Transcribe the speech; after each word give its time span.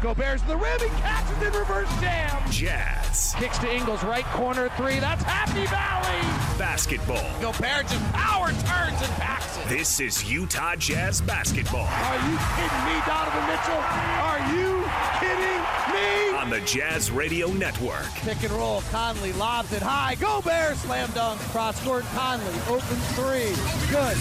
Utah 0.00 0.14
Go 0.14 0.14
Bears 0.14 0.40
to 0.42 0.48
the 0.48 0.56
rim. 0.56 0.80
He 0.80 0.88
catches 1.00 1.42
in 1.46 1.52
reverse 1.52 2.00
jam. 2.00 2.42
Jazz 2.50 3.34
Kicks 3.38 3.58
to 3.58 3.70
Ingles, 3.70 4.02
right 4.02 4.24
corner 4.26 4.70
three. 4.76 4.98
That's 4.98 5.22
Happy 5.22 5.66
Valley. 5.66 6.58
basketball. 6.58 7.22
Gobert 7.40 7.86
just 7.86 8.12
power 8.12 8.48
turns 8.48 9.00
and 9.02 9.12
packs 9.20 9.58
it. 9.58 9.68
This 9.68 10.00
is 10.00 10.30
Utah 10.30 10.76
Jazz 10.76 11.20
basketball 11.20 11.86
Are 11.86 12.16
you 12.30 12.38
kidding 12.56 12.84
me, 12.86 12.96
Donovan 13.06 13.46
Mitchell? 13.46 13.82
Are 14.24 14.40
you 14.54 14.84
kidding 15.20 15.60
me? 15.92 16.36
on 16.38 16.48
the 16.48 16.60
Jazz 16.60 17.10
Radio 17.10 17.48
Network. 17.48 18.06
Pick 18.22 18.42
and 18.42 18.52
roll. 18.52 18.82
Conley 18.90 19.32
lobs 19.34 19.72
it 19.72 19.82
high. 19.82 20.14
Gobert. 20.14 20.76
Slam 20.78 21.10
dunk. 21.14 21.38
Cross 21.52 21.84
court. 21.84 22.04
Conley. 22.14 22.54
Open 22.68 22.96
three. 23.12 23.52
Good. 23.90 24.16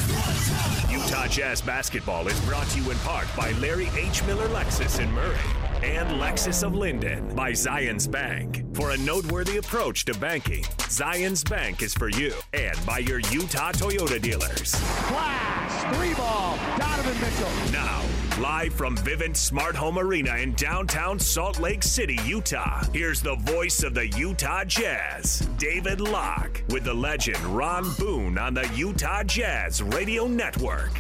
Utah 0.91 1.27
Jazz 1.27 1.61
basketball 1.61 2.27
is 2.27 2.39
brought 2.41 2.67
to 2.67 2.81
you 2.81 2.91
in 2.91 2.97
part 2.99 3.27
by 3.38 3.52
Larry 3.53 3.89
H. 3.95 4.25
Miller 4.25 4.50
Lexus 4.50 5.00
in 5.00 5.09
Murray 5.13 5.38
and 5.83 6.09
Lexus 6.19 6.63
of 6.63 6.75
Lindon 6.75 7.33
by 7.35 7.52
Zions 7.52 8.09
Bank. 8.09 8.66
For 8.75 8.91
a 8.91 8.97
noteworthy 8.97 9.58
approach 9.58 10.05
to 10.05 10.13
banking, 10.13 10.63
Zions 10.89 11.47
Bank 11.49 11.81
is 11.81 11.94
for 11.94 12.09
you 12.09 12.33
and 12.53 12.77
by 12.85 12.99
your 12.99 13.19
Utah 13.31 13.72
Toyota 13.72 14.22
dealers. 14.22 14.75
Flash. 14.75 15.95
Three 15.95 16.13
ball. 16.13 16.57
Donovan 16.77 17.19
Mitchell. 17.22 17.72
Now, 17.72 18.03
live 18.39 18.73
from 18.73 18.95
Vivint 18.97 19.35
Smart 19.35 19.75
Home 19.75 19.97
Arena 19.97 20.35
in 20.35 20.53
downtown 20.53 21.17
Salt 21.17 21.59
Lake 21.59 21.83
City, 21.83 22.19
Utah, 22.25 22.83
here's 22.94 23.22
the 23.22 23.35
voice 23.35 23.83
of 23.83 23.94
the 23.94 24.07
Utah 24.09 24.66
Jazz, 24.66 25.47
David 25.57 26.02
Locke, 26.02 26.61
with 26.69 26.83
the 26.83 26.94
legend 26.94 27.39
Ron 27.45 27.91
Boone 27.97 28.38
on 28.38 28.53
the 28.53 28.69
Utah 28.75 29.23
Jazz 29.23 29.81
Radio 29.81 30.27
Network. 30.27 30.91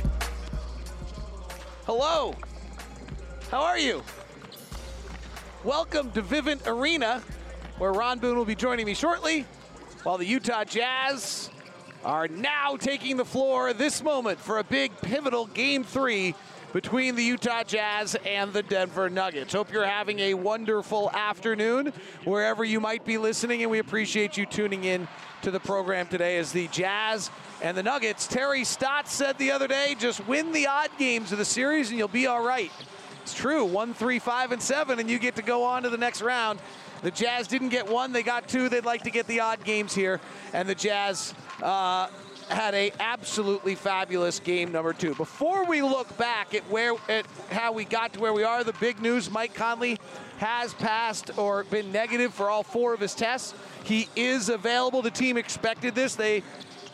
Hello. 1.85 2.33
How 3.51 3.61
are 3.61 3.79
you? 3.79 4.03
Welcome 5.65 6.13
to 6.13 6.21
Vivint 6.21 6.65
Arena, 6.67 7.21
where 7.79 7.91
Ron 7.91 8.19
Boone 8.19 8.37
will 8.37 8.45
be 8.45 8.55
joining 8.55 8.85
me 8.85 8.93
shortly, 8.93 9.45
while 10.03 10.17
the 10.17 10.25
Utah 10.25 10.63
Jazz 10.63 11.49
are 12.05 12.29
now 12.29 12.77
taking 12.77 13.17
the 13.17 13.25
floor 13.25 13.73
this 13.73 14.01
moment 14.01 14.39
for 14.39 14.59
a 14.59 14.63
big 14.63 14.93
pivotal 15.01 15.47
game 15.47 15.83
three 15.83 16.33
between 16.71 17.17
the 17.17 17.23
Utah 17.25 17.63
Jazz 17.63 18.15
and 18.25 18.53
the 18.53 18.63
Denver 18.63 19.09
Nuggets. 19.09 19.51
Hope 19.51 19.73
you're 19.73 19.85
having 19.85 20.19
a 20.19 20.33
wonderful 20.33 21.11
afternoon 21.11 21.91
wherever 22.23 22.63
you 22.63 22.79
might 22.79 23.03
be 23.03 23.17
listening, 23.17 23.61
and 23.61 23.69
we 23.69 23.79
appreciate 23.79 24.37
you 24.37 24.45
tuning 24.45 24.85
in 24.85 25.09
to 25.41 25.51
the 25.51 25.59
program 25.59 26.07
today 26.07 26.37
as 26.37 26.53
the 26.53 26.69
Jazz 26.69 27.31
and 27.61 27.75
the 27.75 27.83
Nuggets. 27.83 28.27
Terry 28.27 28.63
Stotts 28.63 29.11
said 29.11 29.37
the 29.37 29.51
other 29.51 29.67
day, 29.67 29.93
just 29.99 30.25
win 30.25 30.53
the 30.53 30.67
odd 30.67 30.89
games 30.97 31.33
of 31.33 31.37
the 31.37 31.43
series 31.43 31.89
and 31.89 31.97
you'll 31.97 32.07
be 32.07 32.27
all 32.27 32.45
right. 32.45 32.71
It's 33.29 33.37
true, 33.37 33.63
one, 33.63 33.93
three, 33.93 34.17
five, 34.17 34.51
and 34.51 34.59
seven, 34.59 34.97
and 34.97 35.07
you 35.07 35.19
get 35.19 35.35
to 35.35 35.43
go 35.43 35.63
on 35.63 35.83
to 35.83 35.91
the 35.91 35.99
next 35.99 36.23
round. 36.23 36.59
The 37.03 37.11
Jazz 37.11 37.47
didn't 37.47 37.69
get 37.69 37.87
one; 37.87 38.11
they 38.11 38.23
got 38.23 38.47
two. 38.47 38.69
They'd 38.69 38.85
like 38.85 39.03
to 39.03 39.11
get 39.11 39.27
the 39.27 39.41
odd 39.41 39.63
games 39.63 39.93
here, 39.93 40.19
and 40.51 40.67
the 40.67 40.73
Jazz 40.73 41.35
uh, 41.61 42.07
had 42.49 42.73
a 42.73 42.91
absolutely 42.99 43.75
fabulous 43.75 44.39
game 44.39 44.71
number 44.71 44.93
two. 44.93 45.13
Before 45.13 45.63
we 45.63 45.83
look 45.83 46.17
back 46.17 46.55
at 46.55 46.63
where 46.71 46.95
at 47.07 47.27
how 47.51 47.71
we 47.71 47.85
got 47.85 48.13
to 48.13 48.19
where 48.19 48.33
we 48.33 48.43
are, 48.43 48.63
the 48.63 48.73
big 48.79 48.99
news: 48.99 49.29
Mike 49.29 49.53
Conley 49.53 49.99
has 50.39 50.73
passed 50.73 51.37
or 51.37 51.65
been 51.65 51.91
negative 51.91 52.33
for 52.33 52.49
all 52.49 52.63
four 52.63 52.95
of 52.95 52.99
his 52.99 53.13
tests. 53.13 53.53
He 53.83 54.09
is 54.15 54.49
available. 54.49 55.03
The 55.03 55.11
team 55.11 55.37
expected 55.37 55.93
this. 55.93 56.15
They 56.15 56.41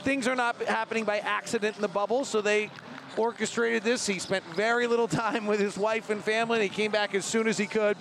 things 0.04 0.28
are 0.28 0.36
not 0.36 0.62
happening 0.64 1.06
by 1.06 1.20
accident 1.20 1.78
in 1.78 1.82
the 1.82 1.88
bubble, 1.88 2.26
so 2.26 2.42
they 2.42 2.70
orchestrated 3.18 3.84
this. 3.84 4.06
He 4.06 4.20
spent 4.20 4.44
very 4.56 4.88
little 4.88 5.08
time 5.08 5.46
with 5.46 5.60
his 5.60 5.78
wife 5.78 6.10
and 6.10 6.24
family. 6.24 6.60
And 6.60 6.64
he 6.64 6.70
came 6.70 6.92
back 6.92 7.16
as 7.16 7.26
soon 7.26 7.48
as 7.48 7.58
he 7.58 7.66
could, 7.66 7.98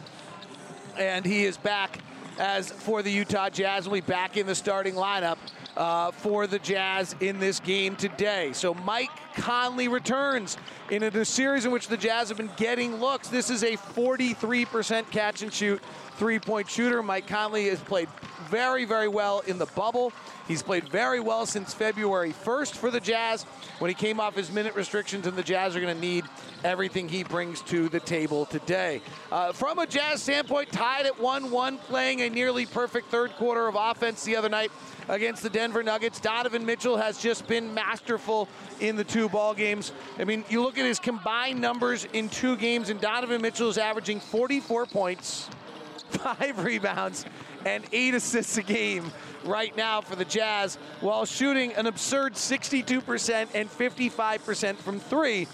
and 0.99 1.25
he 1.25 1.45
is 1.45 1.57
back 1.57 1.99
as 2.39 2.71
for 2.71 3.03
the 3.03 3.11
Utah 3.11 3.49
Jazz. 3.49 3.87
Will 3.87 3.95
be 3.95 4.01
back 4.01 4.37
in 4.37 4.47
the 4.47 4.55
starting 4.55 4.95
lineup 4.95 5.39
uh, 5.77 6.11
for 6.11 6.47
the 6.47 6.59
Jazz 6.59 7.15
in 7.21 7.39
this 7.39 7.61
game 7.61 7.97
today. 7.97 8.53
So 8.53 8.75
Mike 8.75 9.11
Conley 9.37 9.89
returns 9.89 10.57
in 10.91 11.03
a 11.03 11.25
series 11.25 11.65
in 11.65 11.71
which 11.71 11.89
the 11.89 11.97
Jazz 11.97 12.29
have 12.29 12.39
been 12.39 12.51
getting 12.57 12.97
looks. 12.97 13.29
This 13.29 13.51
is 13.51 13.63
a 13.63 13.77
43% 13.77 15.11
catch 15.11 15.43
and 15.43 15.53
shoot 15.53 15.83
three-point 16.17 16.69
shooter. 16.69 17.03
Mike 17.03 17.27
Conley 17.27 17.69
has 17.69 17.81
played 17.81 18.09
very, 18.49 18.85
very 18.85 19.09
well 19.09 19.41
in 19.41 19.59
the 19.59 19.67
bubble. 19.67 20.13
He's 20.47 20.63
played 20.63 20.89
very 20.89 21.21
well 21.21 21.47
since 21.47 21.73
February 21.73 22.33
1st 22.33 22.73
for 22.73 22.91
the 22.91 23.01
Jazz 23.01 23.45
when 23.79 23.89
he 23.89 23.95
came 23.95 24.21
off 24.21 24.37
his 24.37 24.53
minute 24.53 24.75
restrictions, 24.75 25.27
and 25.27 25.37
the 25.37 25.43
Jazz 25.43 25.75
are 25.75 25.81
going 25.81 25.95
to 25.95 26.01
need 26.01 26.25
everything 26.63 27.09
he 27.09 27.25
brings 27.25 27.61
to 27.63 27.89
the 27.89 28.01
table 28.01 28.47
today. 28.47 29.01
Uh, 29.33 29.53
from 29.53 29.79
a 29.79 29.87
Jazz 29.87 30.23
standpoint, 30.23 30.71
tied 30.71 31.07
at 31.07 31.19
1 31.19 31.51
1, 31.51 31.79
playing 31.79 32.21
a 32.21 32.31
nearly 32.31 32.67
perfect 32.67 33.09
third 33.09 33.33
quarter 33.33 33.67
of 33.67 33.77
offense 33.79 34.23
the 34.25 34.37
other 34.37 34.49
night 34.49 34.71
against 35.09 35.43
the 35.43 35.51
Denver 35.51 35.83
Nuggets. 35.83 36.21
Donovan 36.21 36.65
Mitchell 36.65 36.97
has 36.97 37.21
just 37.21 37.47
been 37.47 37.73
masterful 37.75 38.49
in 38.81 38.97
the 38.97 39.05
two 39.05 39.24
ball 39.29 39.55
games. 39.55 39.93
I 40.19 40.25
mean, 40.25 40.45
you 40.49 40.63
look 40.63 40.79
at 40.79 40.85
his 40.85 40.99
combined 40.99 41.61
numbers 41.61 42.07
in 42.13 42.29
two 42.29 42.57
games, 42.57 42.91
and 42.91 43.01
Donovan 43.01 43.43
Mitchell 43.43 43.69
is 43.69 43.79
averaging 43.79 44.21
44 44.21 44.87
points, 44.87 45.49
five 46.11 46.65
rebounds, 46.65 47.25
and 47.65 47.85
eight 47.93 48.15
assists 48.15 48.57
a 48.59 48.63
game 48.63 49.11
right 49.45 49.77
now 49.77 50.01
for 50.01 50.17
the 50.17 50.25
Jazz 50.25 50.77
while 51.01 51.25
shooting 51.25 51.73
an 51.75 51.87
absurd 51.87 52.35
62% 52.35 53.49
and 53.55 53.71
55% 53.71 54.77
from 54.77 55.01
three. 55.01 55.47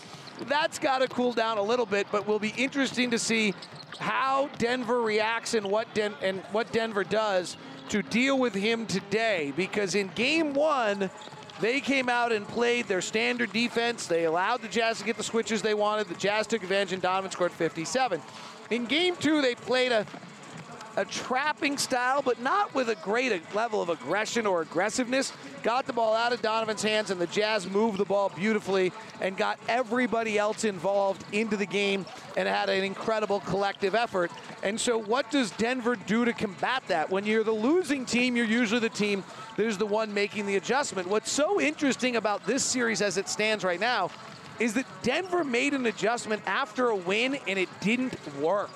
That's 0.47 0.78
got 0.78 0.98
to 1.00 1.09
cool 1.09 1.32
down 1.32 1.59
a 1.59 1.62
little 1.62 1.86
bit, 1.86 2.06
but 2.10 2.26
will 2.26 2.38
be 2.38 2.54
interesting 2.56 3.10
to 3.10 3.19
see 3.19 3.54
how 3.98 4.48
Denver 4.59 5.03
reacts 5.03 5.54
and 5.54 5.66
what 5.70 5.92
Den- 5.94 6.14
and 6.22 6.41
what 6.53 6.72
Denver 6.72 7.04
does 7.04 7.56
to 7.91 8.03
deal 8.03 8.38
with 8.38 8.54
him 8.54 8.86
today 8.86 9.53
because 9.56 9.94
in 9.94 10.09
game 10.14 10.54
1 10.54 11.10
they 11.60 11.81
came 11.81 12.09
out 12.09 12.32
and 12.32 12.47
played 12.48 12.87
their 12.87 13.03
standard 13.03 13.53
defense. 13.53 14.06
They 14.06 14.25
allowed 14.25 14.62
the 14.62 14.69
Jazz 14.69 14.98
to 14.98 15.04
get 15.04 15.16
the 15.16 15.22
switches 15.22 15.62
they 15.62 15.75
wanted. 15.75 16.09
The 16.09 16.15
Jazz 16.15 16.47
took 16.47 16.62
advantage 16.62 16.93
and 16.93 17.03
Donovan 17.03 17.31
scored 17.31 17.53
57. 17.53 18.21
In 18.71 18.87
game 18.87 19.16
2 19.16 19.43
they 19.43 19.54
played 19.54 19.93
a 19.93 20.06
a 21.00 21.04
trapping 21.06 21.78
style, 21.78 22.20
but 22.20 22.40
not 22.42 22.74
with 22.74 22.90
a 22.90 22.94
great 22.96 23.32
level 23.54 23.80
of 23.80 23.88
aggression 23.88 24.46
or 24.46 24.60
aggressiveness. 24.60 25.32
Got 25.62 25.86
the 25.86 25.94
ball 25.94 26.14
out 26.14 26.34
of 26.34 26.42
Donovan's 26.42 26.82
hands, 26.82 27.10
and 27.10 27.18
the 27.18 27.26
Jazz 27.26 27.66
moved 27.66 27.96
the 27.96 28.04
ball 28.04 28.28
beautifully 28.28 28.92
and 29.22 29.34
got 29.34 29.58
everybody 29.66 30.36
else 30.36 30.64
involved 30.64 31.24
into 31.32 31.56
the 31.56 31.64
game 31.64 32.04
and 32.36 32.46
had 32.46 32.68
an 32.68 32.84
incredible 32.84 33.40
collective 33.40 33.94
effort. 33.94 34.30
And 34.62 34.78
so, 34.78 34.98
what 34.98 35.30
does 35.30 35.50
Denver 35.52 35.96
do 35.96 36.26
to 36.26 36.34
combat 36.34 36.82
that? 36.88 37.08
When 37.10 37.24
you're 37.24 37.44
the 37.44 37.50
losing 37.50 38.04
team, 38.04 38.36
you're 38.36 38.44
usually 38.44 38.80
the 38.80 38.90
team 38.90 39.24
that 39.56 39.64
is 39.64 39.78
the 39.78 39.86
one 39.86 40.12
making 40.12 40.44
the 40.44 40.56
adjustment. 40.56 41.08
What's 41.08 41.32
so 41.32 41.58
interesting 41.58 42.16
about 42.16 42.46
this 42.46 42.62
series 42.62 43.00
as 43.00 43.16
it 43.16 43.26
stands 43.26 43.64
right 43.64 43.80
now 43.80 44.10
is 44.58 44.74
that 44.74 44.84
Denver 45.03 45.44
made 45.44 45.72
an 45.72 45.86
adjustment 45.86 46.42
after 46.44 46.91
a 46.91 46.96
win 46.96 47.38
and 47.48 47.58
it 47.58 47.70
didn't 47.80 48.14
work. 48.36 48.70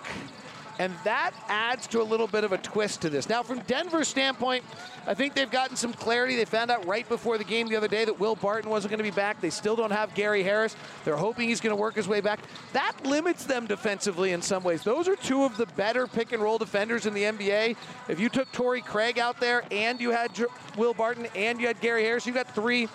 And 0.79 0.93
that 1.05 1.33
adds 1.49 1.87
to 1.89 2.01
a 2.01 2.05
little 2.05 2.27
bit 2.27 2.43
of 2.43 2.53
a 2.53 2.59
twist 2.59 3.03
to 3.03 3.11
this. 3.11 3.29
Now, 3.29 3.43
from 3.43 3.61
Denver's 3.61 4.09
standpoint, 4.09 4.65
I 5.07 5.15
think 5.15 5.35
they've 5.35 5.51
gotten 5.51 5.77
some 5.77 5.93
clarity. 5.93 6.35
They 6.35 6.45
found 6.45 6.71
out 6.71 6.87
right 6.87 7.09
before 7.09 7.39
the 7.39 7.45
game 7.45 7.69
the 7.69 7.77
other 7.77 7.89
day 7.89 8.05
that 8.05 8.19
Will 8.19 8.35
Barton 8.35 8.71
wasn't 8.71 8.91
going 8.91 8.99
to 8.99 9.05
be 9.05 9.15
back. 9.15 9.41
They 9.41 9.51
still 9.51 9.77
don't 9.77 9.93
have 9.93 10.15
Gary 10.15 10.43
Harris. 10.43 10.75
They're 11.05 11.17
hoping 11.17 11.49
he's 11.49 11.61
going 11.61 11.75
to 11.75 11.81
work 11.81 11.95
his 11.95 12.09
way 12.09 12.21
back. 12.21 12.41
That 12.73 12.95
limits 13.05 13.45
them 13.45 13.67
defensively 13.67 14.33
in 14.33 14.43
some 14.43 14.65
ways. 14.65 14.83
Those 14.83 15.07
are 15.07 15.17
two 15.17 15.45
of 15.45 15.57
the 15.57 15.67
better 15.67 16.07
pick 16.07 16.33
and 16.33 16.43
roll 16.43 16.59
defenders 16.59 17.07
in 17.07 17.15
the 17.15 17.23
NBA. 17.23 17.77
If 18.09 18.19
you 18.19 18.29
took 18.29 18.51
Torrey 18.51 18.81
Craig 18.81 19.19
out 19.19 19.39
there 19.39 19.63
and 19.71 20.01
you 20.01 20.11
had 20.11 20.31
Will 20.77 20.95
Barton 20.95 21.29
and 21.37 21.61
you 21.61 21.69
had 21.69 21.81
Gary 21.81 22.03
Harris, 22.03 22.27
you 22.27 22.33
got 22.33 22.53
three 22.55 22.89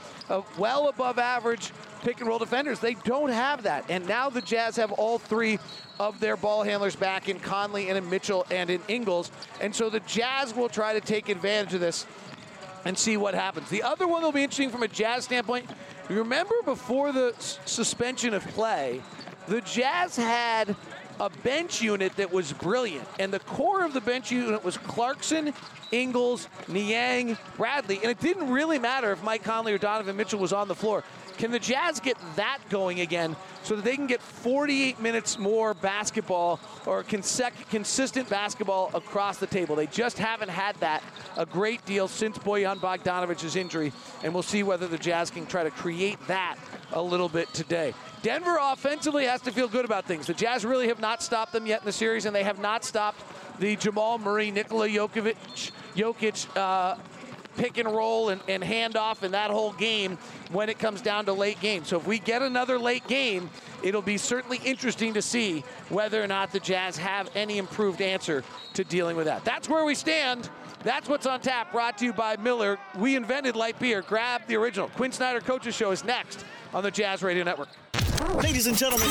well 0.57 0.89
above 0.89 1.17
average 1.17 1.71
pick 2.01 2.19
and 2.19 2.27
roll 2.29 2.39
defenders. 2.39 2.79
They 2.79 2.93
don't 2.93 3.29
have 3.29 3.63
that. 3.63 3.85
And 3.89 4.07
now 4.07 4.29
the 4.29 4.41
Jazz 4.41 4.75
have 4.77 4.91
all 4.93 5.19
three 5.19 5.59
of 5.99 6.19
their 6.19 6.37
ball 6.37 6.63
handlers 6.63 6.95
back 6.95 7.27
in 7.29 7.39
Conley 7.39 7.89
and 7.89 7.97
in 7.97 8.09
Mitchell 8.09 8.45
and 8.49 8.69
in 8.69 8.81
Ingles. 8.87 9.31
And 9.61 9.75
so 9.75 9.89
the 9.89 9.99
Jazz 10.01 10.55
will 10.55 10.69
try 10.69 10.93
to 10.93 11.01
take 11.01 11.29
advantage 11.29 11.73
of 11.73 11.81
this 11.81 12.05
and 12.85 12.97
see 12.97 13.17
what 13.17 13.33
happens. 13.33 13.69
The 13.69 13.83
other 13.83 14.07
one 14.07 14.21
that'll 14.21 14.31
be 14.31 14.43
interesting 14.43 14.69
from 14.69 14.83
a 14.83 14.87
Jazz 14.87 15.25
standpoint 15.25 15.69
you 16.09 16.15
Remember 16.17 16.55
before 16.65 17.11
the 17.11 17.35
suspension 17.37 18.33
of 18.33 18.43
play, 18.47 18.99
the 19.47 19.61
Jazz 19.61 20.15
had 20.15 20.75
a 21.19 21.29
bench 21.29 21.83
unit 21.83 22.15
that 22.15 22.31
was 22.31 22.51
brilliant, 22.51 23.07
and 23.19 23.31
the 23.31 23.39
core 23.41 23.85
of 23.85 23.93
the 23.93 24.01
bench 24.01 24.31
unit 24.31 24.63
was 24.63 24.77
Clarkson, 24.77 25.53
Ingles, 25.91 26.47
Niang, 26.67 27.37
Bradley, 27.57 27.97
and 27.97 28.09
it 28.09 28.19
didn't 28.19 28.49
really 28.49 28.79
matter 28.79 29.11
if 29.11 29.21
Mike 29.23 29.43
Conley 29.43 29.71
or 29.71 29.77
Donovan 29.77 30.15
Mitchell 30.15 30.39
was 30.39 30.51
on 30.51 30.67
the 30.67 30.73
floor. 30.73 31.03
Can 31.39 31.51
the 31.51 31.59
Jazz 31.59 32.01
get 32.01 32.17
that 32.35 32.59
going 32.69 32.99
again 32.99 33.33
so 33.63 33.77
that 33.77 33.85
they 33.85 33.95
can 33.95 34.07
get 34.07 34.21
48 34.21 34.99
minutes 34.99 35.39
more 35.39 35.73
basketball 35.73 36.59
or 36.85 37.01
consec- 37.01 37.69
consistent 37.69 38.29
basketball 38.29 38.91
across 38.93 39.37
the 39.37 39.47
table? 39.47 39.77
They 39.77 39.87
just 39.87 40.17
haven't 40.17 40.49
had 40.49 40.75
that 40.81 41.01
a 41.37 41.45
great 41.45 41.85
deal 41.85 42.09
since 42.09 42.37
Bojan 42.37 42.79
Bogdanovich's 42.81 43.55
injury, 43.55 43.93
and 44.21 44.33
we'll 44.33 44.43
see 44.43 44.63
whether 44.63 44.85
the 44.85 44.97
Jazz 44.97 45.31
can 45.31 45.45
try 45.45 45.63
to 45.63 45.71
create 45.71 46.19
that 46.27 46.57
a 46.91 47.01
little 47.01 47.29
bit 47.29 47.47
today. 47.53 47.93
Denver 48.21 48.57
offensively 48.61 49.23
has 49.23 49.39
to 49.43 49.51
feel 49.53 49.69
good 49.69 49.85
about 49.85 50.05
things. 50.05 50.27
The 50.27 50.33
Jazz 50.33 50.65
really 50.65 50.89
have 50.89 50.99
not 50.99 51.23
stopped 51.23 51.53
them 51.53 51.65
yet 51.65 51.79
in 51.79 51.85
the 51.85 51.93
series, 51.93 52.25
and 52.25 52.35
they 52.35 52.43
have 52.43 52.59
not 52.59 52.83
stopped 52.83 53.23
the 53.59 53.77
Jamal 53.77 54.17
Murray, 54.17 54.51
Nikola 54.51 54.89
Jokic, 54.89 55.71
Jokic 55.95 56.57
uh, 56.57 56.97
pick 57.57 57.77
and 57.77 57.87
roll 57.87 58.29
and, 58.29 58.41
and 58.47 58.63
handoff 58.63 59.23
in 59.23 59.31
that 59.31 59.51
whole 59.51 59.73
game 59.73 60.17
when 60.51 60.69
it 60.69 60.79
comes 60.79 61.01
down 61.01 61.25
to 61.25 61.33
late 61.33 61.59
game. 61.59 61.83
So 61.83 61.97
if 61.97 62.07
we 62.07 62.19
get 62.19 62.41
another 62.41 62.79
late 62.79 63.07
game, 63.07 63.49
it'll 63.83 64.01
be 64.01 64.17
certainly 64.17 64.59
interesting 64.63 65.13
to 65.13 65.21
see 65.21 65.63
whether 65.89 66.23
or 66.23 66.27
not 66.27 66.51
the 66.51 66.59
Jazz 66.59 66.97
have 66.97 67.29
any 67.35 67.57
improved 67.57 68.01
answer 68.01 68.43
to 68.73 68.83
dealing 68.83 69.15
with 69.15 69.25
that. 69.25 69.43
That's 69.45 69.67
where 69.69 69.85
we 69.85 69.95
stand. 69.95 70.49
That's 70.83 71.09
what's 71.09 71.25
on 71.25 71.41
tap, 71.41 71.73
brought 71.73 71.97
to 71.97 72.05
you 72.05 72.13
by 72.13 72.37
Miller. 72.37 72.77
We 72.97 73.17
invented 73.17 73.55
light 73.55 73.77
beer. 73.79 74.01
Grab 74.01 74.43
the 74.47 74.55
original. 74.55 74.87
Quin 74.89 75.11
Snyder 75.11 75.41
Coaches 75.41 75.75
Show 75.75 75.91
is 75.91 76.05
next 76.05 76.45
on 76.73 76.83
the 76.83 76.91
Jazz 76.91 77.21
Radio 77.21 77.43
Network. 77.43 77.67
Ladies 78.19 78.67
and 78.67 78.77
gentlemen, 78.77 79.07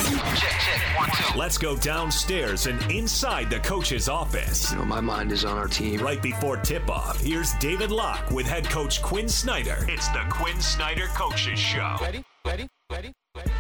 let's 1.35 1.57
go 1.57 1.77
downstairs 1.79 2.67
and 2.67 2.81
inside 2.91 3.49
the 3.49 3.59
coach's 3.61 4.07
office. 4.09 4.71
You 4.71 4.79
know, 4.79 4.85
my 4.85 5.01
mind 5.01 5.33
is 5.33 5.47
on 5.47 5.57
our 5.57 5.67
team. 5.67 6.01
Right 6.01 6.21
before 6.23 6.59
tip 6.59 6.91
off, 6.91 7.19
here's 7.21 7.55
David 7.55 7.91
Locke 7.91 8.31
with 8.31 8.47
head 8.47 8.69
coach 8.69 9.01
Quin 9.01 9.27
Snyder. 9.29 9.87
It's 9.89 10.09
the 10.09 10.25
Quin 10.29 10.61
Snyder 10.61 11.07
Coaches 11.15 11.59
Show. 11.59 11.97
Ready? 12.03 12.23
Ready? 12.45 12.69
Ready? 12.91 13.13
Ready? 13.35 13.51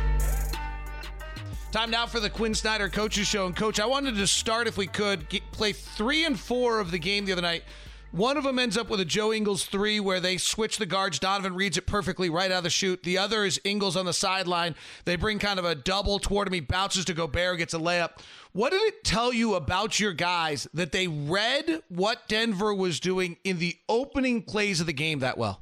Time 1.72 1.90
now 1.90 2.06
for 2.06 2.20
the 2.20 2.30
Quin 2.30 2.54
Snyder 2.54 2.90
Coaches 2.90 3.26
Show. 3.26 3.46
And, 3.46 3.56
Coach, 3.56 3.80
I 3.80 3.86
wanted 3.86 4.16
to 4.16 4.26
start, 4.26 4.66
if 4.66 4.76
we 4.76 4.86
could, 4.86 5.28
get, 5.30 5.50
play 5.52 5.72
three 5.72 6.26
and 6.26 6.38
four 6.38 6.78
of 6.78 6.90
the 6.90 6.98
game 6.98 7.24
the 7.24 7.32
other 7.32 7.42
night. 7.42 7.62
One 8.10 8.38
of 8.38 8.44
them 8.44 8.58
ends 8.58 8.78
up 8.78 8.88
with 8.88 9.00
a 9.00 9.04
Joe 9.04 9.34
Ingles 9.34 9.66
three 9.66 10.00
where 10.00 10.18
they 10.18 10.38
switch 10.38 10.78
the 10.78 10.86
guards. 10.86 11.18
Donovan 11.18 11.54
reads 11.54 11.76
it 11.76 11.86
perfectly 11.86 12.30
right 12.30 12.50
out 12.50 12.58
of 12.58 12.64
the 12.64 12.70
shoot. 12.70 13.02
The 13.02 13.18
other 13.18 13.44
is 13.44 13.60
Ingles 13.64 13.96
on 13.96 14.06
the 14.06 14.14
sideline. 14.14 14.74
They 15.04 15.16
bring 15.16 15.38
kind 15.38 15.58
of 15.58 15.66
a 15.66 15.74
double 15.74 16.18
toward 16.18 16.48
him. 16.48 16.54
He 16.54 16.60
bounces 16.60 17.04
to 17.04 17.14
Gobert, 17.14 17.58
gets 17.58 17.74
a 17.74 17.78
layup. 17.78 18.20
What 18.52 18.70
did 18.70 18.80
it 18.82 19.04
tell 19.04 19.30
you 19.32 19.54
about 19.54 20.00
your 20.00 20.14
guys 20.14 20.66
that 20.72 20.90
they 20.90 21.06
read 21.06 21.82
what 21.88 22.26
Denver 22.28 22.72
was 22.72 22.98
doing 22.98 23.36
in 23.44 23.58
the 23.58 23.76
opening 23.90 24.42
plays 24.42 24.80
of 24.80 24.86
the 24.86 24.94
game 24.94 25.18
that 25.18 25.36
well? 25.36 25.60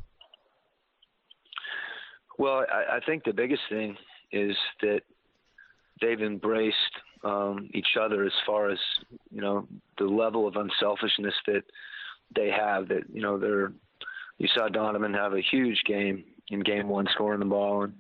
Well, 2.38 2.64
I, 2.72 2.96
I 2.96 3.00
think 3.00 3.25
the 3.25 3.32
biggest 3.32 3.62
thing 3.69 3.96
is 4.31 4.56
that 4.82 5.00
they've 6.00 6.20
embraced 6.20 6.76
um, 7.25 7.70
each 7.75 7.96
other 8.00 8.25
as 8.25 8.32
far 8.46 8.70
as 8.70 8.78
you 9.32 9.40
know 9.40 9.66
the 9.99 10.04
level 10.04 10.46
of 10.46 10.54
unselfishness 10.54 11.34
that 11.46 11.62
they 12.34 12.50
have. 12.50 12.88
That 12.88 13.05
you 13.12 13.23
know 13.23 13.38
they're 13.38 13.73
you 14.38 14.49
saw 14.55 14.69
Donovan 14.69 15.14
have 15.14 15.34
a 15.34 15.40
huge 15.40 15.81
game 15.87 16.25
in 16.50 16.61
game 16.61 16.88
one, 16.88 17.06
scoring 17.12 17.40
the 17.40 17.46
ball, 17.46 17.84
and 17.84 17.94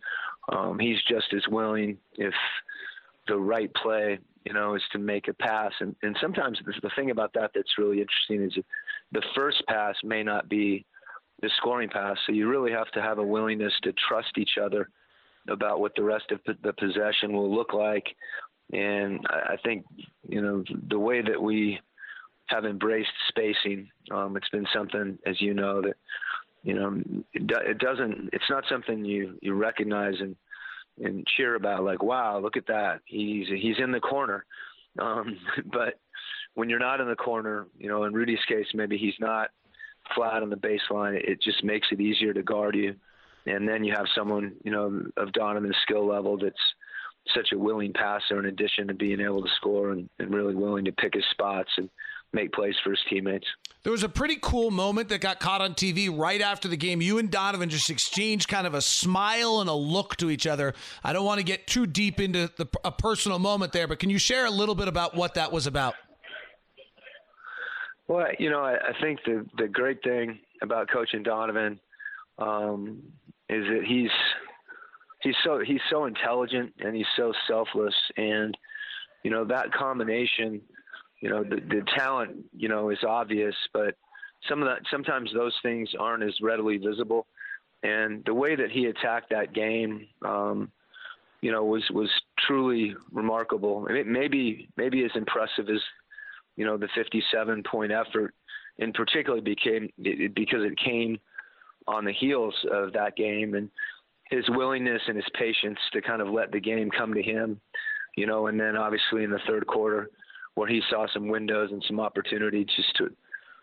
um, 0.48 0.78
he's 0.78 0.98
just 1.08 1.32
as 1.34 1.42
willing 1.48 1.98
if 2.14 2.34
the 3.28 3.36
right 3.36 3.72
play 3.74 4.18
you 4.44 4.52
know 4.52 4.74
is 4.74 4.82
to 4.92 4.98
make 4.98 5.28
a 5.28 5.34
pass. 5.34 5.72
And 5.80 5.94
and 6.02 6.16
sometimes 6.20 6.58
the, 6.64 6.90
thing 6.96 7.10
about 7.10 7.32
that 7.34 7.50
that's 7.54 7.78
really 7.78 8.00
interesting 8.00 8.42
is 8.42 8.64
the 9.12 9.22
first 9.34 9.62
pass 9.68 9.94
may 10.04 10.22
not 10.22 10.48
be 10.48 10.84
the 11.42 11.50
scoring 11.58 11.88
pass. 11.88 12.16
So 12.26 12.32
you 12.32 12.48
really 12.48 12.72
have 12.72 12.90
to 12.92 13.02
have 13.02 13.18
a 13.18 13.22
willingness 13.22 13.72
to 13.82 13.92
trust 14.08 14.38
each 14.38 14.58
other 14.62 14.88
about 15.48 15.80
what 15.80 15.94
the 15.94 16.02
rest 16.02 16.32
of 16.32 16.40
the 16.62 16.72
possession 16.72 17.32
will 17.32 17.54
look 17.54 17.72
like. 17.72 18.06
And 18.72 19.24
I 19.30 19.56
think, 19.64 19.84
you 20.28 20.42
know, 20.42 20.64
the 20.88 20.98
way 20.98 21.22
that 21.22 21.40
we 21.40 21.78
have 22.46 22.64
embraced 22.64 23.10
spacing, 23.28 23.88
um, 24.10 24.36
it's 24.36 24.48
been 24.48 24.66
something, 24.72 25.18
as 25.26 25.40
you 25.40 25.54
know, 25.54 25.82
that, 25.82 25.94
you 26.62 26.74
know, 26.74 27.00
it, 27.32 27.46
do, 27.46 27.56
it 27.56 27.78
doesn't, 27.78 28.30
it's 28.32 28.50
not 28.50 28.64
something 28.68 29.04
you, 29.04 29.38
you 29.42 29.54
recognize 29.54 30.14
and, 30.20 30.36
and 31.02 31.26
cheer 31.36 31.54
about 31.54 31.84
like, 31.84 32.02
wow, 32.02 32.38
look 32.38 32.56
at 32.56 32.66
that. 32.66 33.00
He's, 33.04 33.46
he's 33.48 33.76
in 33.78 33.92
the 33.92 34.00
corner. 34.00 34.44
Um, 34.98 35.38
but 35.72 36.00
when 36.54 36.70
you're 36.70 36.78
not 36.78 37.00
in 37.00 37.08
the 37.08 37.16
corner, 37.16 37.66
you 37.78 37.88
know, 37.88 38.04
in 38.04 38.14
Rudy's 38.14 38.44
case, 38.48 38.66
maybe 38.74 38.96
he's 38.96 39.14
not 39.20 39.50
flat 40.14 40.42
on 40.42 40.50
the 40.50 40.56
baseline. 40.56 41.14
It 41.14 41.40
just 41.42 41.64
makes 41.64 41.88
it 41.90 42.00
easier 42.00 42.32
to 42.32 42.42
guard 42.42 42.74
you. 42.74 42.94
And 43.46 43.68
then 43.68 43.84
you 43.84 43.94
have 43.94 44.06
someone, 44.14 44.54
you 44.64 44.72
know, 44.72 45.02
of 45.16 45.32
Donovan's 45.32 45.76
skill 45.82 46.06
level 46.06 46.36
that's 46.36 46.56
such 47.34 47.52
a 47.52 47.58
willing 47.58 47.92
passer 47.92 48.38
in 48.38 48.46
addition 48.46 48.88
to 48.88 48.94
being 48.94 49.20
able 49.20 49.42
to 49.42 49.48
score 49.56 49.90
and, 49.90 50.08
and 50.18 50.34
really 50.34 50.54
willing 50.54 50.84
to 50.84 50.92
pick 50.92 51.14
his 51.14 51.24
spots 51.30 51.70
and 51.76 51.88
make 52.32 52.52
plays 52.52 52.74
for 52.82 52.90
his 52.90 53.00
teammates. 53.08 53.46
There 53.82 53.92
was 53.92 54.02
a 54.02 54.08
pretty 54.08 54.36
cool 54.42 54.70
moment 54.70 55.08
that 55.10 55.20
got 55.20 55.38
caught 55.38 55.60
on 55.60 55.74
TV 55.74 56.10
right 56.12 56.40
after 56.40 56.66
the 56.66 56.76
game. 56.76 57.00
You 57.00 57.18
and 57.18 57.30
Donovan 57.30 57.68
just 57.68 57.88
exchanged 57.88 58.48
kind 58.48 58.66
of 58.66 58.74
a 58.74 58.82
smile 58.82 59.60
and 59.60 59.70
a 59.70 59.74
look 59.74 60.16
to 60.16 60.28
each 60.28 60.46
other. 60.46 60.74
I 61.04 61.12
don't 61.12 61.24
want 61.24 61.38
to 61.38 61.44
get 61.44 61.66
too 61.66 61.86
deep 61.86 62.20
into 62.20 62.50
the, 62.56 62.66
a 62.84 62.90
personal 62.90 63.38
moment 63.38 63.72
there, 63.72 63.86
but 63.86 64.00
can 64.00 64.10
you 64.10 64.18
share 64.18 64.44
a 64.46 64.50
little 64.50 64.74
bit 64.74 64.88
about 64.88 65.14
what 65.14 65.34
that 65.34 65.52
was 65.52 65.66
about? 65.66 65.94
Well, 68.08 68.26
you 68.38 68.50
know, 68.50 68.60
I, 68.60 68.74
I 68.74 69.00
think 69.00 69.20
the 69.24 69.46
the 69.58 69.68
great 69.68 70.02
thing 70.02 70.38
about 70.62 70.88
coaching 70.90 71.22
Donovan 71.22 71.80
um, 72.38 73.02
is 73.48 73.64
that 73.66 73.84
he's 73.84 74.10
he's 75.22 75.34
so 75.44 75.60
he's 75.64 75.80
so 75.90 76.04
intelligent 76.04 76.72
and 76.80 76.94
he's 76.94 77.06
so 77.16 77.32
selfless, 77.48 77.94
and 78.16 78.56
you 79.24 79.30
know 79.30 79.44
that 79.44 79.72
combination, 79.72 80.60
you 81.20 81.30
know, 81.30 81.42
the, 81.42 81.56
the 81.56 81.82
talent, 81.96 82.44
you 82.56 82.68
know, 82.68 82.90
is 82.90 82.98
obvious, 83.06 83.54
but 83.72 83.94
some 84.48 84.62
of 84.62 84.68
that 84.68 84.80
sometimes 84.90 85.30
those 85.32 85.54
things 85.62 85.88
aren't 85.98 86.22
as 86.22 86.34
readily 86.40 86.76
visible, 86.76 87.26
and 87.82 88.22
the 88.26 88.34
way 88.34 88.54
that 88.56 88.70
he 88.70 88.86
attacked 88.86 89.30
that 89.30 89.52
game. 89.54 90.06
Um, 90.24 90.70
you 91.42 91.52
know, 91.52 91.64
was 91.64 91.82
was 91.90 92.08
truly 92.46 92.96
remarkable, 93.12 93.86
and 93.86 93.96
it 93.96 94.06
maybe 94.06 94.68
maybe 94.76 95.04
as 95.04 95.10
impressive 95.14 95.68
as 95.68 95.80
you 96.56 96.64
know, 96.64 96.76
the 96.76 96.88
57 96.94 97.62
point 97.62 97.92
effort, 97.92 98.34
and 98.78 98.92
particularly 98.94 99.42
became 99.42 99.90
because 100.34 100.64
it 100.64 100.78
came 100.82 101.18
on 101.86 102.04
the 102.04 102.12
heels 102.12 102.54
of 102.72 102.92
that 102.94 103.16
game 103.16 103.54
and 103.54 103.70
his 104.30 104.44
willingness 104.50 105.00
and 105.06 105.16
his 105.16 105.26
patience 105.38 105.78
to 105.92 106.02
kind 106.02 106.20
of 106.20 106.28
let 106.28 106.50
the 106.50 106.58
game 106.58 106.90
come 106.90 107.14
to 107.14 107.22
him, 107.22 107.60
you 108.16 108.26
know, 108.26 108.48
and 108.48 108.58
then 108.58 108.76
obviously 108.76 109.22
in 109.22 109.30
the 109.30 109.38
third 109.46 109.66
quarter 109.66 110.10
where 110.56 110.66
he 110.66 110.82
saw 110.90 111.06
some 111.12 111.28
windows 111.28 111.70
and 111.70 111.84
some 111.86 112.00
opportunity 112.00 112.64
just 112.64 112.96
to 112.96 113.10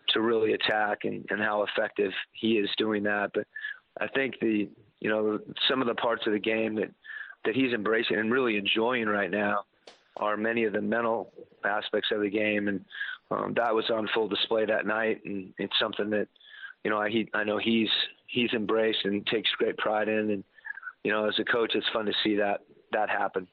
to 0.08 0.20
really 0.20 0.52
attack 0.52 1.00
and, 1.04 1.24
and 1.30 1.40
how 1.40 1.64
effective 1.64 2.12
he 2.32 2.52
is 2.52 2.68
doing 2.76 3.02
that. 3.02 3.30
But 3.34 3.46
I 4.00 4.06
think 4.08 4.38
the 4.40 4.68
you 5.00 5.10
know 5.10 5.38
some 5.68 5.82
of 5.82 5.86
the 5.86 5.94
parts 5.94 6.26
of 6.26 6.32
the 6.32 6.38
game 6.38 6.76
that 6.76 6.90
that 7.44 7.54
he's 7.54 7.72
embracing 7.72 8.16
and 8.16 8.32
really 8.32 8.56
enjoying 8.56 9.06
right 9.06 9.30
now 9.30 9.64
are 10.16 10.36
many 10.36 10.64
of 10.64 10.72
the 10.72 10.80
mental 10.80 11.32
aspects 11.64 12.10
of 12.12 12.20
the 12.20 12.30
game, 12.30 12.68
and 12.68 12.84
um, 13.30 13.52
that 13.56 13.74
was 13.74 13.90
on 13.90 14.08
full 14.14 14.28
display 14.28 14.64
that 14.64 14.86
night. 14.86 15.20
And 15.24 15.52
it's 15.58 15.78
something 15.80 16.10
that 16.10 16.28
you 16.84 16.90
know 16.90 16.98
I 16.98 17.10
he, 17.10 17.28
I 17.34 17.42
know 17.42 17.58
he's 17.58 17.90
he's 18.28 18.52
embraced 18.52 19.04
and 19.04 19.26
takes 19.26 19.50
great 19.58 19.76
pride 19.78 20.08
in, 20.08 20.30
and 20.30 20.44
you 21.02 21.10
know 21.10 21.26
as 21.26 21.38
a 21.40 21.44
coach, 21.44 21.72
it's 21.74 21.86
fun 21.92 22.06
to 22.06 22.12
see 22.22 22.36
that 22.36 22.60
that 22.92 23.10
happen. 23.10 23.48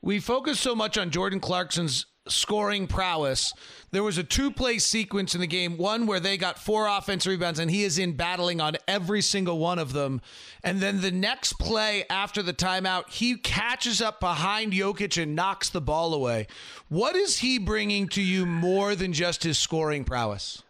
We 0.00 0.18
focus 0.18 0.58
so 0.58 0.74
much 0.74 0.96
on 0.96 1.10
Jordan 1.10 1.40
Clarkson's 1.40 2.06
scoring 2.28 2.86
prowess. 2.86 3.52
There 3.90 4.02
was 4.02 4.18
a 4.18 4.24
two 4.24 4.50
play 4.50 4.78
sequence 4.78 5.34
in 5.34 5.40
the 5.40 5.46
game, 5.46 5.76
one 5.78 6.06
where 6.06 6.20
they 6.20 6.36
got 6.36 6.58
four 6.58 6.86
offensive 6.86 7.30
rebounds 7.30 7.58
and 7.58 7.70
he 7.70 7.84
is 7.84 7.98
in 7.98 8.12
battling 8.12 8.60
on 8.60 8.76
every 8.86 9.22
single 9.22 9.58
one 9.58 9.78
of 9.78 9.92
them. 9.92 10.20
And 10.62 10.80
then 10.80 11.00
the 11.00 11.10
next 11.10 11.54
play 11.54 12.04
after 12.10 12.42
the 12.42 12.52
timeout, 12.52 13.10
he 13.10 13.36
catches 13.36 14.02
up 14.02 14.20
behind 14.20 14.72
Jokic 14.72 15.22
and 15.22 15.34
knocks 15.34 15.70
the 15.70 15.80
ball 15.80 16.14
away. 16.14 16.46
What 16.88 17.16
is 17.16 17.38
he 17.38 17.58
bringing 17.58 18.08
to 18.08 18.22
you 18.22 18.44
more 18.46 18.94
than 18.94 19.12
just 19.12 19.44
his 19.44 19.58
scoring 19.58 20.04
prowess? 20.04 20.62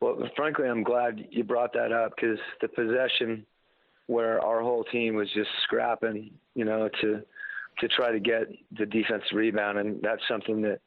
Well, 0.00 0.18
frankly, 0.36 0.68
I'm 0.68 0.82
glad 0.82 1.26
you 1.30 1.42
brought 1.42 1.72
that 1.72 1.90
up 1.90 2.12
because 2.14 2.38
the 2.60 2.68
possession 2.68 3.46
where 4.06 4.40
our 4.44 4.60
whole 4.60 4.84
team 4.84 5.16
was 5.16 5.28
just 5.32 5.48
scrapping, 5.62 6.30
you 6.54 6.64
know, 6.64 6.88
to 7.00 7.22
to 7.78 7.88
try 7.88 8.10
to 8.10 8.20
get 8.20 8.48
the 8.78 8.86
defensive 8.86 9.34
rebound, 9.34 9.78
and 9.78 10.00
that's 10.02 10.22
something 10.28 10.62
that 10.62 10.80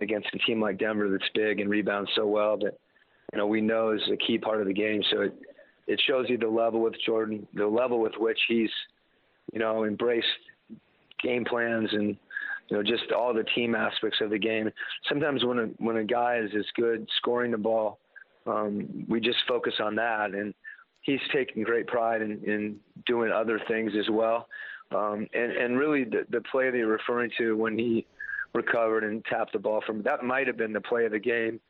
against 0.00 0.28
a 0.34 0.38
team 0.38 0.60
like 0.60 0.78
Denver 0.78 1.10
that's 1.10 1.30
big 1.34 1.60
and 1.60 1.68
rebounds 1.68 2.10
so 2.14 2.26
well 2.26 2.56
that 2.58 2.78
you 3.32 3.38
know 3.38 3.46
we 3.46 3.60
know 3.60 3.90
is 3.90 4.00
a 4.12 4.16
key 4.16 4.38
part 4.38 4.60
of 4.60 4.66
the 4.66 4.72
game. 4.72 5.02
So 5.10 5.22
it 5.22 5.34
it 5.86 6.00
shows 6.06 6.26
you 6.28 6.38
the 6.38 6.48
level 6.48 6.80
with 6.80 6.94
Jordan, 7.04 7.46
the 7.52 7.66
level 7.66 8.00
with 8.00 8.12
which 8.16 8.38
he's, 8.46 8.70
you 9.52 9.58
know, 9.58 9.84
embraced 9.84 10.26
game 11.20 11.44
plans 11.44 11.88
and 11.92 12.16
you 12.68 12.76
know 12.76 12.82
just 12.82 13.10
all 13.10 13.34
the 13.34 13.44
team 13.54 13.74
aspects 13.74 14.18
of 14.20 14.30
the 14.30 14.38
game. 14.38 14.70
Sometimes 15.08 15.44
when 15.44 15.58
a 15.58 15.66
when 15.78 15.96
a 15.96 16.04
guy 16.04 16.38
is 16.38 16.50
as 16.56 16.64
good 16.76 17.08
scoring 17.16 17.50
the 17.50 17.58
ball, 17.58 17.98
um, 18.46 19.04
we 19.08 19.20
just 19.20 19.38
focus 19.48 19.74
on 19.80 19.96
that, 19.96 20.30
and 20.30 20.54
he's 21.02 21.20
taking 21.32 21.62
great 21.62 21.86
pride 21.86 22.22
in, 22.22 22.42
in 22.44 22.76
doing 23.06 23.32
other 23.32 23.60
things 23.66 23.92
as 23.98 24.08
well. 24.10 24.46
Um, 24.94 25.28
and 25.34 25.52
and 25.52 25.78
really 25.78 26.04
the, 26.04 26.26
the 26.30 26.40
play 26.40 26.70
that 26.70 26.76
you're 26.76 26.88
referring 26.88 27.30
to 27.38 27.56
when 27.56 27.78
he 27.78 28.06
recovered 28.54 29.04
and 29.04 29.24
tapped 29.26 29.52
the 29.52 29.58
ball 29.58 29.82
from 29.86 30.02
that 30.02 30.24
might 30.24 30.46
have 30.48 30.56
been 30.56 30.72
the 30.72 30.80
play 30.80 31.04
of 31.04 31.12
the 31.12 31.18
game 31.18 31.60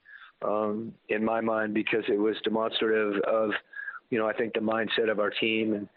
um, 0.43 0.95
in 1.11 1.23
my 1.23 1.41
mind 1.41 1.75
because 1.75 2.05
it 2.09 2.19
was 2.19 2.37
demonstrative 2.45 3.21
of 3.23 3.51
you 4.09 4.19
know 4.19 4.27
I 4.27 4.33
think 4.33 4.55
the 4.55 4.61
mindset 4.61 5.11
of 5.11 5.21
our 5.21 5.31
team. 5.31 5.75
And 5.75 5.89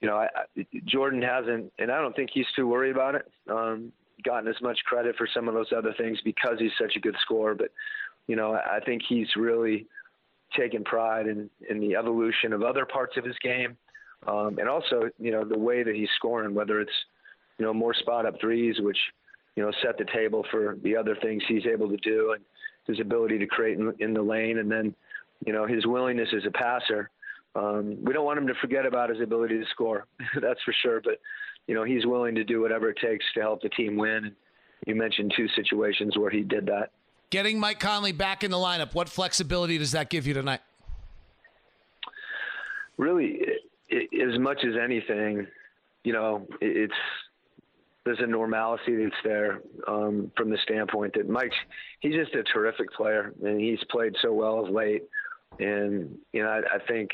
you 0.00 0.08
know 0.08 0.16
I, 0.16 0.28
Jordan 0.86 1.20
hasn't 1.20 1.72
and 1.78 1.90
I 1.90 2.00
don't 2.00 2.16
think 2.16 2.30
he's 2.32 2.46
too 2.56 2.66
worried 2.66 2.92
about 2.92 3.16
it 3.16 3.30
um, 3.50 3.92
gotten 4.24 4.48
as 4.48 4.60
much 4.62 4.78
credit 4.86 5.16
for 5.16 5.28
some 5.32 5.48
of 5.48 5.54
those 5.54 5.72
other 5.76 5.94
things 5.98 6.18
because 6.24 6.56
he's 6.58 6.72
such 6.80 6.96
a 6.96 7.00
good 7.00 7.16
scorer. 7.20 7.54
But 7.54 7.68
you 8.28 8.36
know 8.36 8.54
I 8.54 8.80
think 8.84 9.02
he's 9.06 9.28
really 9.36 9.86
taken 10.56 10.84
pride 10.84 11.26
in 11.26 11.50
in 11.68 11.80
the 11.80 11.96
evolution 11.96 12.54
of 12.54 12.62
other 12.62 12.86
parts 12.86 13.18
of 13.18 13.24
his 13.24 13.36
game 13.42 13.76
um, 14.26 14.58
and 14.58 14.68
also 14.68 15.08
you 15.18 15.30
know 15.30 15.44
the 15.44 15.58
way 15.58 15.82
that 15.82 15.94
he's 15.94 16.08
scoring 16.16 16.54
whether 16.54 16.80
it's 16.80 16.92
you 17.58 17.64
know 17.64 17.74
more 17.74 17.94
spot 17.94 18.26
up 18.26 18.34
threes 18.40 18.76
which 18.80 18.98
you 19.56 19.62
know, 19.62 19.72
set 19.82 19.98
the 19.98 20.06
table 20.12 20.44
for 20.50 20.78
the 20.82 20.96
other 20.96 21.16
things 21.20 21.42
he's 21.46 21.66
able 21.66 21.88
to 21.88 21.96
do 21.98 22.32
and 22.32 22.44
his 22.86 23.00
ability 23.00 23.38
to 23.38 23.46
create 23.46 23.78
in, 23.78 23.92
in 24.00 24.14
the 24.14 24.22
lane. 24.22 24.58
And 24.58 24.70
then, 24.70 24.94
you 25.44 25.52
know, 25.52 25.66
his 25.66 25.86
willingness 25.86 26.28
as 26.34 26.44
a 26.46 26.50
passer. 26.50 27.10
Um, 27.54 27.98
we 28.02 28.14
don't 28.14 28.24
want 28.24 28.38
him 28.38 28.46
to 28.46 28.54
forget 28.54 28.86
about 28.86 29.10
his 29.10 29.20
ability 29.20 29.58
to 29.58 29.66
score. 29.70 30.06
That's 30.40 30.62
for 30.62 30.74
sure. 30.82 31.00
But, 31.02 31.20
you 31.66 31.74
know, 31.74 31.84
he's 31.84 32.06
willing 32.06 32.34
to 32.36 32.44
do 32.44 32.62
whatever 32.62 32.88
it 32.88 32.96
takes 32.96 33.24
to 33.34 33.40
help 33.40 33.60
the 33.60 33.68
team 33.68 33.96
win. 33.96 34.24
And 34.24 34.34
you 34.86 34.94
mentioned 34.94 35.34
two 35.36 35.48
situations 35.54 36.16
where 36.16 36.30
he 36.30 36.40
did 36.40 36.66
that. 36.66 36.90
Getting 37.28 37.60
Mike 37.60 37.78
Conley 37.78 38.12
back 38.12 38.42
in 38.44 38.50
the 38.50 38.56
lineup, 38.56 38.94
what 38.94 39.08
flexibility 39.08 39.78
does 39.78 39.92
that 39.92 40.10
give 40.10 40.26
you 40.26 40.34
tonight? 40.34 40.60
Really, 42.98 43.40
it, 43.92 44.32
as 44.32 44.38
much 44.38 44.64
as 44.64 44.74
anything, 44.82 45.46
you 46.04 46.12
know, 46.12 46.46
it, 46.60 46.76
it's 46.76 46.94
there's 48.04 48.18
a 48.20 48.26
normalcy 48.26 48.96
that's 48.96 49.14
there 49.22 49.60
um, 49.86 50.32
from 50.36 50.50
the 50.50 50.58
standpoint 50.64 51.14
that 51.14 51.28
Mike's 51.28 51.54
he's 52.00 52.14
just 52.14 52.34
a 52.34 52.42
terrific 52.42 52.92
player 52.92 53.32
and 53.44 53.60
he's 53.60 53.78
played 53.90 54.14
so 54.20 54.32
well 54.32 54.64
of 54.64 54.70
late. 54.70 55.04
And 55.60 56.18
you 56.32 56.42
know, 56.42 56.48
I, 56.48 56.76
I 56.76 56.78
think 56.88 57.10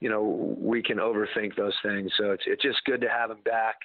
you 0.00 0.08
know 0.08 0.56
we 0.58 0.82
can 0.82 0.98
overthink 0.98 1.56
those 1.56 1.74
things. 1.82 2.10
So 2.16 2.32
it's 2.32 2.44
it's 2.46 2.62
just 2.62 2.84
good 2.84 3.00
to 3.02 3.08
have 3.08 3.30
him 3.30 3.42
back. 3.44 3.76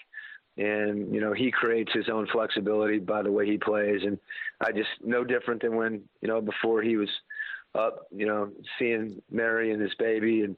And 0.58 1.14
you 1.14 1.22
know 1.22 1.32
he 1.32 1.50
creates 1.50 1.92
his 1.94 2.10
own 2.10 2.28
flexibility 2.32 3.00
by 3.00 3.22
the 3.22 3.32
way 3.32 3.46
he 3.46 3.58
plays, 3.58 4.02
and 4.04 4.20
I 4.60 4.72
just 4.72 4.90
no 5.02 5.24
different 5.24 5.62
than 5.62 5.76
when 5.76 6.02
you 6.22 6.28
know 6.28 6.42
before 6.42 6.82
he 6.82 6.98
was 6.98 7.10
up, 7.76 8.08
you 8.16 8.26
know, 8.26 8.50
seeing 8.78 9.22
Mary 9.32 9.72
and 9.72 9.82
his 9.82 9.94
baby, 9.96 10.42
and 10.42 10.58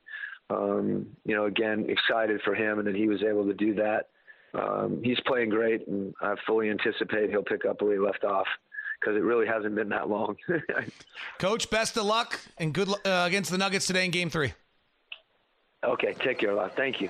um, 0.50 1.08
you 1.26 1.36
know 1.36 1.46
again 1.46 1.86
excited 1.90 2.42
for 2.44 2.56
him, 2.56 2.80
and 2.80 2.88
that 2.88 2.96
he 2.96 3.08
was 3.08 3.24
able 3.24 3.46
to 3.46 3.54
do 3.54 3.76
that 3.76 4.10
um, 4.54 5.02
he's 5.04 5.20
playing 5.26 5.50
great, 5.50 5.88
and 5.88 6.14
I 6.22 6.36
fully 6.46 6.70
anticipate 6.70 7.30
he'll 7.30 7.44
pick 7.44 7.66
up 7.66 7.82
where 7.82 7.94
he 7.94 8.00
left 8.00 8.24
off 8.24 8.48
because 9.00 9.16
it 9.16 9.24
really 9.24 9.48
hasn't 9.48 9.76
been 9.76 9.90
that 9.90 10.10
long. 10.10 10.38
Coach, 11.40 11.70
best 11.70 11.98
of 11.98 12.06
luck 12.06 12.40
and 12.58 12.74
good 12.74 12.90
uh, 12.90 13.26
against 13.28 13.52
the 13.52 13.58
Nuggets 13.58 13.88
today 13.88 14.06
in 14.06 14.12
Game 14.12 14.30
Three. 14.30 14.54
Okay, 15.84 16.14
take 16.20 16.40
care, 16.40 16.54
lot. 16.54 16.76
Thank 16.76 17.02
you. 17.02 17.10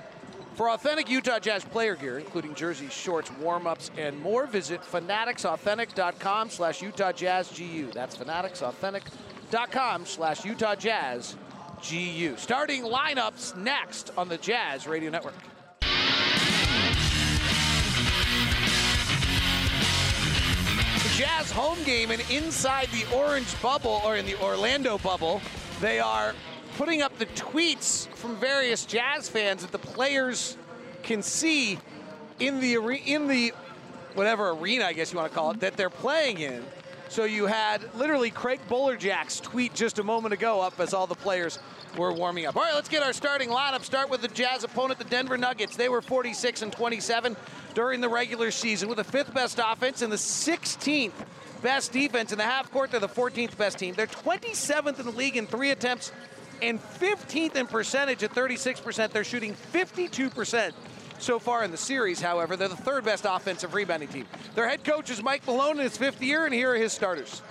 For 0.54 0.70
authentic 0.70 1.08
Utah 1.10 1.38
Jazz 1.38 1.64
player 1.64 1.96
gear, 1.96 2.18
including 2.18 2.54
jerseys, 2.54 2.92
shorts, 2.92 3.30
warm-ups, 3.40 3.90
and 3.98 4.18
more, 4.20 4.46
visit 4.46 4.84
fanatics.authentic.com 4.84 6.48
slash 6.48 6.80
Utah 6.80 7.12
Jazz 7.12 7.52
GU. 7.56 7.90
That's 7.92 8.16
fanatics.authentic.com 8.16 10.06
slash 10.06 10.44
Utah 10.44 10.76
Jazz 10.76 11.36
GU. 11.88 12.34
Starting 12.36 12.82
lineups 12.82 13.56
next 13.56 14.12
on 14.16 14.28
the 14.28 14.38
Jazz 14.38 14.86
Radio 14.86 15.10
Network. 15.10 15.34
Jazz 21.16 21.52
home 21.52 21.80
game 21.84 22.10
and 22.10 22.20
inside 22.28 22.88
the 22.88 23.04
orange 23.14 23.60
bubble 23.62 24.00
or 24.04 24.16
in 24.16 24.26
the 24.26 24.34
Orlando 24.42 24.98
bubble, 24.98 25.40
they 25.80 26.00
are 26.00 26.34
putting 26.76 27.02
up 27.02 27.16
the 27.18 27.26
tweets 27.26 28.08
from 28.08 28.34
various 28.36 28.84
Jazz 28.84 29.28
fans 29.28 29.62
that 29.62 29.70
the 29.70 29.78
players 29.78 30.56
can 31.04 31.22
see 31.22 31.78
in 32.40 32.58
the 32.60 32.74
in 33.06 33.28
the 33.28 33.52
whatever 34.14 34.50
arena 34.50 34.86
I 34.86 34.92
guess 34.92 35.12
you 35.12 35.18
want 35.18 35.30
to 35.30 35.34
call 35.34 35.52
it 35.52 35.60
that 35.60 35.76
they're 35.76 35.90
playing 35.90 36.40
in. 36.40 36.64
So 37.08 37.24
you 37.24 37.46
had 37.46 37.94
literally 37.94 38.30
Craig 38.30 38.58
Bolerjack's 38.68 39.38
tweet 39.38 39.72
just 39.72 40.00
a 40.00 40.02
moment 40.02 40.34
ago 40.34 40.60
up 40.60 40.80
as 40.80 40.92
all 40.92 41.06
the 41.06 41.14
players 41.14 41.60
were 41.96 42.12
warming 42.12 42.46
up. 42.46 42.56
All 42.56 42.62
right, 42.62 42.74
let's 42.74 42.88
get 42.88 43.02
our 43.02 43.12
starting 43.12 43.48
lineup. 43.48 43.82
Start 43.82 44.10
with 44.10 44.22
the 44.22 44.28
Jazz 44.28 44.64
opponent, 44.64 44.98
the 44.98 45.04
Denver 45.04 45.36
Nuggets. 45.36 45.76
They 45.76 45.88
were 45.88 46.02
46 46.02 46.62
and 46.62 46.72
27 46.72 47.36
during 47.74 48.00
the 48.00 48.08
regular 48.08 48.50
season 48.50 48.88
with 48.88 48.98
the 48.98 49.04
fifth 49.04 49.32
best 49.34 49.60
offense 49.64 50.02
and 50.02 50.12
the 50.12 50.16
16th 50.16 51.12
best 51.62 51.92
defense 51.92 52.32
in 52.32 52.38
the 52.38 52.44
half 52.44 52.70
court. 52.70 52.90
They're 52.90 53.00
the 53.00 53.08
14th 53.08 53.56
best 53.56 53.78
team. 53.78 53.94
They're 53.94 54.06
27th 54.06 54.98
in 54.98 55.06
the 55.06 55.12
league 55.12 55.36
in 55.36 55.46
three 55.46 55.70
attempts 55.70 56.12
and 56.62 56.80
15th 56.82 57.56
in 57.56 57.66
percentage 57.66 58.22
at 58.22 58.32
36%. 58.32 59.10
They're 59.10 59.24
shooting 59.24 59.54
52% 59.72 60.72
so 61.18 61.38
far 61.38 61.64
in 61.64 61.70
the 61.70 61.76
series, 61.76 62.20
however. 62.20 62.56
They're 62.56 62.68
the 62.68 62.76
third 62.76 63.04
best 63.04 63.26
offensive 63.28 63.74
rebounding 63.74 64.08
team. 64.08 64.26
Their 64.54 64.68
head 64.68 64.84
coach 64.84 65.10
is 65.10 65.22
Mike 65.22 65.46
Malone 65.46 65.78
in 65.78 65.84
his 65.84 65.96
fifth 65.96 66.22
year, 66.22 66.44
and 66.44 66.54
here 66.54 66.72
are 66.72 66.76
his 66.76 66.92
starters. 66.92 67.42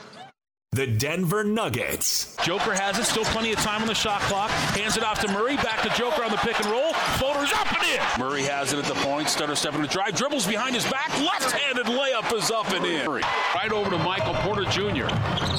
The 0.74 0.88
Denver 0.88 1.44
Nuggets. 1.44 2.36
Joker 2.44 2.74
has 2.74 2.98
it, 2.98 3.04
still 3.04 3.26
plenty 3.26 3.54
of 3.54 3.60
time 3.60 3.84
on 3.84 3.88
the 3.88 3.94
shot 3.94 4.22
clock. 4.22 4.50
Hands 4.50 4.98
it 4.98 5.04
off 5.04 5.22
to 5.22 5.28
Murray, 5.32 5.56
back 5.58 5.84
to 5.84 5.90
Joker 5.90 6.24
on 6.24 6.32
the 6.32 6.38
pick 6.38 6.60
and 6.60 6.66
roll. 6.66 6.94
Floater's 7.22 7.52
up 7.54 7.72
and 7.72 7.84
in. 7.94 8.02
Murray 8.20 8.42
has 8.42 8.74
it 8.74 8.80
at 8.80 8.86
the 8.86 8.96
point, 9.06 9.30
stutter 9.30 9.56
stepping 9.56 9.84
to 9.84 9.88
drive, 9.88 10.16
dribbles 10.16 10.48
behind 10.48 10.74
his 10.74 10.84
back, 10.86 11.10
left-handed 11.20 11.86
layup 11.86 12.36
is 12.36 12.50
up 12.50 12.72
and 12.72 12.84
in. 12.88 13.08
Right 13.08 13.72
over 13.72 13.92
to 13.92 14.00
Michael 14.00 14.34
Porter 14.42 14.66
Jr. 14.66 15.06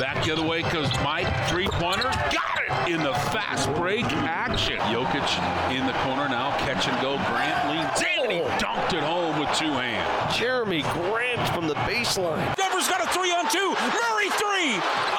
Back 0.03 0.25
the 0.25 0.33
other 0.33 0.43
way 0.43 0.65
because 0.65 0.93
Mike, 1.05 1.29
three-pointer, 1.49 2.11
got 2.11 2.59
it 2.67 2.93
in 2.93 3.01
the 3.01 3.15
fast 3.31 3.73
break 3.75 4.07
action. 4.07 4.79
Jokic 4.91 5.71
in 5.71 5.87
the 5.87 5.93
corner 6.03 6.29
now, 6.29 6.51
catch 6.59 6.89
and 6.89 7.01
go. 7.01 7.19
Grant 7.31 7.71
leans 7.71 8.03
in 8.03 8.25
and 8.25 8.33
he 8.33 8.41
dunked 8.59 8.93
it 8.93 9.05
home 9.05 9.39
with 9.39 9.49
two 9.57 9.71
hands. 9.71 10.35
Jerami 10.35 10.83
Grant 10.93 11.49
from 11.55 11.69
the 11.69 11.75
baseline. 11.87 12.57
Denver's 12.57 12.89
got 12.89 13.01
a 13.01 13.07
three 13.15 13.31
on 13.31 13.49
two. 13.49 13.77
Murray 13.79 14.29
three. 14.31 14.44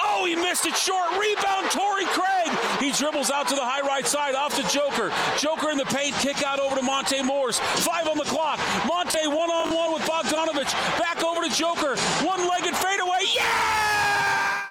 Oh, 0.04 0.26
he 0.28 0.36
missed 0.36 0.66
it 0.66 0.76
short. 0.76 1.10
Rebound, 1.20 1.70
Torrey 1.72 2.06
Craig. 2.06 2.50
He 2.80 2.92
dribbles 2.92 3.32
out 3.32 3.48
to 3.50 3.56
the 3.56 3.64
high 3.64 3.82
right 3.82 4.06
side, 4.06 4.36
off 4.36 4.56
to 4.56 4.64
Joker. 4.70 5.12
Joker 5.38 5.72
in 5.72 5.78
the 5.78 5.86
paint, 5.86 6.16
kick 6.16 6.44
out 6.44 6.60
over 6.60 6.76
to 6.76 6.82
Monte 6.82 7.22
Morris. 7.24 7.60
Five 7.60 8.08
on 8.08 8.18
the 8.18 8.24
clock. 8.26 8.60
Monte 8.88 9.28
one 9.28 9.50
on 9.50 9.74
one 9.74 9.94
with 9.94 10.04
Bogdanovich. 10.04 10.72
Back 11.00 11.24
over 11.24 11.42
to 11.48 11.54
Joker. 11.54 11.96
One 12.26 12.48
legged 12.48 12.76
fadeaway. 12.76 13.20
Yeah! 13.36 14.70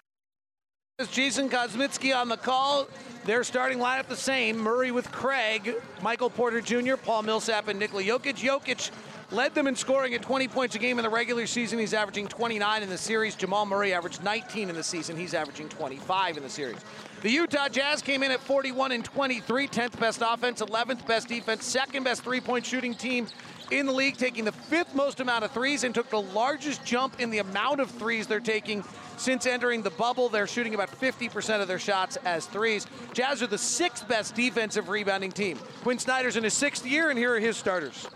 Jason 1.10 1.48
Kosmicki 1.48 2.14
on 2.16 2.28
the 2.28 2.36
call. 2.36 2.88
Their 3.24 3.42
starting 3.42 3.78
lineup 3.78 4.06
the 4.06 4.16
same. 4.16 4.58
Murray 4.58 4.90
with 4.90 5.10
Craig, 5.10 5.74
Michael 6.02 6.30
Porter 6.30 6.60
Jr., 6.60 6.96
Paul 6.96 7.22
Millsap, 7.22 7.68
and 7.68 7.78
Nikola 7.78 8.02
Jokic. 8.02 8.36
Jokic 8.36 8.90
led 9.30 9.54
them 9.54 9.66
in 9.66 9.76
scoring 9.76 10.14
at 10.14 10.22
20 10.22 10.48
points 10.48 10.74
a 10.74 10.78
game 10.78 10.98
in 10.98 11.02
the 11.02 11.10
regular 11.10 11.46
season. 11.46 11.78
He's 11.78 11.94
averaging 11.94 12.28
29 12.28 12.82
in 12.82 12.88
the 12.88 12.98
series. 12.98 13.34
Jamal 13.34 13.66
Murray 13.66 13.92
averaged 13.92 14.22
19 14.22 14.68
in 14.68 14.74
the 14.76 14.82
season. 14.82 15.16
He's 15.16 15.34
averaging 15.34 15.68
25 15.68 16.36
in 16.36 16.42
the 16.42 16.48
series. 16.48 16.78
The 17.22 17.30
Utah 17.30 17.68
Jazz 17.68 18.02
came 18.02 18.22
in 18.22 18.30
at 18.30 18.40
41 18.40 18.92
and 18.92 19.04
23, 19.04 19.66
10th 19.66 19.98
best 19.98 20.22
offense, 20.24 20.60
11th 20.60 21.06
best 21.06 21.26
defense, 21.26 21.64
second 21.64 22.04
best 22.04 22.22
three-point 22.22 22.66
shooting 22.66 22.94
team 22.94 23.26
in 23.70 23.86
the 23.86 23.92
league, 23.92 24.18
taking 24.18 24.44
the 24.44 24.52
fifth 24.52 24.94
most 24.94 25.20
amount 25.20 25.42
of 25.42 25.50
threes 25.50 25.84
and 25.84 25.94
took 25.94 26.10
the 26.10 26.20
largest 26.20 26.84
jump 26.84 27.18
in 27.20 27.30
the 27.30 27.38
amount 27.38 27.80
of 27.80 27.90
threes 27.90 28.26
they're 28.26 28.40
taking 28.40 28.84
since 29.16 29.46
entering 29.46 29.80
the 29.80 29.90
bubble. 29.90 30.28
They're 30.28 30.46
shooting 30.46 30.74
about 30.74 30.90
50% 30.90 31.62
of 31.62 31.68
their 31.68 31.78
shots 31.78 32.16
as 32.24 32.44
threes. 32.44 32.86
Jazz 33.14 33.42
are 33.42 33.46
the 33.46 33.56
sixth 33.56 34.06
best 34.06 34.34
defensive 34.34 34.90
rebounding 34.90 35.32
team. 35.32 35.58
Quin 35.82 35.98
Snyder's 35.98 36.36
in 36.36 36.44
his 36.44 36.54
sixth 36.54 36.84
year, 36.84 37.08
and 37.08 37.18
here 37.18 37.34
are 37.34 37.40
his 37.40 37.56
starters. 37.56 38.06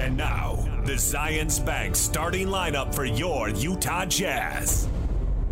And 0.00 0.16
now, 0.16 0.56
the 0.86 0.94
Zions 0.94 1.64
Bank 1.64 1.94
starting 1.94 2.48
lineup 2.48 2.94
for 2.94 3.04
your 3.04 3.50
Utah 3.50 4.06
Jazz. 4.06 4.88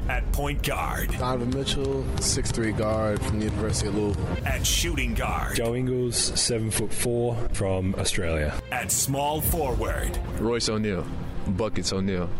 At 0.08 0.32
point 0.32 0.62
guard. 0.62 1.10
Donovan 1.18 1.50
Mitchell, 1.50 2.02
6'3 2.16 2.76
guard 2.78 3.20
from 3.20 3.40
the 3.40 3.44
University 3.44 3.88
of 3.88 3.94
Louisville. 3.94 4.46
At 4.46 4.66
shooting 4.66 5.12
guard. 5.12 5.54
Joe 5.54 5.74
Ingles, 5.74 6.16
7 6.16 6.70
foot 6.70 6.90
4 6.90 7.36
from 7.52 7.94
Australia. 7.96 8.54
At 8.72 8.90
small 8.90 9.42
forward. 9.42 10.18
Royce 10.38 10.70
O'Neale, 10.70 11.06
Buckets 11.48 11.92
O'Neale. 11.92 12.30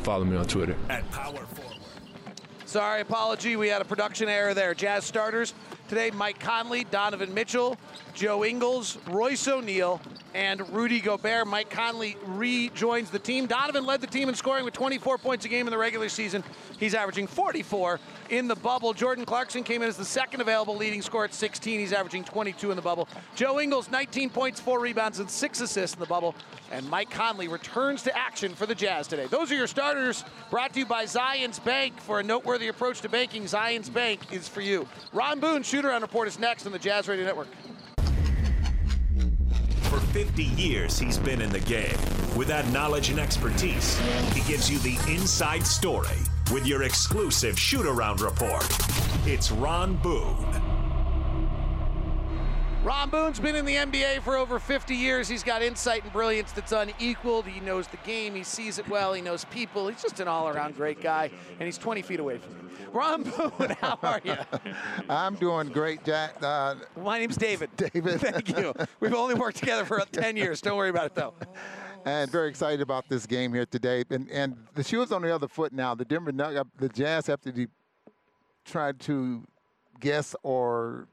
Follow 0.00 0.24
me 0.24 0.36
on 0.36 0.46
Twitter. 0.46 0.74
At 0.88 1.08
power 1.12 1.46
forward. 1.46 1.76
Sorry, 2.66 3.02
apology. 3.02 3.54
We 3.54 3.68
had 3.68 3.82
a 3.82 3.84
production 3.84 4.28
error 4.28 4.52
there. 4.52 4.74
Jazz 4.74 5.04
starters 5.04 5.54
today 5.88 6.10
Mike 6.10 6.40
Conley, 6.40 6.84
Donovan 6.84 7.32
Mitchell, 7.34 7.76
Joe 8.14 8.44
Ingles, 8.44 8.96
Royce 9.08 9.46
O'Neale, 9.46 10.00
and 10.34 10.68
Rudy 10.72 11.00
Gobert. 11.00 11.46
Mike 11.46 11.70
Conley 11.70 12.16
rejoins 12.24 13.10
the 13.10 13.18
team. 13.18 13.46
Donovan 13.46 13.84
led 13.84 14.00
the 14.00 14.06
team 14.06 14.28
in 14.28 14.34
scoring 14.34 14.64
with 14.64 14.74
24 14.74 15.18
points 15.18 15.44
a 15.44 15.48
game 15.48 15.66
in 15.66 15.70
the 15.70 15.78
regular 15.78 16.08
season. 16.08 16.42
He's 16.78 16.94
averaging 16.94 17.26
44 17.26 18.00
in 18.30 18.48
the 18.48 18.56
bubble. 18.56 18.92
Jordan 18.92 19.24
Clarkson 19.24 19.62
came 19.62 19.82
in 19.82 19.88
as 19.88 19.96
the 19.96 20.04
second 20.04 20.40
available 20.40 20.76
leading 20.76 21.02
scorer 21.02 21.24
at 21.24 21.34
16. 21.34 21.78
He's 21.78 21.92
averaging 21.92 22.24
22 22.24 22.70
in 22.70 22.76
the 22.76 22.82
bubble. 22.82 23.08
Joe 23.34 23.60
Ingles, 23.60 23.90
19 23.90 24.30
points, 24.30 24.60
four 24.60 24.80
rebounds, 24.80 25.18
and 25.18 25.30
six 25.30 25.60
assists 25.60 25.94
in 25.94 26.00
the 26.00 26.06
bubble. 26.06 26.34
And 26.70 26.88
Mike 26.88 27.10
Conley 27.10 27.48
returns 27.48 28.02
to 28.04 28.16
action 28.16 28.54
for 28.54 28.66
the 28.66 28.74
Jazz 28.74 29.06
today. 29.06 29.26
Those 29.26 29.52
are 29.52 29.54
your 29.54 29.66
starters 29.66 30.24
brought 30.50 30.72
to 30.72 30.80
you 30.80 30.86
by 30.86 31.04
Zions 31.04 31.62
Bank. 31.62 32.00
For 32.00 32.20
a 32.20 32.22
noteworthy 32.22 32.68
approach 32.68 33.02
to 33.02 33.08
banking, 33.08 33.44
Zions 33.44 33.92
Bank 33.92 34.32
is 34.32 34.48
for 34.48 34.62
you. 34.62 34.88
Ron 35.12 35.40
Boone, 35.40 35.62
Shooter 35.62 35.90
around 35.90 36.02
report, 36.02 36.28
is 36.28 36.38
next 36.38 36.66
on 36.66 36.72
the 36.72 36.78
Jazz 36.78 37.08
Radio 37.08 37.24
Network. 37.24 37.48
For 39.92 40.00
50 40.00 40.44
years, 40.44 40.98
he's 40.98 41.18
been 41.18 41.42
in 41.42 41.50
the 41.50 41.60
game. 41.60 41.98
With 42.34 42.48
that 42.48 42.66
knowledge 42.72 43.10
and 43.10 43.20
expertise, 43.20 43.98
he 44.32 44.40
gives 44.50 44.70
you 44.70 44.78
the 44.78 44.96
inside 45.12 45.66
story 45.66 46.16
with 46.50 46.66
your 46.66 46.84
exclusive 46.84 47.58
shoot 47.58 47.84
around 47.84 48.22
report. 48.22 48.66
It's 49.26 49.52
Ron 49.52 49.96
Boone. 49.96 50.61
Ron 52.82 53.10
Boone's 53.10 53.38
been 53.38 53.54
in 53.54 53.64
the 53.64 53.76
NBA 53.76 54.22
for 54.22 54.36
over 54.36 54.58
50 54.58 54.96
years. 54.96 55.28
He's 55.28 55.44
got 55.44 55.62
insight 55.62 56.02
and 56.02 56.12
brilliance 56.12 56.50
that's 56.50 56.72
unequaled. 56.72 57.46
He 57.46 57.60
knows 57.60 57.86
the 57.86 57.96
game. 57.98 58.34
He 58.34 58.42
sees 58.42 58.78
it 58.80 58.88
well. 58.88 59.12
He 59.12 59.22
knows 59.22 59.44
people. 59.46 59.86
He's 59.86 60.02
just 60.02 60.18
an 60.18 60.26
all-around 60.26 60.74
great 60.76 61.00
guy, 61.00 61.30
and 61.60 61.62
he's 61.66 61.78
20 61.78 62.02
feet 62.02 62.18
away 62.18 62.38
from 62.38 62.54
me. 62.56 62.58
Ron 62.92 63.22
Boone, 63.58 63.76
how 63.80 63.98
are 64.02 64.20
you? 64.24 64.34
I'm 65.08 65.36
doing 65.36 65.68
great, 65.68 66.02
Jack. 66.04 66.34
Uh, 66.42 66.74
My 67.00 67.20
name's 67.20 67.36
David. 67.36 67.70
David. 67.76 68.20
Thank 68.20 68.48
you. 68.58 68.74
We've 68.98 69.14
only 69.14 69.36
worked 69.36 69.58
together 69.58 69.84
for 69.84 70.00
10 70.12 70.36
years. 70.36 70.60
Don't 70.60 70.76
worry 70.76 70.90
about 70.90 71.06
it, 71.06 71.14
though. 71.14 71.34
And 72.04 72.28
very 72.32 72.48
excited 72.48 72.80
about 72.80 73.08
this 73.08 73.26
game 73.26 73.54
here 73.54 73.64
today. 73.64 74.02
And 74.10 74.28
and 74.28 74.56
the 74.74 74.82
shoe's 74.82 75.12
on 75.12 75.22
the 75.22 75.32
other 75.32 75.46
foot 75.46 75.72
now. 75.72 75.94
The 75.94 76.04
Denver 76.04 76.32
Nuggets, 76.32 76.68
the 76.76 76.88
Jazz 76.88 77.28
have 77.28 77.40
to 77.42 77.68
try 78.64 78.90
to 78.90 79.46
guess 80.00 80.34
or 80.42 81.06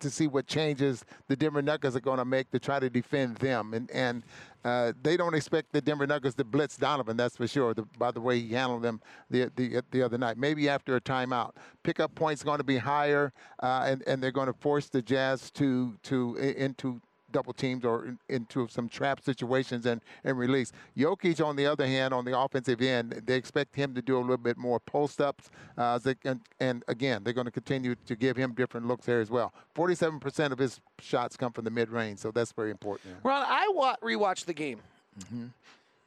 to 0.00 0.10
see 0.10 0.26
what 0.26 0.46
changes 0.46 1.04
the 1.28 1.36
Denver 1.36 1.62
Nuggets 1.62 1.96
are 1.96 2.00
going 2.00 2.18
to 2.18 2.24
make 2.24 2.50
to 2.50 2.58
try 2.58 2.78
to 2.78 2.90
defend 2.90 3.36
them. 3.36 3.74
And 3.74 3.90
and 3.90 4.22
uh, 4.64 4.92
they 5.00 5.16
don't 5.16 5.34
expect 5.34 5.72
the 5.72 5.80
Denver 5.80 6.06
Nuggets 6.06 6.34
to 6.34 6.44
blitz 6.44 6.76
Donovan, 6.76 7.16
that's 7.16 7.36
for 7.36 7.46
sure. 7.46 7.72
The, 7.72 7.84
by 7.98 8.10
the 8.10 8.20
way 8.20 8.40
he 8.40 8.52
handled 8.52 8.82
them 8.82 9.00
the, 9.30 9.50
the 9.56 9.82
the 9.90 10.02
other 10.02 10.18
night. 10.18 10.38
Maybe 10.38 10.68
after 10.68 10.96
a 10.96 11.00
timeout, 11.00 11.52
pickup 11.82 12.14
points 12.14 12.42
going 12.42 12.58
to 12.58 12.64
be 12.64 12.78
higher, 12.78 13.32
uh, 13.62 13.84
and 13.86 14.02
and 14.06 14.22
they're 14.22 14.32
going 14.32 14.48
to 14.48 14.58
force 14.60 14.88
the 14.88 15.02
Jazz 15.02 15.50
to 15.52 15.96
to 16.04 16.36
into 16.36 17.00
double 17.36 17.52
teams 17.52 17.84
or 17.84 18.06
in, 18.06 18.18
into 18.30 18.66
some 18.68 18.88
trap 18.88 19.20
situations 19.22 19.84
and, 19.84 20.00
and 20.24 20.38
release. 20.38 20.72
Jokic, 20.96 21.44
on 21.44 21.54
the 21.54 21.66
other 21.66 21.86
hand, 21.86 22.14
on 22.14 22.24
the 22.24 22.38
offensive 22.38 22.80
end, 22.80 23.22
they 23.26 23.34
expect 23.34 23.76
him 23.76 23.94
to 23.94 24.00
do 24.00 24.16
a 24.16 24.20
little 24.20 24.38
bit 24.38 24.56
more 24.56 24.80
post 24.80 25.20
ups. 25.20 25.50
Uh, 25.76 26.00
and, 26.24 26.40
and 26.60 26.82
again, 26.88 27.22
they're 27.22 27.34
going 27.34 27.44
to 27.44 27.50
continue 27.50 27.94
to 28.06 28.16
give 28.16 28.38
him 28.38 28.54
different 28.54 28.86
looks 28.88 29.04
there 29.04 29.20
as 29.20 29.28
well. 29.30 29.52
47% 29.74 30.50
of 30.50 30.56
his 30.58 30.80
shots 30.98 31.36
come 31.36 31.52
from 31.52 31.64
the 31.66 31.70
mid 31.70 31.90
range, 31.90 32.20
so 32.20 32.30
that's 32.30 32.52
very 32.52 32.70
important. 32.70 33.14
Ron, 33.22 33.44
I 33.46 33.70
wa- 33.74 33.96
rewatched 34.02 34.46
the 34.46 34.54
game. 34.54 34.80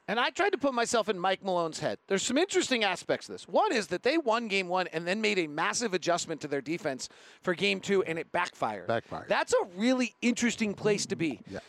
And 0.09 0.19
I 0.19 0.31
tried 0.31 0.53
to 0.53 0.57
put 0.57 0.73
myself 0.73 1.07
in 1.07 1.19
Mike 1.19 1.43
Malone's 1.43 1.77
head. 1.77 1.99
There's 2.07 2.23
some 2.23 2.35
interesting 2.35 2.83
aspects 2.83 3.27
to 3.27 3.33
this. 3.33 3.47
One 3.47 3.71
is 3.71 3.87
that 3.89 4.01
they 4.01 4.17
won 4.17 4.47
game 4.47 4.67
one 4.67 4.87
and 4.87 5.07
then 5.07 5.21
made 5.21 5.37
a 5.37 5.45
massive 5.45 5.93
adjustment 5.93 6.41
to 6.41 6.47
their 6.47 6.61
defense 6.61 7.09
for 7.43 7.53
game 7.53 7.79
two, 7.79 8.01
and 8.01 8.17
it 8.17 8.31
backfired. 8.31 8.87
Backfired. 8.87 9.29
That's 9.29 9.53
a 9.53 9.65
really 9.75 10.15
interesting 10.23 10.73
place 10.73 11.05
to 11.05 11.15
be. 11.15 11.41
Yeah. 11.47 11.59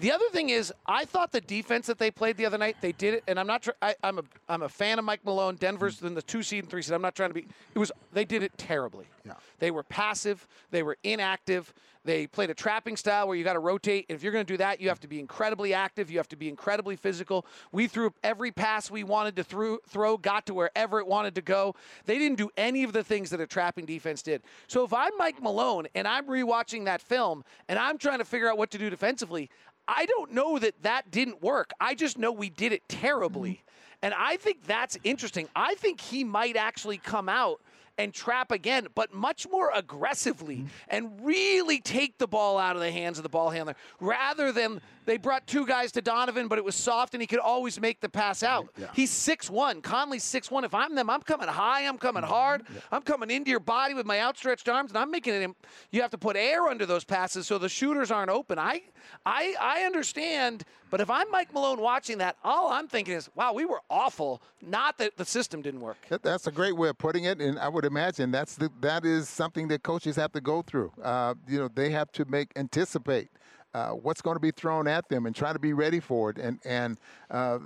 The 0.00 0.12
other 0.12 0.24
thing 0.32 0.48
is, 0.48 0.72
I 0.86 1.04
thought 1.04 1.30
the 1.30 1.42
defense 1.42 1.86
that 1.86 1.98
they 1.98 2.10
played 2.10 2.38
the 2.38 2.46
other 2.46 2.56
night, 2.56 2.76
they 2.80 2.92
did 2.92 3.14
it, 3.14 3.24
and 3.28 3.38
I'm 3.38 3.46
not. 3.46 3.62
Tr- 3.62 3.70
I, 3.82 3.94
I'm 4.02 4.18
a 4.18 4.22
I'm 4.48 4.62
a 4.62 4.68
fan 4.68 4.98
of 4.98 5.04
Mike 5.04 5.24
Malone. 5.26 5.56
Denver's 5.56 6.00
mm. 6.00 6.06
in 6.06 6.14
the 6.14 6.22
two 6.22 6.42
seed 6.42 6.64
and 6.64 6.70
three 6.70 6.80
seed. 6.80 6.94
I'm 6.94 7.02
not 7.02 7.14
trying 7.14 7.30
to 7.30 7.34
be. 7.34 7.46
It 7.74 7.78
was 7.78 7.92
they 8.12 8.24
did 8.24 8.42
it 8.42 8.56
terribly. 8.56 9.06
Yeah. 9.26 9.34
They 9.58 9.70
were 9.70 9.82
passive. 9.82 10.48
They 10.70 10.82
were 10.82 10.96
inactive. 11.04 11.74
They 12.04 12.26
played 12.26 12.48
a 12.48 12.54
trapping 12.54 12.96
style 12.96 13.28
where 13.28 13.36
you 13.36 13.44
got 13.44 13.52
to 13.52 13.58
rotate. 13.58 14.06
And 14.08 14.16
if 14.16 14.22
you're 14.22 14.32
going 14.32 14.46
to 14.46 14.50
do 14.52 14.56
that, 14.56 14.80
you 14.80 14.88
have 14.88 15.00
to 15.00 15.08
be 15.08 15.20
incredibly 15.20 15.74
active. 15.74 16.10
You 16.10 16.16
have 16.16 16.28
to 16.28 16.36
be 16.36 16.48
incredibly 16.48 16.96
physical. 16.96 17.44
We 17.72 17.88
threw 17.88 18.14
every 18.24 18.52
pass 18.52 18.90
we 18.90 19.04
wanted 19.04 19.36
to 19.36 19.44
throw, 19.44 19.78
throw 19.86 20.16
got 20.16 20.46
to 20.46 20.54
wherever 20.54 20.98
it 20.98 21.06
wanted 21.06 21.34
to 21.34 21.42
go. 21.42 21.74
They 22.06 22.18
didn't 22.18 22.38
do 22.38 22.48
any 22.56 22.84
of 22.84 22.94
the 22.94 23.04
things 23.04 23.28
that 23.30 23.40
a 23.40 23.46
trapping 23.46 23.84
defense 23.84 24.22
did. 24.22 24.42
So 24.66 24.82
if 24.82 24.94
I'm 24.94 25.12
Mike 25.18 25.42
Malone 25.42 25.88
and 25.94 26.08
I'm 26.08 26.26
rewatching 26.26 26.86
that 26.86 27.02
film 27.02 27.44
and 27.68 27.78
I'm 27.78 27.98
trying 27.98 28.18
to 28.18 28.24
figure 28.24 28.48
out 28.48 28.56
what 28.56 28.70
to 28.70 28.78
do 28.78 28.88
defensively, 28.88 29.50
I 29.90 30.06
don't 30.06 30.32
know 30.32 30.56
that 30.58 30.80
that 30.82 31.10
didn't 31.10 31.42
work. 31.42 31.72
I 31.80 31.96
just 31.96 32.16
know 32.16 32.30
we 32.30 32.48
did 32.48 32.72
it 32.72 32.88
terribly. 32.88 33.50
Mm-hmm. 33.50 33.66
And 34.02 34.14
I 34.16 34.36
think 34.36 34.64
that's 34.64 34.96
interesting. 35.02 35.48
I 35.54 35.74
think 35.74 36.00
he 36.00 36.22
might 36.22 36.56
actually 36.56 36.96
come 36.96 37.28
out 37.28 37.60
and 37.98 38.14
trap 38.14 38.52
again, 38.52 38.86
but 38.94 39.12
much 39.12 39.48
more 39.50 39.70
aggressively 39.74 40.58
mm-hmm. 40.58 40.66
and 40.88 41.26
really 41.26 41.80
take 41.80 42.18
the 42.18 42.28
ball 42.28 42.56
out 42.56 42.76
of 42.76 42.82
the 42.82 42.90
hands 42.90 43.18
of 43.18 43.24
the 43.24 43.28
ball 43.28 43.50
handler 43.50 43.74
rather 43.98 44.52
than 44.52 44.80
they 45.10 45.16
brought 45.16 45.46
two 45.46 45.66
guys 45.66 45.90
to 45.92 46.00
Donovan, 46.00 46.46
but 46.46 46.56
it 46.56 46.64
was 46.64 46.76
soft 46.76 47.14
and 47.14 47.20
he 47.20 47.26
could 47.26 47.40
always 47.40 47.80
make 47.80 48.00
the 48.00 48.08
pass 48.08 48.44
out. 48.44 48.68
He's 48.94 49.10
6'1. 49.10 49.82
Conley's 49.82 50.22
six 50.22 50.50
one. 50.50 50.64
If 50.64 50.72
I'm 50.74 50.94
them, 50.94 51.10
I'm 51.10 51.22
coming 51.22 51.48
high, 51.48 51.86
I'm 51.86 51.98
coming 51.98 52.22
hard, 52.22 52.62
I'm 52.92 53.02
coming 53.02 53.30
into 53.30 53.50
your 53.50 53.60
body 53.60 53.94
with 53.94 54.06
my 54.06 54.20
outstretched 54.20 54.68
arms, 54.68 54.92
and 54.92 54.98
I'm 54.98 55.10
making 55.10 55.34
it. 55.34 55.50
You 55.90 56.02
have 56.02 56.10
to 56.12 56.18
put 56.18 56.36
air 56.36 56.68
under 56.68 56.86
those 56.86 57.04
passes 57.04 57.46
so 57.46 57.58
the 57.58 57.68
shooters 57.68 58.10
aren't 58.10 58.30
open. 58.30 58.58
I, 58.58 58.82
I, 59.26 59.54
I 59.60 59.80
understand, 59.82 60.64
but 60.90 61.00
if 61.00 61.10
I'm 61.10 61.30
Mike 61.30 61.52
Malone 61.52 61.80
watching 61.80 62.18
that, 62.18 62.36
all 62.44 62.70
I'm 62.70 62.86
thinking 62.86 63.14
is, 63.14 63.28
wow, 63.34 63.52
we 63.52 63.64
were 63.64 63.80
awful. 63.90 64.40
Not 64.62 64.98
that 64.98 65.16
the 65.16 65.24
system 65.24 65.62
didn't 65.62 65.80
work. 65.80 65.96
That's 66.22 66.46
a 66.46 66.52
great 66.52 66.76
way 66.76 66.88
of 66.88 66.98
putting 66.98 67.24
it, 67.24 67.40
and 67.40 67.58
I 67.58 67.68
would 67.68 67.84
imagine 67.84 68.30
that's 68.30 68.54
the, 68.54 68.70
that 68.80 69.04
is 69.04 69.28
something 69.28 69.68
that 69.68 69.82
coaches 69.82 70.16
have 70.16 70.32
to 70.32 70.40
go 70.40 70.62
through. 70.62 70.92
Uh, 71.02 71.34
you 71.48 71.58
know, 71.58 71.68
they 71.74 71.90
have 71.90 72.12
to 72.12 72.24
make 72.26 72.52
anticipate 72.56 73.30
uh, 73.74 73.90
what's 73.90 74.22
going 74.22 74.36
to 74.36 74.40
be 74.40 74.50
thrown 74.50 74.86
at 74.86 75.08
them 75.08 75.26
and 75.26 75.34
try 75.34 75.52
to 75.52 75.58
be 75.58 75.72
ready 75.72 76.00
for 76.00 76.30
it. 76.30 76.38
And 76.38 76.58
and 76.64 76.98
uh, 77.30 77.58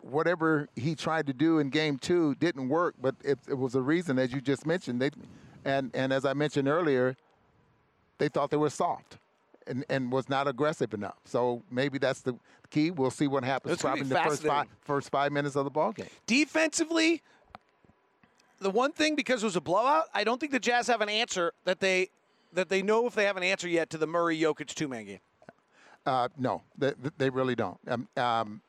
whatever 0.00 0.68
he 0.76 0.94
tried 0.94 1.26
to 1.26 1.32
do 1.32 1.58
in 1.58 1.70
game 1.70 1.98
two 1.98 2.34
didn't 2.36 2.68
work, 2.68 2.94
but 3.00 3.14
it, 3.24 3.38
it 3.48 3.58
was 3.58 3.74
a 3.74 3.82
reason, 3.82 4.18
as 4.18 4.32
you 4.32 4.40
just 4.40 4.66
mentioned. 4.66 5.00
They 5.00 5.10
and 5.64 5.90
and 5.94 6.12
as 6.12 6.24
I 6.24 6.32
mentioned 6.32 6.68
earlier, 6.68 7.16
they 8.18 8.28
thought 8.28 8.50
they 8.50 8.56
were 8.56 8.70
soft. 8.70 9.18
And, 9.68 9.84
and 9.88 10.12
was 10.12 10.28
not 10.28 10.46
aggressive 10.46 10.94
enough. 10.94 11.16
So 11.24 11.60
maybe 11.72 11.98
that's 11.98 12.20
the 12.20 12.36
key. 12.70 12.92
We'll 12.92 13.10
see 13.10 13.26
what 13.26 13.42
happens 13.42 13.72
It's 13.72 13.82
probably 13.82 14.02
in 14.02 14.08
the 14.08 14.14
first 14.14 14.44
five, 14.44 14.68
first 14.82 15.10
five 15.10 15.32
minutes 15.32 15.56
of 15.56 15.64
the 15.64 15.72
ball 15.72 15.90
game. 15.90 16.06
Defensively, 16.24 17.20
the 18.60 18.70
one 18.70 18.92
thing 18.92 19.16
because 19.16 19.42
it 19.42 19.46
was 19.46 19.56
a 19.56 19.60
blowout, 19.60 20.04
I 20.14 20.22
don't 20.22 20.38
think 20.38 20.52
the 20.52 20.60
Jazz 20.60 20.86
have 20.86 21.00
an 21.00 21.08
answer 21.08 21.52
that 21.64 21.80
they 21.80 22.10
that 22.52 22.68
they 22.68 22.80
know 22.80 23.08
if 23.08 23.16
they 23.16 23.24
have 23.24 23.36
an 23.36 23.42
answer 23.42 23.66
yet 23.66 23.90
to 23.90 23.98
the 23.98 24.06
Murray 24.06 24.38
Jokic 24.38 24.68
two 24.68 24.86
man 24.86 25.04
game. 25.04 25.18
Uh, 26.06 26.28
no, 26.38 26.62
they, 26.78 26.92
they 27.18 27.28
really 27.28 27.56
don't. 27.56 27.78
Um, 27.88 28.08
um, 28.16 28.60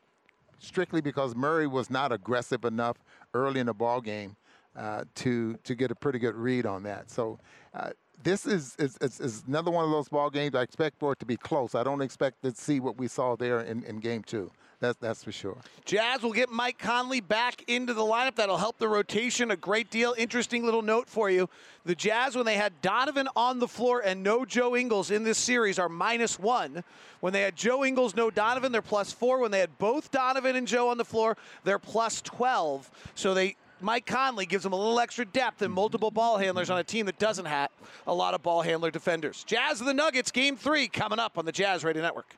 strictly 0.60 1.02
because 1.02 1.36
Murray 1.36 1.68
was 1.68 1.90
not 1.90 2.12
aggressive 2.12 2.66
enough 2.66 2.98
early 3.34 3.60
in 3.60 3.68
the 3.68 3.74
ball 3.74 4.02
game 4.02 4.36
uh, 4.76 5.04
to 5.16 5.56
to 5.64 5.76
get 5.76 5.92
a 5.92 5.96
pretty 5.96 6.20
good 6.20 6.36
read 6.36 6.66
on 6.66 6.84
that. 6.84 7.10
So 7.10 7.40
uh, 7.74 7.92
this 8.24 8.46
is 8.46 8.76
is, 8.80 8.98
is 9.02 9.20
is 9.20 9.44
another 9.48 9.72
one 9.72 9.86
of 9.86 9.92
those 9.92 10.10
ball 10.10 10.30
games. 10.30 10.56
I 10.56 10.62
expect 10.62 11.00
for 11.00 11.14
it 11.14 11.20
to 11.20 11.26
be 11.26 11.38
close. 11.38 11.76
I 11.76 11.84
don't 11.84 12.02
expect 12.02 12.42
to 12.44 12.56
see 12.56 12.80
what 12.80 12.98
we 12.98 13.08
saw 13.08 13.36
there 13.36 13.60
in, 13.62 13.84
in 13.84 14.00
game 14.00 14.24
two. 14.24 14.52
That's 14.80 14.98
that's 15.00 15.24
for 15.24 15.32
sure. 15.32 15.58
Jazz 15.86 16.22
will 16.22 16.34
get 16.34 16.50
Mike 16.52 16.78
Conley 16.78 17.20
back 17.20 17.64
into 17.68 17.94
the 17.96 18.04
lineup. 18.04 18.36
That'll 18.36 18.58
help 18.58 18.78
the 18.78 18.88
rotation 18.88 19.50
a 19.50 19.56
great 19.56 19.90
deal. 19.90 20.14
Interesting 20.18 20.64
little 20.64 20.84
note 20.84 21.10
for 21.10 21.32
you. 21.32 21.50
The 21.86 21.96
Jazz, 21.96 22.36
when 22.36 22.46
they 22.46 22.58
had 22.58 22.80
Donovan 22.82 23.28
on 23.36 23.58
the 23.58 23.68
floor 23.68 24.02
and 24.06 24.22
no 24.22 24.46
Joe 24.46 24.76
Ingles 24.76 25.10
in 25.10 25.24
this 25.24 25.40
series, 25.40 25.80
are 25.80 25.90
minus 25.90 26.38
one. 26.38 26.84
When 27.22 27.34
they 27.34 27.42
had 27.42 27.56
Joe 27.56 27.84
Ingles, 27.84 28.16
no 28.16 28.30
Donovan, 28.30 28.72
they're 28.72 28.84
plus 28.84 29.12
four. 29.12 29.40
When 29.40 29.50
they 29.50 29.60
had 29.60 29.76
both 29.80 30.12
Donovan 30.12 30.56
and 30.56 30.68
Joe 30.68 30.90
on 30.90 30.98
the 30.98 31.06
floor, 31.06 31.38
they're 31.64 31.80
plus 31.80 32.22
12. 32.22 32.90
So 33.16 33.34
they. 33.34 33.56
Mike 33.80 34.08
Conley 34.08 34.48
gives 34.48 34.64
them 34.64 34.74
a 34.74 34.76
little 34.76 35.00
extra 35.00 35.24
depth 35.24 35.62
and 35.62 35.72
multiple 35.72 36.10
ball 36.10 36.40
handlers 36.40 36.72
on 36.72 36.80
a 36.80 36.84
team 36.84 37.06
that 37.06 37.20
doesn't 37.20 37.46
have 37.46 37.70
a 38.08 38.14
lot 38.14 38.34
of 38.34 38.42
ball 38.42 38.64
handler 38.64 38.90
defenders. 38.90 39.44
Jazz 39.44 39.80
of 39.80 39.86
the 39.86 39.94
Nuggets, 39.94 40.32
game 40.32 40.58
three, 40.58 40.88
coming 40.88 41.20
up 41.20 41.38
on 41.38 41.46
the 41.46 41.52
Jazz 41.52 41.84
Radio 41.84 42.02
Network. 42.02 42.36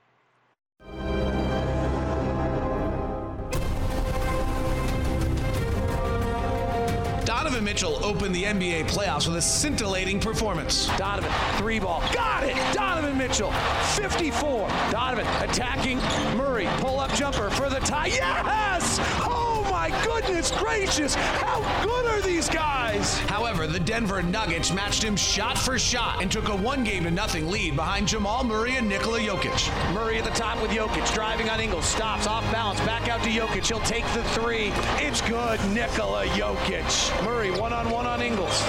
Donovan 7.40 7.64
Mitchell 7.64 8.04
opened 8.04 8.36
the 8.36 8.44
NBA 8.44 8.90
playoffs 8.90 9.26
with 9.26 9.38
a 9.38 9.42
scintillating 9.42 10.20
performance. 10.20 10.88
Donovan, 10.98 11.32
three 11.56 11.80
ball. 11.80 12.04
Got 12.12 12.44
it! 12.44 12.58
Donovan 12.74 13.18
Mitchell, 13.18 13.54
54. 13.96 14.68
Donovan 14.92 15.26
attacking 15.40 16.00
Murray. 16.36 16.68
Pull 16.80 17.00
up 17.00 17.14
jumper 17.14 17.50
for 17.52 17.70
the 17.70 17.80
tie. 17.80 18.08
Yes! 18.08 18.98
Oh 19.22 19.49
my 19.90 20.04
goodness 20.04 20.52
gracious! 20.52 21.16
How 21.16 21.84
good 21.84 22.06
are 22.06 22.22
these 22.22 22.50
guys? 22.50 23.18
However, 23.22 23.68
the 23.68 23.80
Denver 23.80 24.22
Nuggets 24.22 24.72
matched 24.72 25.04
him 25.04 25.16
shot 25.16 25.58
for 25.58 25.80
shot 25.80 26.22
and 26.22 26.32
took 26.32 26.50
a 26.50 26.56
one 26.56 26.84
game 26.84 27.04
to 27.04 27.12
nothing 27.12 27.50
lead 27.50 27.76
behind 27.76 28.08
Jamal 28.08 28.44
Murray 28.44 28.76
and 28.78 28.88
Nikola 28.88 29.20
Jokic. 29.20 29.94
Murray 29.94 30.18
at 30.18 30.26
the 30.26 30.32
top 30.32 30.62
with 30.62 30.72
Jokic, 30.72 31.14
driving 31.14 31.50
on 31.50 31.60
Ingles, 31.60 31.86
stops 31.86 32.28
off 32.28 32.44
balance, 32.52 32.80
back 32.82 33.08
out 33.10 33.24
to 33.24 33.30
Jokic. 33.30 33.68
He'll 33.68 33.80
take 33.82 34.06
the 34.14 34.24
three. 34.36 34.72
It's 34.98 35.22
good, 35.22 35.60
Nikola 35.74 36.26
Jokic. 36.28 37.26
Murray 37.26 37.52
one 37.52 37.74
on 37.74 37.90
one 37.90 38.06
on 38.06 38.22
Ingles. 38.22 38.62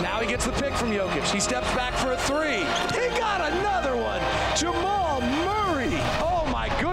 Now 0.00 0.20
he 0.20 0.26
gets 0.26 0.46
the 0.46 0.52
pick 0.52 0.72
from 0.74 0.90
Jokic. 0.90 1.30
He 1.30 1.40
steps 1.40 1.72
back 1.74 1.94
for 1.94 2.12
a 2.12 2.16
three. 2.16 2.58
He 2.98 3.08
got 3.18 3.52
another 3.52 3.96
one. 3.96 4.20
Jamal 4.56 5.03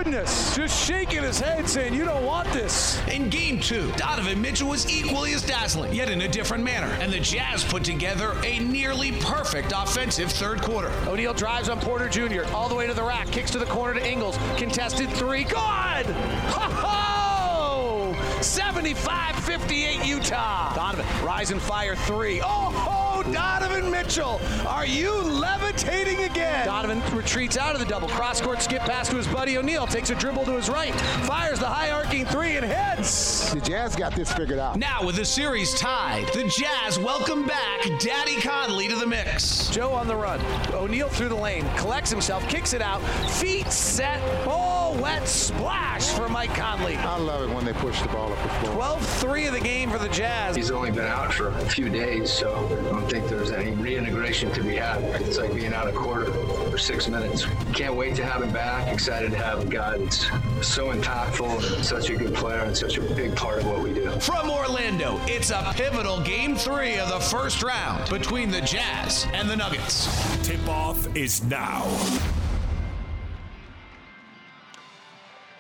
goodness. 0.04 0.56
Just 0.56 0.88
shaking 0.88 1.22
his 1.22 1.40
head 1.40 1.70
saying, 1.70 1.94
You 1.94 2.06
don't 2.06 2.26
want 2.26 2.52
this. 2.52 3.00
In 3.08 3.30
game 3.30 3.60
two, 3.60 3.92
Donovan 3.98 4.42
Mitchell 4.42 4.70
was 4.70 4.92
equally 4.92 5.34
as 5.34 5.44
dazzling, 5.44 5.94
yet 5.94 6.10
in 6.10 6.22
a 6.22 6.28
different 6.28 6.64
manner, 6.64 6.88
and 7.00 7.12
the 7.12 7.20
Jazz 7.20 7.64
put 7.64 7.84
together 7.84 8.36
a 8.44 8.60
nearly 8.60 9.12
perfect 9.22 9.74
offensive 9.76 10.32
third 10.32 10.62
quarter. 10.62 10.92
O'Neale 11.08 11.34
drives 11.34 11.70
on 11.70 11.80
Porter 11.80 12.10
Jr. 12.10 12.44
all 12.54 12.68
the 12.68 12.76
way 12.76 12.88
to 12.88 12.94
the 12.94 13.04
rack, 13.04 13.28
kicks 13.28 13.52
to 13.52 13.60
the 13.60 13.66
corner 13.66 14.00
to 14.00 14.12
Ingles. 14.12 14.38
Contested 14.58 15.10
three. 15.12 15.44
Good! 15.44 15.56
Ha 15.56 16.98
75 18.42 19.36
58 19.36 20.06
Utah. 20.06 20.74
Donovan, 20.74 21.06
rise 21.24 21.52
and 21.52 21.62
fire 21.62 21.96
three. 21.96 22.42
Oh, 22.42 22.74
oh! 22.90 23.11
Donovan 23.32 23.89
Mitchell, 23.89 24.41
are 24.67 24.86
you 24.86 25.22
levitating 25.22 26.24
again? 26.24 26.65
Donovan 26.65 27.02
retreats 27.15 27.58
out 27.58 27.74
of 27.74 27.80
the 27.80 27.86
double. 27.86 28.08
Cross 28.10 28.41
court 28.41 28.62
skip 28.62 28.82
pass 28.82 29.10
to 29.10 29.15
his 29.15 29.28
buddy 29.28 29.58
O'Neale. 29.58 29.88
Takes 29.88 30.10
a 30.10 30.15
dribble 30.15 30.46
to 30.46 30.54
his 30.54 30.70
right. 30.70 30.94
Fires 31.26 31.60
the 31.60 31.67
high 31.67 31.91
arcing 31.91 32.26
three 32.26 32.58
and 32.58 32.65
heads. 32.65 33.52
The 33.54 33.62
Jazz 33.62 33.96
got 33.96 34.15
this 34.15 34.32
figured 34.32 34.60
out. 34.60 34.78
Now, 34.78 35.04
with 35.04 35.15
the 35.15 35.26
series 35.26 35.74
tied, 35.80 36.28
the 36.34 36.44
Jazz 36.44 37.00
welcome 37.00 37.46
back 37.46 37.84
Daddy 38.00 38.39
Conley 38.41 38.88
to 38.88 38.96
the 38.96 39.08
mix. 39.08 39.70
Joe 39.70 39.94
on 39.94 40.08
the 40.08 40.15
run. 40.15 40.41
O'Neale 40.74 41.10
through 41.10 41.30
the 41.30 41.36
lane. 41.36 41.65
Collects 41.78 42.10
himself, 42.10 42.48
kicks 42.50 42.74
it 42.74 42.82
out. 42.82 43.02
Feet 43.30 43.72
set. 43.72 44.20
Oh, 44.48 44.98
wet 45.02 45.28
splash 45.28 46.10
for 46.10 46.28
Mike 46.30 46.54
Conley. 46.54 46.98
I 46.98 47.17
love 47.17 47.50
it 47.50 47.54
when 47.54 47.65
they 47.65 47.74
push 47.74 48.02
the 48.02 48.08
ball 48.10 48.32
up 48.32 48.44
the 48.44 48.50
floor. 48.50 48.74
12 48.76 49.06
3 49.06 49.46
of 49.48 49.54
the 49.54 49.60
game 49.60 49.89
for 49.89 49.98
the 50.00 50.10
Jazz. 50.10 50.56
He's 50.56 50.72
only 50.72 50.91
been 50.91 51.06
out 51.06 51.34
for 51.34 51.50
a 51.50 51.65
few 51.65 51.89
days, 51.89 52.32
so 52.32 52.56
I 52.56 52.91
don't 52.91 53.10
think 53.22 53.38
there's 53.38 53.52
any 53.52 53.72
reintegration 53.72 54.52
to 54.52 54.64
be 54.64 54.76
had. 54.76 55.04
It's 55.22 55.38
like 55.38 55.54
being 55.54 55.74
out 55.74 55.88
a 55.88 55.92
quarter 55.92 56.32
for 56.70 56.78
six 56.78 57.08
minutes. 57.08 57.46
Can't 57.74 57.96
wait 57.96 58.16
to 58.16 58.26
have 58.26 58.42
him 58.42 58.52
back. 58.52 58.92
Excited 58.92 59.32
to 59.32 59.38
have 59.38 59.62
a 59.62 59.66
guy 59.66 59.98
that's 59.98 60.26
so 60.66 60.92
impactful 60.92 61.76
and 61.76 61.86
such 61.86 62.10
a 62.10 62.16
good 62.16 62.34
player 62.34 62.62
and 62.62 62.76
such 62.76 62.98
a 62.98 63.02
big 63.02 63.36
part 63.36 63.60
of 63.60 63.68
what 63.68 63.82
we 63.82 63.94
do. 63.94 64.10
From 64.20 64.50
Orlando, 64.50 65.20
it's 65.26 65.52
a 65.52 65.72
pivotal 65.76 66.22
game 66.22 66.56
three 66.56 66.98
of 66.98 67.10
the 67.10 67.20
first 67.20 67.64
round 67.64 68.10
between 68.10 68.50
the 68.50 68.62
Jazz 68.62 69.28
and 69.34 69.50
the 69.50 69.56
Nuggets. 69.56 70.08
Tip 70.48 70.68
off 70.68 71.16
is 71.16 71.44
now. 71.44 71.86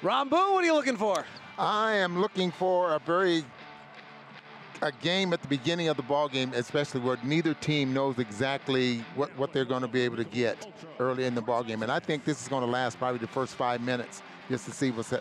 Ron 0.01 0.29
Boone, 0.29 0.53
what 0.53 0.63
are 0.63 0.67
you 0.67 0.73
looking 0.73 0.97
for? 0.97 1.25
I 1.59 1.93
am 1.93 2.19
looking 2.19 2.49
for 2.49 2.93
a 2.93 2.99
very 2.99 3.43
a 4.81 4.91
game 4.91 5.33
at 5.33 5.41
the 5.41 5.47
beginning 5.47 5.87
of 5.87 5.97
the 5.97 6.03
ball 6.03 6.27
game, 6.27 6.51
especially 6.55 7.01
where 7.01 7.17
neither 7.23 7.53
team 7.53 7.93
knows 7.93 8.17
exactly 8.19 8.99
what, 9.15 9.35
what 9.37 9.53
they're 9.53 9.65
going 9.65 9.81
to 9.81 9.87
be 9.87 10.01
able 10.01 10.17
to 10.17 10.23
get 10.23 10.71
early 10.99 11.25
in 11.25 11.35
the 11.35 11.41
ball 11.41 11.63
game. 11.63 11.83
And 11.83 11.91
I 11.91 11.99
think 11.99 12.25
this 12.25 12.41
is 12.41 12.47
going 12.47 12.63
to 12.63 12.69
last 12.69 12.97
probably 12.97 13.19
the 13.19 13.27
first 13.27 13.55
five 13.55 13.81
minutes 13.81 14.21
just 14.49 14.65
to 14.65 14.71
see 14.71 14.91
what's 14.91 15.13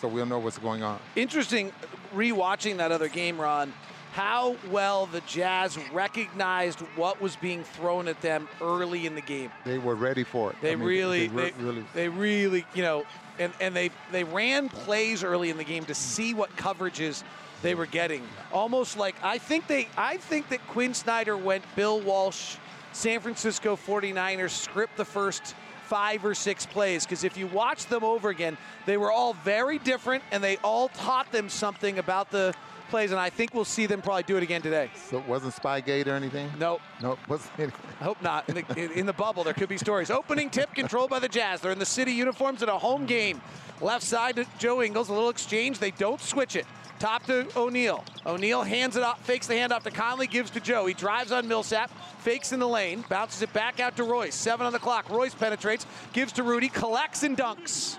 so 0.00 0.08
we'll 0.08 0.26
know 0.26 0.38
what's 0.38 0.58
going 0.58 0.82
on. 0.82 0.98
Interesting 1.14 1.72
rewatching 2.14 2.78
that 2.78 2.90
other 2.90 3.08
game, 3.08 3.40
Ron. 3.40 3.72
How 4.12 4.56
well 4.70 5.06
the 5.06 5.20
Jazz 5.20 5.78
recognized 5.92 6.80
what 6.96 7.20
was 7.20 7.36
being 7.36 7.62
thrown 7.62 8.08
at 8.08 8.20
them 8.22 8.48
early 8.60 9.06
in 9.06 9.14
the 9.14 9.20
game. 9.20 9.52
They 9.64 9.78
were 9.78 9.94
ready 9.94 10.24
for 10.24 10.50
it. 10.50 10.56
They 10.60 10.72
I 10.72 10.76
mean, 10.76 10.88
really, 10.88 11.28
they, 11.28 11.50
they, 11.50 11.62
really, 11.62 11.84
they 11.94 12.08
really, 12.08 12.66
you 12.74 12.82
know, 12.82 13.04
and, 13.38 13.52
and 13.60 13.76
they 13.76 13.90
they 14.10 14.24
ran 14.24 14.68
plays 14.68 15.22
early 15.22 15.48
in 15.48 15.58
the 15.58 15.64
game 15.64 15.84
to 15.84 15.94
see 15.94 16.34
what 16.34 16.54
coverages 16.56 17.22
they 17.62 17.74
were 17.74 17.86
getting. 17.86 18.22
Almost 18.52 18.96
like 18.96 19.16
I 19.22 19.38
think 19.38 19.66
they 19.66 19.88
I 19.96 20.16
think 20.16 20.48
that 20.48 20.66
Quin 20.68 20.94
Snyder 20.94 21.36
went 21.36 21.64
Bill 21.76 22.00
Walsh, 22.00 22.56
San 22.92 23.20
Francisco 23.20 23.76
49ers 23.76 24.50
script 24.50 24.96
the 24.96 25.04
first 25.04 25.54
five 25.84 26.24
or 26.24 26.34
six 26.34 26.66
plays 26.66 27.04
because 27.04 27.24
if 27.24 27.36
you 27.36 27.46
watch 27.48 27.86
them 27.86 28.04
over 28.04 28.28
again, 28.28 28.56
they 28.86 28.96
were 28.96 29.10
all 29.10 29.34
very 29.34 29.78
different 29.78 30.22
and 30.30 30.42
they 30.42 30.56
all 30.58 30.88
taught 30.88 31.30
them 31.32 31.48
something 31.48 31.98
about 31.98 32.30
the 32.30 32.54
plays, 32.90 33.12
and 33.12 33.20
I 33.20 33.30
think 33.30 33.54
we'll 33.54 33.64
see 33.64 33.86
them 33.86 34.02
probably 34.02 34.24
do 34.24 34.36
it 34.36 34.42
again 34.42 34.60
today. 34.60 34.90
So 34.94 35.18
it 35.18 35.26
wasn't 35.26 35.54
Spygate 35.54 36.06
or 36.06 36.14
anything? 36.14 36.50
Nope. 36.58 36.82
Nope. 37.00 37.18
Wasn't. 37.28 37.72
I 38.00 38.04
hope 38.04 38.20
not. 38.20 38.48
In 38.48 38.56
the, 38.56 38.92
in 38.92 39.06
the 39.06 39.12
bubble, 39.12 39.44
there 39.44 39.54
could 39.54 39.68
be 39.68 39.78
stories. 39.78 40.10
Opening 40.10 40.50
tip 40.50 40.74
controlled 40.74 41.08
by 41.08 41.20
the 41.20 41.28
Jazz. 41.28 41.60
They're 41.60 41.72
in 41.72 41.78
the 41.78 41.86
city 41.86 42.12
uniforms 42.12 42.62
at 42.62 42.68
a 42.68 42.76
home 42.76 43.06
game. 43.06 43.40
Left 43.80 44.04
side 44.04 44.36
to 44.36 44.46
Joe 44.58 44.82
Ingles. 44.82 45.08
A 45.08 45.12
little 45.12 45.30
exchange. 45.30 45.78
They 45.78 45.92
don't 45.92 46.20
switch 46.20 46.56
it. 46.56 46.66
Top 47.00 47.24
to 47.26 47.48
O'Neale. 47.56 48.04
O'Neale 48.26 48.62
hands 48.62 48.94
it 48.94 49.02
off, 49.02 49.24
fakes 49.24 49.46
the 49.46 49.54
handoff 49.54 49.82
to 49.84 49.90
Conley, 49.90 50.26
gives 50.26 50.50
to 50.50 50.60
Joe. 50.60 50.84
He 50.84 50.92
drives 50.92 51.32
on 51.32 51.48
Millsap, 51.48 51.90
fakes 52.18 52.52
in 52.52 52.60
the 52.60 52.68
lane, 52.68 53.02
bounces 53.08 53.40
it 53.40 53.50
back 53.54 53.80
out 53.80 53.96
to 53.96 54.04
Royce. 54.04 54.34
Seven 54.34 54.66
on 54.66 54.72
the 54.74 54.78
clock. 54.78 55.08
Royce 55.08 55.34
penetrates, 55.34 55.86
gives 56.12 56.30
to 56.32 56.42
Rudy, 56.42 56.68
collects 56.68 57.22
and 57.22 57.38
dunks. 57.38 57.96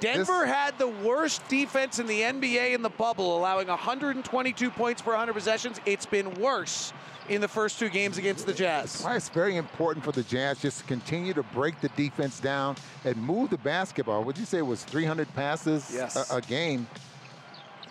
Denver 0.00 0.46
had 0.46 0.78
the 0.78 0.88
worst 0.88 1.46
defense 1.48 1.98
in 1.98 2.06
the 2.06 2.20
NBA 2.22 2.74
in 2.74 2.80
the 2.82 2.88
bubble, 2.90 3.36
allowing 3.38 3.68
122 3.68 4.70
points 4.70 5.02
per 5.02 5.10
100 5.10 5.32
possessions. 5.34 5.78
It's 5.84 6.06
been 6.06 6.32
worse 6.34 6.92
in 7.28 7.40
the 7.40 7.48
first 7.48 7.78
two 7.78 7.88
games 7.90 8.16
against 8.18 8.46
the 8.46 8.52
Jazz. 8.52 9.02
Why 9.02 9.16
it's 9.16 9.28
very 9.28 9.56
important 9.56 10.04
for 10.04 10.12
the 10.12 10.22
Jazz 10.24 10.58
just 10.60 10.80
to 10.80 10.84
continue 10.84 11.32
to 11.34 11.42
break 11.42 11.80
the 11.80 11.88
defense 11.90 12.40
down 12.40 12.76
and 13.04 13.16
move 13.16 13.50
the 13.50 13.58
basketball. 13.58 14.24
Would 14.24 14.36
you 14.38 14.44
say 14.46 14.58
it 14.58 14.66
was 14.66 14.84
300 14.84 15.32
passes 15.34 15.90
Yes. 15.92 16.30
a, 16.30 16.36
a 16.36 16.40
game? 16.40 16.86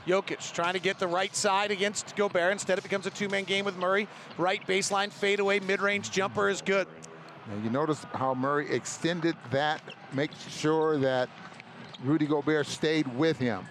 Jokic 0.08 0.54
trying 0.54 0.74
to 0.74 0.80
get 0.80 1.00
the 1.00 1.08
right 1.08 1.36
side 1.36 1.72
against 1.72 2.16
Gobert. 2.16 2.52
Instead, 2.52 2.78
it 2.78 2.84
becomes 2.84 3.06
a 3.06 3.10
two-man 3.10 3.44
game 3.46 3.66
with 3.66 3.78
Murray. 3.78 4.08
Right 4.38 4.66
baseline 4.68 5.12
fadeaway, 5.12 5.60
mid-range 5.60 6.12
jumper 6.12 6.50
is 6.50 6.62
good. 6.62 6.88
And 7.52 7.64
you 7.64 7.70
notice 7.70 8.04
how 8.14 8.34
Murray 8.34 8.70
extended 8.72 9.36
that, 9.52 9.82
make 10.14 10.32
sure 10.50 10.98
that 11.00 11.30
Rudy 12.04 12.26
Gobert 12.26 12.68
stayed 12.68 13.08
with 13.16 13.38
him. 13.38 13.66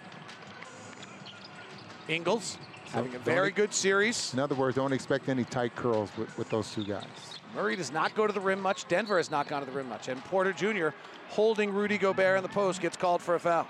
Ingles 2.09 2.59
having 2.91 3.15
a 3.15 3.19
very 3.19 3.49
ex- 3.49 3.57
good 3.57 3.75
series. 3.75 4.33
In 4.33 4.39
other 4.39 4.55
words, 4.55 4.77
don't 4.77 4.93
expect 4.93 5.29
any 5.29 5.45
tight 5.45 5.75
curls 5.75 6.11
with, 6.17 6.37
with 6.37 6.51
those 6.51 6.73
two 6.73 6.85
guys. 6.85 7.07
Murray 7.55 7.77
does 7.77 7.93
not 7.93 8.15
go 8.15 8.27
to 8.27 8.33
the 8.33 8.41
rim 8.41 8.61
much. 8.61 8.89
Denver 8.89 9.19
has 9.19 9.31
not 9.31 9.49
gone 9.49 9.61
to 9.61 9.67
the 9.67 9.77
rim 9.77 9.89
much. 9.89 10.09
And 10.09 10.23
Porter 10.25 10.53
Jr. 10.53 10.89
holding 11.29 11.73
Rudy 11.73 11.99
Gobert 11.99 12.39
in 12.39 12.43
the 12.43 12.49
post 12.49 12.81
gets 12.81 12.97
called 12.97 13.21
for 13.21 13.35
a 13.35 13.41
foul. 13.41 13.67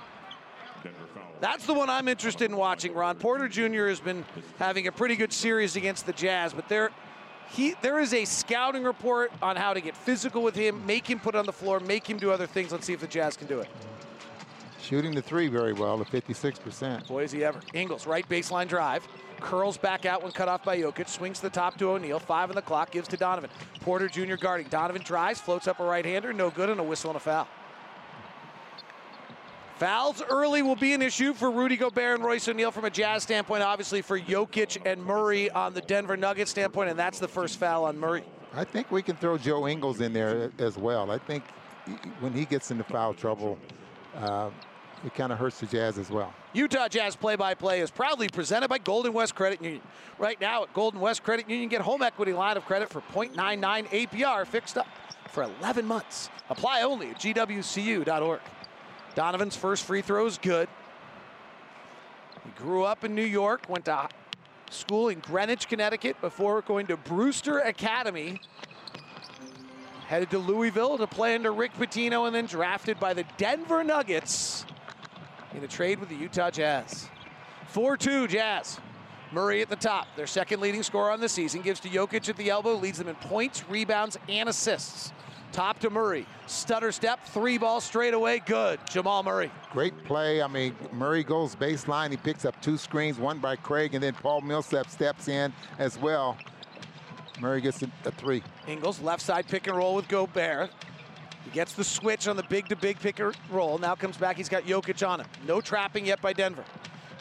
That's 1.42 1.66
the 1.66 1.74
one 1.74 1.90
I'm 1.90 2.06
interested 2.06 2.48
in 2.48 2.56
watching, 2.56 2.94
Ron. 2.94 3.16
Porter 3.16 3.48
Jr. 3.48 3.88
has 3.88 3.98
been 3.98 4.24
having 4.60 4.86
a 4.86 4.92
pretty 4.92 5.16
good 5.16 5.32
series 5.32 5.74
against 5.74 6.06
the 6.06 6.12
Jazz, 6.12 6.52
but 6.52 6.68
there, 6.68 6.90
he, 7.50 7.74
there 7.82 7.98
is 7.98 8.14
a 8.14 8.24
scouting 8.24 8.84
report 8.84 9.32
on 9.42 9.56
how 9.56 9.74
to 9.74 9.80
get 9.80 9.96
physical 9.96 10.44
with 10.44 10.54
him, 10.54 10.86
make 10.86 11.04
him 11.04 11.18
put 11.18 11.34
on 11.34 11.44
the 11.44 11.52
floor, 11.52 11.80
make 11.80 12.08
him 12.08 12.16
do 12.16 12.30
other 12.30 12.46
things. 12.46 12.70
Let's 12.70 12.86
see 12.86 12.92
if 12.92 13.00
the 13.00 13.08
Jazz 13.08 13.36
can 13.36 13.48
do 13.48 13.58
it. 13.58 13.68
Shooting 14.80 15.16
the 15.16 15.22
three 15.22 15.48
very 15.48 15.72
well 15.72 16.00
at 16.00 16.06
56%. 16.06 17.08
Boy, 17.08 17.24
is 17.24 17.32
he 17.32 17.44
ever. 17.44 17.58
Ingles, 17.74 18.06
right 18.06 18.28
baseline 18.28 18.68
drive. 18.68 19.04
Curls 19.40 19.76
back 19.76 20.06
out 20.06 20.22
when 20.22 20.30
cut 20.30 20.46
off 20.46 20.62
by 20.62 20.78
Jokic. 20.78 21.08
Swings 21.08 21.40
the 21.40 21.50
top 21.50 21.76
to 21.78 21.90
O'Neale. 21.90 22.20
Five 22.20 22.50
on 22.50 22.54
the 22.54 22.62
clock. 22.62 22.92
Gives 22.92 23.08
to 23.08 23.16
Donovan. 23.16 23.50
Porter 23.80 24.06
Jr. 24.06 24.36
guarding. 24.36 24.68
Donovan 24.68 25.02
drives. 25.02 25.40
Floats 25.40 25.66
up 25.66 25.80
a 25.80 25.84
right 25.84 26.04
hander. 26.04 26.32
No 26.32 26.50
good. 26.50 26.70
And 26.70 26.78
a 26.78 26.84
whistle 26.84 27.10
and 27.10 27.16
a 27.16 27.20
foul. 27.20 27.48
Fouls 29.78 30.22
early 30.28 30.62
will 30.62 30.76
be 30.76 30.92
an 30.92 31.02
issue 31.02 31.34
for 31.34 31.50
Rudy 31.50 31.76
Gobert 31.76 32.16
and 32.16 32.24
Royce 32.24 32.46
O'Neale 32.48 32.70
from 32.70 32.84
a 32.84 32.90
Jazz 32.90 33.22
standpoint. 33.22 33.62
Obviously 33.62 34.02
for 34.02 34.18
Jokic 34.18 34.80
and 34.84 35.02
Murray 35.02 35.50
on 35.50 35.74
the 35.74 35.80
Denver 35.80 36.16
Nuggets 36.16 36.50
standpoint. 36.50 36.90
And 36.90 36.98
that's 36.98 37.18
the 37.18 37.28
first 37.28 37.58
foul 37.58 37.84
on 37.84 37.98
Murray. 37.98 38.22
I 38.54 38.64
think 38.64 38.90
we 38.90 39.02
can 39.02 39.16
throw 39.16 39.38
Joe 39.38 39.66
Ingles 39.66 40.00
in 40.00 40.12
there 40.12 40.52
as 40.58 40.76
well. 40.76 41.10
I 41.10 41.18
think 41.18 41.44
when 42.20 42.32
he 42.32 42.44
gets 42.44 42.70
into 42.70 42.84
foul 42.84 43.14
trouble, 43.14 43.58
uh, 44.16 44.50
it 45.04 45.14
kind 45.14 45.32
of 45.32 45.38
hurts 45.38 45.58
the 45.58 45.66
Jazz 45.66 45.98
as 45.98 46.10
well. 46.10 46.32
Utah 46.52 46.86
Jazz 46.86 47.16
play-by-play 47.16 47.80
is 47.80 47.90
proudly 47.90 48.28
presented 48.28 48.68
by 48.68 48.78
Golden 48.78 49.12
West 49.12 49.34
Credit 49.34 49.60
Union. 49.62 49.82
Right 50.18 50.40
now 50.40 50.64
at 50.64 50.72
Golden 50.74 51.00
West 51.00 51.24
Credit 51.24 51.48
Union, 51.48 51.68
get 51.68 51.80
home 51.80 52.02
equity 52.02 52.32
line 52.32 52.56
of 52.56 52.64
credit 52.66 52.88
for 52.90 53.00
0.99 53.12 53.88
APR 53.88 54.46
fixed 54.46 54.78
up 54.78 54.86
for 55.28 55.42
11 55.42 55.86
months. 55.86 56.28
Apply 56.50 56.82
only 56.82 57.10
at 57.10 57.18
gwcu.org. 57.18 58.40
Donovan's 59.14 59.56
first 59.56 59.84
free 59.84 60.02
throw 60.02 60.26
is 60.26 60.38
good. 60.38 60.68
He 62.44 62.50
grew 62.62 62.84
up 62.84 63.04
in 63.04 63.14
New 63.14 63.24
York, 63.24 63.68
went 63.68 63.84
to 63.86 64.08
school 64.70 65.08
in 65.08 65.20
Greenwich, 65.20 65.68
Connecticut 65.68 66.20
before 66.20 66.62
going 66.62 66.86
to 66.88 66.96
Brewster 66.96 67.58
Academy. 67.58 68.40
Headed 70.06 70.30
to 70.30 70.38
Louisville 70.38 70.98
to 70.98 71.06
play 71.06 71.34
under 71.34 71.52
Rick 71.52 71.74
Pitino 71.74 72.26
and 72.26 72.34
then 72.34 72.46
drafted 72.46 72.98
by 72.98 73.14
the 73.14 73.24
Denver 73.36 73.84
Nuggets 73.84 74.66
in 75.54 75.62
a 75.62 75.68
trade 75.68 76.00
with 76.00 76.08
the 76.08 76.16
Utah 76.16 76.50
Jazz. 76.50 77.08
4 77.68 77.96
2 77.96 78.28
Jazz. 78.28 78.78
Murray 79.30 79.62
at 79.62 79.70
the 79.70 79.76
top, 79.76 80.06
their 80.14 80.26
second 80.26 80.60
leading 80.60 80.82
scorer 80.82 81.10
on 81.10 81.20
the 81.20 81.28
season, 81.28 81.62
gives 81.62 81.80
to 81.80 81.88
Jokic 81.88 82.28
at 82.28 82.36
the 82.36 82.50
elbow, 82.50 82.74
leads 82.74 82.98
them 82.98 83.08
in 83.08 83.14
points, 83.14 83.66
rebounds, 83.66 84.18
and 84.28 84.46
assists. 84.46 85.10
Top 85.52 85.78
to 85.80 85.90
Murray. 85.90 86.26
Stutter 86.46 86.90
step, 86.92 87.24
three 87.26 87.58
ball 87.58 87.82
straight 87.82 88.14
away, 88.14 88.40
good. 88.46 88.80
Jamal 88.90 89.22
Murray. 89.22 89.50
Great 89.70 89.92
play. 90.04 90.40
I 90.40 90.48
mean, 90.48 90.74
Murray 90.92 91.22
goes 91.22 91.54
baseline. 91.54 92.10
He 92.10 92.16
picks 92.16 92.46
up 92.46 92.60
two 92.62 92.78
screens, 92.78 93.18
one 93.18 93.38
by 93.38 93.56
Craig, 93.56 93.94
and 93.94 94.02
then 94.02 94.14
Paul 94.14 94.40
Millsap 94.40 94.88
steps 94.88 95.28
in 95.28 95.52
as 95.78 95.98
well. 95.98 96.38
Murray 97.38 97.60
gets 97.60 97.82
a, 97.82 97.90
a 98.06 98.10
three. 98.12 98.42
Ingles, 98.66 99.00
left 99.00 99.20
side 99.20 99.46
pick 99.46 99.66
and 99.66 99.76
roll 99.76 99.94
with 99.94 100.08
Gobert. 100.08 100.70
He 101.44 101.50
gets 101.50 101.74
the 101.74 101.84
switch 101.84 102.28
on 102.28 102.36
the 102.36 102.44
big 102.44 102.68
to 102.68 102.76
big 102.76 102.98
pick 102.98 103.20
and 103.20 103.36
roll. 103.50 103.76
Now 103.76 103.94
comes 103.94 104.16
back. 104.16 104.36
He's 104.36 104.48
got 104.48 104.62
Jokic 104.64 105.06
on 105.06 105.20
him. 105.20 105.26
No 105.46 105.60
trapping 105.60 106.06
yet 106.06 106.22
by 106.22 106.32
Denver. 106.32 106.64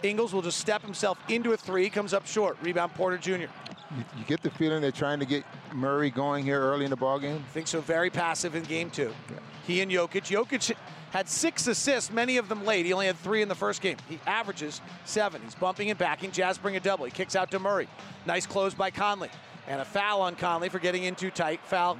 Ingles 0.03 0.33
will 0.33 0.41
just 0.41 0.59
step 0.59 0.81
himself 0.81 1.17
into 1.27 1.51
a 1.51 1.57
three, 1.57 1.89
comes 1.89 2.13
up 2.13 2.25
short. 2.25 2.57
Rebound 2.61 2.93
Porter 2.93 3.17
Jr. 3.17 3.51
You, 3.97 4.03
you 4.17 4.23
get 4.25 4.41
the 4.41 4.49
feeling 4.51 4.81
they're 4.81 4.91
trying 4.91 5.19
to 5.19 5.25
get 5.25 5.43
Murray 5.73 6.09
going 6.09 6.43
here 6.43 6.61
early 6.61 6.85
in 6.85 6.89
the 6.89 6.95
ball 6.95 7.19
game. 7.19 7.43
I 7.45 7.51
think 7.51 7.67
so. 7.67 7.81
Very 7.81 8.09
passive 8.09 8.55
in 8.55 8.63
game 8.63 8.89
two. 8.89 9.13
Yeah. 9.29 9.37
He 9.67 9.81
and 9.81 9.91
Jokic. 9.91 10.23
Jokic 10.23 10.75
had 11.11 11.27
six 11.27 11.67
assists, 11.67 12.11
many 12.11 12.37
of 12.37 12.47
them 12.47 12.65
late. 12.65 12.85
He 12.85 12.93
only 12.93 13.07
had 13.07 13.17
three 13.17 13.41
in 13.41 13.49
the 13.49 13.55
first 13.55 13.81
game. 13.81 13.97
He 14.07 14.19
averages 14.25 14.81
seven. 15.03 15.41
He's 15.43 15.55
bumping 15.55 15.89
and 15.89 15.99
backing. 15.99 16.31
Jazz 16.31 16.57
bring 16.57 16.77
a 16.77 16.79
double. 16.79 17.05
He 17.05 17.11
kicks 17.11 17.35
out 17.35 17.51
to 17.51 17.59
Murray. 17.59 17.89
Nice 18.25 18.45
close 18.45 18.73
by 18.73 18.91
Conley. 18.91 19.29
And 19.67 19.81
a 19.81 19.85
foul 19.85 20.21
on 20.21 20.35
Conley 20.35 20.69
for 20.69 20.79
getting 20.79 21.03
in 21.03 21.15
too 21.15 21.29
tight. 21.29 21.59
Foul 21.65 21.97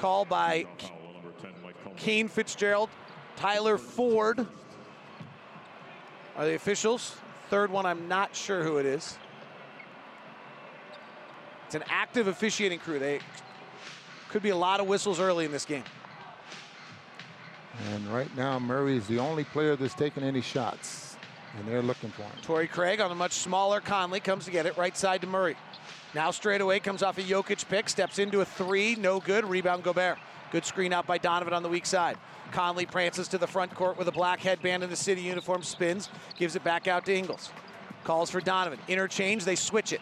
call 0.00 0.24
by 0.24 0.66
Kane 1.96 2.28
Fitzgerald, 2.28 2.88
Tyler 3.36 3.76
Ford 3.76 4.46
are 6.36 6.46
the 6.46 6.54
officials. 6.54 7.16
Third 7.50 7.70
one, 7.70 7.84
I'm 7.84 8.08
not 8.08 8.34
sure 8.34 8.64
who 8.64 8.78
it 8.78 8.86
is. 8.86 9.18
It's 11.70 11.76
an 11.76 11.84
active 11.88 12.26
officiating 12.26 12.80
crew. 12.80 12.98
They 12.98 13.20
could 14.28 14.42
be 14.42 14.48
a 14.48 14.56
lot 14.56 14.80
of 14.80 14.88
whistles 14.88 15.20
early 15.20 15.44
in 15.44 15.52
this 15.52 15.64
game. 15.64 15.84
And 17.92 18.08
right 18.08 18.36
now, 18.36 18.58
Murray 18.58 18.96
is 18.96 19.06
the 19.06 19.20
only 19.20 19.44
player 19.44 19.76
that's 19.76 19.94
taken 19.94 20.24
any 20.24 20.40
shots, 20.40 21.16
and 21.56 21.68
they're 21.68 21.80
looking 21.80 22.10
for 22.10 22.22
him. 22.22 22.32
Torrey 22.42 22.66
Craig 22.66 23.00
on 23.00 23.12
a 23.12 23.14
much 23.14 23.34
smaller 23.34 23.80
Conley 23.80 24.18
comes 24.18 24.46
to 24.46 24.50
get 24.50 24.66
it 24.66 24.76
right 24.76 24.96
side 24.96 25.20
to 25.20 25.28
Murray. 25.28 25.54
Now 26.12 26.32
straight 26.32 26.60
away 26.60 26.80
comes 26.80 27.04
off 27.04 27.18
a 27.18 27.22
Jokic 27.22 27.68
pick, 27.68 27.88
steps 27.88 28.18
into 28.18 28.40
a 28.40 28.44
three, 28.44 28.96
no 28.96 29.20
good. 29.20 29.44
Rebound 29.44 29.84
Gobert. 29.84 30.18
Good 30.50 30.64
screen 30.64 30.92
out 30.92 31.06
by 31.06 31.18
Donovan 31.18 31.54
on 31.54 31.62
the 31.62 31.68
weak 31.68 31.86
side. 31.86 32.16
Conley 32.50 32.84
prances 32.84 33.28
to 33.28 33.38
the 33.38 33.46
front 33.46 33.72
court 33.76 33.96
with 33.96 34.08
a 34.08 34.12
black 34.12 34.40
headband 34.40 34.82
in 34.82 34.90
the 34.90 34.96
city 34.96 35.22
uniform, 35.22 35.62
spins, 35.62 36.10
gives 36.36 36.56
it 36.56 36.64
back 36.64 36.88
out 36.88 37.06
to 37.06 37.14
Ingles. 37.14 37.52
Calls 38.02 38.28
for 38.28 38.40
Donovan. 38.40 38.80
Interchange, 38.88 39.44
they 39.44 39.54
switch 39.54 39.92
it. 39.92 40.00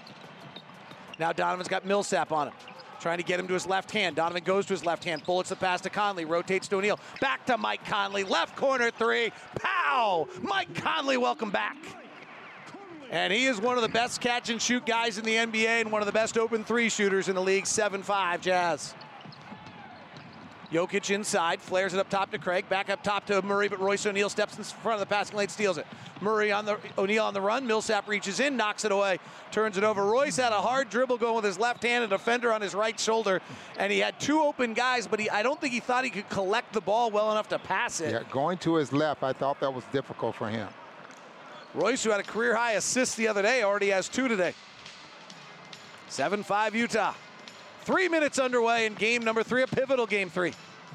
Now 1.18 1.32
Donovan's 1.32 1.68
got 1.68 1.84
Millsap 1.84 2.32
on 2.32 2.48
him. 2.48 2.54
Trying 3.00 3.18
to 3.18 3.24
get 3.24 3.38
him 3.38 3.46
to 3.46 3.54
his 3.54 3.66
left 3.66 3.92
hand. 3.92 4.16
Donovan 4.16 4.42
goes 4.42 4.66
to 4.66 4.72
his 4.72 4.84
left 4.84 5.04
hand, 5.04 5.22
bullets 5.24 5.50
the 5.50 5.56
pass 5.56 5.80
to 5.82 5.90
Conley, 5.90 6.24
rotates 6.24 6.66
to 6.68 6.76
O'Neale. 6.76 6.98
Back 7.20 7.46
to 7.46 7.56
Mike 7.56 7.84
Conley, 7.84 8.24
left 8.24 8.56
corner 8.56 8.90
three. 8.90 9.32
Pow! 9.60 10.26
Mike 10.42 10.74
Conley, 10.74 11.16
welcome 11.16 11.50
back. 11.50 11.76
And 13.10 13.32
he 13.32 13.46
is 13.46 13.60
one 13.60 13.76
of 13.76 13.82
the 13.82 13.88
best 13.88 14.20
catch 14.20 14.50
and 14.50 14.60
shoot 14.60 14.84
guys 14.84 15.16
in 15.16 15.24
the 15.24 15.34
NBA 15.34 15.80
and 15.80 15.92
one 15.92 16.02
of 16.02 16.06
the 16.06 16.12
best 16.12 16.36
open 16.36 16.64
three 16.64 16.88
shooters 16.88 17.28
in 17.28 17.36
the 17.36 17.42
league, 17.42 17.66
7 17.66 18.02
5 18.02 18.40
Jazz. 18.40 18.94
Jokic 20.72 21.10
inside, 21.14 21.62
flares 21.62 21.94
it 21.94 22.00
up 22.00 22.10
top 22.10 22.30
to 22.30 22.38
Craig, 22.38 22.68
back 22.68 22.90
up 22.90 23.02
top 23.02 23.24
to 23.26 23.40
Murray, 23.40 23.68
but 23.68 23.80
Royce 23.80 24.04
O'Neale 24.04 24.28
steps 24.28 24.58
in 24.58 24.64
front 24.64 25.00
of 25.00 25.00
the 25.00 25.12
passing 25.12 25.36
lane, 25.38 25.48
steals 25.48 25.78
it. 25.78 25.86
Murray 26.20 26.52
on 26.52 26.66
the 26.66 26.78
O'Neale 26.98 27.24
on 27.24 27.32
the 27.32 27.40
run, 27.40 27.66
Millsap 27.66 28.06
reaches 28.06 28.38
in, 28.38 28.56
knocks 28.56 28.84
it 28.84 28.92
away, 28.92 29.18
turns 29.50 29.78
it 29.78 29.84
over. 29.84 30.04
Royce 30.04 30.36
had 30.36 30.52
a 30.52 30.60
hard 30.60 30.90
dribble 30.90 31.16
going 31.16 31.36
with 31.36 31.44
his 31.44 31.58
left 31.58 31.82
hand, 31.82 32.04
a 32.04 32.06
defender 32.06 32.52
on 32.52 32.60
his 32.60 32.74
right 32.74 33.00
shoulder, 33.00 33.40
and 33.78 33.90
he 33.90 33.98
had 33.98 34.20
two 34.20 34.42
open 34.42 34.74
guys, 34.74 35.06
but 35.06 35.20
he, 35.20 35.30
I 35.30 35.42
don't 35.42 35.58
think 35.58 35.72
he 35.72 35.80
thought 35.80 36.04
he 36.04 36.10
could 36.10 36.28
collect 36.28 36.74
the 36.74 36.82
ball 36.82 37.10
well 37.10 37.30
enough 37.32 37.48
to 37.48 37.58
pass 37.58 38.02
it. 38.02 38.12
Yeah, 38.12 38.22
going 38.30 38.58
to 38.58 38.74
his 38.74 38.92
left, 38.92 39.22
I 39.22 39.32
thought 39.32 39.60
that 39.60 39.72
was 39.72 39.84
difficult 39.92 40.34
for 40.34 40.48
him. 40.48 40.68
Royce, 41.74 42.04
who 42.04 42.10
had 42.10 42.20
a 42.20 42.24
career 42.24 42.54
high 42.54 42.72
assist 42.72 43.16
the 43.16 43.28
other 43.28 43.42
day, 43.42 43.62
already 43.62 43.88
has 43.88 44.08
two 44.08 44.28
today. 44.28 44.52
7 46.08 46.42
5 46.42 46.74
Utah. 46.74 47.14
Three 47.88 48.06
minutes 48.06 48.38
underway 48.38 48.84
in 48.84 48.92
game 48.92 49.22
number 49.22 49.42
three, 49.42 49.62
a 49.62 49.66
pivotal 49.66 50.04
game 50.04 50.28
three. 50.28 50.52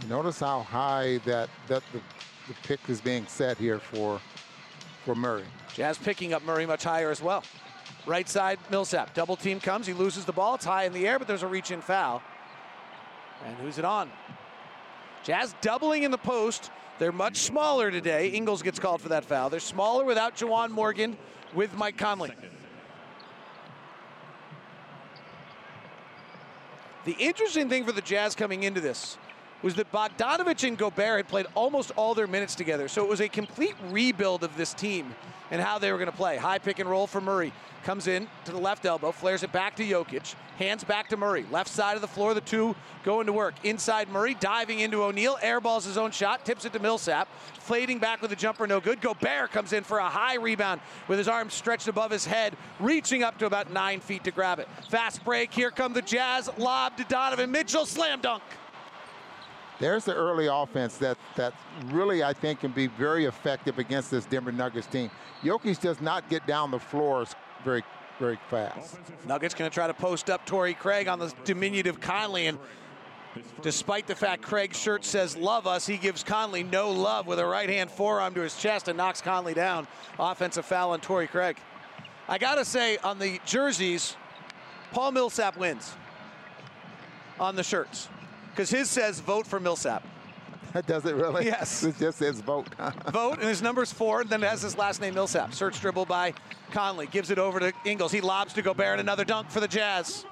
Notice 0.07 0.39
how 0.39 0.61
high 0.61 1.17
that, 1.25 1.49
that 1.67 1.81
the, 1.91 1.99
the 2.47 2.53
pick 2.61 2.79
is 2.87 3.01
being 3.01 3.25
set 3.25 3.57
here 3.57 3.79
for, 3.79 4.21
for 5.03 5.15
Murray. 5.15 5.45
Jazz 5.73 5.97
picking 5.97 6.35
up 6.35 6.43
Murray 6.43 6.67
much 6.67 6.83
higher 6.83 7.09
as 7.09 7.19
well. 7.19 7.43
Right 8.05 8.29
side, 8.29 8.59
Millsap. 8.69 9.15
Double 9.15 9.35
team 9.35 9.59
comes. 9.59 9.87
He 9.87 9.93
loses 9.93 10.25
the 10.25 10.33
ball. 10.33 10.53
It's 10.53 10.65
high 10.65 10.83
in 10.83 10.93
the 10.93 11.07
air, 11.07 11.17
but 11.17 11.27
there's 11.27 11.41
a 11.41 11.47
reach 11.47 11.71
in 11.71 11.81
foul. 11.81 12.21
And 13.43 13.55
who's 13.55 13.79
it 13.79 13.85
on? 13.85 14.11
Jazz 15.23 15.55
doubling 15.61 16.03
in 16.03 16.11
the 16.11 16.19
post. 16.19 16.69
They're 16.99 17.11
much 17.11 17.37
smaller 17.37 17.89
today. 17.89 18.27
Ingles 18.27 18.61
gets 18.61 18.77
called 18.77 19.01
for 19.01 19.09
that 19.09 19.25
foul. 19.25 19.49
They're 19.49 19.59
smaller 19.59 20.05
without 20.05 20.35
Juwan 20.35 20.69
Morgan, 20.69 21.17
with 21.55 21.75
Mike 21.75 21.97
Conley. 21.97 22.33
The 27.05 27.15
interesting 27.19 27.67
thing 27.67 27.83
for 27.83 27.91
the 27.91 28.01
Jazz 28.01 28.33
coming 28.33 28.63
into 28.63 28.79
this 28.79 29.17
was 29.63 29.75
that 29.75 29.91
Bogdanovich 29.91 30.67
and 30.67 30.77
Gobert 30.77 31.17
had 31.17 31.27
played 31.27 31.47
almost 31.55 31.91
all 31.95 32.13
their 32.13 32.27
minutes 32.27 32.53
together. 32.53 32.87
So 32.87 33.03
it 33.03 33.09
was 33.09 33.21
a 33.21 33.29
complete 33.29 33.75
rebuild 33.89 34.43
of 34.43 34.55
this 34.57 34.73
team 34.73 35.15
and 35.49 35.61
how 35.61 35.79
they 35.79 35.91
were 35.91 35.97
going 35.97 36.11
to 36.11 36.15
play. 36.15 36.37
High 36.37 36.59
pick 36.59 36.79
and 36.79 36.89
roll 36.89 37.07
for 37.07 37.21
Murray. 37.21 37.53
Comes 37.83 38.07
in 38.07 38.27
to 38.45 38.51
the 38.53 38.59
left 38.59 38.85
elbow, 38.85 39.11
flares 39.11 39.43
it 39.43 39.51
back 39.51 39.75
to 39.75 39.83
Jokic. 39.83 40.35
Hands 40.57 40.81
back 40.85 41.09
to 41.09 41.17
Murray. 41.17 41.45
Left 41.51 41.69
side 41.69 41.95
of 41.95 42.01
the 42.01 42.07
floor, 42.07 42.33
the 42.33 42.39
two 42.39 42.75
going 43.03 43.25
to 43.25 43.33
work. 43.33 43.55
Inside 43.63 44.07
Murray, 44.09 44.35
diving 44.39 44.79
into 44.79 45.03
O'Neale, 45.03 45.37
airballs 45.43 45.85
his 45.85 45.97
own 45.97 46.11
shot, 46.11 46.45
tips 46.45 46.63
it 46.63 46.71
to 46.73 46.79
Millsap. 46.79 47.27
Fading 47.59 47.99
back 47.99 48.21
with 48.21 48.31
a 48.31 48.37
jumper, 48.37 48.65
no 48.67 48.79
good. 48.79 49.01
Gobert 49.01 49.51
comes 49.51 49.73
in 49.73 49.83
for 49.83 49.97
a 49.97 50.07
high 50.07 50.35
rebound 50.35 50.79
with 51.09 51.17
his 51.17 51.27
arms 51.27 51.53
stretched 51.53 51.89
above 51.89 52.09
his 52.09 52.25
head, 52.25 52.55
reaching 52.79 53.21
up 53.21 53.37
to 53.39 53.45
about 53.45 53.71
nine 53.73 53.99
feet 53.99 54.23
to 54.23 54.31
grab 54.31 54.59
it. 54.59 54.69
Fast 54.89 55.25
break, 55.25 55.53
here 55.53 55.69
come 55.69 55.91
the 55.91 56.01
Jazz. 56.01 56.49
Lob 56.57 56.95
to 56.97 57.03
Donovan 57.03 57.51
Mitchell, 57.51 57.85
slam 57.85 58.21
dunk. 58.21 58.43
There's 59.83 60.05
the 60.05 60.15
early 60.15 60.47
offense 60.47 60.95
that, 60.99 61.17
that 61.35 61.53
really, 61.87 62.23
I 62.23 62.31
think, 62.31 62.61
can 62.61 62.71
be 62.71 62.87
very 62.87 63.25
effective 63.25 63.79
against 63.79 64.11
this 64.11 64.23
Denver 64.23 64.53
Nuggets 64.53 64.87
team. 64.87 65.11
Jokic 65.43 65.81
does 65.81 65.99
not 65.99 66.29
get 66.29 66.47
down 66.47 66.71
the 66.71 66.79
floors 66.79 67.35
very, 67.65 67.83
very 68.17 68.39
fast. 68.49 68.95
Nuggets 69.27 69.53
going 69.53 69.69
to 69.69 69.73
try 69.73 69.87
to 69.87 69.93
post 69.93 70.29
up 70.29 70.45
Torrey 70.45 70.73
Craig 70.73 71.09
on 71.09 71.19
the 71.19 71.33
diminutive 71.43 71.99
Conley, 71.99 72.47
and 72.47 72.59
despite 73.61 74.07
the 74.07 74.15
fact 74.15 74.41
Craig's 74.41 74.79
shirt 74.79 75.03
says 75.03 75.35
love 75.35 75.67
us, 75.67 75.85
he 75.85 75.97
gives 75.97 76.23
Conley 76.23 76.63
no 76.63 76.89
love 76.89 77.27
with 77.27 77.39
a 77.39 77.45
right 77.45 77.67
hand 77.67 77.91
forearm 77.91 78.33
to 78.35 78.39
his 78.39 78.55
chest 78.55 78.87
and 78.87 78.95
knocks 78.95 79.19
Conley 79.19 79.53
down. 79.53 79.85
Offensive 80.17 80.65
foul 80.65 80.91
on 80.91 81.01
Torrey 81.01 81.27
Craig. 81.27 81.57
I 82.29 82.37
got 82.37 82.55
to 82.55 82.63
say, 82.63 82.99
on 82.99 83.19
the 83.19 83.41
jerseys, 83.45 84.15
Paul 84.93 85.11
Millsap 85.11 85.57
wins 85.57 85.93
on 87.37 87.57
the 87.57 87.63
shirts 87.63 88.07
because 88.53 88.69
his 88.69 88.89
says 88.89 89.19
vote 89.19 89.47
for 89.47 89.59
Millsap. 89.59 90.03
That 90.73 90.87
Does 90.87 91.05
it 91.05 91.15
really? 91.15 91.45
Yes. 91.45 91.83
It 91.93 91.97
just 91.99 92.17
says 92.17 92.41
vote. 92.41 92.67
vote, 93.11 93.39
and 93.39 93.47
his 93.47 93.61
number's 93.61 93.91
four, 93.91 94.21
and 94.21 94.29
then 94.29 94.43
it 94.43 94.49
has 94.49 94.61
his 94.61 94.77
last 94.77 95.01
name, 95.01 95.13
Millsap. 95.13 95.53
Search 95.53 95.79
dribble 95.79 96.05
by 96.05 96.33
Conley. 96.71 97.07
Gives 97.07 97.29
it 97.29 97.37
over 97.37 97.59
to 97.59 97.73
Ingles. 97.85 98.11
He 98.11 98.21
lobs 98.21 98.53
to 98.53 98.61
Gobert, 98.61 98.93
and 98.93 99.01
another 99.01 99.23
dunk 99.25 99.49
for 99.49 99.59
the 99.59 99.67
Jazz. 99.67 100.25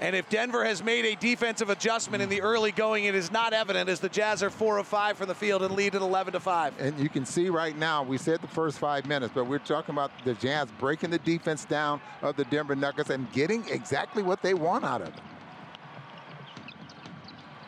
And 0.00 0.16
if 0.16 0.28
Denver 0.28 0.64
has 0.64 0.82
made 0.82 1.04
a 1.04 1.14
defensive 1.14 1.70
adjustment 1.70 2.24
in 2.24 2.28
the 2.28 2.42
early 2.42 2.72
going, 2.72 3.04
it 3.04 3.14
is 3.14 3.30
not 3.30 3.52
evident 3.52 3.88
as 3.88 4.00
the 4.00 4.08
Jazz 4.08 4.42
are 4.42 4.50
four 4.50 4.78
of 4.78 4.86
five 4.88 5.16
from 5.16 5.28
the 5.28 5.34
field 5.34 5.62
and 5.62 5.76
lead 5.76 5.94
at 5.94 6.02
11 6.02 6.32
to 6.32 6.40
five. 6.40 6.74
And 6.80 6.98
you 6.98 7.08
can 7.08 7.24
see 7.24 7.48
right 7.50 7.76
now, 7.78 8.02
we 8.02 8.18
said 8.18 8.42
the 8.42 8.48
first 8.48 8.80
five 8.80 9.06
minutes, 9.06 9.32
but 9.32 9.46
we're 9.46 9.60
talking 9.60 9.94
about 9.94 10.10
the 10.24 10.34
Jazz 10.34 10.66
breaking 10.80 11.10
the 11.10 11.20
defense 11.20 11.64
down 11.64 12.00
of 12.20 12.34
the 12.34 12.44
Denver 12.46 12.74
Nuggets 12.74 13.10
and 13.10 13.30
getting 13.32 13.64
exactly 13.68 14.24
what 14.24 14.42
they 14.42 14.54
want 14.54 14.84
out 14.84 15.02
of 15.02 15.08
it. 15.08 15.14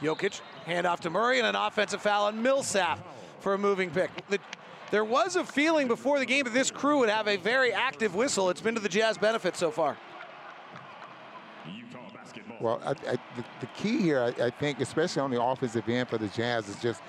Jokic, 0.03 0.41
handoff 0.67 1.01
to 1.01 1.11
Murray, 1.11 1.39
and 1.39 1.47
an 1.47 1.57
offensive 1.57 2.03
foul 2.03 2.27
on 2.27 2.43
Millsap 2.43 2.99
for 3.41 3.55
a 3.55 3.59
moving 3.59 3.91
pick. 3.91 4.11
The, 4.29 4.39
there 4.91 5.05
was 5.05 5.37
a 5.37 5.45
feeling 5.45 5.89
before 5.89 6.19
the 6.19 6.27
game 6.27 6.45
that 6.45 6.55
this 6.55 6.71
crew 6.71 6.99
would 6.99 7.09
have 7.09 7.27
a 7.27 7.37
very 7.37 7.73
active 7.73 8.15
whistle. 8.15 8.51
It's 8.51 8.61
been 8.61 8.75
to 8.75 8.81
the 8.81 8.89
Jazz 8.89 9.19
benefit 9.19 9.57
so 9.57 9.71
far. 9.71 9.97
Well, 12.61 12.81
I, 12.85 12.91
I, 12.91 12.95
the, 13.37 13.45
the, 13.61 13.67
key 13.77 13.99
here, 13.99 14.21
I, 14.21 14.45
I, 14.45 14.51
think, 14.51 14.81
especially 14.81 15.21
on 15.21 15.31
the 15.31 15.43
offensive 15.43 15.89
end 15.89 16.09
for 16.09 16.19
the 16.19 16.29
Jazz, 16.29 16.69
is 16.69 16.77
just 16.77 17.03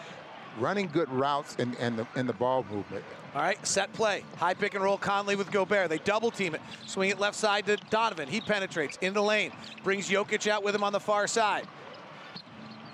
running 0.59 0.87
good 0.87 1.09
routes 1.09 1.55
and, 1.59 1.75
and, 1.79 1.99
the, 1.99 2.07
and 2.15 2.27
the 2.27 2.33
ball 2.33 2.65
movement. 2.69 3.05
All 3.33 3.41
right, 3.41 3.65
set 3.65 3.91
play. 3.93 4.23
High 4.37 4.53
pick 4.53 4.75
and 4.75 4.83
roll 4.83 4.97
Conley 4.97 5.35
with 5.35 5.51
Gobert. 5.51 5.89
They 5.89 5.97
double 5.99 6.31
team 6.31 6.55
it. 6.55 6.61
Swing 6.85 7.09
it 7.09 7.19
left 7.19 7.35
side 7.35 7.65
to 7.67 7.77
Donovan. 7.89 8.27
He 8.27 8.41
penetrates 8.41 8.97
in 9.01 9.13
the 9.13 9.21
lane. 9.21 9.51
Brings 9.83 10.09
Jokic 10.09 10.47
out 10.47 10.63
with 10.63 10.73
him 10.73 10.83
on 10.83 10.93
the 10.93 10.99
far 10.99 11.27
side. 11.27 11.67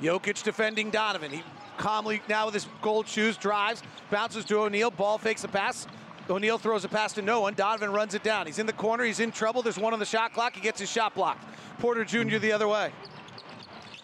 Jokic 0.02 0.44
defending 0.44 0.90
Donovan. 0.90 1.32
He 1.32 1.44
calmly 1.78 2.22
now 2.28 2.46
with 2.46 2.54
his 2.54 2.68
gold 2.82 3.08
shoes 3.08 3.38
drives, 3.38 3.84
bounces 4.10 4.46
to 4.46 4.60
O'Neale, 4.60 4.92
ball 4.92 5.18
fakes 5.18 5.44
a 5.44 5.48
pass. 5.48 5.88
O'Neale 6.30 6.58
throws 6.58 6.86
a 6.86 6.90
pass 6.90 7.14
to 7.14 7.22
no 7.22 7.42
one. 7.42 7.54
Donovan 7.54 7.92
runs 7.92 8.14
it 8.14 8.24
down. 8.24 8.46
He's 8.46 8.60
in 8.60 8.66
the 8.66 8.74
corner. 8.74 9.04
He's 9.04 9.20
in 9.20 9.32
trouble. 9.32 9.62
There's 9.62 9.80
one 9.80 9.92
on 9.94 10.00
the 10.00 10.06
shot 10.06 10.34
clock. 10.34 10.56
He 10.56 10.62
gets 10.62 10.80
his 10.80 10.90
shot 10.90 11.14
blocked. 11.16 11.44
Porter 11.80 12.06
Jr. 12.06 12.38
the 12.38 12.52
other 12.52 12.68
way. 12.68 12.92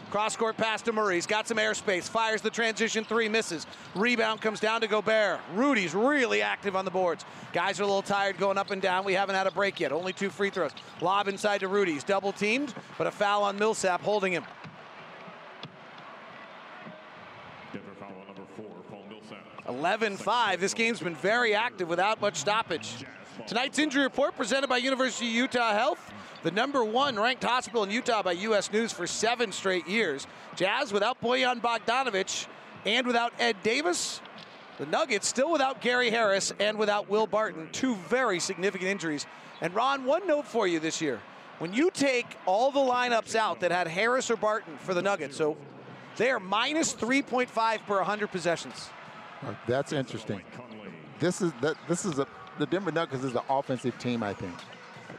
Cross 0.10 0.38
court 0.38 0.55
pass 0.55 0.81
to 0.83 0.93
Murray. 0.93 1.15
He's 1.15 1.27
got 1.27 1.47
some 1.47 1.57
airspace. 1.57 2.10
Fires 2.10 2.41
the 2.41 2.49
transition 2.49 3.03
three, 3.03 3.27
misses. 3.27 3.67
Rebound 3.93 4.41
comes 4.41 4.60
down 4.60 4.81
to 4.81 4.88
Gobert. 4.88 5.39
Rudy's 5.53 5.93
really 5.93 6.41
active 6.41 6.75
on 6.75 6.86
the 6.86 6.91
boards. 6.91 7.25
Guys 7.51 7.79
are 7.79 7.83
a 7.83 7.88
little 7.88 8.01
tired 8.01 8.38
going 8.38 8.57
up 8.57 8.71
and 8.71 8.81
down. 8.81 9.03
We 9.03 9.13
haven't 9.13 9.36
had 9.36 9.47
a 9.47 9.51
break 9.51 9.79
yet. 9.79 9.91
Only 9.91 10.13
two 10.13 10.29
free 10.29 10.49
throws. 10.49 10.71
Lob 11.01 11.27
inside 11.27 11.60
to 11.60 11.67
Rudy. 11.67 11.93
He's 11.93 12.05
double 12.05 12.31
teamed, 12.31 12.73
but 12.97 13.05
a 13.05 13.12
foul 13.12 13.43
on 13.43 13.60
Millsap 13.60 14.01
holding 14.01 14.31
him. 14.31 14.45
11-5. 19.67 20.60
This 20.60 20.73
game's 20.73 20.99
been 20.99 21.15
very 21.15 21.53
active 21.53 21.89
without 21.89 22.21
much 22.21 22.36
stoppage. 22.36 23.06
Tonight's 23.45 23.77
injury 23.80 24.03
report 24.03 24.36
presented 24.36 24.67
by 24.67 24.77
University 24.77 25.27
of 25.27 25.34
Utah 25.34 25.73
Health, 25.73 26.13
the 26.43 26.51
number 26.51 26.84
one 26.84 27.19
ranked 27.19 27.43
hospital 27.43 27.84
in 27.84 27.91
Utah 27.91 28.23
by 28.23 28.32
U.S. 28.32 28.71
News 28.71 28.91
for 28.91 29.06
seven 29.06 29.51
straight 29.51 29.88
years. 29.88 30.25
Jazz 30.56 30.91
without 30.91 31.21
Bojan 31.21 31.62
Bogdanovich 31.62 32.47
and 32.86 33.06
without 33.06 33.34
Ed 33.39 33.58
Davis. 33.63 34.21
The 34.77 34.86
Nuggets 34.86 35.27
still 35.27 35.51
without 35.51 35.82
Gary 35.82 36.10
Harris 36.10 36.53
and 36.60 36.77
without 36.77 37.10
Will 37.10 37.27
Barton. 37.27 37.67
Two 37.71 37.95
very 37.95 38.39
significant 38.39 38.89
injuries. 38.89 39.25
And 39.62 39.73
Ron, 39.73 40.06
one 40.06 40.27
note 40.27 40.45
for 40.45 40.67
you 40.67 40.80
this 40.80 41.01
year. 41.01 41.19
When 41.60 41.73
you 41.73 41.89
take 41.89 42.27
all 42.45 42.71
the 42.71 42.80
lineups 42.80 43.36
out 43.36 43.60
that 43.62 43.71
had 43.71 43.88
Harris 43.88 44.30
or 44.30 44.36
Barton 44.36 44.77
for 44.77 44.93
the 44.93 45.01
Nuggets, 45.01 45.36
so 45.36 45.58
they 46.15 46.30
are 46.30 46.39
minus 46.39 46.93
3.5 46.93 47.80
per 47.88 47.97
100 47.97 48.27
possessions. 48.32 48.89
That's 49.67 49.93
interesting. 49.93 50.41
This 51.19 51.41
is 51.41 51.52
that. 51.62 51.76
This 51.88 52.06
is 52.06 52.19
a 52.19 52.28
the 52.60 52.65
Denver 52.65 52.91
Nuggets 52.91 53.23
is 53.23 53.36
an 53.36 53.41
offensive 53.50 53.97
team, 54.00 54.23
I 54.23 54.34
think. 54.34 54.54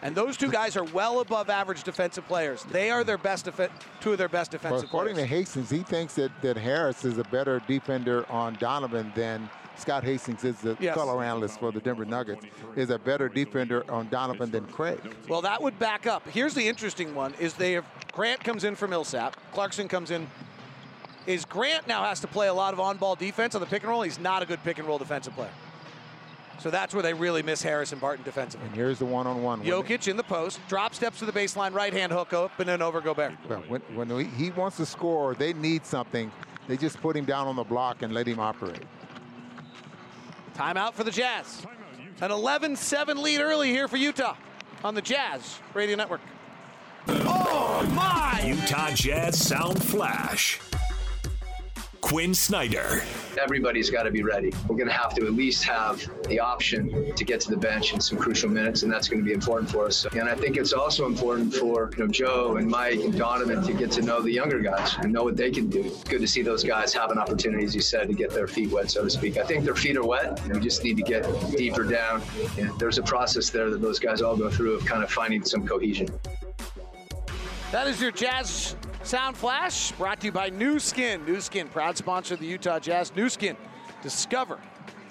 And 0.02 0.14
those 0.14 0.36
two 0.36 0.50
guys 0.50 0.76
are 0.76 0.84
well 0.84 1.20
above 1.20 1.48
average 1.50 1.82
defensive 1.82 2.26
players. 2.26 2.64
They 2.64 2.90
are 2.90 3.04
their 3.04 3.18
best 3.18 3.46
defe- 3.46 3.70
two 4.00 4.12
of 4.12 4.18
their 4.18 4.28
best 4.28 4.52
Well, 4.52 4.58
defensive 4.60 4.88
according 4.88 5.14
players. 5.14 5.28
to 5.30 5.34
Hastings, 5.36 5.70
he 5.70 5.78
thinks 5.82 6.14
that, 6.16 6.30
that 6.42 6.56
Harris 6.56 7.04
is 7.04 7.18
a 7.18 7.24
better 7.24 7.60
defender 7.66 8.24
on 8.30 8.54
Donovan 8.60 9.12
than 9.14 9.48
Scott 9.76 10.04
Hastings 10.04 10.44
is 10.44 10.56
the 10.58 10.76
Yes. 10.80 10.94
color 10.94 11.22
analyst 11.22 11.58
for 11.60 11.72
the 11.72 11.80
Denver 11.80 12.04
Nuggets. 12.04 12.44
Is 12.76 12.90
a 12.90 12.98
better 12.98 13.28
defender 13.28 13.88
on 13.90 14.08
Donovan 14.08 14.50
than 14.50 14.66
Craig. 14.66 15.00
Well, 15.28 15.42
that 15.42 15.60
would 15.62 15.78
back 15.78 16.06
up. 16.06 16.28
Here's 16.28 16.54
the 16.54 16.66
interesting 16.68 17.14
one: 17.14 17.34
is 17.40 17.54
they 17.54 17.72
have 17.72 17.84
Grant 18.12 18.42
comes 18.42 18.64
in 18.64 18.74
for 18.74 18.86
Millsap, 18.88 19.36
Clarkson 19.52 19.88
comes 19.88 20.10
in. 20.10 20.26
Is 21.28 21.44
Grant 21.44 21.86
now 21.86 22.04
has 22.04 22.20
to 22.20 22.26
play 22.26 22.48
a 22.48 22.54
lot 22.54 22.72
of 22.72 22.80
on-ball 22.80 23.14
defense 23.14 23.54
on 23.54 23.60
the 23.60 23.66
pick 23.66 23.82
and 23.82 23.90
roll? 23.90 24.00
He's 24.00 24.18
not 24.18 24.42
a 24.42 24.46
good 24.46 24.64
pick 24.64 24.78
and 24.78 24.88
roll 24.88 24.96
defensive 24.96 25.34
player. 25.34 25.50
So 26.58 26.70
that's 26.70 26.94
where 26.94 27.02
they 27.02 27.12
really 27.12 27.42
miss 27.42 27.62
Harrison 27.62 27.98
Barton 27.98 28.24
defensively. 28.24 28.66
And 28.66 28.74
here's 28.74 28.98
the 28.98 29.04
one-on-one. 29.04 29.60
When- 29.60 29.68
Jokic 29.68 30.08
in 30.08 30.16
the 30.16 30.22
post, 30.22 30.58
drop 30.68 30.94
steps 30.94 31.18
to 31.18 31.26
the 31.26 31.32
baseline, 31.32 31.74
right 31.74 31.92
hand 31.92 32.12
hook 32.12 32.32
up 32.32 32.58
and 32.58 32.66
then 32.66 32.80
over 32.80 33.02
Gobert. 33.02 33.34
Well, 33.46 33.62
when, 33.68 33.82
when 33.94 34.08
he- 34.18 34.44
he 34.44 34.50
wants 34.52 34.78
to 34.78 34.86
score, 34.86 35.34
they 35.34 35.52
need 35.52 35.84
something. 35.84 36.32
They 36.66 36.78
just 36.78 36.98
put 37.02 37.14
him 37.14 37.26
down 37.26 37.46
on 37.46 37.56
the 37.56 37.62
block 37.62 38.00
and 38.00 38.14
let 38.14 38.26
him 38.26 38.40
operate. 38.40 38.82
Timeout 40.56 40.94
for 40.94 41.04
the 41.04 41.10
Jazz. 41.10 41.64
An 42.22 42.30
11-7 42.30 43.22
lead 43.22 43.40
early 43.40 43.68
here 43.68 43.86
for 43.86 43.98
Utah 43.98 44.34
on 44.82 44.94
the 44.94 45.02
Jazz 45.02 45.58
Radio 45.74 45.94
Network. 45.94 46.22
Oh 47.06 47.86
my! 47.94 48.42
Utah 48.46 48.90
Jazz 48.94 49.38
Sound 49.46 49.82
Flash. 49.84 50.58
Quin 52.00 52.32
Snyder. 52.34 53.02
Everybody's 53.40 53.90
got 53.90 54.04
to 54.04 54.10
be 54.10 54.22
ready. 54.22 54.52
We're 54.68 54.76
going 54.76 54.88
to 54.88 54.94
have 54.94 55.14
to 55.14 55.26
at 55.26 55.32
least 55.32 55.64
have 55.64 56.08
the 56.28 56.38
option 56.38 57.14
to 57.14 57.24
get 57.24 57.40
to 57.42 57.50
the 57.50 57.56
bench 57.56 57.92
in 57.92 58.00
some 58.00 58.18
crucial 58.18 58.48
minutes, 58.48 58.82
and 58.82 58.92
that's 58.92 59.08
going 59.08 59.20
to 59.20 59.24
be 59.24 59.32
important 59.32 59.70
for 59.70 59.86
us. 59.86 60.06
And 60.06 60.28
I 60.28 60.34
think 60.34 60.56
it's 60.56 60.72
also 60.72 61.06
important 61.06 61.54
for 61.54 61.90
you 61.96 62.04
know 62.04 62.10
Joe 62.10 62.56
and 62.56 62.68
Mike 62.68 63.00
and 63.00 63.16
Donovan 63.16 63.62
to 63.64 63.72
get 63.72 63.90
to 63.92 64.02
know 64.02 64.22
the 64.22 64.30
younger 64.30 64.60
guys 64.60 64.96
and 64.98 65.12
know 65.12 65.24
what 65.24 65.36
they 65.36 65.50
can 65.50 65.68
do. 65.68 65.80
It's 65.84 66.04
good 66.04 66.20
to 66.20 66.28
see 66.28 66.42
those 66.42 66.64
guys 66.64 66.92
have 66.94 67.10
an 67.10 67.18
opportunity, 67.18 67.64
as 67.64 67.74
you 67.74 67.80
said, 67.80 68.08
to 68.08 68.14
get 68.14 68.30
their 68.30 68.46
feet 68.46 68.70
wet, 68.70 68.90
so 68.90 69.04
to 69.04 69.10
speak. 69.10 69.36
I 69.36 69.44
think 69.44 69.64
their 69.64 69.74
feet 69.74 69.96
are 69.96 70.04
wet, 70.04 70.40
and 70.44 70.54
we 70.54 70.60
just 70.60 70.84
need 70.84 70.96
to 70.96 71.02
get 71.02 71.24
deeper 71.56 71.84
down. 71.84 72.22
And 72.58 72.70
there's 72.78 72.98
a 72.98 73.02
process 73.02 73.50
there 73.50 73.70
that 73.70 73.80
those 73.80 73.98
guys 73.98 74.22
all 74.22 74.36
go 74.36 74.50
through 74.50 74.74
of 74.74 74.84
kind 74.84 75.02
of 75.02 75.10
finding 75.10 75.44
some 75.44 75.66
cohesion. 75.66 76.08
That 77.70 77.86
is 77.86 78.00
your 78.00 78.12
Jazz 78.12 78.76
Sound 79.04 79.36
Flash, 79.36 79.92
brought 79.92 80.20
to 80.20 80.26
you 80.26 80.32
by 80.32 80.50
Nu 80.50 80.78
Skin. 80.78 81.24
Nu 81.24 81.40
Skin, 81.40 81.68
proud 81.68 81.96
sponsor 81.96 82.34
of 82.34 82.40
the 82.40 82.46
Utah 82.46 82.78
Jazz. 82.78 83.14
Nu 83.14 83.28
Skin, 83.28 83.56
discover 84.02 84.58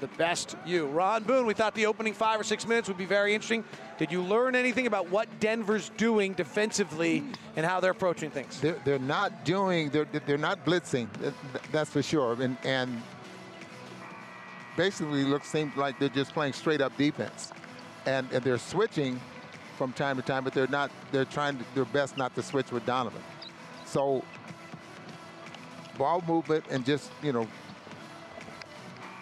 the 0.02 0.08
best 0.10 0.56
you. 0.66 0.86
Ron 0.88 1.24
Boone, 1.24 1.46
we 1.46 1.54
thought 1.54 1.74
the 1.74 1.88
opening 1.88 2.14
five 2.14 2.40
or 2.40 2.44
six 2.44 2.68
minutes 2.68 2.88
would 2.88 2.98
be 2.98 3.06
very 3.06 3.34
interesting. 3.34 3.64
Did 3.98 4.12
you 4.12 4.22
learn 4.22 4.56
anything 4.56 4.86
about 4.86 5.10
what 5.10 5.28
Denver's 5.40 5.90
doing 5.98 6.34
defensively 6.34 7.24
and 7.56 7.66
how 7.66 7.80
they're 7.80 7.92
approaching 7.92 8.30
things? 8.30 8.62
They're, 8.62 8.80
they're 8.86 9.00
not 9.00 9.44
doing. 9.44 9.90
They're 9.90 10.06
they're 10.06 10.38
not 10.38 10.64
blitzing. 10.66 11.08
That's 11.72 11.90
for 11.90 12.04
sure. 12.04 12.40
And 12.40 12.58
and 12.64 13.02
basically, 14.76 15.24
looks 15.24 15.48
seems 15.48 15.76
like 15.76 15.98
they're 15.98 16.10
just 16.10 16.34
playing 16.34 16.54
straight 16.54 16.82
up 16.82 16.96
defense, 16.98 17.52
and, 18.06 18.28
and 18.32 18.44
they're 18.44 18.60
switching 18.60 19.20
from 19.78 19.94
time 19.94 20.18
to 20.18 20.22
time, 20.22 20.44
but 20.44 20.54
they're 20.54 20.68
not. 20.68 20.92
They're 21.12 21.26
trying 21.26 21.58
to, 21.58 21.66
their 21.74 21.86
best 21.86 22.18
not 22.18 22.36
to 22.36 22.44
switch 22.44 22.72
with 22.72 22.86
Donovan. 22.86 23.24
So 23.88 24.24
ball 25.98 26.24
movement 26.28 26.64
and 26.70 26.86
just 26.86 27.10
you 27.24 27.34
know 27.34 27.48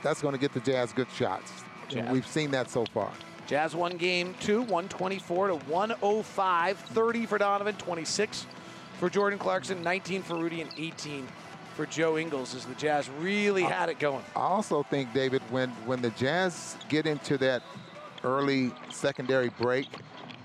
that's 0.03 0.21
going 0.21 0.33
to 0.33 0.39
get 0.39 0.53
the 0.53 0.59
Jazz 0.59 0.91
good 0.91 1.07
shots. 1.15 1.51
And 1.89 1.99
Jazz. 1.99 2.11
we've 2.11 2.27
seen 2.27 2.51
that 2.51 2.69
so 2.69 2.85
far. 2.93 3.11
Jazz 3.47 3.75
won 3.75 3.97
game 3.97 4.33
two, 4.39 4.61
124 4.61 5.47
to 5.47 5.55
105. 5.55 6.77
30 6.79 7.25
for 7.25 7.37
Donovan, 7.37 7.75
26 7.75 8.47
for 8.99 9.09
Jordan 9.09 9.37
Clarkson, 9.37 9.83
19 9.83 10.23
for 10.23 10.35
Rudy, 10.35 10.61
and 10.61 10.71
18 10.77 11.27
for 11.75 11.85
Joe 11.85 12.17
Ingles 12.17 12.55
as 12.55 12.65
the 12.65 12.73
Jazz 12.75 13.09
really 13.19 13.63
had 13.63 13.89
it 13.89 13.99
going. 13.99 14.23
I 14.35 14.39
also 14.41 14.83
think, 14.83 15.13
David, 15.13 15.41
when 15.49 15.69
when 15.85 16.01
the 16.01 16.11
Jazz 16.11 16.75
get 16.89 17.05
into 17.05 17.37
that 17.39 17.61
early 18.23 18.71
secondary 18.89 19.49
break, 19.49 19.87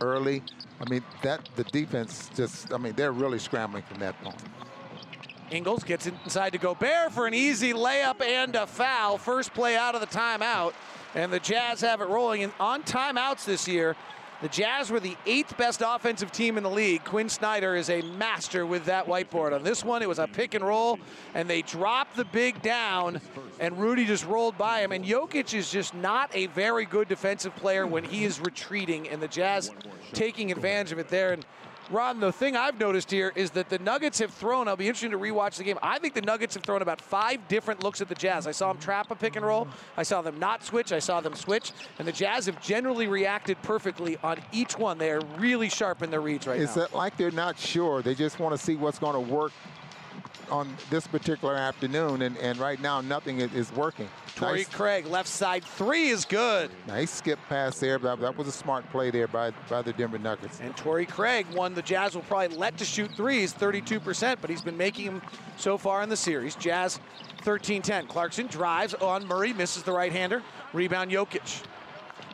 early, 0.00 0.42
I 0.80 0.88
mean 0.90 1.02
that 1.22 1.48
the 1.56 1.64
defense 1.64 2.30
just, 2.34 2.72
I 2.72 2.78
mean 2.78 2.94
they're 2.94 3.12
really 3.12 3.38
scrambling 3.38 3.82
from 3.82 4.00
that 4.00 4.20
point. 4.22 4.40
Ingles 5.50 5.82
gets 5.82 6.06
inside 6.06 6.52
to 6.52 6.58
Gobert 6.58 7.12
for 7.12 7.26
an 7.26 7.34
easy 7.34 7.72
layup 7.72 8.22
and 8.22 8.54
a 8.54 8.66
foul. 8.66 9.18
First 9.18 9.52
play 9.52 9.76
out 9.76 9.94
of 9.94 10.00
the 10.00 10.06
timeout, 10.06 10.74
and 11.14 11.32
the 11.32 11.40
Jazz 11.40 11.80
have 11.80 12.00
it 12.00 12.08
rolling. 12.08 12.44
And 12.44 12.52
on 12.60 12.82
timeouts 12.84 13.44
this 13.44 13.66
year, 13.66 13.96
the 14.42 14.48
Jazz 14.48 14.90
were 14.90 15.00
the 15.00 15.16
eighth 15.26 15.56
best 15.58 15.82
offensive 15.86 16.32
team 16.32 16.56
in 16.56 16.62
the 16.62 16.70
league. 16.70 17.04
Quin 17.04 17.28
Snyder 17.28 17.76
is 17.76 17.90
a 17.90 18.00
master 18.02 18.64
with 18.64 18.86
that 18.86 19.06
whiteboard. 19.06 19.54
On 19.54 19.62
this 19.62 19.84
one, 19.84 20.02
it 20.02 20.08
was 20.08 20.18
a 20.18 20.26
pick 20.26 20.54
and 20.54 20.64
roll, 20.64 20.98
and 21.34 21.48
they 21.48 21.62
dropped 21.62 22.16
the 22.16 22.24
big 22.24 22.62
down, 22.62 23.20
and 23.58 23.78
Rudy 23.78 24.06
just 24.06 24.26
rolled 24.26 24.56
by 24.56 24.80
him. 24.80 24.92
And 24.92 25.04
Jokic 25.04 25.52
is 25.52 25.70
just 25.70 25.94
not 25.94 26.34
a 26.34 26.46
very 26.48 26.86
good 26.86 27.08
defensive 27.08 27.54
player 27.56 27.86
when 27.86 28.04
he 28.04 28.24
is 28.24 28.40
retreating, 28.40 29.08
and 29.08 29.20
the 29.20 29.28
Jazz 29.28 29.70
taking 30.12 30.50
advantage 30.50 30.92
of 30.92 30.98
it 30.98 31.08
there. 31.08 31.32
And 31.32 31.44
Ron, 31.90 32.20
the 32.20 32.30
thing 32.32 32.56
I've 32.56 32.78
noticed 32.78 33.10
here 33.10 33.32
is 33.34 33.50
that 33.52 33.68
the 33.68 33.78
Nuggets 33.80 34.20
have 34.20 34.32
thrown, 34.32 34.68
I'll 34.68 34.76
be 34.76 34.86
interested 34.86 35.10
to 35.10 35.18
rewatch 35.18 35.56
the 35.56 35.64
game. 35.64 35.76
I 35.82 35.98
think 35.98 36.14
the 36.14 36.22
Nuggets 36.22 36.54
have 36.54 36.62
thrown 36.62 36.82
about 36.82 37.00
five 37.00 37.46
different 37.48 37.82
looks 37.82 38.00
at 38.00 38.08
the 38.08 38.14
Jazz. 38.14 38.46
I 38.46 38.52
saw 38.52 38.72
them 38.72 38.80
trap 38.80 39.10
a 39.10 39.16
pick 39.16 39.34
and 39.34 39.44
roll. 39.44 39.66
I 39.96 40.04
saw 40.04 40.22
them 40.22 40.38
not 40.38 40.62
switch. 40.64 40.92
I 40.92 41.00
saw 41.00 41.20
them 41.20 41.34
switch. 41.34 41.72
And 41.98 42.06
the 42.06 42.12
Jazz 42.12 42.46
have 42.46 42.62
generally 42.62 43.08
reacted 43.08 43.60
perfectly 43.62 44.16
on 44.22 44.38
each 44.52 44.78
one. 44.78 44.98
They 44.98 45.10
are 45.10 45.20
really 45.38 45.68
sharp 45.68 46.02
in 46.02 46.10
their 46.10 46.20
reads 46.20 46.46
right 46.46 46.60
It's 46.60 46.76
now. 46.76 46.82
that 46.82 46.94
like 46.94 47.16
they're 47.16 47.32
not 47.32 47.58
sure. 47.58 48.02
They 48.02 48.14
just 48.14 48.38
want 48.38 48.56
to 48.56 48.58
see 48.58 48.76
what's 48.76 49.00
going 49.00 49.14
to 49.14 49.20
work 49.34 49.52
on 50.50 50.76
this 50.90 51.06
particular 51.06 51.54
afternoon, 51.54 52.22
and, 52.22 52.36
and 52.38 52.58
right 52.58 52.80
now 52.80 53.00
nothing 53.00 53.40
is, 53.40 53.52
is 53.54 53.72
working. 53.72 54.08
Torrey 54.34 54.58
Nice, 54.58 54.68
Craig, 54.68 55.06
left 55.06 55.28
side 55.28 55.64
three 55.64 56.08
is 56.08 56.24
good. 56.24 56.70
nice 56.86 57.10
skip 57.10 57.38
pass 57.48 57.78
there. 57.78 57.98
That, 57.98 58.20
that 58.20 58.36
was 58.36 58.48
a 58.48 58.52
smart 58.52 58.88
play 58.90 59.10
there 59.10 59.28
by, 59.28 59.52
by 59.68 59.82
the 59.82 59.92
Denver 59.92 60.18
Nuggets. 60.18 60.60
And 60.60 60.76
Torrey 60.76 61.06
Craig, 61.06 61.46
one 61.52 61.74
the 61.74 61.82
Jazz 61.82 62.14
will 62.14 62.22
probably 62.22 62.56
let 62.56 62.76
to 62.78 62.84
shoot 62.84 63.10
threes, 63.16 63.52
32%, 63.52 64.36
but 64.40 64.50
he's 64.50 64.62
been 64.62 64.76
making 64.76 65.06
them 65.06 65.22
so 65.56 65.76
far 65.76 66.02
in 66.02 66.08
the 66.08 66.16
series. 66.16 66.54
Jazz 66.56 67.00
13-10. 67.42 68.08
Clarkson 68.08 68.46
drives 68.46 68.94
on 68.94 69.26
Murray, 69.26 69.52
misses 69.52 69.82
the 69.82 69.92
right-hander. 69.92 70.42
Rebound 70.72 71.10
Jokic. 71.10 71.64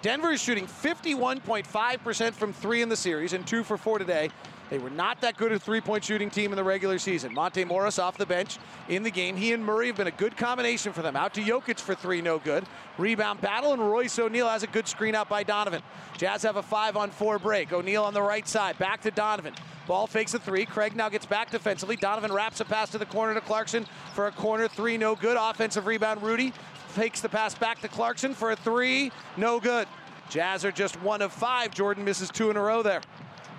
Denver 0.02 0.30
is 0.30 0.40
shooting 0.40 0.66
51.5% 0.66 2.32
from 2.32 2.52
three 2.52 2.82
in 2.82 2.88
the 2.88 2.96
series 2.96 3.32
and 3.32 3.46
two 3.46 3.64
for 3.64 3.76
four 3.76 3.98
today. 3.98 4.30
They 4.68 4.78
were 4.78 4.90
not 4.90 5.20
that 5.20 5.36
good 5.36 5.52
a 5.52 5.58
three-point 5.58 6.04
shooting 6.04 6.28
team 6.28 6.52
in 6.52 6.56
the 6.56 6.64
regular 6.64 6.98
season. 6.98 7.32
Monte 7.32 7.64
Morris 7.64 7.98
off 7.98 8.18
the 8.18 8.26
bench 8.26 8.58
in 8.88 9.02
the 9.04 9.10
game. 9.10 9.36
He 9.36 9.52
and 9.52 9.64
Murray 9.64 9.86
have 9.86 9.96
been 9.96 10.08
a 10.08 10.12
good 10.12 10.36
combination 10.36 10.92
for 10.92 11.02
them. 11.02 11.14
Out 11.14 11.34
to 11.34 11.40
Jokic 11.40 11.78
for 11.78 11.94
three, 11.94 12.20
no 12.20 12.38
good. 12.38 12.64
Rebound 12.98 13.40
battle, 13.40 13.72
and 13.72 13.80
Royce 13.80 14.18
O'Neale 14.18 14.48
has 14.48 14.64
a 14.64 14.66
good 14.66 14.88
screen 14.88 15.14
out 15.14 15.28
by 15.28 15.44
Donovan. 15.44 15.82
Jazz 16.16 16.42
have 16.42 16.56
a 16.56 16.62
five-on-four 16.62 17.38
break. 17.38 17.72
O'Neale 17.72 18.04
on 18.04 18.14
the 18.14 18.22
right 18.22 18.46
side, 18.48 18.76
back 18.78 19.02
to 19.02 19.10
Donovan. 19.10 19.54
Ball 19.86 20.08
fakes 20.08 20.34
a 20.34 20.40
three. 20.40 20.66
Craig 20.66 20.96
now 20.96 21.08
gets 21.08 21.26
back 21.26 21.50
defensively. 21.50 21.94
Donovan 21.94 22.32
wraps 22.32 22.60
a 22.60 22.64
pass 22.64 22.90
to 22.90 22.98
the 22.98 23.06
corner 23.06 23.34
to 23.34 23.40
Clarkson 23.40 23.86
for 24.14 24.26
a 24.26 24.32
corner 24.32 24.66
three, 24.66 24.98
no 24.98 25.14
good. 25.14 25.36
Offensive 25.38 25.86
rebound, 25.86 26.22
Rudy 26.22 26.52
fakes 26.88 27.20
the 27.20 27.28
pass 27.28 27.54
back 27.54 27.80
to 27.82 27.88
Clarkson 27.88 28.34
for 28.34 28.50
a 28.50 28.56
three. 28.56 29.12
No 29.36 29.60
good. 29.60 29.86
Jazz 30.28 30.64
are 30.64 30.72
just 30.72 31.00
one 31.02 31.22
of 31.22 31.32
five. 31.32 31.72
Jordan 31.72 32.04
misses 32.04 32.30
two 32.30 32.50
in 32.50 32.56
a 32.56 32.60
row 32.60 32.82
there. 32.82 33.00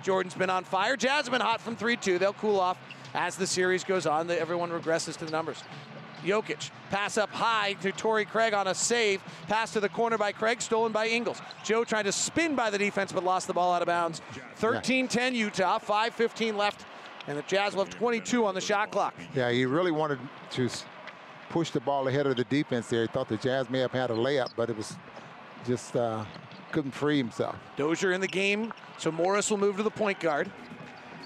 Jordan's 0.02 0.34
been 0.34 0.50
on 0.50 0.64
fire. 0.64 0.96
Jazz 0.96 1.24
have 1.26 1.32
been 1.32 1.40
hot 1.40 1.60
from 1.60 1.76
3 1.76 1.96
2. 1.96 2.18
They'll 2.18 2.32
cool 2.34 2.58
off 2.58 2.78
as 3.14 3.36
the 3.36 3.46
series 3.46 3.84
goes 3.84 4.06
on. 4.06 4.30
Everyone 4.30 4.70
regresses 4.70 5.16
to 5.18 5.24
the 5.24 5.30
numbers. 5.30 5.62
Jokic, 6.24 6.70
pass 6.90 7.16
up 7.16 7.30
high 7.30 7.74
to 7.74 7.92
Torrey 7.92 8.24
Craig 8.24 8.52
on 8.52 8.66
a 8.66 8.74
save. 8.74 9.22
Pass 9.46 9.72
to 9.74 9.80
the 9.80 9.88
corner 9.88 10.18
by 10.18 10.32
Craig, 10.32 10.60
stolen 10.60 10.90
by 10.92 11.06
Ingles. 11.06 11.40
Joe 11.62 11.84
trying 11.84 12.04
to 12.04 12.12
spin 12.12 12.56
by 12.56 12.70
the 12.70 12.78
defense, 12.78 13.12
but 13.12 13.22
lost 13.24 13.46
the 13.46 13.52
ball 13.52 13.72
out 13.72 13.82
of 13.82 13.86
bounds. 13.86 14.20
13 14.56 15.08
10 15.08 15.34
Utah, 15.34 15.78
5 15.78 16.14
15 16.14 16.56
left, 16.56 16.86
and 17.26 17.38
the 17.38 17.42
Jazz 17.42 17.74
will 17.74 17.84
have 17.84 17.94
22 17.94 18.44
on 18.44 18.54
the 18.54 18.60
shot 18.60 18.90
clock. 18.90 19.14
Yeah, 19.34 19.50
he 19.50 19.64
really 19.64 19.92
wanted 19.92 20.18
to 20.52 20.68
push 21.50 21.70
the 21.70 21.80
ball 21.80 22.08
ahead 22.08 22.26
of 22.26 22.36
the 22.36 22.44
defense 22.44 22.88
there. 22.88 23.02
He 23.02 23.08
thought 23.08 23.28
the 23.28 23.36
Jazz 23.36 23.70
may 23.70 23.78
have 23.78 23.92
had 23.92 24.10
a 24.10 24.14
layup, 24.14 24.50
but 24.56 24.70
it 24.70 24.76
was 24.76 24.96
just 25.66 25.96
uh, 25.96 26.24
couldn't 26.72 26.92
free 26.92 27.16
himself. 27.16 27.56
Dozier 27.76 28.12
in 28.12 28.20
the 28.20 28.28
game, 28.28 28.72
so 28.98 29.10
Morris 29.10 29.50
will 29.50 29.58
move 29.58 29.76
to 29.76 29.82
the 29.82 29.90
point 29.90 30.20
guard. 30.20 30.50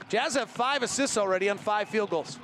Jazz 0.08 0.34
have 0.34 0.50
five 0.50 0.82
assists 0.82 1.16
already 1.16 1.48
on 1.48 1.58
five 1.58 1.88
field 1.88 2.10
goals. 2.10 2.38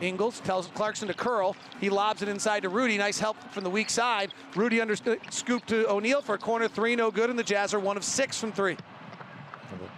Ingles 0.00 0.40
tells 0.40 0.66
Clarkson 0.68 1.08
to 1.08 1.14
curl. 1.14 1.56
He 1.80 1.88
lobs 1.88 2.22
it 2.22 2.28
inside 2.28 2.62
to 2.62 2.68
Rudy. 2.68 2.98
Nice 2.98 3.18
help 3.18 3.36
from 3.50 3.64
the 3.64 3.70
weak 3.70 3.90
side. 3.90 4.32
Rudy 4.54 4.80
under 4.80 4.96
scoop 5.30 5.66
to 5.66 5.88
O'Neale 5.88 6.22
for 6.22 6.34
a 6.34 6.38
corner 6.38 6.68
three, 6.68 6.96
no 6.96 7.10
good, 7.10 7.30
and 7.30 7.38
the 7.38 7.44
Jazz 7.44 7.74
are 7.74 7.80
one 7.80 7.96
of 7.96 8.04
six 8.04 8.38
from 8.38 8.52
three. 8.52 8.76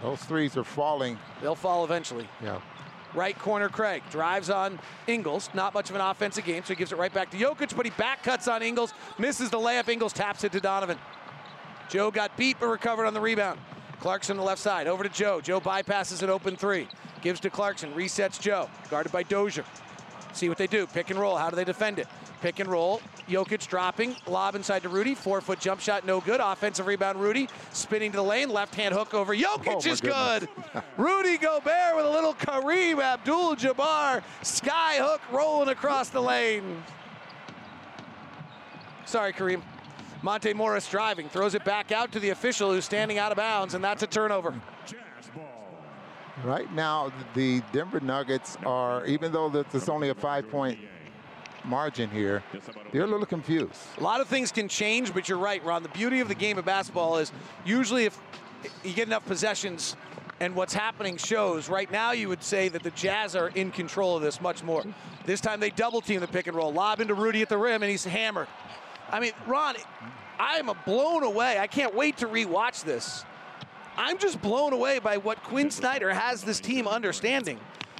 Those 0.01 0.19
threes 0.19 0.57
are 0.57 0.63
falling. 0.63 1.17
They'll 1.41 1.55
fall 1.55 1.83
eventually. 1.83 2.27
Yeah. 2.43 2.61
Right 3.13 3.37
corner, 3.37 3.69
Craig 3.69 4.03
drives 4.11 4.49
on 4.49 4.79
Ingles. 5.07 5.49
Not 5.53 5.73
much 5.73 5.89
of 5.89 5.95
an 5.95 6.01
offensive 6.01 6.45
game, 6.45 6.63
so 6.63 6.69
he 6.69 6.75
gives 6.75 6.91
it 6.91 6.97
right 6.97 7.13
back 7.13 7.31
to 7.31 7.37
Jokic, 7.37 7.75
but 7.75 7.85
he 7.85 7.91
back 7.91 8.21
cuts 8.21 8.47
on 8.47 8.61
Ingles, 8.61 8.93
misses 9.17 9.49
the 9.49 9.57
layup. 9.57 9.89
Ingles 9.89 10.13
taps 10.13 10.43
it 10.43 10.51
to 10.51 10.59
Donovan. 10.59 10.97
Joe 11.89 12.11
got 12.11 12.35
beat 12.37 12.57
but 12.59 12.67
recovered 12.67 13.05
on 13.05 13.13
the 13.13 13.21
rebound. 13.21 13.59
Clarkson 13.99 14.33
on 14.33 14.37
the 14.37 14.43
left 14.43 14.61
side, 14.61 14.87
over 14.87 15.03
to 15.03 15.09
Joe. 15.09 15.41
Joe 15.41 15.59
bypasses 15.59 16.21
an 16.23 16.29
open 16.29 16.55
three, 16.55 16.87
gives 17.21 17.39
to 17.41 17.49
Clarkson, 17.49 17.91
resets 17.93 18.39
Joe, 18.39 18.69
guarded 18.89 19.11
by 19.11 19.23
Dozier. 19.23 19.65
See 20.33 20.49
what 20.49 20.59
they 20.59 20.67
do. 20.67 20.85
Pick 20.85 21.09
and 21.09 21.19
roll. 21.19 21.35
How 21.35 21.49
do 21.49 21.55
they 21.55 21.63
defend 21.63 21.97
it? 21.97 22.07
Pick 22.43 22.59
and 22.59 22.69
roll. 22.69 23.01
Jokic 23.27 23.67
dropping. 23.67 24.15
Lob 24.27 24.53
inside 24.53 24.83
to 24.83 24.89
Rudy. 24.89 25.15
Four 25.15 25.41
foot 25.41 25.59
jump 25.59 25.81
shot, 25.81 26.05
no 26.05 26.21
good. 26.21 26.39
Offensive 26.39 26.85
rebound, 26.85 27.19
Rudy. 27.19 27.49
Spinning 27.73 28.11
to 28.11 28.17
the 28.17 28.23
lane. 28.23 28.49
Left 28.49 28.75
hand 28.75 28.93
hook 28.93 29.15
over. 29.15 29.35
Jokic 29.35 29.83
Oh, 29.83 29.89
is 29.89 29.99
good. 29.99 30.47
Rudy 30.97 31.39
Gobert 31.39 31.95
with 31.95 32.05
a 32.05 32.09
little 32.09 32.35
Kareem 32.35 33.01
Abdul 33.01 33.55
Jabbar 33.55 34.21
sky 34.43 34.97
hook 34.97 35.21
rolling 35.31 35.69
across 35.69 36.09
the 36.09 36.21
lane. 36.21 36.83
Sorry, 39.05 39.33
Kareem. 39.33 39.63
Monte 40.21 40.53
Morris 40.53 40.89
driving. 40.89 41.29
Throws 41.29 41.55
it 41.55 41.63
back 41.63 41.91
out 41.91 42.11
to 42.11 42.19
the 42.19 42.29
official 42.29 42.71
who's 42.71 42.85
standing 42.85 43.17
out 43.17 43.31
of 43.31 43.37
bounds, 43.37 43.73
and 43.73 43.83
that's 43.83 44.03
a 44.03 44.07
turnover. 44.07 44.53
Right 46.43 46.71
now, 46.73 47.11
the 47.33 47.61
Denver 47.71 47.99
Nuggets 47.99 48.57
are, 48.65 49.05
even 49.05 49.31
though 49.31 49.49
that 49.49 49.71
there's 49.71 49.89
only 49.89 50.09
a 50.09 50.15
five-point 50.15 50.79
margin 51.65 52.09
here, 52.09 52.43
they're 52.91 53.03
a 53.03 53.07
little 53.07 53.25
confused. 53.25 53.73
A 53.97 54.03
lot 54.03 54.21
of 54.21 54.27
things 54.27 54.51
can 54.51 54.67
change, 54.67 55.13
but 55.13 55.27
you're 55.27 55.37
right, 55.37 55.63
Ron. 55.65 55.83
The 55.83 55.89
beauty 55.89 56.19
of 56.19 56.27
the 56.27 56.35
game 56.35 56.57
of 56.57 56.65
basketball 56.65 57.17
is 57.17 57.31
usually 57.65 58.05
if 58.05 58.19
you 58.83 58.93
get 58.93 59.07
enough 59.07 59.25
possessions 59.25 59.95
and 60.39 60.55
what's 60.55 60.73
happening 60.73 61.17
shows. 61.17 61.67
Right 61.69 61.91
now, 61.91 62.11
you 62.11 62.29
would 62.29 62.43
say 62.43 62.69
that 62.69 62.83
the 62.83 62.91
Jazz 62.91 63.35
are 63.35 63.49
in 63.49 63.71
control 63.71 64.15
of 64.15 64.21
this 64.21 64.39
much 64.39 64.63
more. 64.63 64.83
This 65.25 65.41
time 65.41 65.59
they 65.59 65.71
double 65.71 66.01
team 66.01 66.21
the 66.21 66.27
pick 66.27 66.45
and 66.45 66.55
roll, 66.55 66.71
lob 66.71 67.01
into 67.01 67.15
Rudy 67.15 67.41
at 67.41 67.49
the 67.49 67.57
rim, 67.57 67.81
and 67.81 67.89
he's 67.89 68.05
hammered. 68.05 68.47
I 69.09 69.19
mean, 69.19 69.31
Ron, 69.45 69.75
I 70.39 70.57
am 70.57 70.69
blown 70.85 71.23
away. 71.23 71.59
I 71.59 71.67
can't 71.67 71.95
wait 71.95 72.17
to 72.17 72.27
rewatch 72.27 72.83
this. 72.83 73.23
I'm 73.97 74.17
just 74.17 74.41
blown 74.41 74.73
away 74.73 74.99
by 74.99 75.17
what 75.17 75.41
Quin 75.43 75.71
Snyder 75.71 76.13
has 76.13 76.43
this 76.43 76.59
team 76.59 76.87
understanding. 76.87 77.59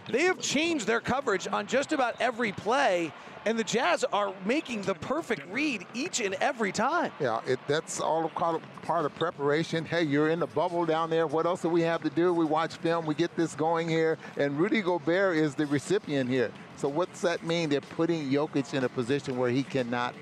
They 0.09 0.23
have 0.23 0.39
changed 0.39 0.87
their 0.87 1.01
coverage 1.01 1.47
on 1.47 1.67
just 1.67 1.91
about 1.91 2.15
every 2.21 2.51
play, 2.51 3.11
and 3.45 3.57
the 3.57 3.63
Jazz 3.63 4.05
are 4.13 4.33
making 4.45 4.83
the 4.83 4.93
perfect 4.93 5.51
read 5.51 5.85
each 5.93 6.21
and 6.21 6.35
every 6.35 6.71
time. 6.71 7.11
Yeah, 7.19 7.41
it, 7.47 7.59
that's 7.67 7.99
all 7.99 8.29
part 8.29 9.05
of 9.05 9.15
preparation. 9.15 9.85
Hey, 9.85 10.03
you're 10.03 10.29
in 10.29 10.39
the 10.39 10.47
bubble 10.47 10.85
down 10.85 11.09
there. 11.09 11.27
What 11.27 11.45
else 11.45 11.61
do 11.61 11.69
we 11.69 11.81
have 11.81 12.03
to 12.03 12.09
do? 12.09 12.33
We 12.33 12.45
watch 12.45 12.75
film. 12.75 13.05
We 13.05 13.15
get 13.15 13.35
this 13.35 13.55
going 13.55 13.89
here. 13.89 14.17
And 14.37 14.57
Rudy 14.57 14.81
Gobert 14.81 15.35
is 15.37 15.55
the 15.55 15.65
recipient 15.65 16.29
here. 16.29 16.51
So 16.75 16.87
what's 16.87 17.21
that 17.21 17.43
mean? 17.43 17.69
They're 17.69 17.81
putting 17.81 18.29
Jokic 18.29 18.73
in 18.73 18.83
a 18.83 18.89
position 18.89 19.37
where 19.37 19.49
he 19.49 19.63
cannot 19.63 20.13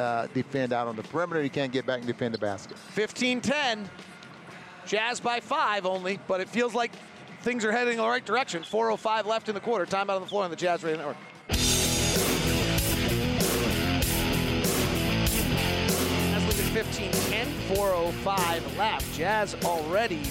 uh, 0.00 0.26
defend 0.34 0.72
out 0.72 0.88
on 0.88 0.96
the 0.96 1.02
perimeter. 1.02 1.42
He 1.42 1.48
can't 1.48 1.72
get 1.72 1.86
back 1.86 1.98
and 1.98 2.06
defend 2.06 2.34
the 2.34 2.38
basket. 2.38 2.76
15-10. 2.94 3.86
Jazz 4.86 5.20
by 5.20 5.40
five 5.40 5.84
only, 5.84 6.20
but 6.28 6.40
it 6.40 6.48
feels 6.48 6.74
like 6.74 6.92
things 7.42 7.64
are 7.64 7.72
heading 7.72 7.94
in 7.94 7.98
the 7.98 8.06
right 8.06 8.24
direction. 8.24 8.62
4.05 8.62 9.26
left 9.26 9.48
in 9.48 9.54
the 9.54 9.60
quarter. 9.60 9.84
Time 9.86 10.08
out 10.10 10.16
on 10.16 10.22
the 10.22 10.28
floor 10.28 10.44
on 10.44 10.50
the 10.50 10.56
Jazz 10.56 10.84
Radio 10.84 10.98
Network. 10.98 11.16
Jazz 16.28 16.44
lead 16.44 16.76
at 16.76 16.86
15-10, 16.86 17.76
4.05 17.76 18.78
left. 18.78 19.14
Jazz 19.14 19.56
already 19.64 20.22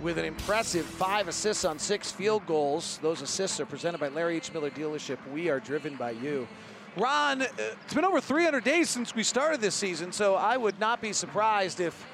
with 0.00 0.18
an 0.18 0.24
impressive 0.24 0.84
five 0.84 1.26
assists 1.28 1.64
on 1.64 1.78
six 1.78 2.12
field 2.12 2.46
goals. 2.46 2.98
Those 3.02 3.22
assists 3.22 3.60
are 3.60 3.66
presented 3.66 3.98
by 3.98 4.08
Larry 4.08 4.36
H. 4.36 4.52
Miller 4.52 4.70
Dealership. 4.70 5.18
We 5.32 5.48
are 5.48 5.58
driven 5.58 5.96
by 5.96 6.10
you. 6.12 6.46
Ron, 6.96 7.42
uh, 7.42 7.46
it's 7.84 7.92
been 7.92 8.06
over 8.06 8.22
300 8.22 8.64
days 8.64 8.88
since 8.88 9.14
we 9.14 9.22
started 9.22 9.60
this 9.60 9.74
season, 9.74 10.12
so 10.12 10.34
I 10.34 10.56
would 10.56 10.80
not 10.80 11.02
be 11.02 11.12
surprised 11.12 11.78
if 11.78 12.06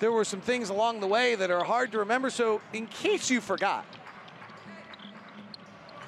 there 0.00 0.10
were 0.10 0.24
some 0.24 0.40
things 0.40 0.68
along 0.68 0.98
the 0.98 1.06
way 1.06 1.36
that 1.36 1.48
are 1.50 1.62
hard 1.62 1.92
to 1.92 1.98
remember. 1.98 2.28
So, 2.28 2.60
in 2.72 2.88
case 2.88 3.30
you 3.30 3.40
forgot, 3.40 3.84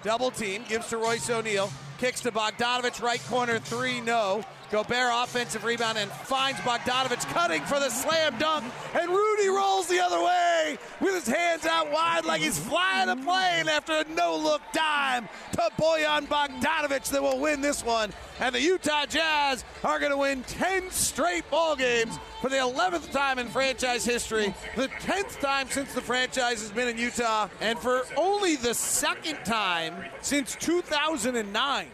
double 0.02 0.32
team 0.32 0.64
gives 0.68 0.88
to 0.88 0.96
Royce 0.96 1.30
O'Neale, 1.30 1.70
kicks 1.98 2.20
to 2.22 2.32
Bogdanovich, 2.32 3.00
right 3.00 3.22
corner 3.28 3.60
three, 3.60 4.00
no. 4.00 4.42
Gobert 4.70 5.10
offensive 5.12 5.64
rebound 5.64 5.96
and 5.98 6.10
finds 6.10 6.60
Bogdanovich 6.60 7.24
cutting 7.32 7.62
for 7.62 7.80
the 7.80 7.88
slam 7.88 8.38
dunk, 8.38 8.64
and 8.94 9.10
Rudy 9.10 9.48
rolls 9.48 9.86
the 9.88 10.00
other 10.00 10.22
way 10.22 10.78
with 11.00 11.14
his 11.14 11.26
hands 11.26 11.64
out 11.64 11.90
wide 11.90 12.24
like 12.24 12.40
he's 12.40 12.58
flying 12.58 13.08
a 13.08 13.16
plane 13.16 13.68
after 13.68 13.92
a 13.92 14.04
no-look 14.14 14.60
dime 14.72 15.28
to 15.52 15.70
Bojan 15.78 16.26
Bogdanovich 16.26 17.10
that 17.10 17.22
will 17.22 17.38
win 17.38 17.60
this 17.60 17.84
one. 17.84 18.12
And 18.40 18.54
the 18.54 18.60
Utah 18.60 19.06
Jazz 19.06 19.64
are 19.82 19.98
going 19.98 20.12
to 20.12 20.18
win 20.18 20.42
10 20.44 20.90
straight 20.90 21.48
ball 21.50 21.74
games 21.74 22.18
for 22.40 22.48
the 22.48 22.56
11th 22.56 23.10
time 23.10 23.38
in 23.38 23.48
franchise 23.48 24.04
history, 24.04 24.54
the 24.76 24.88
10th 24.88 25.40
time 25.40 25.68
since 25.70 25.92
the 25.92 26.00
franchise 26.00 26.60
has 26.60 26.70
been 26.70 26.88
in 26.88 26.98
Utah, 26.98 27.48
and 27.60 27.78
for 27.78 28.02
only 28.16 28.56
the 28.56 28.74
second 28.74 29.38
time 29.44 29.94
since 30.20 30.54
2009. 30.56 31.88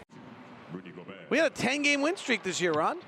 We 1.35 1.39
had 1.39 1.51
a 1.51 1.55
10 1.57 1.83
game 1.83 2.01
win 2.01 2.17
streak 2.17 2.45
this 2.45 2.61
year, 2.61 2.71
Ron. 2.71 3.01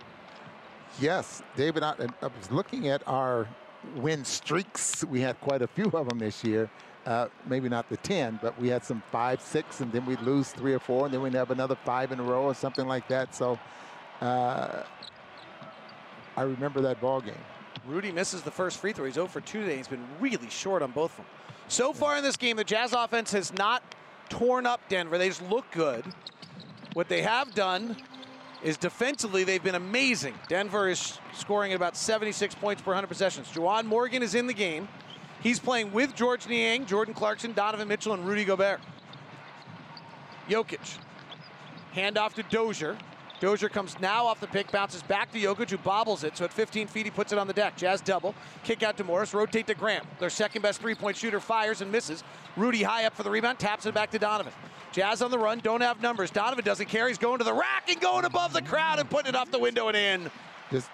Yes, 0.98 1.44
David, 1.54 1.84
I, 1.84 1.94
I 2.20 2.26
was 2.26 2.50
looking 2.50 2.88
at 2.88 3.06
our 3.06 3.46
win 3.94 4.24
streaks. 4.24 5.04
We 5.04 5.20
had 5.20 5.40
quite 5.40 5.62
a 5.62 5.68
few 5.68 5.84
of 5.84 6.08
them 6.08 6.18
this 6.18 6.42
year. 6.42 6.68
Uh, 7.06 7.28
maybe 7.46 7.68
not 7.68 7.88
the 7.88 7.96
10, 7.98 8.40
but 8.42 8.60
we 8.60 8.66
had 8.66 8.84
some 8.84 9.00
five, 9.12 9.40
six, 9.40 9.78
and 9.78 9.92
then 9.92 10.04
we'd 10.06 10.20
lose 10.22 10.50
three 10.50 10.74
or 10.74 10.80
four, 10.80 11.04
and 11.04 11.14
then 11.14 11.22
we'd 11.22 11.34
have 11.34 11.52
another 11.52 11.76
five 11.76 12.10
in 12.10 12.18
a 12.18 12.22
row 12.24 12.42
or 12.42 12.52
something 12.52 12.88
like 12.88 13.06
that. 13.06 13.32
So 13.32 13.60
uh, 14.20 14.82
I 16.36 16.42
remember 16.42 16.80
that 16.80 17.00
ball 17.00 17.20
game. 17.20 17.34
Rudy 17.86 18.10
misses 18.10 18.42
the 18.42 18.50
first 18.50 18.80
free 18.80 18.92
throw. 18.92 19.04
He's 19.04 19.14
0 19.14 19.28
for 19.28 19.40
2 19.40 19.60
today. 19.60 19.76
He's 19.76 19.86
been 19.86 20.04
really 20.18 20.50
short 20.50 20.82
on 20.82 20.90
both 20.90 21.12
of 21.12 21.18
them. 21.18 21.26
So 21.68 21.92
far 21.92 22.16
in 22.16 22.24
this 22.24 22.36
game, 22.36 22.56
the 22.56 22.64
Jazz 22.64 22.92
offense 22.92 23.30
has 23.30 23.52
not 23.52 23.84
torn 24.28 24.66
up 24.66 24.80
Denver. 24.88 25.16
They 25.16 25.28
just 25.28 25.48
look 25.48 25.70
good. 25.70 26.04
What 26.94 27.08
they 27.08 27.22
have 27.22 27.54
done 27.54 27.94
is 28.66 28.76
defensively, 28.76 29.44
they've 29.44 29.62
been 29.62 29.76
amazing. 29.76 30.34
Denver 30.48 30.88
is 30.88 31.20
scoring 31.32 31.70
at 31.70 31.76
about 31.76 31.96
76 31.96 32.56
points 32.56 32.82
per 32.82 32.90
100 32.90 33.06
possessions. 33.06 33.46
Juwan 33.52 33.84
Morgan 33.84 34.24
is 34.24 34.34
in 34.34 34.48
the 34.48 34.52
game. 34.52 34.88
He's 35.40 35.60
playing 35.60 35.92
with 35.92 36.16
George 36.16 36.48
Niang, 36.48 36.84
Jordan 36.84 37.14
Clarkson, 37.14 37.52
Donovan 37.52 37.86
Mitchell, 37.86 38.12
and 38.12 38.26
Rudy 38.26 38.44
Gobert. 38.44 38.80
Jokic. 40.48 40.98
Handoff 41.94 42.34
to 42.34 42.42
Dozier. 42.42 42.98
Dozier 43.38 43.68
comes 43.68 44.00
now 44.00 44.26
off 44.26 44.40
the 44.40 44.48
pick, 44.48 44.72
bounces 44.72 45.02
back 45.04 45.30
to 45.30 45.38
Jokic, 45.38 45.70
who 45.70 45.78
bobbles 45.78 46.24
it. 46.24 46.36
So 46.36 46.44
at 46.44 46.52
15 46.52 46.88
feet, 46.88 47.06
he 47.06 47.10
puts 47.10 47.32
it 47.32 47.38
on 47.38 47.46
the 47.46 47.52
deck. 47.52 47.76
Jazz 47.76 48.00
double. 48.00 48.34
Kick 48.64 48.82
out 48.82 48.96
to 48.96 49.04
Morris. 49.04 49.32
Rotate 49.32 49.68
to 49.68 49.74
Graham. 49.74 50.04
Their 50.18 50.30
second 50.30 50.62
best 50.62 50.80
three 50.80 50.96
point 50.96 51.16
shooter 51.16 51.38
fires 51.38 51.82
and 51.82 51.92
misses. 51.92 52.24
Rudy 52.56 52.82
high 52.82 53.04
up 53.04 53.14
for 53.14 53.22
the 53.22 53.30
rebound, 53.30 53.60
taps 53.60 53.86
it 53.86 53.94
back 53.94 54.10
to 54.10 54.18
Donovan. 54.18 54.52
Jazz 54.96 55.20
on 55.20 55.30
the 55.30 55.38
run, 55.38 55.58
don't 55.58 55.82
have 55.82 56.00
numbers. 56.00 56.30
Donovan 56.30 56.64
doesn't 56.64 56.86
care. 56.86 57.06
He's 57.06 57.18
going 57.18 57.36
to 57.36 57.44
the 57.44 57.52
rack 57.52 57.84
and 57.90 58.00
going 58.00 58.24
above 58.24 58.54
the 58.54 58.62
crowd 58.62 58.98
and 58.98 59.10
putting 59.10 59.28
it 59.28 59.36
off 59.36 59.50
the 59.50 59.58
window 59.58 59.88
and 59.88 59.96
in. 59.96 60.30
Just 60.72 60.88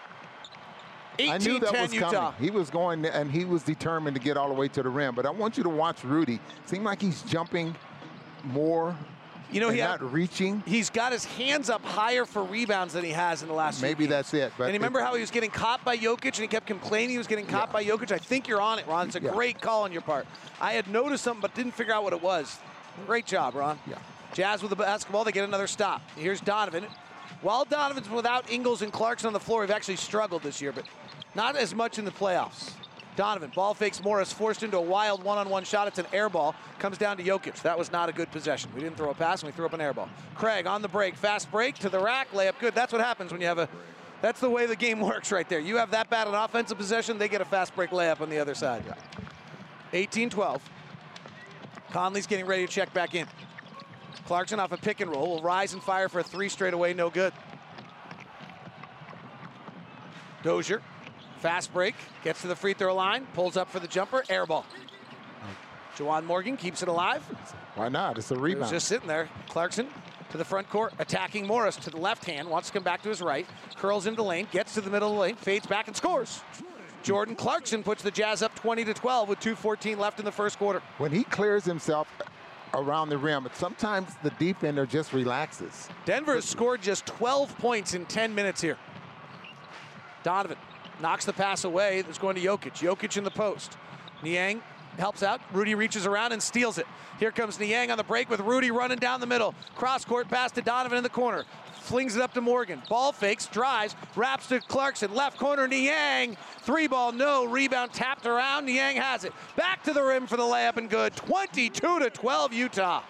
18 1.20 1.32
I 1.32 1.38
knew 1.38 1.60
that 1.60 1.70
10 1.72 1.82
was 1.82 1.94
Utah. 1.94 2.10
coming. 2.10 2.32
He 2.40 2.50
was 2.50 2.68
going 2.68 3.04
and 3.06 3.30
he 3.30 3.44
was 3.44 3.62
determined 3.62 4.16
to 4.16 4.20
get 4.20 4.36
all 4.36 4.48
the 4.48 4.54
way 4.54 4.66
to 4.66 4.82
the 4.82 4.88
rim. 4.88 5.14
But 5.14 5.24
I 5.24 5.30
want 5.30 5.56
you 5.56 5.62
to 5.62 5.68
watch 5.68 6.02
Rudy. 6.02 6.40
Seemed 6.66 6.84
like 6.84 7.00
he's 7.00 7.22
jumping 7.22 7.76
more 8.42 8.96
You 9.52 9.60
know, 9.60 9.68
he's 9.70 9.82
not 9.84 10.02
reaching. 10.12 10.64
He's 10.66 10.90
got 10.90 11.12
his 11.12 11.24
hands 11.24 11.70
up 11.70 11.84
higher 11.84 12.24
for 12.24 12.42
rebounds 12.42 12.94
than 12.94 13.04
he 13.04 13.12
has 13.12 13.42
in 13.42 13.46
the 13.48 13.54
last 13.54 13.78
few 13.78 13.86
Maybe 13.88 14.06
that's 14.06 14.34
it. 14.34 14.52
But 14.58 14.64
and 14.64 14.72
remember 14.72 14.98
it- 14.98 15.04
how 15.04 15.14
he 15.14 15.20
was 15.20 15.30
getting 15.30 15.50
caught 15.50 15.84
by 15.84 15.96
Jokic 15.96 16.24
and 16.24 16.36
he 16.38 16.48
kept 16.48 16.66
complaining 16.66 17.10
he 17.10 17.18
was 17.18 17.28
getting 17.28 17.46
caught 17.46 17.72
by 17.72 17.84
Jokic? 17.84 18.10
I 18.10 18.18
think 18.18 18.48
you're 18.48 18.60
on 18.60 18.80
it, 18.80 18.86
Ron. 18.88 19.06
It's 19.06 19.14
a 19.16 19.22
Yeah. 19.22 19.30
great 19.30 19.60
call 19.60 19.84
on 19.84 19.92
your 19.92 20.02
part. 20.02 20.26
I 20.60 20.72
had 20.72 20.88
noticed 20.88 21.22
something 21.22 21.40
but 21.42 21.54
didn't 21.54 21.72
figure 21.76 21.94
out 21.94 22.02
what 22.02 22.14
it 22.14 22.20
was. 22.22 22.58
Great 23.06 23.26
job, 23.26 23.54
Ron. 23.54 23.78
Yeah. 23.86 23.98
Jazz 24.34 24.62
with 24.62 24.70
the 24.70 24.76
basketball, 24.76 25.24
they 25.24 25.32
get 25.32 25.44
another 25.44 25.66
stop. 25.66 26.02
Here's 26.16 26.40
Donovan. 26.40 26.86
While 27.42 27.64
Donovan's 27.64 28.08
without 28.08 28.50
Ingles 28.50 28.82
and 28.82 28.92
Clarkson 28.92 29.26
on 29.26 29.32
the 29.32 29.40
floor, 29.40 29.60
we've 29.60 29.70
actually 29.70 29.96
struggled 29.96 30.42
this 30.42 30.62
year, 30.62 30.72
but 30.72 30.84
not 31.34 31.56
as 31.56 31.74
much 31.74 31.98
in 31.98 32.04
the 32.04 32.10
playoffs. 32.10 32.72
Donovan, 33.14 33.52
ball 33.54 33.74
fakes 33.74 34.02
Morris, 34.02 34.32
forced 34.32 34.62
into 34.62 34.78
a 34.78 34.80
wild 34.80 35.22
one-on-one 35.22 35.64
shot. 35.64 35.86
It's 35.86 35.98
an 35.98 36.06
air 36.12 36.30
ball. 36.30 36.54
Comes 36.78 36.96
down 36.96 37.18
to 37.18 37.22
Jokic. 37.22 37.60
That 37.62 37.78
was 37.78 37.92
not 37.92 38.08
a 38.08 38.12
good 38.12 38.30
possession. 38.30 38.70
We 38.74 38.80
didn't 38.80 38.96
throw 38.96 39.10
a 39.10 39.14
pass, 39.14 39.42
and 39.42 39.52
we 39.52 39.54
threw 39.54 39.66
up 39.66 39.74
an 39.74 39.82
air 39.82 39.92
ball. 39.92 40.08
Craig 40.34 40.66
on 40.66 40.80
the 40.80 40.88
break, 40.88 41.14
fast 41.16 41.50
break 41.50 41.74
to 41.76 41.90
the 41.90 41.98
rack, 41.98 42.30
layup 42.30 42.58
good. 42.58 42.74
That's 42.74 42.92
what 42.92 43.02
happens 43.02 43.32
when 43.32 43.40
you 43.40 43.46
have 43.48 43.58
a. 43.58 43.68
That's 44.22 44.40
the 44.40 44.48
way 44.48 44.66
the 44.66 44.76
game 44.76 45.00
works 45.12 45.30
right 45.30 45.48
there. 45.48 45.60
You 45.60 45.76
have 45.76 45.90
that 45.90 46.08
bad 46.08 46.26
an 46.26 46.34
offensive 46.34 46.78
possession, 46.78 47.18
they 47.18 47.28
get 47.28 47.40
a 47.40 47.44
fast 47.44 47.74
break 47.74 47.90
layup 47.90 48.20
on 48.20 48.30
the 48.30 48.38
other 48.38 48.54
side. 48.54 48.82
18-12. 49.92 50.60
Conley's 51.92 52.26
getting 52.26 52.46
ready 52.46 52.66
to 52.66 52.72
check 52.72 52.92
back 52.94 53.14
in. 53.14 53.26
Clarkson 54.26 54.58
off 54.58 54.72
a 54.72 54.78
pick 54.78 55.00
and 55.00 55.10
roll 55.10 55.28
will 55.28 55.42
rise 55.42 55.74
and 55.74 55.82
fire 55.82 56.08
for 56.08 56.20
a 56.20 56.24
three 56.24 56.48
straight 56.48 56.74
away, 56.74 56.94
no 56.94 57.10
good. 57.10 57.32
Dozier, 60.42 60.80
fast 61.38 61.72
break, 61.72 61.94
gets 62.24 62.40
to 62.42 62.48
the 62.48 62.56
free 62.56 62.72
throw 62.72 62.94
line, 62.94 63.26
pulls 63.34 63.56
up 63.56 63.70
for 63.70 63.78
the 63.78 63.86
jumper, 63.86 64.24
air 64.28 64.46
ball. 64.46 64.64
Juwan 65.96 66.24
Morgan 66.24 66.56
keeps 66.56 66.82
it 66.82 66.88
alive. 66.88 67.22
Why 67.74 67.90
not? 67.90 68.16
It's 68.16 68.30
a 68.30 68.36
rebound. 68.36 68.70
just 68.70 68.88
sitting 68.88 69.06
there. 69.06 69.28
Clarkson 69.48 69.88
to 70.30 70.38
the 70.38 70.44
front 70.46 70.70
court, 70.70 70.94
attacking 70.98 71.46
Morris 71.46 71.76
to 71.76 71.90
the 71.90 71.98
left 71.98 72.24
hand, 72.24 72.48
wants 72.48 72.68
to 72.68 72.72
come 72.72 72.82
back 72.82 73.02
to 73.02 73.10
his 73.10 73.20
right, 73.20 73.46
curls 73.76 74.06
into 74.06 74.16
the 74.16 74.24
lane, 74.24 74.48
gets 74.50 74.72
to 74.74 74.80
the 74.80 74.88
middle 74.88 75.10
of 75.10 75.14
the 75.16 75.20
lane, 75.20 75.36
fades 75.36 75.66
back 75.66 75.88
and 75.88 75.96
scores. 75.96 76.40
Jordan 77.02 77.34
Clarkson 77.34 77.82
puts 77.82 78.02
the 78.02 78.10
Jazz 78.10 78.42
up 78.42 78.54
20 78.54 78.84
to 78.84 78.94
12 78.94 79.28
with 79.28 79.40
2:14 79.40 79.98
left 79.98 80.18
in 80.18 80.24
the 80.24 80.32
first 80.32 80.58
quarter. 80.58 80.82
when 80.98 81.10
he 81.12 81.24
clears 81.24 81.64
himself 81.64 82.08
around 82.74 83.08
the 83.08 83.18
rim, 83.18 83.48
sometimes 83.54 84.14
the 84.22 84.30
defender 84.38 84.86
just 84.86 85.12
relaxes. 85.12 85.88
Denver 86.04 86.34
has 86.34 86.44
scored 86.44 86.80
just 86.80 87.04
12 87.06 87.56
points 87.58 87.94
in 87.94 88.06
10 88.06 88.34
minutes 88.34 88.60
here. 88.60 88.78
Donovan 90.22 90.56
knocks 91.00 91.24
the 91.24 91.32
pass 91.32 91.64
away. 91.64 92.02
That's 92.02 92.18
going 92.18 92.36
to 92.36 92.40
Jokic. 92.40 92.74
Jokic 92.74 93.16
in 93.16 93.24
the 93.24 93.30
post. 93.30 93.76
Niang 94.22 94.62
helps 94.98 95.22
out. 95.22 95.40
Rudy 95.52 95.74
reaches 95.74 96.06
around 96.06 96.32
and 96.32 96.42
steals 96.42 96.78
it. 96.78 96.86
Here 97.18 97.30
comes 97.30 97.58
Niang 97.58 97.90
on 97.90 97.98
the 97.98 98.04
break 98.04 98.28
with 98.28 98.40
Rudy 98.40 98.70
running 98.70 98.98
down 98.98 99.20
the 99.20 99.26
middle. 99.26 99.54
Cross 99.74 100.04
court 100.04 100.28
pass 100.28 100.50
to 100.52 100.62
Donovan 100.62 100.98
in 100.98 101.02
the 101.02 101.10
corner. 101.10 101.44
Flings 101.80 102.14
it 102.16 102.22
up 102.22 102.32
to 102.34 102.40
Morgan. 102.40 102.80
Ball 102.88 103.12
fakes, 103.12 103.46
drives, 103.46 103.96
wraps 104.14 104.48
to 104.48 104.60
Clarkson. 104.60 105.14
Left 105.14 105.38
corner, 105.38 105.66
Niang. 105.66 106.36
Three 106.60 106.86
ball, 106.86 107.12
no. 107.12 107.44
Rebound 107.44 107.92
tapped 107.92 108.26
around. 108.26 108.66
Niang 108.66 108.96
has 108.96 109.24
it. 109.24 109.32
Back 109.56 109.82
to 109.84 109.92
the 109.92 110.02
rim 110.02 110.26
for 110.26 110.36
the 110.36 110.44
layup 110.44 110.76
and 110.76 110.88
good. 110.88 111.16
22 111.16 111.98
to 111.98 112.10
12, 112.10 112.52
Utah. 112.52 113.02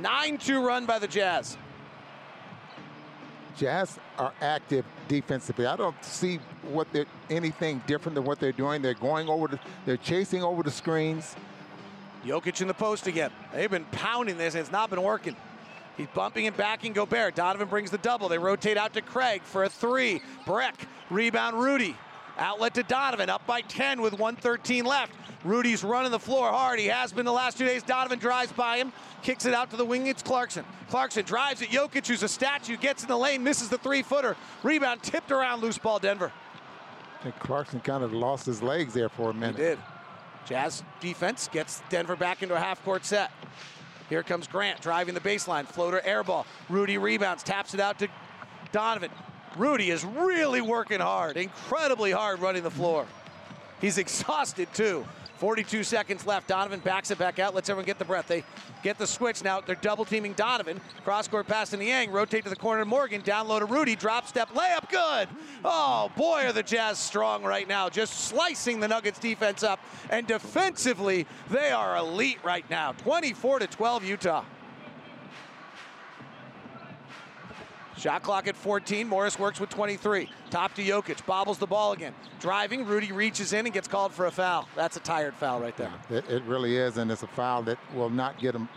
9 0.00 0.38
2 0.38 0.66
run 0.66 0.86
by 0.86 0.98
the 0.98 1.06
Jazz. 1.06 1.56
Jazz 3.56 3.98
are 4.18 4.32
active 4.40 4.84
defensively. 5.08 5.66
I 5.66 5.76
don't 5.76 6.02
see 6.04 6.38
what 6.70 6.90
they're 6.92 7.06
anything 7.30 7.82
different 7.86 8.14
than 8.14 8.24
what 8.24 8.40
they're 8.40 8.52
doing. 8.52 8.82
They're 8.82 8.94
going 8.94 9.28
over 9.28 9.48
the, 9.48 9.60
they're 9.86 9.96
chasing 9.96 10.42
over 10.42 10.62
the 10.62 10.70
screens. 10.70 11.36
Jokic 12.24 12.60
in 12.60 12.68
the 12.68 12.74
post 12.74 13.06
again. 13.06 13.30
They've 13.52 13.70
been 13.70 13.84
pounding 13.86 14.38
this, 14.38 14.54
and 14.54 14.60
it's 14.60 14.70
not 14.70 14.90
been 14.90 15.02
working. 15.02 15.36
He's 15.96 16.06
bumping 16.14 16.46
and 16.46 16.56
backing 16.56 16.92
Gobert. 16.92 17.34
Donovan 17.34 17.68
brings 17.68 17.90
the 17.90 17.98
double. 17.98 18.28
They 18.28 18.38
rotate 18.38 18.76
out 18.76 18.94
to 18.94 19.02
Craig 19.02 19.42
for 19.42 19.64
a 19.64 19.68
three. 19.68 20.22
Breck, 20.46 20.86
rebound 21.10 21.60
Rudy. 21.60 21.96
Outlet 22.38 22.74
to 22.74 22.82
Donovan, 22.82 23.28
up 23.28 23.46
by 23.46 23.60
10 23.60 24.00
with 24.00 24.14
113 24.14 24.84
left. 24.84 25.12
Rudy's 25.44 25.82
running 25.82 26.12
the 26.12 26.18
floor 26.18 26.50
hard. 26.50 26.78
He 26.78 26.86
has 26.86 27.12
been 27.12 27.24
the 27.24 27.32
last 27.32 27.58
two 27.58 27.64
days. 27.64 27.82
Donovan 27.82 28.18
drives 28.18 28.52
by 28.52 28.76
him, 28.76 28.92
kicks 29.22 29.44
it 29.44 29.54
out 29.54 29.70
to 29.70 29.76
the 29.76 29.84
wing. 29.84 30.06
It's 30.06 30.22
Clarkson. 30.22 30.64
Clarkson 30.88 31.24
drives 31.24 31.62
at 31.62 31.68
Jokic, 31.68 32.06
who's 32.06 32.22
a 32.22 32.28
statue, 32.28 32.76
gets 32.76 33.02
in 33.02 33.08
the 33.08 33.16
lane, 33.16 33.42
misses 33.42 33.68
the 33.68 33.78
three 33.78 34.02
footer. 34.02 34.36
Rebound 34.62 35.02
tipped 35.02 35.32
around, 35.32 35.60
loose 35.60 35.78
ball, 35.78 35.98
Denver. 35.98 36.32
I 37.20 37.22
think 37.24 37.38
Clarkson 37.38 37.80
kind 37.80 38.02
of 38.02 38.12
lost 38.12 38.46
his 38.46 38.62
legs 38.62 38.94
there 38.94 39.08
for 39.08 39.30
a 39.30 39.34
minute. 39.34 39.56
He 39.56 39.62
did. 39.62 39.78
Jazz 40.44 40.82
defense 41.00 41.48
gets 41.52 41.82
Denver 41.88 42.16
back 42.16 42.42
into 42.42 42.54
a 42.54 42.58
half 42.58 42.84
court 42.84 43.04
set. 43.04 43.30
Here 44.08 44.22
comes 44.22 44.46
Grant 44.46 44.80
driving 44.80 45.14
the 45.14 45.20
baseline, 45.20 45.66
floater 45.66 46.00
air 46.04 46.24
ball. 46.24 46.46
Rudy 46.68 46.98
rebounds, 46.98 47.42
taps 47.42 47.74
it 47.74 47.80
out 47.80 47.98
to 48.00 48.08
Donovan. 48.72 49.10
Rudy 49.56 49.90
is 49.90 50.04
really 50.04 50.60
working 50.60 51.00
hard, 51.00 51.36
incredibly 51.36 52.10
hard 52.10 52.40
running 52.40 52.62
the 52.62 52.70
floor. 52.70 53.06
He's 53.80 53.98
exhausted 53.98 54.68
too. 54.74 55.04
42 55.42 55.82
seconds 55.82 56.24
left. 56.24 56.46
Donovan 56.46 56.78
backs 56.78 57.10
it 57.10 57.18
back 57.18 57.40
out, 57.40 57.52
lets 57.52 57.68
everyone 57.68 57.84
get 57.84 57.98
the 57.98 58.04
breath. 58.04 58.28
They 58.28 58.44
get 58.84 58.96
the 58.96 59.08
switch 59.08 59.42
now. 59.42 59.60
They're 59.60 59.74
double 59.74 60.04
teaming 60.04 60.34
Donovan. 60.34 60.80
Cross 61.02 61.26
court 61.26 61.48
pass 61.48 61.70
to 61.70 61.76
Niang. 61.76 62.12
Rotate 62.12 62.44
to 62.44 62.48
the 62.48 62.54
corner 62.54 62.84
Morgan. 62.84 63.22
Down 63.22 63.48
low 63.48 63.58
to 63.58 63.64
Rudy. 63.64 63.96
Drop 63.96 64.28
step 64.28 64.50
layup. 64.50 64.88
Good. 64.88 65.28
Oh 65.64 66.12
boy, 66.16 66.44
are 66.44 66.52
the 66.52 66.62
Jazz 66.62 66.96
strong 66.96 67.42
right 67.42 67.66
now. 67.66 67.88
Just 67.88 68.20
slicing 68.20 68.78
the 68.78 68.86
Nuggets 68.86 69.18
defense 69.18 69.64
up. 69.64 69.80
And 70.10 70.28
defensively, 70.28 71.26
they 71.50 71.72
are 71.72 71.96
elite 71.96 72.38
right 72.44 72.68
now. 72.70 72.92
24 72.92 73.58
to 73.58 73.66
12 73.66 74.04
Utah. 74.04 74.44
Shot 78.02 78.24
clock 78.24 78.48
at 78.48 78.56
14. 78.56 79.06
Morris 79.06 79.38
works 79.38 79.60
with 79.60 79.70
23. 79.70 80.28
Top 80.50 80.74
to 80.74 80.82
Jokic. 80.82 81.24
Bobbles 81.24 81.58
the 81.58 81.68
ball 81.68 81.92
again. 81.92 82.12
Driving. 82.40 82.84
Rudy 82.84 83.12
reaches 83.12 83.52
in 83.52 83.64
and 83.64 83.72
gets 83.72 83.86
called 83.86 84.12
for 84.12 84.26
a 84.26 84.30
foul. 84.32 84.66
That's 84.74 84.96
a 84.96 85.00
tired 85.00 85.34
foul 85.34 85.60
right 85.60 85.76
there. 85.76 85.92
It, 86.10 86.28
it 86.28 86.42
really 86.42 86.76
is, 86.76 86.96
and 86.96 87.12
it's 87.12 87.22
a 87.22 87.28
foul 87.28 87.62
that 87.62 87.78
will 87.94 88.10
not 88.10 88.40
get 88.40 88.54
them 88.54 88.68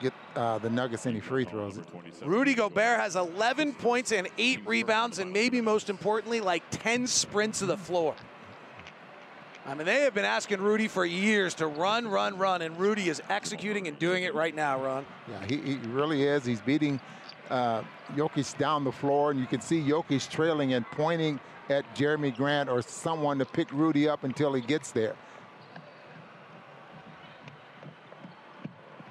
get 0.00 0.14
uh, 0.34 0.56
the 0.58 0.70
Nuggets 0.70 1.04
any 1.04 1.20
free 1.20 1.44
throws. 1.44 1.78
Rudy 2.24 2.54
Gobert 2.54 2.98
has 2.98 3.14
11 3.14 3.74
points 3.74 4.10
and 4.10 4.26
eight 4.38 4.66
rebounds, 4.66 5.18
and 5.18 5.30
maybe 5.30 5.60
most 5.60 5.90
importantly, 5.90 6.40
like 6.40 6.62
10 6.70 7.06
sprints 7.06 7.58
to 7.58 7.66
the 7.66 7.76
floor. 7.76 8.14
I 9.66 9.74
mean, 9.74 9.84
they 9.84 10.00
have 10.00 10.14
been 10.14 10.24
asking 10.24 10.62
Rudy 10.62 10.88
for 10.88 11.04
years 11.04 11.54
to 11.56 11.66
run, 11.66 12.08
run, 12.08 12.38
run, 12.38 12.62
and 12.62 12.76
Rudy 12.80 13.10
is 13.10 13.22
executing 13.28 13.86
and 13.86 13.98
doing 13.98 14.24
it 14.24 14.34
right 14.34 14.54
now, 14.54 14.82
Ron. 14.82 15.04
Yeah, 15.28 15.44
he, 15.44 15.58
he 15.58 15.74
really 15.88 16.24
is. 16.24 16.44
He's 16.44 16.62
beating 16.62 16.98
uh, 17.52 17.84
Jokic 18.16 18.56
down 18.56 18.82
the 18.82 18.90
floor, 18.90 19.30
and 19.30 19.38
you 19.38 19.46
can 19.46 19.60
see 19.60 19.80
Jokic 19.80 20.28
trailing 20.30 20.72
and 20.72 20.86
pointing 20.86 21.38
at 21.68 21.84
Jerami 21.94 22.34
Grant 22.34 22.68
or 22.68 22.80
someone 22.82 23.38
to 23.38 23.44
pick 23.44 23.70
Rudy 23.72 24.08
up 24.08 24.24
until 24.24 24.54
he 24.54 24.62
gets 24.62 24.90
there. 24.90 25.14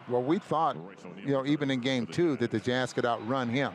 Well, 0.09 0.23
we 0.23 0.39
thought, 0.39 0.75
you 1.23 1.31
know, 1.31 1.45
even 1.45 1.69
in 1.71 1.79
game 1.79 2.05
two, 2.07 2.35
that 2.37 2.51
the 2.51 2.59
Jazz 2.59 2.91
could 2.91 3.05
outrun 3.05 3.47
him, 3.47 3.71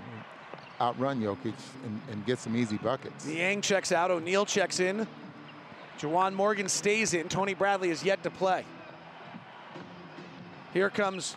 outrun 0.80 1.22
Jokic, 1.22 1.54
and, 1.84 2.00
and 2.10 2.26
get 2.26 2.38
some 2.40 2.56
easy 2.56 2.76
buckets. 2.76 3.24
Niang 3.24 3.62
checks 3.62 3.92
out. 3.92 4.10
O'Neale 4.10 4.44
checks 4.44 4.80
in. 4.80 5.06
Juwan 5.98 6.34
Morgan 6.34 6.68
stays 6.68 7.14
in. 7.14 7.28
Tony 7.28 7.54
Bradley 7.54 7.90
is 7.90 8.04
yet 8.04 8.22
to 8.24 8.30
play. 8.30 8.64
Here 10.74 10.90
comes 10.90 11.36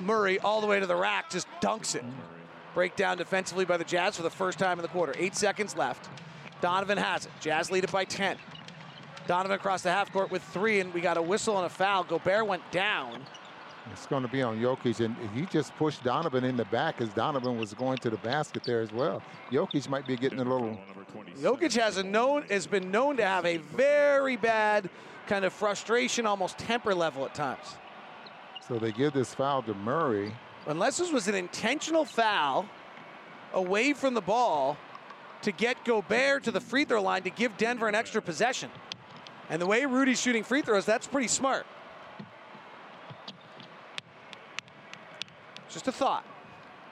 Murray 0.00 0.38
all 0.38 0.62
the 0.62 0.66
way 0.66 0.80
to 0.80 0.86
the 0.86 0.96
rack, 0.96 1.28
just 1.28 1.48
dunks 1.60 1.94
it. 1.94 2.04
Breakdown 2.74 3.16
defensively 3.16 3.64
by 3.64 3.76
the 3.76 3.84
Jazz 3.84 4.16
for 4.16 4.22
the 4.22 4.30
first 4.30 4.58
time 4.58 4.78
in 4.78 4.82
the 4.82 4.88
quarter. 4.88 5.14
Eight 5.18 5.34
seconds 5.34 5.76
left. 5.76 6.08
Donovan 6.60 6.98
has 6.98 7.26
it. 7.26 7.32
Jazz 7.40 7.70
lead 7.70 7.84
it 7.84 7.92
by 7.92 8.04
10. 8.04 8.36
Donovan 9.26 9.56
across 9.56 9.82
the 9.82 9.90
half 9.90 10.12
court 10.12 10.30
with 10.30 10.42
three, 10.42 10.80
and 10.80 10.92
we 10.94 11.00
got 11.00 11.16
a 11.16 11.22
whistle 11.22 11.56
and 11.56 11.66
a 11.66 11.68
foul. 11.68 12.04
Gobert 12.04 12.46
went 12.46 12.62
down. 12.70 13.24
It's 13.92 14.06
going 14.06 14.22
to 14.22 14.28
be 14.28 14.42
on 14.42 14.58
Jokic, 14.58 15.04
and 15.04 15.16
he 15.34 15.46
just 15.46 15.74
pushed 15.76 16.02
Donovan 16.04 16.44
in 16.44 16.56
the 16.56 16.64
back 16.66 17.00
as 17.00 17.08
Donovan 17.10 17.58
was 17.58 17.74
going 17.74 17.98
to 17.98 18.10
the 18.10 18.16
basket 18.18 18.64
there 18.64 18.80
as 18.80 18.92
well. 18.92 19.22
Jokic 19.50 19.88
might 19.88 20.06
be 20.06 20.16
getting 20.16 20.40
a 20.40 20.44
little. 20.44 20.78
Jokic 21.40 21.74
has 21.76 21.96
a 21.96 22.02
known 22.02 22.42
has 22.50 22.66
been 22.66 22.90
known 22.90 23.16
to 23.16 23.24
have 23.24 23.46
a 23.46 23.58
very 23.58 24.36
bad 24.36 24.90
kind 25.26 25.44
of 25.44 25.52
frustration, 25.52 26.26
almost 26.26 26.58
temper 26.58 26.94
level 26.94 27.24
at 27.24 27.34
times. 27.34 27.76
So 28.66 28.78
they 28.78 28.92
give 28.92 29.12
this 29.12 29.34
foul 29.34 29.62
to 29.62 29.74
Murray. 29.74 30.34
Unless 30.68 30.98
this 30.98 31.10
was 31.10 31.26
an 31.28 31.34
intentional 31.34 32.04
foul 32.04 32.68
away 33.54 33.94
from 33.94 34.12
the 34.12 34.20
ball 34.20 34.76
to 35.40 35.50
get 35.50 35.82
Gobert 35.84 36.44
to 36.44 36.50
the 36.50 36.60
free 36.60 36.84
throw 36.84 37.02
line 37.02 37.22
to 37.22 37.30
give 37.30 37.56
Denver 37.56 37.88
an 37.88 37.94
extra 37.94 38.20
possession. 38.20 38.70
And 39.48 39.62
the 39.62 39.66
way 39.66 39.86
Rudy's 39.86 40.20
shooting 40.20 40.44
free 40.44 40.60
throws, 40.60 40.84
that's 40.84 41.06
pretty 41.06 41.28
smart. 41.28 41.66
Just 45.70 45.88
a 45.88 45.92
thought. 45.92 46.24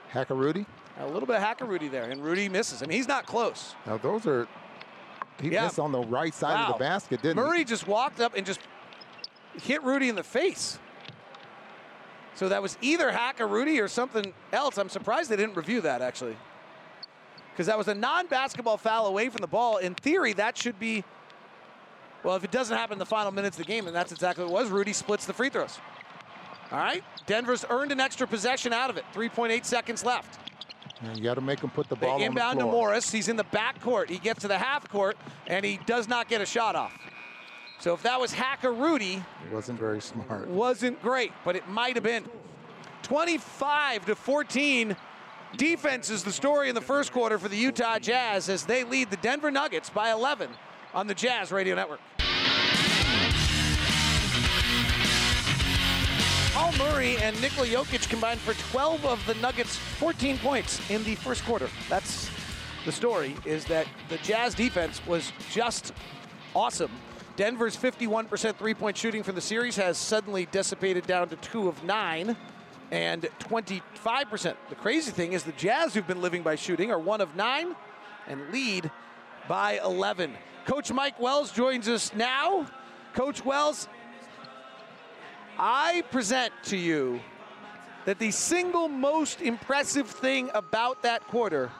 Hacker 0.08 0.34
Rudy? 0.34 0.64
A 0.98 1.06
little 1.06 1.26
bit 1.26 1.36
of 1.36 1.42
hacker 1.42 1.66
Rudy 1.66 1.88
there, 1.88 2.04
and 2.04 2.24
Rudy 2.24 2.48
misses. 2.48 2.82
I 2.82 2.86
mean, 2.86 2.96
he's 2.96 3.08
not 3.08 3.26
close. 3.26 3.74
Now 3.86 3.98
those 3.98 4.26
are. 4.26 4.48
He 5.38 5.50
Yeah. 5.50 5.64
missed 5.64 5.78
on 5.78 5.92
the 5.92 6.00
right 6.00 6.32
side 6.32 6.58
of 6.58 6.72
the 6.72 6.78
basket, 6.78 7.20
didn't 7.20 7.36
he? 7.36 7.42
Murray 7.42 7.64
just 7.64 7.86
walked 7.86 8.20
up 8.20 8.34
and 8.34 8.46
just 8.46 8.60
hit 9.62 9.82
Rudy 9.82 10.08
in 10.08 10.14
the 10.14 10.22
face. 10.22 10.78
So 12.36 12.50
that 12.50 12.62
was 12.62 12.76
either 12.82 13.10
hack 13.10 13.40
a 13.40 13.46
Rudy 13.46 13.80
or 13.80 13.88
something 13.88 14.32
else. 14.52 14.76
I'm 14.76 14.90
surprised 14.90 15.30
they 15.30 15.36
didn't 15.36 15.56
review 15.56 15.80
that 15.80 16.02
actually. 16.02 16.36
Because 17.50 17.66
that 17.66 17.78
was 17.78 17.88
a 17.88 17.94
non 17.94 18.26
basketball 18.26 18.76
foul 18.76 19.06
away 19.06 19.30
from 19.30 19.40
the 19.40 19.46
ball. 19.46 19.78
In 19.78 19.94
theory, 19.94 20.34
that 20.34 20.58
should 20.58 20.78
be, 20.78 21.02
well, 22.22 22.36
if 22.36 22.44
it 22.44 22.50
doesn't 22.50 22.76
happen 22.76 22.94
in 22.94 22.98
the 22.98 23.06
final 23.06 23.32
minutes 23.32 23.58
of 23.58 23.64
the 23.64 23.72
game, 23.72 23.86
and 23.86 23.96
that's 23.96 24.12
exactly 24.12 24.44
what 24.44 24.50
it 24.50 24.54
was, 24.54 24.68
Rudy 24.70 24.92
splits 24.92 25.24
the 25.24 25.32
free 25.32 25.48
throws. 25.48 25.78
All 26.70 26.78
right, 26.78 27.02
Denver's 27.26 27.64
earned 27.70 27.92
an 27.92 28.00
extra 28.00 28.26
possession 28.26 28.74
out 28.74 28.90
of 28.90 28.98
it. 28.98 29.04
3.8 29.14 29.64
seconds 29.64 30.04
left. 30.04 30.38
And 31.00 31.16
you 31.16 31.24
got 31.24 31.34
to 31.34 31.40
make 31.40 31.60
him 31.60 31.70
put 31.70 31.88
the 31.88 31.96
ball 31.96 32.08
They 32.08 32.14
on 32.14 32.20
the 32.20 32.26
inbound 32.26 32.58
to. 32.58 32.66
Morris. 32.66 33.10
He's 33.10 33.28
in 33.28 33.36
the 33.36 33.44
back 33.44 33.80
court. 33.80 34.10
He 34.10 34.18
gets 34.18 34.40
to 34.40 34.48
the 34.48 34.58
half 34.58 34.88
court, 34.90 35.16
and 35.46 35.64
he 35.64 35.78
does 35.86 36.08
not 36.08 36.28
get 36.28 36.42
a 36.42 36.46
shot 36.46 36.76
off. 36.76 36.92
So 37.78 37.94
if 37.94 38.02
that 38.02 38.18
was 38.20 38.32
Hacker 38.32 38.72
Rudy, 38.72 39.22
It 39.46 39.52
wasn't 39.54 39.78
very 39.78 40.00
smart. 40.00 40.48
wasn't 40.48 41.00
great, 41.02 41.32
but 41.44 41.56
it 41.56 41.68
might 41.68 41.94
have 41.94 42.04
been. 42.04 42.24
25 43.02 44.06
to 44.06 44.14
14. 44.16 44.96
Defense 45.56 46.10
is 46.10 46.24
the 46.24 46.32
story 46.32 46.68
in 46.68 46.74
the 46.74 46.80
first 46.80 47.12
quarter 47.12 47.38
for 47.38 47.48
the 47.48 47.56
Utah 47.56 47.98
Jazz 47.98 48.48
as 48.48 48.64
they 48.64 48.82
lead 48.84 49.10
the 49.10 49.16
Denver 49.18 49.50
Nuggets 49.50 49.88
by 49.90 50.10
11 50.10 50.50
on 50.92 51.06
the 51.06 51.14
Jazz 51.14 51.52
Radio 51.52 51.74
Network. 51.76 52.00
Paul 56.52 56.72
Murray 56.78 57.16
and 57.18 57.40
Nikola 57.42 57.66
Jokic 57.68 58.08
combined 58.08 58.40
for 58.40 58.54
12 58.72 59.04
of 59.04 59.24
the 59.26 59.34
Nuggets' 59.34 59.76
14 59.76 60.38
points 60.38 60.80
in 60.90 61.04
the 61.04 61.14
first 61.16 61.44
quarter. 61.44 61.68
That's 61.88 62.30
the 62.86 62.92
story, 62.92 63.36
is 63.44 63.66
that 63.66 63.86
the 64.08 64.16
Jazz 64.18 64.54
defense 64.54 65.06
was 65.06 65.32
just 65.50 65.92
awesome. 66.54 66.90
Denver's 67.36 67.76
51% 67.76 68.56
three-point 68.56 68.96
shooting 68.96 69.22
from 69.22 69.34
the 69.34 69.42
series 69.42 69.76
has 69.76 69.98
suddenly 69.98 70.46
dissipated 70.46 71.06
down 71.06 71.28
to 71.28 71.36
two 71.36 71.68
of 71.68 71.84
nine 71.84 72.34
and 72.90 73.28
25%. 73.40 74.54
The 74.70 74.74
crazy 74.76 75.10
thing 75.10 75.34
is 75.34 75.42
the 75.42 75.52
Jazz, 75.52 75.92
who've 75.92 76.06
been 76.06 76.22
living 76.22 76.42
by 76.42 76.54
shooting, 76.54 76.90
are 76.90 76.98
one 76.98 77.20
of 77.20 77.36
nine 77.36 77.76
and 78.26 78.50
lead 78.50 78.90
by 79.48 79.78
11. 79.84 80.32
Coach 80.64 80.90
Mike 80.90 81.20
Wells 81.20 81.52
joins 81.52 81.88
us 81.88 82.14
now. 82.14 82.66
Coach 83.12 83.44
Wells, 83.44 83.86
I 85.58 86.04
present 86.10 86.52
to 86.64 86.76
you 86.76 87.20
that 88.06 88.18
the 88.18 88.30
single 88.30 88.88
most 88.88 89.42
impressive 89.42 90.08
thing 90.08 90.50
about 90.54 91.02
that 91.02 91.26
quarter 91.26 91.70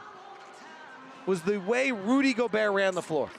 was 1.25 1.41
the 1.43 1.59
way 1.59 1.93
Rudy 1.93 2.35
Gobert 2.35 2.73
ran 2.73 2.95
the 2.95 3.03
floor. 3.03 3.31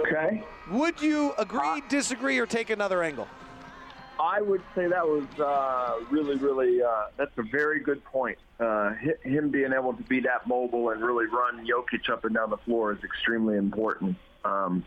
Okay. 0.00 0.42
Would 0.70 1.00
you 1.00 1.34
agree, 1.38 1.82
disagree, 1.88 2.38
or 2.38 2.46
take 2.46 2.70
another 2.70 3.02
angle? 3.02 3.28
I 4.18 4.40
would 4.40 4.62
say 4.74 4.86
that 4.86 5.06
was 5.06 5.26
uh, 5.38 6.04
really, 6.10 6.36
really, 6.36 6.82
uh, 6.82 7.06
that's 7.18 7.36
a 7.36 7.42
very 7.42 7.80
good 7.80 8.02
point. 8.04 8.38
Uh, 8.58 8.94
him 9.22 9.50
being 9.50 9.72
able 9.74 9.92
to 9.92 10.02
be 10.04 10.20
that 10.20 10.46
mobile 10.46 10.90
and 10.90 11.02
really 11.02 11.26
run 11.26 11.66
Jokic 11.66 12.08
up 12.10 12.24
and 12.24 12.34
down 12.34 12.48
the 12.48 12.56
floor 12.58 12.92
is 12.92 13.04
extremely 13.04 13.56
important. 13.56 14.16
Um, 14.44 14.84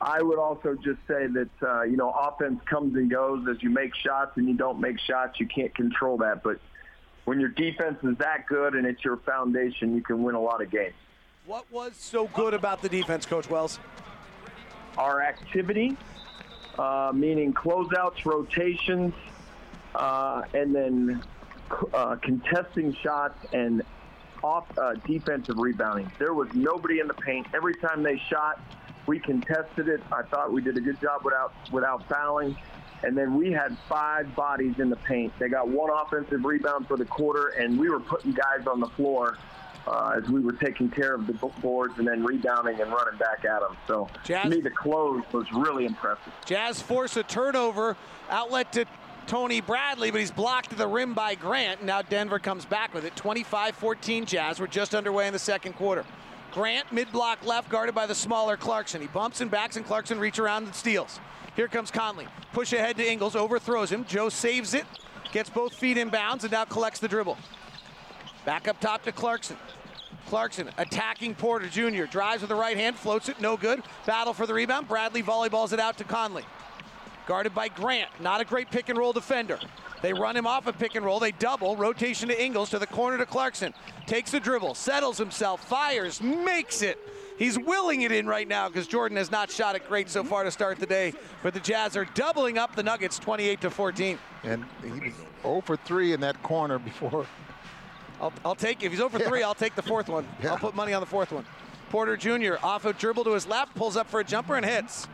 I 0.00 0.22
would 0.22 0.38
also 0.38 0.74
just 0.74 0.98
say 1.06 1.26
that, 1.26 1.50
uh, 1.62 1.82
you 1.82 1.96
know, 1.96 2.10
offense 2.10 2.60
comes 2.66 2.96
and 2.96 3.10
goes 3.10 3.46
as 3.48 3.62
you 3.62 3.70
make 3.70 3.94
shots 3.94 4.32
and 4.36 4.48
you 4.48 4.54
don't 4.54 4.80
make 4.80 4.98
shots. 5.00 5.38
You 5.38 5.46
can't 5.46 5.74
control 5.74 6.18
that. 6.18 6.42
But 6.42 6.60
when 7.24 7.38
your 7.38 7.50
defense 7.50 7.98
is 8.02 8.16
that 8.18 8.46
good 8.48 8.74
and 8.74 8.86
it's 8.86 9.04
your 9.04 9.18
foundation, 9.18 9.94
you 9.94 10.02
can 10.02 10.22
win 10.22 10.34
a 10.34 10.40
lot 10.40 10.62
of 10.62 10.70
games. 10.70 10.94
What 11.46 11.70
was 11.70 11.92
so 11.96 12.26
good 12.28 12.54
about 12.54 12.82
the 12.82 12.88
defense, 12.88 13.24
Coach 13.24 13.48
Wells? 13.48 13.78
Our 14.98 15.22
activity, 15.22 15.96
uh, 16.78 17.12
meaning 17.14 17.54
closeouts, 17.54 18.24
rotations, 18.24 19.14
uh, 19.94 20.42
and 20.52 20.74
then 20.74 21.22
uh, 21.94 22.16
contesting 22.16 22.92
shots 22.94 23.38
and 23.52 23.82
off 24.42 24.66
uh, 24.78 24.94
defensive 25.06 25.58
rebounding. 25.58 26.10
There 26.18 26.34
was 26.34 26.48
nobody 26.54 27.00
in 27.00 27.08
the 27.08 27.14
paint. 27.14 27.46
Every 27.54 27.74
time 27.74 28.02
they 28.02 28.18
shot, 28.28 28.60
we 29.06 29.18
contested 29.18 29.88
it. 29.88 30.00
I 30.12 30.22
thought 30.22 30.52
we 30.52 30.60
did 30.60 30.76
a 30.76 30.80
good 30.80 31.00
job 31.00 31.24
without 31.24 31.52
without 31.72 32.08
fouling. 32.08 32.56
And 33.04 33.16
then 33.16 33.36
we 33.36 33.52
had 33.52 33.78
five 33.88 34.34
bodies 34.34 34.80
in 34.80 34.90
the 34.90 34.96
paint. 34.96 35.32
They 35.38 35.48
got 35.48 35.68
one 35.68 35.88
offensive 35.88 36.44
rebound 36.44 36.88
for 36.88 36.96
the 36.96 37.04
quarter, 37.04 37.50
and 37.50 37.78
we 37.78 37.88
were 37.88 38.00
putting 38.00 38.32
guys 38.32 38.66
on 38.66 38.80
the 38.80 38.88
floor 38.88 39.38
uh, 39.86 40.20
as 40.22 40.28
we 40.28 40.40
were 40.40 40.52
taking 40.52 40.90
care 40.90 41.14
of 41.14 41.26
the 41.26 41.32
boards 41.32 41.98
and 41.98 42.06
then 42.06 42.24
rebounding 42.24 42.80
and 42.80 42.90
running 42.90 43.18
back 43.18 43.44
at 43.44 43.60
them. 43.60 43.76
So 43.86 44.08
Jazz- 44.24 44.44
to 44.44 44.50
me, 44.50 44.60
the 44.60 44.70
close 44.70 45.22
was 45.32 45.50
really 45.52 45.86
impressive. 45.86 46.32
Jazz 46.44 46.80
force 46.82 47.16
a 47.16 47.22
turnover, 47.22 47.96
outlet 48.30 48.72
to 48.72 48.86
Tony 49.26 49.60
Bradley, 49.60 50.10
but 50.10 50.20
he's 50.20 50.30
blocked 50.30 50.70
to 50.70 50.76
the 50.76 50.86
rim 50.86 51.14
by 51.14 51.34
Grant. 51.34 51.84
Now 51.84 52.02
Denver 52.02 52.38
comes 52.38 52.64
back 52.64 52.94
with 52.94 53.04
it. 53.04 53.14
25-14 53.14 54.26
Jazz. 54.26 54.58
We're 54.58 54.66
just 54.66 54.94
underway 54.94 55.26
in 55.26 55.32
the 55.32 55.38
second 55.38 55.74
quarter. 55.74 56.04
Grant, 56.52 56.90
mid-block 56.92 57.44
left, 57.44 57.68
guarded 57.68 57.94
by 57.94 58.06
the 58.06 58.14
smaller 58.14 58.56
Clarkson. 58.56 59.02
He 59.02 59.06
bumps 59.08 59.42
and 59.42 59.50
backs, 59.50 59.76
and 59.76 59.84
Clarkson 59.84 60.18
reach 60.18 60.38
around 60.38 60.64
and 60.64 60.74
steals. 60.74 61.20
Here 61.56 61.68
comes 61.68 61.90
Conley. 61.90 62.26
Push 62.52 62.72
ahead 62.72 62.96
to 62.96 63.06
Ingles, 63.06 63.36
overthrows 63.36 63.90
him. 63.90 64.06
Joe 64.06 64.28
saves 64.30 64.72
it, 64.74 64.86
gets 65.32 65.50
both 65.50 65.74
feet 65.74 65.98
in 65.98 66.08
bounds, 66.08 66.44
and 66.44 66.52
now 66.52 66.64
collects 66.64 67.00
the 67.00 67.08
dribble. 67.08 67.36
Back 68.48 68.66
up 68.66 68.80
top 68.80 69.02
to 69.02 69.12
Clarkson. 69.12 69.58
Clarkson 70.28 70.70
attacking 70.78 71.34
Porter 71.34 71.68
Jr. 71.68 72.04
Drives 72.04 72.40
with 72.40 72.48
the 72.48 72.54
right 72.54 72.78
hand, 72.78 72.96
floats 72.96 73.28
it, 73.28 73.38
no 73.42 73.58
good. 73.58 73.82
Battle 74.06 74.32
for 74.32 74.46
the 74.46 74.54
rebound. 74.54 74.88
Bradley 74.88 75.22
volleyballs 75.22 75.74
it 75.74 75.80
out 75.80 75.98
to 75.98 76.04
Conley. 76.04 76.44
Guarded 77.26 77.54
by 77.54 77.68
Grant. 77.68 78.08
Not 78.20 78.40
a 78.40 78.46
great 78.46 78.70
pick 78.70 78.88
and 78.88 78.98
roll 78.98 79.12
defender. 79.12 79.58
They 80.00 80.14
run 80.14 80.34
him 80.34 80.46
off 80.46 80.66
a 80.66 80.72
pick 80.72 80.94
and 80.94 81.04
roll. 81.04 81.20
They 81.20 81.32
double. 81.32 81.76
Rotation 81.76 82.30
to 82.30 82.42
Ingles 82.42 82.70
to 82.70 82.78
the 82.78 82.86
corner 82.86 83.18
to 83.18 83.26
Clarkson. 83.26 83.74
Takes 84.06 84.30
the 84.30 84.40
dribble, 84.40 84.76
settles 84.76 85.18
himself, 85.18 85.62
fires, 85.68 86.22
makes 86.22 86.80
it. 86.80 86.98
He's 87.36 87.58
willing 87.58 88.00
it 88.00 88.12
in 88.12 88.26
right 88.26 88.48
now 88.48 88.68
because 88.68 88.86
Jordan 88.86 89.18
has 89.18 89.30
not 89.30 89.50
shot 89.50 89.76
it 89.76 89.86
great 89.86 90.08
so 90.08 90.24
far 90.24 90.44
to 90.44 90.50
start 90.50 90.78
the 90.78 90.86
day. 90.86 91.12
But 91.42 91.52
the 91.52 91.60
Jazz 91.60 91.98
are 91.98 92.06
doubling 92.14 92.56
up 92.56 92.74
the 92.76 92.82
Nuggets 92.82 93.18
28 93.18 93.60
to 93.60 93.70
14. 93.70 94.18
And 94.42 94.64
he 94.82 94.88
was 94.88 95.12
0 95.42 95.60
for 95.66 95.76
3 95.76 96.14
in 96.14 96.20
that 96.22 96.42
corner 96.42 96.78
before. 96.78 97.26
I'll, 98.20 98.32
I'll 98.44 98.54
take 98.54 98.82
if 98.82 98.92
he's 98.92 99.00
over 99.00 99.18
three. 99.18 99.42
I'll 99.42 99.54
take 99.54 99.74
the 99.74 99.82
fourth 99.82 100.08
one. 100.08 100.26
I'll 100.42 100.58
put 100.58 100.74
money 100.74 100.92
on 100.92 101.00
the 101.00 101.06
fourth 101.06 101.32
one. 101.32 101.44
Porter 101.90 102.16
Jr. 102.16 102.54
off 102.62 102.84
a 102.84 102.92
dribble 102.92 103.24
to 103.24 103.32
his 103.32 103.46
left, 103.46 103.74
pulls 103.74 103.96
up 103.96 104.08
for 104.08 104.20
a 104.20 104.24
jumper 104.24 104.56
and 104.56 104.66
hits. 104.66 105.06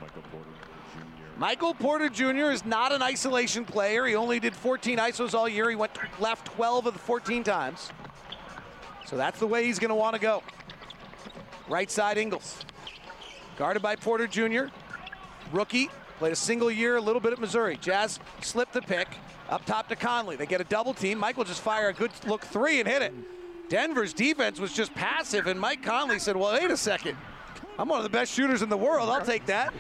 Michael 1.37 1.75
Porter 1.75 2.09
Jr. 2.09 2.51
is 2.51 2.65
not 2.65 2.93
an 2.93 3.03
isolation 3.03 3.65
player. 3.65 4.07
He 4.07 4.15
only 4.15 4.41
did 4.41 4.55
14 4.55 4.99
isos 4.99 5.35
all 5.35 5.49
year. 5.49 5.69
He 5.69 5.77
went 5.77 5.93
left 6.21 6.47
12 6.47 6.87
of 6.87 6.93
the 6.93 6.99
14 6.99 7.43
times. 7.43 7.91
So 9.07 9.17
that's 9.17 9.39
the 9.39 9.47
way 9.47 9.65
he's 9.65 9.79
going 9.79 9.91
to 9.91 9.95
want 9.95 10.15
to 10.15 10.21
go. 10.21 10.43
Right 11.69 11.91
side 11.91 12.19
Ingles. 12.19 12.59
Guarded 13.57 13.83
by 13.83 13.97
Porter 13.97 14.27
Jr. 14.27 14.67
Rookie. 15.53 15.91
Played 16.19 16.33
a 16.33 16.37
single 16.37 16.71
year, 16.71 16.97
a 16.97 17.01
little 17.01 17.21
bit 17.21 17.33
at 17.33 17.41
Missouri. 17.41 17.77
Jazz 17.81 18.21
slipped 18.41 18.73
the 18.73 18.83
pick. 18.83 19.09
Up 19.51 19.65
top 19.67 19.89
to 19.89 19.97
Conley. 19.97 20.37
They 20.37 20.47
get 20.47 20.61
a 20.61 20.65
double 20.65 20.95
team. 20.95 21.19
Mike 21.19 21.37
will 21.37 21.45
just 21.45 21.61
fire 21.61 21.89
a 21.89 21.93
good 21.93 22.11
look 22.27 22.43
three 22.43 22.81
and 22.81 22.89
hit 22.89 23.03
it. 23.03 23.13
Denver's 23.69 24.13
defense 24.13 24.61
was 24.61 24.73
just 24.73 24.95
passive, 24.95 25.47
and 25.47 25.59
Mike 25.59 25.83
Conley 25.83 26.19
said, 26.19 26.37
Well, 26.37 26.53
wait 26.53 26.71
a 26.71 26.77
second. 26.77 27.17
I'm 27.79 27.89
one 27.89 27.99
of 27.99 28.05
the 28.05 28.11
best 28.11 28.33
shooters 28.33 28.63
in 28.63 28.69
the 28.69 28.77
world. 28.77 29.09
I'll 29.09 29.25
take 29.25 29.47
that. 29.47 29.75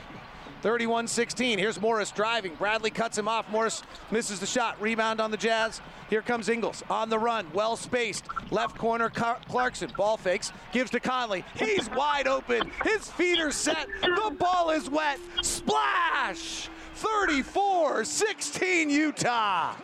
31 0.62 1.06
16. 1.06 1.58
Here's 1.58 1.78
Morris 1.78 2.10
driving. 2.10 2.54
Bradley 2.54 2.90
cuts 2.90 3.18
him 3.18 3.28
off. 3.28 3.50
Morris 3.50 3.82
misses 4.10 4.40
the 4.40 4.46
shot. 4.46 4.80
Rebound 4.80 5.20
on 5.20 5.30
the 5.30 5.36
Jazz. 5.36 5.82
Here 6.08 6.22
comes 6.22 6.48
Ingles 6.48 6.82
on 6.88 7.10
the 7.10 7.18
run. 7.18 7.46
Well 7.52 7.76
spaced. 7.76 8.24
Left 8.50 8.78
corner, 8.78 9.10
Clarkson. 9.10 9.92
Ball 9.94 10.16
fakes. 10.16 10.52
Gives 10.72 10.90
to 10.92 11.00
Conley. 11.00 11.44
He's 11.54 11.90
wide 11.90 12.26
open. 12.26 12.70
His 12.82 13.10
feet 13.10 13.40
are 13.40 13.50
set. 13.50 13.88
The 14.00 14.34
ball 14.38 14.70
is 14.70 14.88
wet. 14.88 15.18
Splash! 15.42 16.70
34 16.94 18.04
16 18.04 18.90
Utah. 18.90 19.74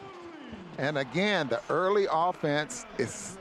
And 0.79 0.99
again, 0.99 1.49
the 1.49 1.61
early 1.69 2.07
offense 2.11 2.87
is. 2.99 3.37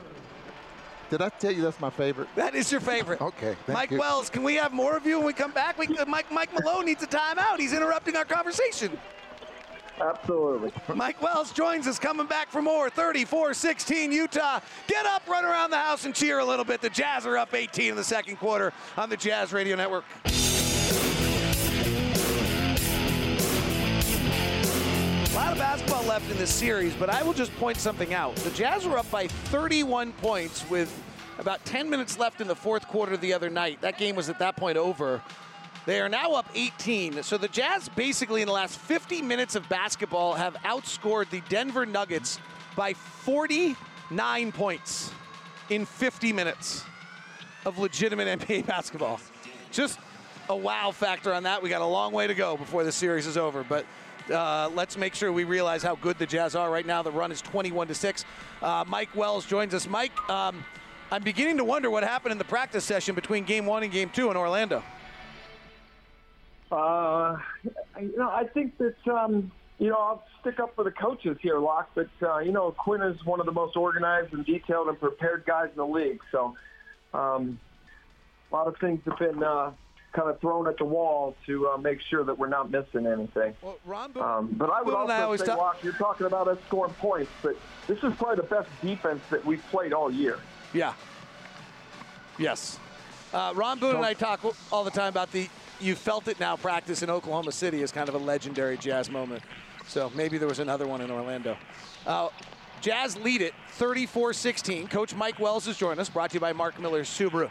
Did 1.08 1.22
I 1.22 1.28
tell 1.30 1.50
you 1.50 1.62
that's 1.62 1.80
my 1.80 1.90
favorite? 1.90 2.28
That 2.36 2.54
is 2.54 2.70
your 2.70 2.80
favorite. 2.80 3.20
Okay. 3.20 3.56
thank 3.66 3.76
Mike 3.76 3.90
you. 3.90 3.98
Wells, 3.98 4.30
can 4.30 4.44
we 4.44 4.54
have 4.54 4.72
more 4.72 4.96
of 4.96 5.04
you 5.04 5.16
when 5.18 5.26
we 5.26 5.32
come 5.32 5.50
back? 5.50 5.76
We, 5.76 5.88
uh, 5.98 6.04
Mike, 6.06 6.30
Mike 6.30 6.52
Malone 6.54 6.86
needs 6.86 7.02
a 7.02 7.06
timeout. 7.08 7.58
He's 7.58 7.72
interrupting 7.72 8.14
our 8.14 8.24
conversation. 8.24 8.96
Absolutely. 10.00 10.72
Mike 10.94 11.20
Wells 11.20 11.52
joins 11.52 11.86
us 11.86 11.98
coming 11.98 12.26
back 12.26 12.48
for 12.48 12.62
more. 12.62 12.90
34 12.90 13.54
16 13.54 14.12
Utah. 14.12 14.60
Get 14.86 15.04
up, 15.06 15.26
run 15.28 15.44
around 15.44 15.70
the 15.70 15.78
house, 15.78 16.04
and 16.04 16.14
cheer 16.14 16.38
a 16.38 16.44
little 16.44 16.64
bit. 16.64 16.80
The 16.80 16.90
Jazz 16.90 17.26
are 17.26 17.36
up 17.36 17.54
18 17.54 17.90
in 17.90 17.96
the 17.96 18.04
second 18.04 18.36
quarter 18.36 18.72
on 18.96 19.10
the 19.10 19.16
Jazz 19.16 19.52
Radio 19.52 19.76
Network. 19.76 20.04
Left 26.20 26.32
in 26.32 26.38
the 26.38 26.46
series, 26.46 26.94
but 26.94 27.08
I 27.08 27.22
will 27.22 27.32
just 27.32 27.54
point 27.56 27.76
something 27.76 28.12
out. 28.14 28.34
The 28.36 28.50
Jazz 28.50 28.86
were 28.86 28.98
up 28.98 29.10
by 29.10 29.26
31 29.26 30.12
points 30.14 30.68
with 30.68 31.02
about 31.38 31.64
10 31.64 31.88
minutes 31.88 32.18
left 32.18 32.40
in 32.40 32.48
the 32.48 32.54
fourth 32.54 32.86
quarter 32.88 33.16
the 33.16 33.32
other 33.32 33.48
night. 33.48 33.80
That 33.80 33.98
game 33.98 34.16
was 34.16 34.28
at 34.28 34.38
that 34.40 34.56
point 34.56 34.76
over. 34.76 35.22
They 35.86 36.00
are 36.00 36.08
now 36.08 36.32
up 36.32 36.46
18. 36.54 37.22
So 37.22 37.38
the 37.38 37.48
Jazz, 37.48 37.88
basically 37.90 38.42
in 38.42 38.48
the 38.48 38.52
last 38.52 38.78
50 38.78 39.22
minutes 39.22 39.54
of 39.54 39.68
basketball, 39.68 40.34
have 40.34 40.54
outscored 40.56 41.30
the 41.30 41.40
Denver 41.48 41.86
Nuggets 41.86 42.38
by 42.76 42.92
49 42.92 44.52
points 44.52 45.12
in 45.70 45.86
50 45.86 46.32
minutes 46.32 46.84
of 47.64 47.78
legitimate 47.78 48.40
NBA 48.40 48.66
basketball. 48.66 49.20
Just 49.70 49.98
a 50.48 50.56
wow 50.56 50.90
factor 50.90 51.32
on 51.32 51.44
that. 51.44 51.62
We 51.62 51.68
got 51.68 51.80
a 51.82 51.86
long 51.86 52.12
way 52.12 52.26
to 52.26 52.34
go 52.34 52.56
before 52.56 52.84
the 52.84 52.92
series 52.92 53.26
is 53.26 53.36
over, 53.36 53.64
but 53.64 53.86
uh, 54.30 54.70
let's 54.74 54.96
make 54.96 55.14
sure 55.14 55.32
we 55.32 55.44
realize 55.44 55.82
how 55.82 55.96
good 55.96 56.18
the 56.18 56.26
Jazz 56.26 56.54
are 56.54 56.70
right 56.70 56.86
now. 56.86 57.02
The 57.02 57.10
run 57.10 57.32
is 57.32 57.40
21 57.42 57.88
to 57.88 57.94
six. 57.94 58.24
Uh, 58.62 58.84
Mike 58.86 59.14
Wells 59.14 59.44
joins 59.46 59.74
us. 59.74 59.88
Mike, 59.88 60.12
um, 60.30 60.64
I'm 61.10 61.22
beginning 61.22 61.56
to 61.58 61.64
wonder 61.64 61.90
what 61.90 62.04
happened 62.04 62.32
in 62.32 62.38
the 62.38 62.44
practice 62.44 62.84
session 62.84 63.14
between 63.14 63.44
Game 63.44 63.66
One 63.66 63.82
and 63.82 63.92
Game 63.92 64.10
Two 64.10 64.30
in 64.30 64.36
Orlando. 64.36 64.82
Uh, 66.70 67.36
you 68.00 68.16
know, 68.16 68.30
I 68.30 68.44
think 68.44 68.78
that 68.78 69.08
um, 69.08 69.50
you 69.78 69.88
know 69.88 69.96
I'll 69.96 70.24
stick 70.40 70.60
up 70.60 70.74
for 70.76 70.84
the 70.84 70.92
coaches 70.92 71.36
here, 71.40 71.58
Locke. 71.58 71.90
But 71.94 72.10
uh, 72.22 72.38
you 72.38 72.52
know, 72.52 72.70
Quin 72.72 73.02
is 73.02 73.24
one 73.24 73.40
of 73.40 73.46
the 73.46 73.52
most 73.52 73.76
organized 73.76 74.32
and 74.32 74.46
detailed 74.46 74.88
and 74.88 74.98
prepared 75.00 75.44
guys 75.46 75.70
in 75.70 75.76
the 75.76 75.86
league. 75.86 76.20
So 76.30 76.54
um, 77.12 77.58
a 78.50 78.54
lot 78.54 78.68
of 78.68 78.76
things 78.78 79.00
have 79.06 79.18
been 79.18 79.42
uh, 79.42 79.72
kind 80.12 80.28
of 80.28 80.40
thrown 80.40 80.66
at 80.66 80.76
the 80.76 80.84
wall 80.84 81.36
to 81.46 81.68
uh, 81.68 81.76
make 81.76 82.00
sure 82.00 82.24
that 82.24 82.36
we're 82.36 82.48
not 82.48 82.70
missing 82.70 83.06
anything. 83.06 83.54
Well, 83.62 83.78
Ron 83.84 84.12
um, 84.18 84.48
but 84.52 84.70
I 84.70 84.82
would 84.82 84.92
Boone 84.92 85.02
and 85.02 85.12
I 85.12 85.22
also 85.22 85.44
say, 85.44 85.46
talk- 85.46 85.58
Locke, 85.58 85.84
you're 85.84 85.92
talking 85.94 86.26
about 86.26 86.48
us 86.48 86.58
scoring 86.66 86.92
points, 86.94 87.30
but 87.42 87.56
this 87.86 87.98
is 87.98 88.14
probably 88.16 88.36
the 88.36 88.42
best 88.42 88.68
defense 88.82 89.20
that 89.30 89.44
we've 89.44 89.62
played 89.70 89.92
all 89.92 90.10
year. 90.10 90.38
Yeah. 90.72 90.94
Yes. 92.38 92.78
Uh, 93.32 93.52
Ron 93.54 93.78
Boone 93.78 93.96
and 93.96 94.04
I 94.04 94.14
talk 94.14 94.40
all 94.72 94.82
the 94.82 94.90
time 94.90 95.08
about 95.08 95.30
the 95.30 95.48
you 95.80 95.94
felt 95.94 96.28
it 96.28 96.38
now 96.38 96.56
practice 96.56 97.02
in 97.02 97.08
Oklahoma 97.08 97.52
City 97.52 97.82
is 97.82 97.90
kind 97.90 98.08
of 98.08 98.14
a 98.14 98.18
legendary 98.18 98.76
Jazz 98.76 99.10
moment. 99.10 99.42
So 99.86 100.10
maybe 100.14 100.36
there 100.36 100.48
was 100.48 100.58
another 100.58 100.86
one 100.86 101.00
in 101.00 101.10
Orlando. 101.10 101.56
Uh, 102.06 102.28
Jazz 102.80 103.16
lead 103.16 103.40
it 103.42 103.54
34-16. 103.78 104.90
Coach 104.90 105.14
Mike 105.14 105.38
Wells 105.38 105.66
has 105.66 105.76
joined 105.76 106.00
us, 106.00 106.08
brought 106.08 106.30
to 106.30 106.34
you 106.34 106.40
by 106.40 106.52
Mark 106.52 106.78
Miller 106.78 107.02
Subaru. 107.02 107.50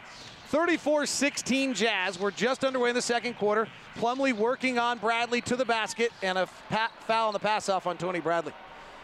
34-16 0.50 1.74
Jazz. 1.74 2.18
We're 2.18 2.32
just 2.32 2.64
underway 2.64 2.88
in 2.88 2.94
the 2.96 3.02
second 3.02 3.34
quarter. 3.34 3.68
Plumlee 3.96 4.32
working 4.32 4.78
on 4.78 4.98
Bradley 4.98 5.40
to 5.42 5.54
the 5.54 5.64
basket 5.64 6.10
and 6.22 6.36
a 6.36 6.46
foul 6.46 7.28
on 7.28 7.32
the 7.32 7.38
pass 7.38 7.68
off 7.68 7.86
on 7.86 7.96
Tony 7.96 8.18
Bradley. 8.18 8.52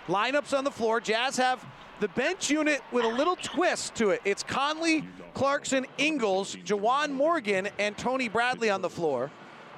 Lineups 0.09 0.57
on 0.57 0.65
the 0.65 0.71
floor. 0.71 1.01
Jazz 1.01 1.37
have 1.37 1.65
the 2.01 2.09
bench 2.09 2.51
unit 2.51 2.83
with 2.91 3.05
a 3.05 3.09
little 3.09 3.37
twist 3.37 3.95
to 3.95 4.11
it. 4.11 4.21
It's 4.25 4.43
Conley, 4.43 5.05
Clarkson, 5.35 5.87
Ingles, 5.99 6.57
Juwan 6.57 7.13
Morgan, 7.13 7.69
and 7.79 7.97
Tony 7.97 8.29
Bradley 8.29 8.69
on 8.69 8.83
the 8.83 8.91
floor. 8.91 9.31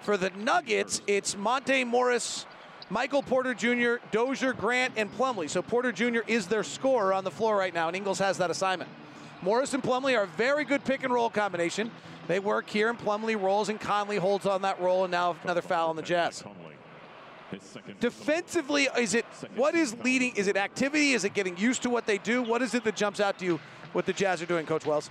For 0.03 0.17
the 0.17 0.31
Nuggets, 0.31 1.03
it's 1.07 1.37
Monte 1.37 1.85
Morris, 1.85 2.47
Michael 2.89 3.23
Porter 3.23 3.53
Jr., 3.53 3.97
Dozier, 4.11 4.55
Grant, 4.55 4.95
and 4.97 5.13
Plumlee. 5.13 5.51
So 5.51 5.61
Porter 5.61 5.93
Jr. 5.93 6.21
is 6.27 6.47
their 6.47 6.65
scorer 6.65 7.13
on 7.13 7.25
the 7.25 7.31
floor 7.31 7.57
right 7.57 7.75
now, 7.75 7.89
and 7.89 7.97
Ingles 7.97 8.21
has 8.21 8.39
that 8.39 8.51
assignment. 8.51 8.91
Morris 9.43 9.75
and 9.75 9.83
Plumlee 9.83 10.17
are 10.17 10.25
a 10.25 10.27
very 10.27 10.65
good 10.65 10.85
pick 10.85 11.05
and 11.05 11.13
roll 11.13 11.31
combination. 11.31 11.91
They 12.27 12.41
work 12.41 12.69
here, 12.69 12.91
and 12.91 12.99
Plumlee 12.99 13.41
rolls, 13.41 13.69
and 13.69 13.81
Conley 13.81 14.17
holds 14.17 14.47
on 14.47 14.63
that 14.63 14.81
roll, 14.81 15.05
and 15.05 15.11
now 15.11 15.37
another 15.45 15.63
foul 15.63 15.91
on 15.91 15.97
the 15.97 16.03
Jazz. 16.03 16.45
Defensively, 18.01 18.89
is 18.99 19.15
it 19.15 19.25
what 19.57 19.75
is 19.75 19.97
leading? 20.05 20.37
Is 20.37 20.49
it 20.49 20.57
activity? 20.57 21.13
Is 21.13 21.25
it 21.25 21.33
getting 21.33 21.57
used 21.57 21.83
to 21.85 21.91
what 21.91 22.07
they 22.07 22.19
do? 22.19 22.43
What 22.43 22.61
is 22.61 22.75
it 22.75 22.85
that 22.85 22.95
jumps 22.95 23.21
out 23.21 23.39
to 23.39 23.45
you? 23.45 23.61
What 23.93 24.05
the 24.05 24.13
Jazz 24.13 24.43
are 24.43 24.47
doing, 24.47 24.67
Coach 24.67 24.85
Wells? 24.85 25.09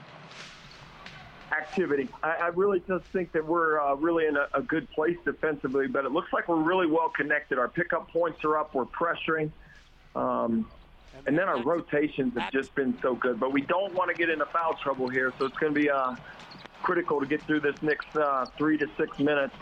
activity. 1.52 2.10
I, 2.24 2.32
I 2.32 2.48
really 2.48 2.82
just 2.88 3.06
think 3.06 3.32
that 3.32 3.46
we're 3.46 3.82
uh, 3.82 3.96
really 3.96 4.26
in 4.26 4.36
a, 4.36 4.48
a 4.54 4.62
good 4.62 4.90
place 4.92 5.18
defensively, 5.26 5.88
but 5.88 6.06
it 6.06 6.12
looks 6.12 6.32
like 6.34 6.48
we're 6.48 6.62
really 6.62 6.88
well 6.88 7.10
connected. 7.10 7.58
Our 7.58 7.68
pickup 7.68 8.10
points 8.12 8.44
are 8.44 8.58
up. 8.58 8.74
We're 8.74 8.86
pressuring. 8.86 9.52
Um, 10.16 10.70
and 11.26 11.38
then 11.38 11.48
our 11.48 11.62
rotations 11.62 12.38
have 12.38 12.52
just 12.52 12.74
been 12.76 12.98
so 13.02 13.16
good. 13.16 13.40
But 13.40 13.52
we 13.52 13.62
don't 13.62 13.94
want 13.94 14.10
to 14.10 14.16
get 14.16 14.30
into 14.30 14.46
foul 14.46 14.76
trouble 14.76 15.10
here, 15.10 15.34
so 15.38 15.46
it's 15.46 15.58
going 15.58 15.74
to 15.74 15.80
be 15.80 15.90
uh, 15.90 16.16
critical 16.84 17.20
to 17.20 17.26
get 17.26 17.42
through 17.44 17.62
this 17.62 17.82
next 17.82 18.16
uh, 18.16 18.46
three 18.58 18.78
to 18.78 18.88
six 18.98 19.20
minutes 19.20 19.56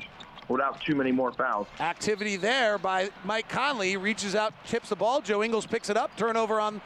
without 0.48 0.82
too 0.82 0.96
many 0.96 1.12
more 1.12 1.32
fouls. 1.32 1.68
Activity 1.80 2.36
there 2.36 2.78
by 2.78 3.10
Mike 3.24 3.50
Conley. 3.50 3.98
Reaches 3.98 4.36
out, 4.36 4.54
tips 4.66 4.90
the 4.90 4.96
ball. 4.96 5.22
Joe 5.22 5.44
Ingles 5.44 5.66
picks 5.66 5.90
it 5.90 5.98
up. 5.98 6.16
Turnover 6.18 6.60
on 6.60 6.82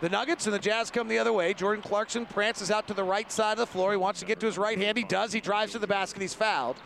the 0.00 0.08
Nuggets, 0.08 0.46
and 0.46 0.54
the 0.54 0.58
Jazz 0.58 0.90
come 0.90 1.08
the 1.08 1.18
other 1.18 1.32
way. 1.32 1.54
Jordan 1.54 1.82
Clarkson 1.82 2.26
prances 2.26 2.70
out 2.70 2.86
to 2.88 2.94
the 2.94 3.04
right 3.04 3.30
side 3.30 3.52
of 3.52 3.58
the 3.58 3.66
floor. 3.66 3.90
He 3.90 3.96
wants 3.96 4.20
to 4.20 4.26
get 4.26 4.40
to 4.40 4.46
his 4.46 4.58
right 4.58 4.78
hand. 4.78 4.96
He 4.96 5.04
does. 5.04 5.32
He 5.32 5.40
drives 5.40 5.72
to 5.72 5.78
the 5.78 5.86
basket. 5.86 6.22
He's 6.22 6.34
fouled. 6.34 6.76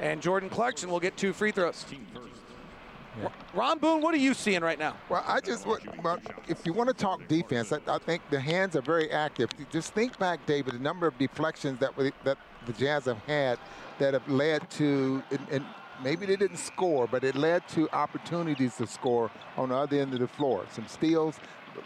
And 0.00 0.20
Jordan 0.20 0.50
Clarkson 0.50 0.90
will 0.90 1.00
get 1.00 1.16
two 1.16 1.32
free 1.32 1.52
throws. 1.52 1.84
Ron 3.52 3.78
Boone, 3.78 4.00
what 4.00 4.14
are 4.14 4.18
you 4.18 4.34
seeing 4.34 4.60
right 4.60 4.78
now? 4.78 4.96
Well, 5.08 5.24
I 5.26 5.40
just, 5.40 5.66
well, 5.66 5.78
if 6.48 6.64
you 6.66 6.72
want 6.72 6.88
to 6.88 6.94
talk 6.94 7.26
defense, 7.28 7.72
I, 7.72 7.78
I, 7.86 7.98
think 7.98 8.22
the 8.30 8.40
hands 8.40 8.76
are 8.76 8.82
very 8.82 9.10
active. 9.10 9.50
Just 9.70 9.94
think 9.94 10.18
back, 10.18 10.44
David, 10.46 10.74
the 10.74 10.78
number 10.78 11.06
of 11.06 11.16
deflections 11.18 11.78
that 11.78 11.96
we, 11.96 12.12
that 12.24 12.38
the 12.66 12.72
Jazz 12.72 13.04
have 13.04 13.18
had 13.26 13.58
that 13.98 14.14
have 14.14 14.28
led 14.28 14.68
to, 14.70 15.22
and, 15.30 15.46
and 15.50 15.64
maybe 16.02 16.26
they 16.26 16.36
didn't 16.36 16.56
score, 16.56 17.06
but 17.06 17.22
it 17.22 17.36
led 17.36 17.66
to 17.68 17.88
opportunities 17.90 18.76
to 18.76 18.86
score 18.86 19.30
on 19.56 19.68
the 19.68 19.76
other 19.76 20.00
end 20.00 20.12
of 20.14 20.20
the 20.20 20.28
floor. 20.28 20.66
Some 20.72 20.86
steals, 20.88 21.38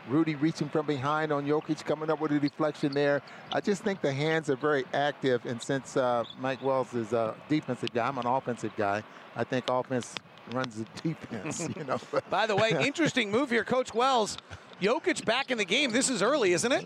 Rudy 0.08 0.34
reaching 0.34 0.68
from 0.68 0.86
behind 0.86 1.32
on 1.32 1.46
Jokic, 1.46 1.84
coming 1.84 2.10
up 2.10 2.20
with 2.20 2.32
a 2.32 2.38
deflection 2.38 2.92
there. 2.92 3.22
I 3.52 3.60
just 3.60 3.82
think 3.82 4.00
the 4.00 4.12
hands 4.12 4.48
are 4.50 4.56
very 4.56 4.84
active, 4.94 5.44
and 5.44 5.60
since 5.60 5.96
uh, 5.96 6.24
Mike 6.40 6.62
Wells 6.62 6.94
is 6.94 7.12
a 7.12 7.34
defensive 7.48 7.92
guy, 7.92 8.08
I'm 8.08 8.18
an 8.18 8.26
offensive 8.26 8.72
guy. 8.76 9.02
I 9.36 9.44
think 9.44 9.66
offense 9.68 10.14
runs 10.52 10.76
the 10.76 10.86
defense. 11.02 11.68
You 11.76 11.84
know. 11.84 11.98
By 12.30 12.46
the 12.46 12.56
way, 12.56 12.70
interesting 12.80 13.30
move 13.30 13.50
here, 13.50 13.64
Coach 13.64 13.94
Wells. 13.94 14.38
Jokic 14.80 15.24
back 15.24 15.50
in 15.50 15.58
the 15.58 15.64
game. 15.64 15.90
This 15.90 16.08
is 16.08 16.22
early, 16.22 16.52
isn't 16.52 16.72
it? 16.72 16.84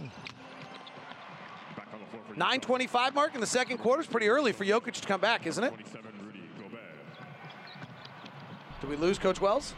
9:25 2.34 3.14
mark 3.14 3.34
in 3.34 3.40
the 3.40 3.46
second 3.46 3.78
quarter 3.78 4.00
is 4.00 4.06
pretty 4.06 4.28
early 4.28 4.52
for 4.52 4.64
Jokic 4.64 4.94
to 4.94 5.06
come 5.06 5.20
back, 5.20 5.46
isn't 5.46 5.62
it? 5.62 5.74
Did 8.80 8.90
we 8.90 8.96
lose 8.96 9.18
Coach 9.18 9.40
Wells? 9.40 9.74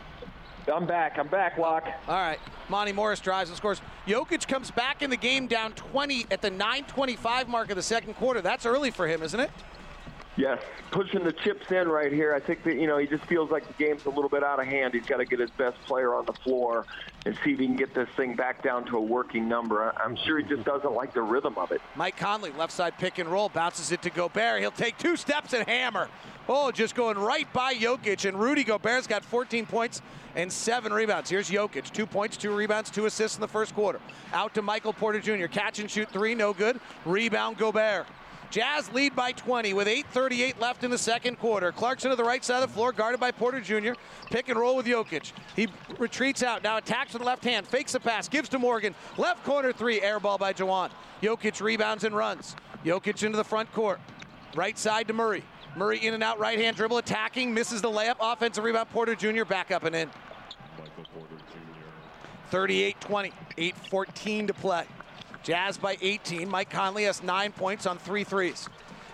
I'm 0.72 0.86
back. 0.86 1.18
I'm 1.18 1.28
back, 1.28 1.58
Locke. 1.58 1.86
All 2.08 2.14
right. 2.14 2.38
Monty 2.70 2.92
Morris 2.92 3.20
drives 3.20 3.50
and 3.50 3.56
scores. 3.56 3.82
Jokic 4.06 4.48
comes 4.48 4.70
back 4.70 5.02
in 5.02 5.10
the 5.10 5.16
game 5.16 5.46
down 5.46 5.72
20 5.72 6.26
at 6.30 6.40
the 6.40 6.50
9:25 6.50 7.48
mark 7.48 7.70
of 7.70 7.76
the 7.76 7.82
second 7.82 8.14
quarter. 8.14 8.40
That's 8.40 8.64
early 8.64 8.90
for 8.90 9.06
him, 9.06 9.22
isn't 9.22 9.38
it? 9.38 9.50
Yes, 10.36 10.60
pushing 10.90 11.22
the 11.22 11.32
chips 11.32 11.70
in 11.70 11.88
right 11.88 12.12
here. 12.12 12.34
I 12.34 12.40
think 12.40 12.64
that 12.64 12.74
you 12.74 12.88
know 12.88 12.98
he 12.98 13.06
just 13.06 13.24
feels 13.26 13.50
like 13.50 13.66
the 13.68 13.74
game's 13.74 14.04
a 14.04 14.10
little 14.10 14.28
bit 14.28 14.42
out 14.42 14.58
of 14.58 14.66
hand. 14.66 14.92
He's 14.92 15.06
got 15.06 15.18
to 15.18 15.24
get 15.24 15.38
his 15.38 15.50
best 15.50 15.78
player 15.86 16.12
on 16.14 16.26
the 16.26 16.32
floor 16.32 16.86
and 17.24 17.38
see 17.44 17.52
if 17.52 17.60
he 17.60 17.66
can 17.66 17.76
get 17.76 17.94
this 17.94 18.08
thing 18.16 18.34
back 18.34 18.62
down 18.62 18.84
to 18.86 18.96
a 18.96 19.00
working 19.00 19.48
number. 19.48 19.92
I'm 19.96 20.16
sure 20.16 20.38
he 20.38 20.44
just 20.44 20.64
doesn't 20.64 20.92
like 20.92 21.14
the 21.14 21.22
rhythm 21.22 21.56
of 21.56 21.70
it. 21.70 21.80
Mike 21.94 22.16
Conley, 22.16 22.50
left 22.52 22.72
side 22.72 22.98
pick 22.98 23.18
and 23.18 23.28
roll, 23.28 23.48
bounces 23.48 23.92
it 23.92 24.02
to 24.02 24.10
Gobert. 24.10 24.60
He'll 24.60 24.72
take 24.72 24.98
two 24.98 25.16
steps 25.16 25.52
and 25.52 25.66
hammer. 25.68 26.08
Oh, 26.48 26.72
just 26.72 26.96
going 26.96 27.16
right 27.16 27.50
by 27.52 27.74
Jokic. 27.74 28.28
And 28.28 28.38
Rudy 28.38 28.64
Gobert's 28.64 29.06
got 29.06 29.24
14 29.24 29.66
points 29.66 30.02
and 30.34 30.52
seven 30.52 30.92
rebounds. 30.92 31.30
Here's 31.30 31.48
Jokic, 31.48 31.92
two 31.92 32.06
points, 32.06 32.36
two 32.36 32.54
rebounds, 32.54 32.90
two 32.90 33.06
assists 33.06 33.36
in 33.36 33.40
the 33.40 33.48
first 33.48 33.74
quarter. 33.74 34.00
Out 34.32 34.52
to 34.54 34.62
Michael 34.62 34.92
Porter 34.92 35.20
Jr. 35.20 35.46
Catch 35.46 35.78
and 35.78 35.88
shoot 35.88 36.10
three, 36.10 36.34
no 36.34 36.52
good. 36.52 36.80
Rebound 37.04 37.56
Gobert. 37.56 38.06
Jazz 38.54 38.88
lead 38.92 39.16
by 39.16 39.32
20 39.32 39.74
with 39.74 39.88
8.38 39.88 40.60
left 40.60 40.84
in 40.84 40.90
the 40.92 40.96
second 40.96 41.40
quarter. 41.40 41.72
Clarkson 41.72 42.10
to 42.10 42.16
the 42.16 42.22
right 42.22 42.44
side 42.44 42.62
of 42.62 42.68
the 42.68 42.72
floor, 42.72 42.92
guarded 42.92 43.18
by 43.18 43.32
Porter 43.32 43.60
Jr. 43.60 43.94
Pick 44.30 44.48
and 44.48 44.56
roll 44.56 44.76
with 44.76 44.86
Jokic. 44.86 45.32
He 45.56 45.66
retreats 45.98 46.40
out, 46.44 46.62
now 46.62 46.76
attacks 46.76 47.14
with 47.14 47.22
the 47.22 47.26
left 47.26 47.42
hand, 47.42 47.66
fakes 47.66 47.90
the 47.90 47.98
pass, 47.98 48.28
gives 48.28 48.48
to 48.50 48.60
Morgan. 48.60 48.94
Left 49.18 49.42
corner 49.42 49.72
three, 49.72 50.00
air 50.00 50.20
ball 50.20 50.38
by 50.38 50.52
Juwan. 50.52 50.90
Jokic 51.20 51.60
rebounds 51.60 52.04
and 52.04 52.14
runs. 52.14 52.54
Jokic 52.84 53.24
into 53.24 53.36
the 53.36 53.42
front 53.42 53.72
court. 53.72 53.98
Right 54.54 54.78
side 54.78 55.08
to 55.08 55.14
Murray. 55.14 55.42
Murray 55.74 55.98
in 55.98 56.14
and 56.14 56.22
out, 56.22 56.38
right 56.38 56.56
hand 56.56 56.76
dribble, 56.76 56.98
attacking, 56.98 57.52
misses 57.52 57.82
the 57.82 57.90
layup. 57.90 58.18
Offensive 58.20 58.62
rebound, 58.62 58.88
Porter 58.90 59.16
Jr. 59.16 59.42
back 59.42 59.72
up 59.72 59.82
and 59.82 59.96
in. 59.96 60.10
38 62.50 63.00
20, 63.00 63.32
8 63.58 63.76
14 63.90 64.46
to 64.46 64.54
play. 64.54 64.84
Jazz 65.44 65.76
by 65.76 65.98
18. 66.00 66.48
Mike 66.48 66.70
Conley 66.70 67.04
has 67.04 67.22
nine 67.22 67.52
points 67.52 67.84
on 67.84 67.98
three 67.98 68.24
threes. 68.24 68.68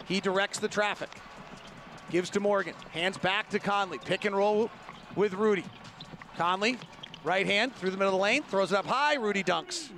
He 0.07 0.21
directs 0.21 0.61
the 0.61 0.69
traffic. 0.69 1.11
Gives 2.11 2.31
to 2.31 2.41
Morgan. 2.41 2.75
Hands 2.93 3.19
back 3.19 3.51
to 3.51 3.59
Conley. 3.59 3.99
Pick 3.99 4.25
and 4.25 4.35
roll 4.35 4.71
with 5.17 5.35
Rudy. 5.35 5.65
Conley, 6.37 6.79
right 7.25 7.47
hand 7.47 7.75
through 7.75 7.91
the 7.91 7.97
middle 7.97 8.15
of 8.15 8.19
the 8.19 8.23
lane, 8.23 8.45
throws 8.45 8.71
it 8.71 8.79
up 8.79 8.87
high. 8.87 9.15
Rudy 9.15 9.43
dunks. 9.43 9.91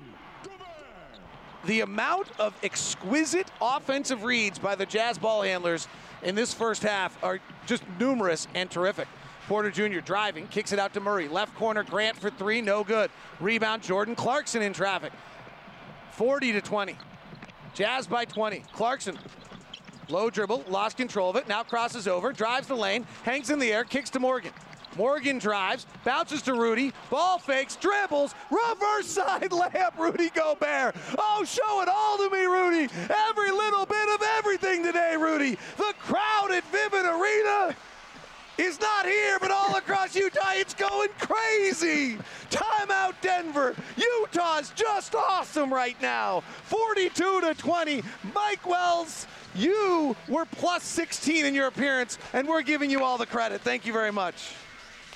The 1.66 1.82
amount 1.82 2.28
of 2.40 2.54
exquisite 2.62 3.46
offensive 3.60 4.24
reads 4.24 4.58
by 4.58 4.74
the 4.74 4.86
Jazz 4.86 5.18
ball 5.18 5.42
handlers 5.42 5.86
in 6.22 6.34
this 6.34 6.52
first 6.54 6.82
half 6.82 7.22
are 7.22 7.40
just 7.66 7.84
numerous 8.00 8.48
and 8.54 8.70
terrific. 8.70 9.06
Porter 9.48 9.70
Jr. 9.70 10.00
driving, 10.00 10.48
kicks 10.48 10.72
it 10.72 10.78
out 10.78 10.94
to 10.94 11.00
Murray. 11.00 11.28
Left 11.28 11.54
corner, 11.56 11.82
Grant 11.82 12.16
for 12.16 12.30
three, 12.30 12.62
no 12.62 12.84
good. 12.84 13.10
Rebound, 13.38 13.82
Jordan 13.82 14.14
Clarkson 14.14 14.62
in 14.62 14.72
traffic. 14.72 15.12
40 16.12 16.52
to 16.52 16.60
20. 16.60 16.96
Jazz 17.74 18.06
by 18.06 18.24
20. 18.24 18.64
Clarkson 18.72 19.18
Low 20.08 20.28
dribble, 20.28 20.64
lost 20.68 20.98
control 20.98 21.30
of 21.30 21.36
it, 21.36 21.48
now 21.48 21.62
crosses 21.62 22.06
over, 22.06 22.32
drives 22.32 22.66
the 22.66 22.74
lane, 22.74 23.06
hangs 23.22 23.48
in 23.48 23.58
the 23.58 23.72
air, 23.72 23.82
kicks 23.82 24.10
to 24.10 24.20
Morgan. 24.20 24.52
Morgan 24.96 25.38
drives, 25.38 25.86
bounces 26.04 26.42
to 26.42 26.52
Rudy, 26.52 26.92
ball 27.08 27.38
fakes, 27.38 27.76
dribbles, 27.76 28.34
reverse 28.50 29.06
side 29.06 29.50
layup, 29.50 29.98
Rudy 29.98 30.28
Gobert. 30.28 30.94
Oh, 31.16 31.44
show 31.46 31.80
it 31.80 31.88
all 31.88 32.18
to 32.18 32.28
me, 32.30 32.44
Rudy. 32.44 32.92
Every 33.28 33.50
little 33.50 33.86
bit 33.86 34.08
of 34.10 34.22
everything 34.36 34.82
today, 34.82 35.16
Rudy. 35.18 35.56
The 35.78 35.94
crowd 35.98 36.50
at 36.50 36.64
Vivint 36.70 37.06
Arena 37.10 37.74
is 38.58 38.80
not 38.80 39.06
here, 39.06 39.38
but 39.40 39.50
all 39.50 39.76
across 39.76 40.14
Utah, 40.14 40.52
it's 40.54 40.74
going 40.74 41.08
crazy. 41.18 42.18
Timeout 42.50 43.14
Denver. 43.20 43.74
Utah's 43.96 44.70
just 44.74 45.14
awesome 45.14 45.72
right 45.72 46.00
now. 46.02 46.42
42 46.64 47.40
to 47.40 47.54
20. 47.54 48.02
Mike 48.34 48.66
Wells, 48.66 49.26
you 49.54 50.16
were 50.28 50.44
plus 50.44 50.82
16 50.84 51.46
in 51.46 51.54
your 51.54 51.66
appearance, 51.66 52.18
and 52.32 52.46
we're 52.46 52.62
giving 52.62 52.90
you 52.90 53.02
all 53.02 53.18
the 53.18 53.26
credit. 53.26 53.60
Thank 53.62 53.86
you 53.86 53.92
very 53.92 54.12
much. 54.12 54.54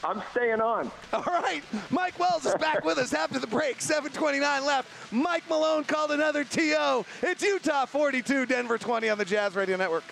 I'm 0.04 0.22
staying 0.30 0.60
on. 0.60 0.90
All 1.12 1.24
right. 1.26 1.62
Mike 1.90 2.18
Wells 2.18 2.46
is 2.46 2.54
back 2.56 2.84
with 2.84 2.98
us 2.98 3.12
after 3.12 3.38
the 3.38 3.46
break. 3.46 3.78
7.29 3.78 4.64
left. 4.64 4.88
Mike 5.12 5.48
Malone 5.48 5.84
called 5.84 6.10
another 6.10 6.44
TO. 6.44 7.04
It's 7.22 7.42
Utah 7.42 7.86
42, 7.86 8.46
Denver 8.46 8.78
20 8.78 9.08
on 9.08 9.18
the 9.18 9.24
Jazz 9.24 9.54
Radio 9.54 9.76
Network. 9.76 10.04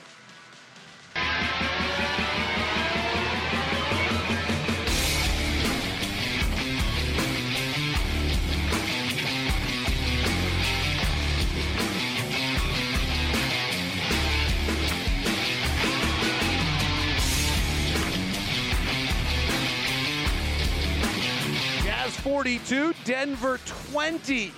Jazz 22.14 22.22
42, 22.22 22.94
Denver 23.04 23.58
20. 23.66 24.52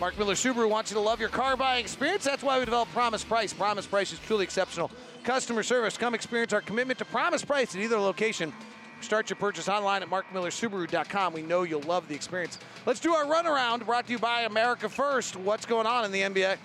Mark 0.00 0.18
Miller 0.18 0.34
Subaru 0.34 0.68
wants 0.68 0.90
you 0.90 0.96
to 0.96 1.00
love 1.00 1.20
your 1.20 1.28
car 1.28 1.56
buying 1.56 1.80
experience. 1.84 2.24
That's 2.24 2.42
why 2.42 2.58
we 2.58 2.64
developed 2.64 2.92
Promise 2.92 3.24
Price. 3.24 3.52
Promise 3.52 3.86
Price 3.86 4.12
is 4.12 4.18
truly 4.20 4.44
exceptional. 4.44 4.90
Customer 5.22 5.62
service. 5.62 5.96
Come 5.96 6.14
experience 6.14 6.52
our 6.52 6.60
commitment 6.60 6.98
to 6.98 7.04
Promise 7.04 7.44
Price 7.44 7.74
at 7.74 7.80
either 7.80 7.98
location. 7.98 8.52
Start 9.00 9.30
your 9.30 9.36
purchase 9.36 9.68
online 9.68 10.02
at 10.02 10.10
markmillersubaru.com. 10.10 11.32
We 11.32 11.42
know 11.42 11.62
you'll 11.62 11.82
love 11.82 12.08
the 12.08 12.14
experience. 12.14 12.58
Let's 12.86 13.00
do 13.00 13.12
our 13.14 13.26
runaround 13.26 13.84
brought 13.84 14.06
to 14.06 14.12
you 14.12 14.18
by 14.18 14.42
America 14.42 14.88
First. 14.88 15.36
What's 15.36 15.66
going 15.66 15.86
on 15.86 16.04
in 16.04 16.12
the 16.12 16.22
NBA? 16.22 16.56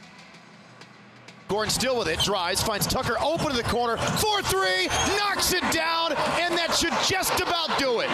Gordon 1.48 1.72
still 1.72 1.98
with 1.98 2.08
it, 2.08 2.20
drives, 2.20 2.62
finds 2.62 2.86
Tucker 2.88 3.16
open 3.22 3.48
to 3.48 3.56
the 3.56 3.64
corner, 3.64 3.95
4-3, 3.98 4.88
knocks 5.18 5.54
it 5.54 5.64
down, 5.72 6.12
and 6.41 6.58
that 6.58 6.76
should 6.76 6.93
just 7.08 7.39
about 7.39 7.78
do 7.80 8.02
it. 8.02 8.10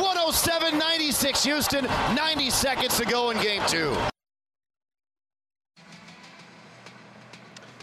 107-96 0.00 1.44
Houston, 1.44 1.84
90 2.14 2.50
seconds 2.50 2.96
to 2.96 3.04
go 3.04 3.30
in 3.30 3.36
game 3.42 3.62
two. 3.66 3.94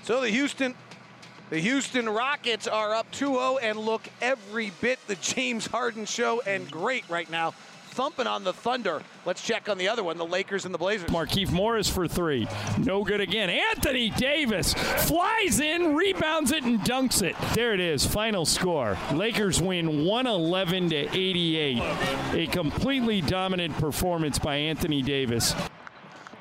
So 0.04 0.22
the 0.22 0.30
Houston 0.30 0.76
the 1.52 1.60
Houston 1.60 2.10
Rockets 2.10 2.68
are 2.68 2.96
up 2.96 3.12
2-0 3.12 3.60
and 3.62 3.78
look 3.78 4.02
every 4.20 4.72
bit 4.82 4.98
the 5.06 5.16
James 5.16 5.68
Harden 5.68 6.06
show 6.06 6.42
and 6.42 6.70
great 6.72 7.08
right 7.08 7.30
now. 7.30 7.54
Thumping 7.96 8.28
on 8.28 8.44
the 8.44 8.52
Thunder. 8.52 9.02
Let's 9.26 9.42
check 9.42 9.70
on 9.70 9.78
the 9.78 9.88
other 9.88 10.04
one, 10.04 10.18
the 10.18 10.26
Lakers 10.26 10.66
and 10.66 10.74
the 10.74 10.78
Blazers. 10.78 11.10
Markieff 11.10 11.50
Morris 11.50 11.90
for 11.90 12.10
three. 12.10 12.46
No 12.78 13.06
good 13.06 13.22
again. 13.22 13.50
Anthony 13.50 14.10
Davis 14.10 14.74
flies 14.74 15.62
in, 15.62 15.96
rebounds 15.96 16.52
it, 16.52 16.66
and 16.66 16.82
dunks 16.82 17.24
it. 17.24 17.38
There 17.54 17.74
it 17.74 17.80
is. 17.80 18.06
Final 18.06 18.46
score. 18.46 18.98
Lakers 19.14 19.62
win 19.62 20.04
111 20.04 20.90
to 20.90 21.18
88. 21.18 21.82
A 22.34 22.48
completely 22.48 23.22
dominant 23.22 23.74
performance 23.78 24.40
by 24.40 24.58
Anthony 24.58 25.02
Davis. 25.02 25.56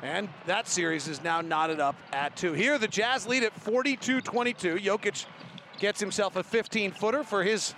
And 0.02 0.28
that 0.46 0.66
series 0.66 1.06
is 1.06 1.22
now 1.22 1.40
knotted 1.40 1.78
up 1.78 1.94
at 2.12 2.34
two. 2.36 2.52
Here, 2.54 2.78
the 2.78 2.88
Jazz 2.88 3.28
lead 3.28 3.44
at 3.44 3.52
42 3.52 4.20
22. 4.22 4.74
Jokic 4.74 5.26
gets 5.78 6.00
himself 6.00 6.34
a 6.34 6.42
15 6.42 6.90
footer 6.90 7.22
for 7.22 7.44
his 7.44 7.76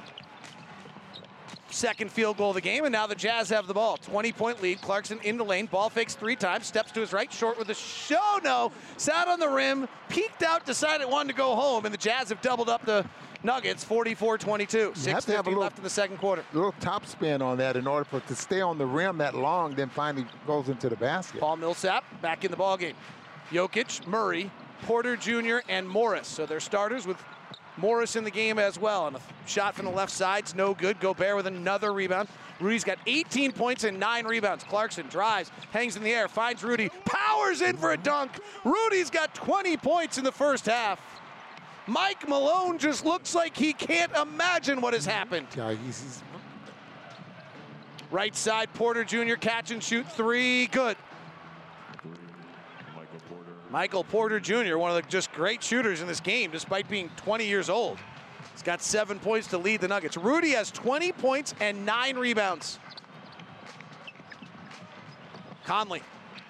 second 1.76 2.10
field 2.10 2.38
goal 2.38 2.50
of 2.50 2.54
the 2.54 2.60
game, 2.60 2.84
and 2.84 2.92
now 2.92 3.06
the 3.06 3.14
Jazz 3.14 3.50
have 3.50 3.66
the 3.66 3.74
ball. 3.74 3.98
20 3.98 4.32
point 4.32 4.62
lead. 4.62 4.80
Clarkson 4.80 5.20
in 5.22 5.36
the 5.36 5.44
lane, 5.44 5.66
ball 5.66 5.90
fakes 5.90 6.14
three 6.14 6.36
times, 6.36 6.66
steps 6.66 6.90
to 6.92 7.00
his 7.00 7.12
right, 7.12 7.32
short 7.32 7.58
with 7.58 7.68
a 7.68 7.74
show. 7.74 8.40
No, 8.42 8.72
sat 8.96 9.28
on 9.28 9.38
the 9.38 9.48
rim, 9.48 9.86
peeked 10.08 10.42
out, 10.42 10.64
decided 10.64 11.08
wanted 11.08 11.32
to 11.32 11.36
go 11.36 11.54
home, 11.54 11.84
and 11.84 11.92
the 11.92 11.98
Jazz 11.98 12.30
have 12.30 12.40
doubled 12.40 12.68
up 12.68 12.84
the 12.86 13.04
Nuggets 13.42 13.84
44 13.84 14.38
22. 14.38 14.92
6.50 14.92 15.56
left 15.56 15.76
in 15.78 15.84
the 15.84 15.90
second 15.90 16.16
quarter. 16.16 16.44
little 16.52 16.72
top 16.80 17.06
spin 17.06 17.42
on 17.42 17.58
that 17.58 17.76
in 17.76 17.86
order 17.86 18.04
for 18.04 18.16
it 18.16 18.26
to 18.28 18.34
stay 18.34 18.60
on 18.60 18.78
the 18.78 18.86
rim 18.86 19.18
that 19.18 19.34
long, 19.34 19.74
then 19.74 19.88
finally 19.90 20.26
goes 20.46 20.68
into 20.68 20.88
the 20.88 20.96
basket. 20.96 21.40
Paul 21.40 21.56
Millsap 21.56 22.04
back 22.22 22.44
in 22.44 22.50
the 22.50 22.56
ballgame. 22.56 22.94
Jokic, 23.52 24.06
Murray, 24.06 24.50
Porter 24.82 25.16
Jr., 25.16 25.58
and 25.68 25.88
Morris. 25.88 26.26
So 26.26 26.46
they're 26.46 26.58
starters 26.58 27.06
with 27.06 27.22
Morris 27.76 28.16
in 28.16 28.24
the 28.24 28.30
game 28.30 28.58
as 28.58 28.78
well. 28.78 29.06
And 29.06 29.16
a 29.16 29.20
shot 29.46 29.74
from 29.74 29.86
the 29.86 29.90
left 29.90 30.12
side's 30.12 30.54
no 30.54 30.74
good. 30.74 31.00
Gobert 31.00 31.36
with 31.36 31.46
another 31.46 31.92
rebound. 31.92 32.28
Rudy's 32.60 32.84
got 32.84 32.98
18 33.06 33.52
points 33.52 33.84
and 33.84 34.00
nine 34.00 34.26
rebounds. 34.26 34.64
Clarkson 34.64 35.06
drives, 35.08 35.50
hangs 35.72 35.96
in 35.96 36.02
the 36.02 36.12
air, 36.12 36.28
finds 36.28 36.64
Rudy, 36.64 36.90
powers 37.04 37.60
in 37.60 37.76
for 37.76 37.92
a 37.92 37.96
dunk. 37.96 38.32
Rudy's 38.64 39.10
got 39.10 39.34
20 39.34 39.76
points 39.76 40.16
in 40.18 40.24
the 40.24 40.32
first 40.32 40.66
half. 40.66 41.00
Mike 41.86 42.28
Malone 42.28 42.78
just 42.78 43.04
looks 43.04 43.34
like 43.34 43.56
he 43.56 43.72
can't 43.72 44.14
imagine 44.16 44.80
what 44.80 44.94
has 44.94 45.06
happened. 45.06 45.46
Yeah, 45.56 45.74
he's, 45.84 46.02
he's 46.02 46.22
Right 48.10 48.36
side, 48.36 48.72
Porter 48.74 49.04
Jr. 49.04 49.34
catch 49.34 49.70
and 49.72 49.82
shoot 49.82 50.10
three. 50.12 50.66
Good. 50.68 50.96
Michael 53.76 54.04
Porter 54.04 54.40
Jr., 54.40 54.78
one 54.78 54.90
of 54.90 54.96
the 54.96 55.02
just 55.10 55.30
great 55.32 55.62
shooters 55.62 56.00
in 56.00 56.08
this 56.08 56.18
game, 56.18 56.50
despite 56.50 56.88
being 56.88 57.10
20 57.18 57.46
years 57.46 57.68
old. 57.68 57.98
He's 58.52 58.62
got 58.62 58.80
seven 58.80 59.18
points 59.18 59.48
to 59.48 59.58
lead 59.58 59.82
the 59.82 59.88
Nuggets. 59.88 60.16
Rudy 60.16 60.52
has 60.52 60.70
20 60.70 61.12
points 61.12 61.54
and 61.60 61.84
nine 61.84 62.16
rebounds. 62.16 62.78
Conley 65.66 66.00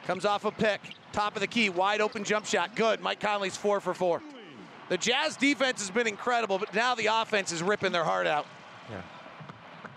comes 0.05 0.25
off 0.25 0.45
a 0.45 0.53
pick, 0.53 0.81
top 1.11 1.35
of 1.35 1.41
the 1.41 1.49
key, 1.49 1.69
wide 1.69 2.01
open 2.01 2.23
jump 2.23 2.47
shot. 2.47 2.77
Good. 2.77 3.01
Mike 3.01 3.19
Conley's 3.19 3.57
four 3.57 3.81
for 3.81 3.93
four. 3.93 4.23
The 4.89 4.97
Jazz 4.97 5.37
defense 5.37 5.81
has 5.81 5.91
been 5.91 6.07
incredible, 6.07 6.61
but 6.61 6.73
now 6.75 6.95
the 6.95 7.07
offense 7.07 7.51
is 7.51 7.61
ripping 7.61 7.91
their 7.91 8.05
heart 8.05 8.29
out. 8.29 8.47
Yeah. 8.89 9.03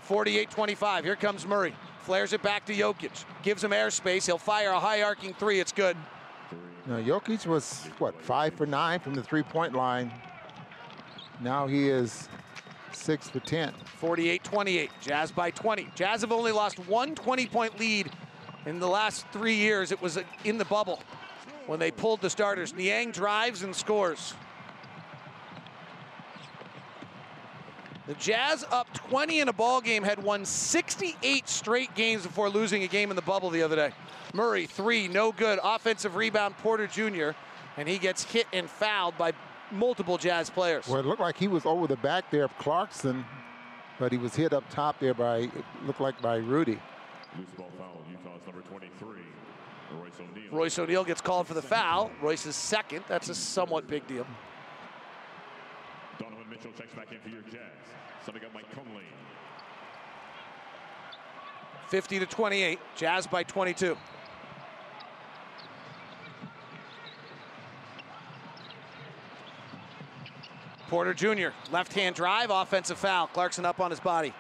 48-25. 0.08 1.04
Here 1.04 1.16
comes 1.16 1.46
Murray. 1.46 1.76
Flares 2.00 2.34
it 2.34 2.42
back 2.42 2.66
to 2.66 2.74
Jokic. 2.74 3.24
Gives 3.44 3.64
him 3.64 3.70
airspace. 3.70 4.26
He'll 4.26 4.40
fire 4.40 4.72
a 4.72 4.80
high 4.80 5.04
arcing 5.04 5.36
three. 5.36 5.60
It's 5.60 5.72
good. 5.72 5.96
Now, 6.90 6.98
Jokic 6.98 7.46
was, 7.46 7.84
what, 8.00 8.20
five 8.20 8.56
for 8.56 8.66
nine 8.66 9.00
from 9.00 9.14
the 9.14 9.22
three-point 9.22 9.76
line. 9.76 10.12
Now 11.40 11.68
he 11.68 11.88
is 11.88 12.28
six 12.92 13.30
for 13.30 13.40
10. 13.40 13.76
48-28. 14.02 14.90
Jazz 15.00 15.32
by 15.32 15.52
20. 15.52 15.88
Jazz 15.94 16.22
have 16.22 16.32
only 16.32 16.52
lost 16.52 16.80
one 16.88 17.14
20-point 17.14 17.80
lead 17.80 18.10
in 18.66 18.80
the 18.80 18.88
last 18.88 19.28
three 19.32 19.54
years. 19.54 19.92
It 19.92 20.02
was 20.02 20.18
in 20.46 20.58
the 20.58 20.66
bubble 20.66 21.04
when 21.68 21.80
they 21.80 21.92
pulled 21.92 22.22
the 22.22 22.30
starters. 22.30 22.74
Niang 22.74 23.12
drives 23.12 23.62
and 23.62 23.76
scores. 23.76 24.34
The 28.10 28.16
Jazz 28.16 28.66
up 28.72 28.92
20 28.96 29.40
in 29.40 29.50
a 29.50 29.54
ball 29.54 29.82
game 29.82 30.02
had 30.02 30.24
won 30.24 30.44
68 30.44 31.48
straight 31.48 31.94
games 31.94 32.24
before 32.24 32.50
losing 32.50 32.82
a 32.82 32.88
game 32.88 33.12
in 33.12 33.16
the 33.16 33.22
bubble 33.22 33.52
the 33.52 33.62
other 33.62 33.76
day. 33.76 33.92
Murray, 34.34 34.66
three, 34.66 35.08
no 35.08 35.32
good. 35.32 35.60
Offensive 35.64 36.16
rebound, 36.16 36.58
Porter 36.58 36.88
Jr., 36.88 37.38
and 37.78 37.88
he 37.88 38.00
gets 38.00 38.24
hit 38.24 38.48
and 38.52 38.68
fouled 38.68 39.16
by 39.16 39.34
multiple 39.72 40.18
Jazz 40.18 40.50
players. 40.50 40.88
Well, 40.88 41.00
it 41.00 41.06
looked 41.06 41.22
like 41.22 41.38
he 41.38 41.48
was 41.48 41.68
over 41.68 41.86
the 41.86 41.98
back 41.98 42.32
there 42.32 42.46
of 42.46 42.58
Clarkson, 42.58 43.24
but 44.00 44.12
he 44.12 44.18
was 44.18 44.36
hit 44.36 44.54
up 44.54 44.68
top 44.72 45.00
there 45.00 45.14
by, 45.14 45.42
it 45.42 45.52
looked 45.86 46.02
like 46.02 46.20
by 46.20 46.38
Rudy. 46.38 46.80
Loose 47.38 47.48
ball 47.56 47.70
foul. 47.78 48.04
Utah's 48.10 48.44
number 48.48 48.62
23. 48.62 49.08
Royce 49.92 50.14
O'Neale. 50.20 50.52
Royce 50.52 50.80
O'Neale 50.80 51.04
gets 51.04 51.22
called 51.22 51.46
for 51.46 51.54
the 51.54 51.62
foul. 51.62 52.10
Royce's 52.24 52.56
second. 52.56 53.04
That's 53.08 53.30
a 53.30 53.36
somewhat 53.36 53.88
big 53.88 54.08
deal. 54.08 54.26
Donovan 56.50 56.72
Mitchell 56.72 56.72
checks 56.78 56.96
back 56.96 57.12
in 57.12 57.20
for 57.20 57.30
your 57.30 57.42
Jazz. 57.44 57.62
Subbing 58.26 58.46
up 58.46 58.54
Mike 58.54 58.66
Conley. 58.74 59.04
50 61.90 62.20
to 62.20 62.26
28. 62.26 62.80
Jazz 62.96 63.28
by 63.28 63.44
22. 63.44 63.98
Porter 70.88 71.14
Jr. 71.14 71.50
left 71.72 71.94
hand 71.94 72.16
drive, 72.16 72.50
offensive 72.50 72.98
foul. 72.98 73.28
Clarkson 73.28 73.66
up 73.66 73.80
on 73.80 73.92
his 73.92 74.00
body. 74.00 74.34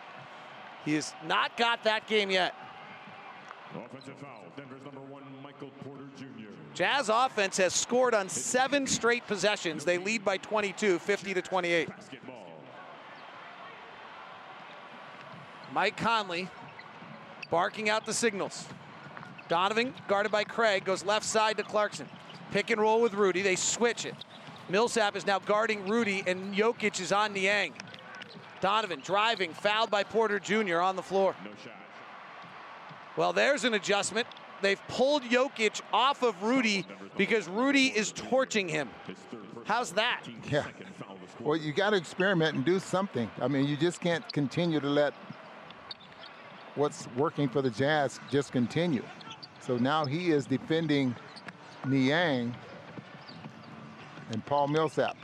He 0.84 0.96
has 0.96 1.14
not 1.28 1.56
got 1.58 1.84
that 1.84 2.08
game 2.08 2.32
yet. 2.32 2.56
Offensive 3.76 4.16
foul. 4.18 4.46
Denver's 4.58 4.82
number 4.84 5.02
one, 5.02 5.24
Mike 5.44 5.56
Michael 5.62 5.70
Porter 5.84 6.10
Jr. 6.18 6.50
Jazz 6.80 7.10
offense 7.10 7.58
has 7.58 7.74
scored 7.74 8.14
on 8.14 8.30
seven 8.30 8.88
straight 8.88 9.28
possessions. 9.28 9.84
They 9.84 9.98
lead 9.98 10.24
by 10.24 10.38
22, 10.38 11.00
50 11.00 11.34
to 11.34 11.42
28. 11.42 11.90
Mike 15.74 15.98
Conley 15.98 16.48
barking 17.52 17.90
out 17.90 18.06
the 18.06 18.14
signals. 18.14 18.66
Donovan, 19.50 19.94
guarded 20.08 20.32
by 20.32 20.46
Craig, 20.46 20.86
goes 20.86 21.04
left 21.04 21.26
side 21.26 21.58
to 21.58 21.64
Clarkson. 21.64 22.08
Pick 22.54 22.70
and 22.70 22.80
roll 22.80 23.02
with 23.02 23.14
Rudy. 23.14 23.42
They 23.42 23.58
switch 23.58 24.06
it. 24.06 24.16
Millsap 24.70 25.18
is 25.18 25.26
now 25.26 25.40
guarding 25.40 25.86
Rudy, 25.86 26.24
and 26.28 26.56
Jokic 26.56 27.02
is 27.02 27.12
on 27.12 27.34
Niang. 27.34 27.74
Donovan 28.62 29.02
driving, 29.04 29.52
fouled 29.52 29.92
by 29.92 30.06
Porter 30.06 30.40
Jr. 30.40 30.78
on 30.78 30.96
the 30.96 31.04
floor. 31.04 31.36
No. 31.44 31.52
Well, 33.18 33.34
there's 33.34 33.66
an 33.66 33.74
adjustment. 33.74 34.28
They've 34.62 34.82
pulled 34.88 35.24
Jokic 35.24 35.82
off 35.94 36.24
of 36.24 36.42
Rudy 36.44 36.86
because 37.18 37.48
Rudy 37.48 37.88
is 37.88 38.12
torching 38.12 38.68
him. 38.68 38.90
How's 39.66 39.92
that? 39.94 40.24
Yeah. 40.50 40.66
Well, 41.40 41.56
you 41.56 41.72
got 41.72 41.92
to 41.92 41.98
experiment 41.98 42.56
and 42.56 42.66
do 42.66 42.80
something. 42.80 43.30
I 43.40 43.48
mean, 43.48 43.68
you 43.68 43.78
just 43.78 44.02
can't 44.02 44.30
continue 44.34 44.80
to 44.80 44.90
let 44.90 45.14
what's 46.76 47.08
working 47.16 47.48
for 47.48 47.62
the 47.62 47.70
Jazz 47.70 48.20
just 48.30 48.52
continue. 48.52 49.04
So 49.62 49.78
now 49.78 50.06
he 50.06 50.32
is 50.32 50.46
defending 50.46 51.16
Niang 51.88 52.56
and 54.32 54.46
Paul 54.46 54.68
Millsap. 54.68 55.16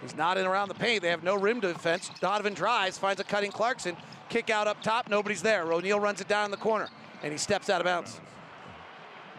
He's 0.00 0.16
not 0.16 0.36
in 0.36 0.46
around 0.46 0.68
the 0.68 0.74
paint. 0.74 1.02
They 1.02 1.10
have 1.10 1.22
no 1.22 1.36
rim 1.36 1.60
defense. 1.60 2.10
Donovan 2.20 2.54
drives, 2.54 2.98
finds 2.98 3.20
a 3.20 3.24
cutting 3.24 3.52
Clarkson. 3.52 3.96
Kick 4.28 4.50
out 4.50 4.66
up 4.66 4.82
top. 4.82 5.08
Nobody's 5.08 5.42
there. 5.42 5.70
O'Neale 5.72 6.00
runs 6.00 6.20
it 6.20 6.26
down 6.26 6.46
in 6.46 6.50
the 6.50 6.56
corner, 6.56 6.88
and 7.22 7.30
he 7.30 7.38
steps 7.38 7.70
out 7.70 7.80
of 7.80 7.84
bounds. 7.84 8.20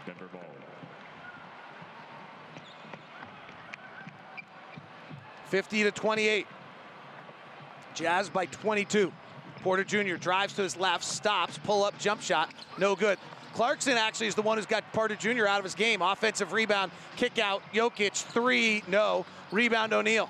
Denver 0.06 0.30
ball. 0.32 0.41
50 5.54 5.84
to 5.84 5.91
28. 5.91 6.47
Jazz 7.93 8.28
by 8.28 8.47
22. 8.47 9.14
Porter 9.62 9.84
Jr. 9.84 10.16
drives 10.16 10.54
to 10.54 10.64
his 10.64 10.76
left, 10.76 11.04
stops, 11.04 11.60
pull 11.60 11.84
up, 11.84 11.95
jump 11.99 12.24
shot, 12.24 12.51
no 12.80 12.95
good. 12.95 13.20
Clarkson 13.54 13.93
actually 13.93 14.26
is 14.26 14.34
the 14.34 14.41
one 14.41 14.58
who's 14.58 14.66
got 14.66 14.84
Porter 14.93 15.16
Jr. 15.16 15.45
out 15.45 15.60
of 15.60 15.64
his 15.64 15.76
game. 15.76 16.01
Offensive 16.01 16.54
rebound, 16.54 16.91
kick 17.18 17.38
out, 17.38 17.62
Jokic, 17.72 18.14
three, 18.14 18.82
no. 18.88 19.28
Rebound, 19.51 19.93
O'Neale. 19.93 20.28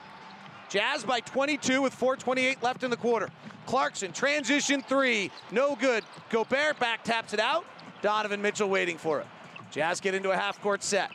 Jazz 0.68 1.06
by 1.06 1.22
22 1.22 1.82
with 1.82 1.98
4.28 1.98 2.62
left 2.62 2.84
in 2.84 2.90
the 2.90 2.98
quarter. 2.98 3.30
Clarkson, 3.66 4.12
transition 4.12 4.82
three, 4.82 5.32
no 5.54 5.78
good. 5.78 6.04
Gobert 6.32 6.82
back 6.82 7.06
taps 7.06 7.34
it 7.34 7.40
out. 7.40 7.64
Donovan 8.02 8.42
Mitchell 8.42 8.70
waiting 8.70 8.98
for 8.98 9.22
it. 9.22 9.28
Jazz 9.72 10.02
get 10.02 10.16
into 10.16 10.32
a 10.32 10.36
half 10.36 10.62
court 10.62 10.84
set. 10.84 11.12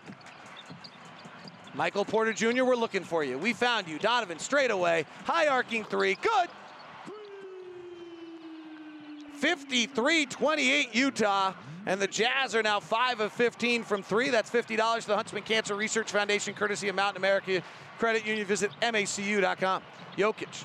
Michael 1.79 2.05
Porter 2.05 2.33
Jr., 2.33 2.65
we're 2.65 2.75
looking 2.75 3.05
for 3.05 3.23
you. 3.23 3.39
We 3.39 3.53
found 3.53 3.87
you. 3.87 4.01
Donovan 4.01 4.41
straight 4.41 4.73
away. 4.73 5.07
High 5.25 5.47
arcing 5.47 5.85
three. 5.85 6.17
Good. 6.17 6.49
53 9.37 10.27
28 10.27 10.93
Utah. 10.93 11.55
And 11.87 12.03
the 12.03 12.09
Jazz 12.09 12.57
are 12.57 12.65
now 12.65 12.81
5 12.81 13.21
of 13.21 13.33
15 13.33 13.85
from 13.85 14.03
three. 14.03 14.29
That's 14.29 14.51
$50 14.51 15.03
to 15.03 15.07
the 15.07 15.15
Huntsman 15.15 15.45
Cancer 15.45 15.77
Research 15.77 16.11
Foundation, 16.11 16.53
courtesy 16.53 16.89
of 16.89 16.97
Mountain 16.97 17.23
America 17.23 17.63
Credit 18.01 18.27
Union. 18.27 18.45
Visit 18.45 18.73
macu.com. 18.83 19.83
Jokic 20.17 20.65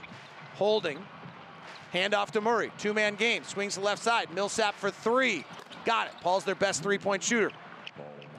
holding. 0.56 0.98
Handoff 1.94 2.32
to 2.32 2.42
Murray. 2.42 2.72
Two 2.80 2.96
man 2.96 3.14
game. 3.14 3.44
Swings 3.44 3.76
to 3.76 3.82
the 3.82 3.86
left 3.86 4.02
side. 4.02 4.34
Millsap 4.34 4.74
for 4.74 4.90
three. 4.90 5.46
Got 5.86 6.08
it. 6.08 6.14
Paul's 6.22 6.44
their 6.44 6.56
best 6.56 6.82
three 6.82 6.98
point 6.98 7.22
shooter. 7.22 7.52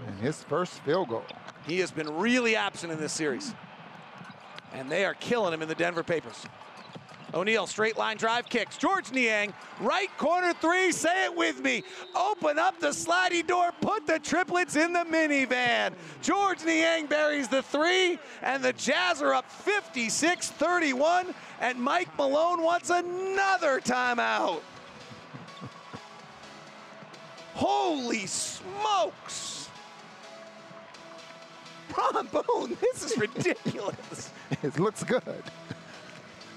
And 0.08 0.18
his 0.18 0.42
first 0.42 0.80
field 0.80 1.10
goal. 1.10 1.24
He 1.66 1.78
has 1.80 1.90
been 1.90 2.16
really 2.16 2.56
absent 2.56 2.92
in 2.92 3.00
this 3.00 3.12
series. 3.12 3.54
And 4.72 4.90
they 4.90 5.04
are 5.04 5.14
killing 5.14 5.54
him 5.54 5.62
in 5.62 5.68
the 5.68 5.74
Denver 5.74 6.02
Papers. 6.02 6.44
O'Neale, 7.34 7.66
straight 7.66 7.96
line 7.98 8.16
drive 8.16 8.48
kicks. 8.48 8.76
Georges 8.76 9.12
Niang, 9.12 9.52
right 9.80 10.08
corner 10.18 10.52
three. 10.54 10.92
Say 10.92 11.24
it 11.24 11.36
with 11.36 11.60
me. 11.60 11.82
Open 12.14 12.60
up 12.60 12.78
the 12.78 12.92
sliding 12.92 13.46
door. 13.46 13.72
Put 13.80 14.06
the 14.06 14.20
triplets 14.20 14.76
in 14.76 14.92
the 14.92 15.04
minivan. 15.04 15.94
Georges 16.22 16.64
Niang 16.64 17.06
buries 17.06 17.48
the 17.48 17.62
three, 17.62 18.20
and 18.42 18.62
the 18.62 18.72
Jazz 18.74 19.20
are 19.20 19.34
up 19.34 19.50
56 19.50 20.50
31. 20.50 21.34
And 21.60 21.80
Mike 21.80 22.16
Malone 22.16 22.62
wants 22.62 22.90
another 22.90 23.80
timeout. 23.80 24.60
Holy 27.54 28.26
smokes. 28.26 29.43
Ron 31.96 32.28
Boone, 32.28 32.76
this 32.80 33.04
is 33.04 33.18
ridiculous. 33.18 34.30
it 34.62 34.78
looks 34.78 35.02
good. 35.04 35.42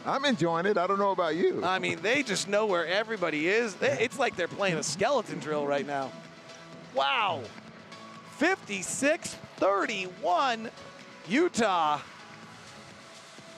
I'm 0.05 0.23
enjoying 0.23 0.65
it. 0.65 0.77
I 0.77 0.87
don't 0.87 0.99
know 0.99 1.11
about 1.11 1.35
you. 1.35 1.63
I 1.63 1.79
mean, 1.79 1.99
they 2.01 2.23
just 2.23 2.47
know 2.47 2.65
where 2.65 2.87
everybody 2.87 3.49
is. 3.49 3.75
It's 3.81 4.17
like 4.17 4.37
they're 4.37 4.47
playing 4.47 4.77
a 4.77 4.83
skeleton 4.83 5.39
drill 5.39 5.67
right 5.67 5.85
now. 5.85 6.11
Wow. 6.95 7.41
56 8.37 9.35
31, 9.57 10.69
Utah. 11.27 11.99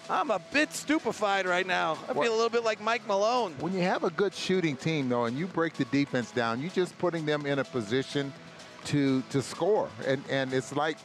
I'm 0.10 0.32
a 0.32 0.40
bit 0.52 0.74
stupefied 0.74 1.46
right 1.46 1.68
now. 1.68 1.98
I 2.08 2.14
feel 2.14 2.34
a 2.34 2.36
little 2.36 2.50
bit 2.50 2.64
like 2.64 2.82
Mike 2.82 3.06
Malone. 3.08 3.54
When 3.60 3.74
you 3.74 3.82
have 3.82 4.04
a 4.04 4.10
good 4.10 4.34
shooting 4.34 4.76
team, 4.76 5.08
though, 5.08 5.26
and 5.26 5.38
you 5.38 5.46
break 5.46 5.74
the 5.74 5.86
defense 5.86 6.32
down, 6.32 6.62
you're 6.62 6.72
just 6.72 6.98
putting 6.98 7.26
them 7.28 7.46
in 7.46 7.60
a 7.60 7.64
position 7.64 8.34
to 8.86 9.22
to 9.30 9.42
score, 9.42 9.90
and 10.08 10.24
and 10.30 10.52
it's 10.52 10.76
like 10.76 10.98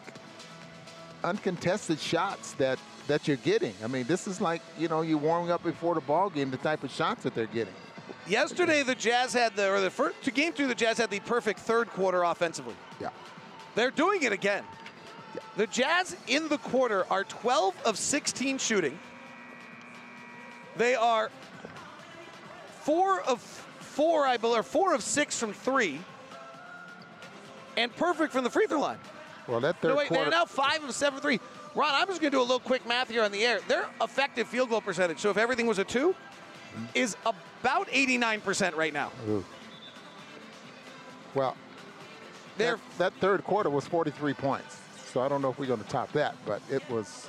uncontested 1.25 1.99
shots 1.99 2.53
that 2.55 2.79
that 3.07 3.27
you're 3.29 3.37
getting. 3.39 3.75
I 3.83 3.87
mean, 3.87 4.05
this 4.05 4.27
is 4.27 4.41
like 4.41 4.63
you 4.79 4.89
know 4.89 5.03
you're 5.03 5.19
warming 5.19 5.51
up 5.51 5.63
before 5.63 5.95
the 5.95 6.01
ball 6.01 6.31
game, 6.31 6.51
the 6.51 6.57
type 6.59 6.85
of 6.85 6.91
shots 6.91 7.25
that 7.25 7.35
they're 7.35 7.47
getting. 7.47 7.75
Yesterday, 8.27 8.83
the 8.83 8.95
Jazz 8.95 9.35
had 9.35 9.55
the, 9.55 9.71
or 9.71 9.81
the 9.81 9.91
first 9.91 10.17
two 10.23 10.31
game 10.31 10.53
through, 10.53 10.69
the 10.69 10.75
Jazz 10.75 10.97
had 10.97 11.11
the 11.11 11.21
perfect 11.21 11.61
third 11.61 11.89
quarter 11.91 12.23
offensively. 12.23 12.75
Yeah. 13.01 13.11
They're 13.75 13.91
doing 13.91 14.23
it 14.23 14.33
again. 14.33 14.65
The 15.57 15.67
Jazz 15.67 16.17
in 16.27 16.49
the 16.49 16.59
quarter 16.59 17.07
are 17.11 17.25
12 17.25 17.75
of 17.85 17.99
16 17.99 18.59
shooting. 18.59 18.99
They 20.77 20.95
are 20.95 21.31
four 22.81 23.21
of 23.23 23.41
four, 23.81 24.27
I 24.27 24.37
believe, 24.37 24.61
or 24.61 24.63
four 24.63 24.95
of 24.95 25.03
six 25.03 25.39
from 25.39 25.53
three, 25.53 26.01
and 27.77 27.95
perfect 27.95 28.33
from 28.33 28.45
the 28.45 28.51
free 28.51 28.67
throw 28.67 28.81
line. 28.81 28.99
Well, 29.47 29.61
that 29.61 29.81
third 29.81 29.89
no, 29.89 29.97
wait, 29.97 30.09
quarter. 30.09 30.31
they're 30.31 30.39
now 30.39 30.45
five 30.47 30.83
of 30.85 30.95
seven 30.95 31.21
three. 31.21 31.39
Ron, 31.75 31.93
I'm 31.93 32.07
just 32.07 32.21
going 32.21 32.31
to 32.31 32.37
do 32.37 32.41
a 32.41 32.43
little 32.43 32.61
quick 32.61 32.87
math 32.87 33.11
here 33.11 33.23
on 33.23 33.33
the 33.33 33.45
air. 33.45 33.61
Their 33.69 33.87
effective 34.01 34.47
field 34.47 34.71
goal 34.71 34.81
percentage, 34.81 35.19
so 35.19 35.31
if 35.31 35.37
everything 35.37 35.67
was 35.67 35.79
a 35.79 35.85
two, 35.85 36.15
is 36.95 37.17
about 37.27 37.89
89% 37.89 38.77
right 38.77 38.93
now. 38.93 39.11
Ooh. 39.29 39.45
Well, 41.35 41.57
that, 42.59 42.79
that 42.99 43.13
third 43.15 43.45
quarter 43.45 43.71
was 43.71 43.87
43 43.87 44.35
points. 44.35 44.81
So 45.07 45.21
I 45.21 45.29
don't 45.29 45.43
know 45.43 45.51
if 45.51 45.59
we're 45.59 45.67
going 45.67 45.83
to 45.83 45.89
top 45.89 46.11
that, 46.13 46.37
but 46.45 46.61
it 46.71 46.89
was. 46.91 47.29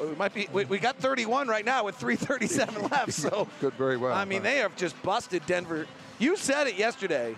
We 0.00 0.14
might 0.16 0.34
be. 0.34 0.48
We, 0.52 0.64
we 0.64 0.78
got 0.78 0.96
31 0.96 1.46
right 1.46 1.64
now 1.64 1.84
with 1.84 1.96
3:37 1.96 2.90
left. 2.90 3.12
So 3.12 3.46
good, 3.60 3.72
very 3.74 3.96
well. 3.96 4.14
I 4.14 4.24
mean, 4.24 4.42
they 4.42 4.56
have 4.56 4.74
just 4.74 5.00
busted 5.02 5.46
Denver. 5.46 5.86
You 6.18 6.36
said 6.36 6.66
it 6.66 6.74
yesterday 6.74 7.36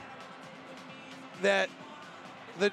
that 1.43 1.68
the 2.59 2.73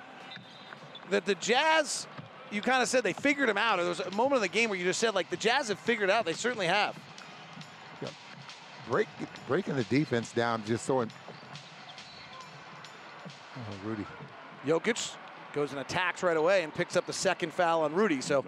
that 1.09 1.25
the 1.25 1.35
Jazz. 1.35 2.07
You 2.51 2.61
kind 2.61 2.81
of 2.81 2.87
said 2.87 3.03
they 3.03 3.13
figured 3.13 3.47
them 3.47 3.59
out. 3.59 3.77
There 3.77 3.87
was 3.87 3.99
a 3.99 4.09
moment 4.11 4.37
of 4.37 4.41
the 4.41 4.47
game 4.47 4.71
where 4.71 4.79
you 4.79 4.83
just 4.83 4.99
said 4.99 5.13
like 5.13 5.29
the 5.29 5.37
Jazz 5.37 5.67
have 5.67 5.77
figured 5.77 6.09
out. 6.09 6.25
They 6.25 6.33
certainly 6.33 6.65
have. 6.65 6.97
break, 8.89 9.07
breaking 9.47 9.75
the 9.75 9.83
defense 9.83 10.31
down 10.31 10.63
just 10.65 10.85
so. 10.85 11.01
In, 11.01 11.11
oh, 13.55 13.87
Rudy. 13.87 14.05
Jokic 14.65 15.15
goes 15.53 15.71
and 15.71 15.79
attacks 15.79 16.23
right 16.23 16.37
away 16.37 16.63
and 16.63 16.73
picks 16.73 16.95
up 16.95 17.05
the 17.05 17.13
second 17.13 17.53
foul 17.53 17.83
on 17.83 17.93
Rudy. 17.93 18.21
So 18.21 18.45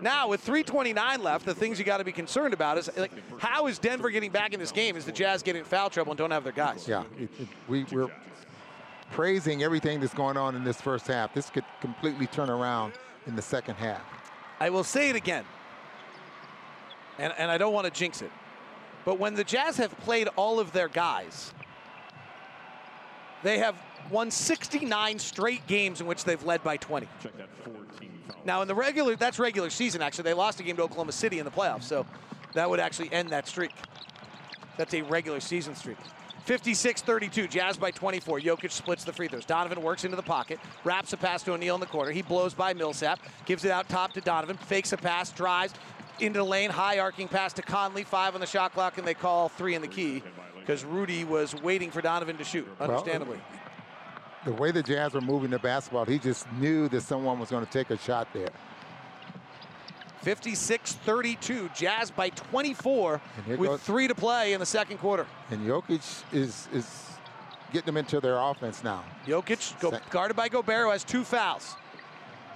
now 0.00 0.28
with 0.28 0.44
3:29 0.44 1.22
left, 1.22 1.44
the 1.44 1.54
things 1.54 1.78
you 1.78 1.84
got 1.84 1.98
to 1.98 2.04
be 2.04 2.12
concerned 2.12 2.54
about 2.54 2.78
is 2.78 2.90
like 2.96 3.12
how 3.38 3.66
is 3.66 3.78
Denver 3.78 4.10
getting 4.10 4.30
back 4.30 4.52
in 4.52 4.60
this 4.60 4.72
game? 4.72 4.96
Is 4.96 5.04
the 5.04 5.12
Jazz 5.12 5.42
getting 5.42 5.60
in 5.60 5.66
foul 5.66 5.90
trouble 5.90 6.12
and 6.12 6.18
don't 6.18 6.30
have 6.30 6.44
their 6.44 6.52
guys? 6.52 6.86
Yeah, 6.88 7.04
it, 7.18 7.28
it, 7.38 7.48
we, 7.68 7.84
we're 7.84 8.10
praising 9.10 9.62
everything 9.62 10.00
that's 10.00 10.14
going 10.14 10.36
on 10.36 10.54
in 10.54 10.64
this 10.64 10.80
first 10.80 11.06
half. 11.06 11.34
This 11.34 11.50
could 11.50 11.64
completely 11.80 12.26
turn 12.26 12.50
around 12.50 12.94
in 13.26 13.36
the 13.36 13.42
second 13.42 13.74
half. 13.76 14.02
I 14.60 14.70
will 14.70 14.84
say 14.84 15.10
it 15.10 15.16
again, 15.16 15.44
and, 17.18 17.32
and 17.38 17.50
I 17.50 17.58
don't 17.58 17.72
want 17.72 17.86
to 17.86 17.90
jinx 17.90 18.22
it, 18.22 18.30
but 19.04 19.18
when 19.18 19.34
the 19.34 19.44
Jazz 19.44 19.76
have 19.78 19.96
played 20.00 20.28
all 20.36 20.60
of 20.60 20.72
their 20.72 20.88
guys, 20.88 21.52
they 23.42 23.58
have 23.58 23.76
won 24.10 24.30
69 24.30 25.18
straight 25.18 25.66
games 25.66 26.00
in 26.00 26.06
which 26.06 26.24
they've 26.24 26.42
led 26.44 26.62
by 26.62 26.76
20. 26.76 27.08
Check 27.22 27.36
that 27.38 27.48
14. 27.64 28.10
Now 28.44 28.62
in 28.62 28.68
the 28.68 28.74
regular, 28.74 29.16
that's 29.16 29.38
regular 29.38 29.70
season. 29.70 30.02
Actually, 30.02 30.24
they 30.24 30.34
lost 30.34 30.60
a 30.60 30.62
game 30.62 30.76
to 30.76 30.82
Oklahoma 30.82 31.12
City 31.12 31.38
in 31.38 31.44
the 31.44 31.50
playoffs, 31.50 31.84
so 31.84 32.06
that 32.54 32.68
would 32.68 32.80
actually 32.80 33.12
end 33.12 33.30
that 33.30 33.46
streak. 33.46 33.72
That's 34.76 34.94
a 34.94 35.02
regular 35.02 35.40
season 35.40 35.74
streak. 35.74 35.98
56-32, 36.46 37.50
Jazz 37.50 37.76
by 37.76 37.90
24. 37.90 38.40
Jokic 38.40 38.70
splits 38.70 39.04
the 39.04 39.12
free 39.12 39.28
throws. 39.28 39.44
Donovan 39.44 39.82
works 39.82 40.04
into 40.04 40.16
the 40.16 40.22
pocket, 40.22 40.58
wraps 40.84 41.12
a 41.12 41.16
pass 41.16 41.42
to 41.44 41.52
O'Neale 41.52 41.74
in 41.74 41.80
the 41.80 41.86
corner. 41.86 42.10
He 42.10 42.22
blows 42.22 42.54
by 42.54 42.72
Millsap, 42.74 43.20
gives 43.44 43.64
it 43.64 43.70
out 43.70 43.88
top 43.88 44.12
to 44.14 44.20
Donovan, 44.20 44.56
fakes 44.56 44.92
a 44.92 44.96
pass, 44.96 45.30
drives 45.30 45.74
into 46.20 46.38
the 46.38 46.44
lane, 46.44 46.70
high 46.70 46.98
arcing 46.98 47.28
pass 47.28 47.52
to 47.54 47.62
Conley, 47.62 48.04
five 48.04 48.34
on 48.34 48.40
the 48.40 48.46
shot 48.46 48.72
clock, 48.72 48.98
and 48.98 49.06
they 49.06 49.14
call 49.14 49.48
three 49.48 49.74
in 49.74 49.82
the 49.82 49.88
key 49.88 50.22
because 50.58 50.84
Rudy 50.84 51.24
was 51.24 51.54
waiting 51.62 51.90
for 51.90 52.00
Donovan 52.00 52.36
to 52.36 52.44
shoot, 52.44 52.68
understandably. 52.78 53.40
the 54.44 54.52
way 54.52 54.70
the 54.70 54.82
Jazz 54.82 55.14
were 55.14 55.20
moving 55.20 55.50
the 55.50 55.58
basketball, 55.58 56.04
he 56.04 56.18
just 56.18 56.50
knew 56.52 56.88
that 56.88 57.02
someone 57.02 57.38
was 57.38 57.50
going 57.50 57.64
to 57.64 57.70
take 57.70 57.90
a 57.90 57.96
shot 57.98 58.28
there. 58.32 58.50
56-32, 60.24 61.74
Jazz 61.74 62.10
by 62.10 62.28
24 62.30 63.20
here 63.46 63.56
with 63.56 63.70
goes- 63.70 63.80
three 63.80 64.08
to 64.08 64.14
play 64.14 64.52
in 64.52 64.60
the 64.60 64.66
second 64.66 64.98
quarter. 64.98 65.26
And 65.50 65.66
Jokic 65.66 66.22
is 66.32 66.68
is 66.72 67.06
getting 67.72 67.86
them 67.86 67.96
into 67.96 68.20
their 68.20 68.36
offense 68.36 68.82
now. 68.82 69.04
Jokic 69.26 69.78
go, 69.80 69.98
guarded 70.10 70.36
by 70.36 70.48
Gobert, 70.48 70.84
who 70.86 70.90
has 70.90 71.04
two 71.04 71.24
fouls. 71.24 71.76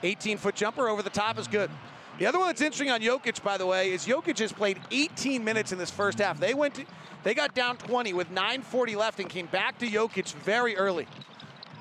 18-foot 0.03 0.55
jumper 0.55 0.89
over 0.89 1.03
the 1.03 1.11
top 1.11 1.39
is 1.39 1.47
good. 1.49 1.71
The 2.19 2.27
other 2.27 2.39
one 2.39 2.49
that's 2.49 2.61
interesting 2.61 2.91
on 2.91 3.01
Jokic, 3.01 3.43
by 3.43 3.57
the 3.57 3.67
way, 3.67 3.93
is 3.93 4.07
Jokic 4.07 4.39
has 4.39 4.53
played 4.53 4.79
18 4.91 5.43
minutes 5.43 5.73
in 5.73 5.79
this 5.79 5.91
first 5.91 6.19
half. 6.19 6.39
They 6.39 6.53
went, 6.55 6.75
to, 6.75 6.85
they 7.23 7.33
got 7.35 7.55
down 7.55 7.77
20 7.77 8.13
with 8.13 8.31
9:40 8.31 8.97
left 8.97 9.21
and 9.21 9.29
came 9.29 9.47
back 9.47 9.79
to 9.79 9.87
Jokic 9.87 10.33
very 10.35 10.77
early. 10.77 11.07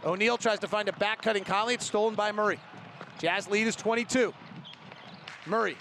O'Neale 0.06 0.38
tries 0.38 0.60
to 0.60 0.68
find 0.68 0.88
a 0.90 0.94
back-cutting 0.94 1.44
Conley. 1.44 1.76
It's 1.76 1.86
stolen 1.86 2.16
by 2.16 2.32
Murray. 2.32 2.60
Jazz 3.20 3.48
lead 3.50 3.68
is 3.68 3.76
22. 3.76 4.34
Murray 5.46 5.78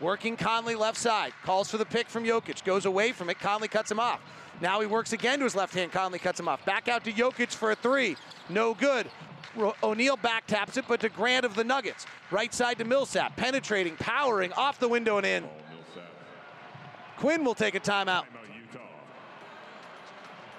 working 0.00 0.36
Conley 0.36 0.74
left 0.74 0.98
side, 0.98 1.32
calls 1.44 1.70
for 1.70 1.78
the 1.78 1.84
pick 1.84 2.08
from 2.08 2.24
Jokic, 2.24 2.64
goes 2.64 2.86
away 2.86 3.12
from 3.12 3.30
it. 3.30 3.38
Conley 3.38 3.68
cuts 3.68 3.90
him 3.90 4.00
off. 4.00 4.20
Now 4.60 4.80
he 4.80 4.86
works 4.86 5.12
again 5.12 5.38
to 5.38 5.44
his 5.44 5.54
left 5.54 5.74
hand. 5.74 5.92
Conley 5.92 6.18
cuts 6.18 6.40
him 6.40 6.48
off. 6.48 6.64
Back 6.64 6.88
out 6.88 7.04
to 7.04 7.12
Jokic 7.12 7.54
for 7.54 7.70
a 7.70 7.76
three. 7.76 8.16
No 8.48 8.74
good. 8.74 9.06
O'Neale 9.82 10.16
back 10.16 10.46
taps 10.46 10.76
it, 10.76 10.84
but 10.86 11.00
to 11.00 11.08
Grant 11.08 11.44
of 11.44 11.54
the 11.54 11.64
Nuggets. 11.64 12.06
Right 12.30 12.52
side 12.52 12.78
to 12.78 12.84
Millsap, 12.84 13.36
penetrating, 13.36 13.96
powering, 13.96 14.52
off 14.52 14.78
the 14.78 14.88
window 14.88 15.16
and 15.16 15.26
in. 15.26 15.44
Quin 17.16 17.44
will 17.44 17.54
take 17.54 17.74
a 17.74 17.80
timeout. 17.80 18.24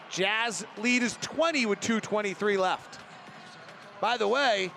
Jazz 0.10 0.66
lead 0.78 1.04
is 1.04 1.18
20 1.22 1.66
with 1.68 1.80
2.23 1.82 2.58
left. 2.58 3.00
By 4.02 4.18
the 4.18 4.28
way, 4.28 4.72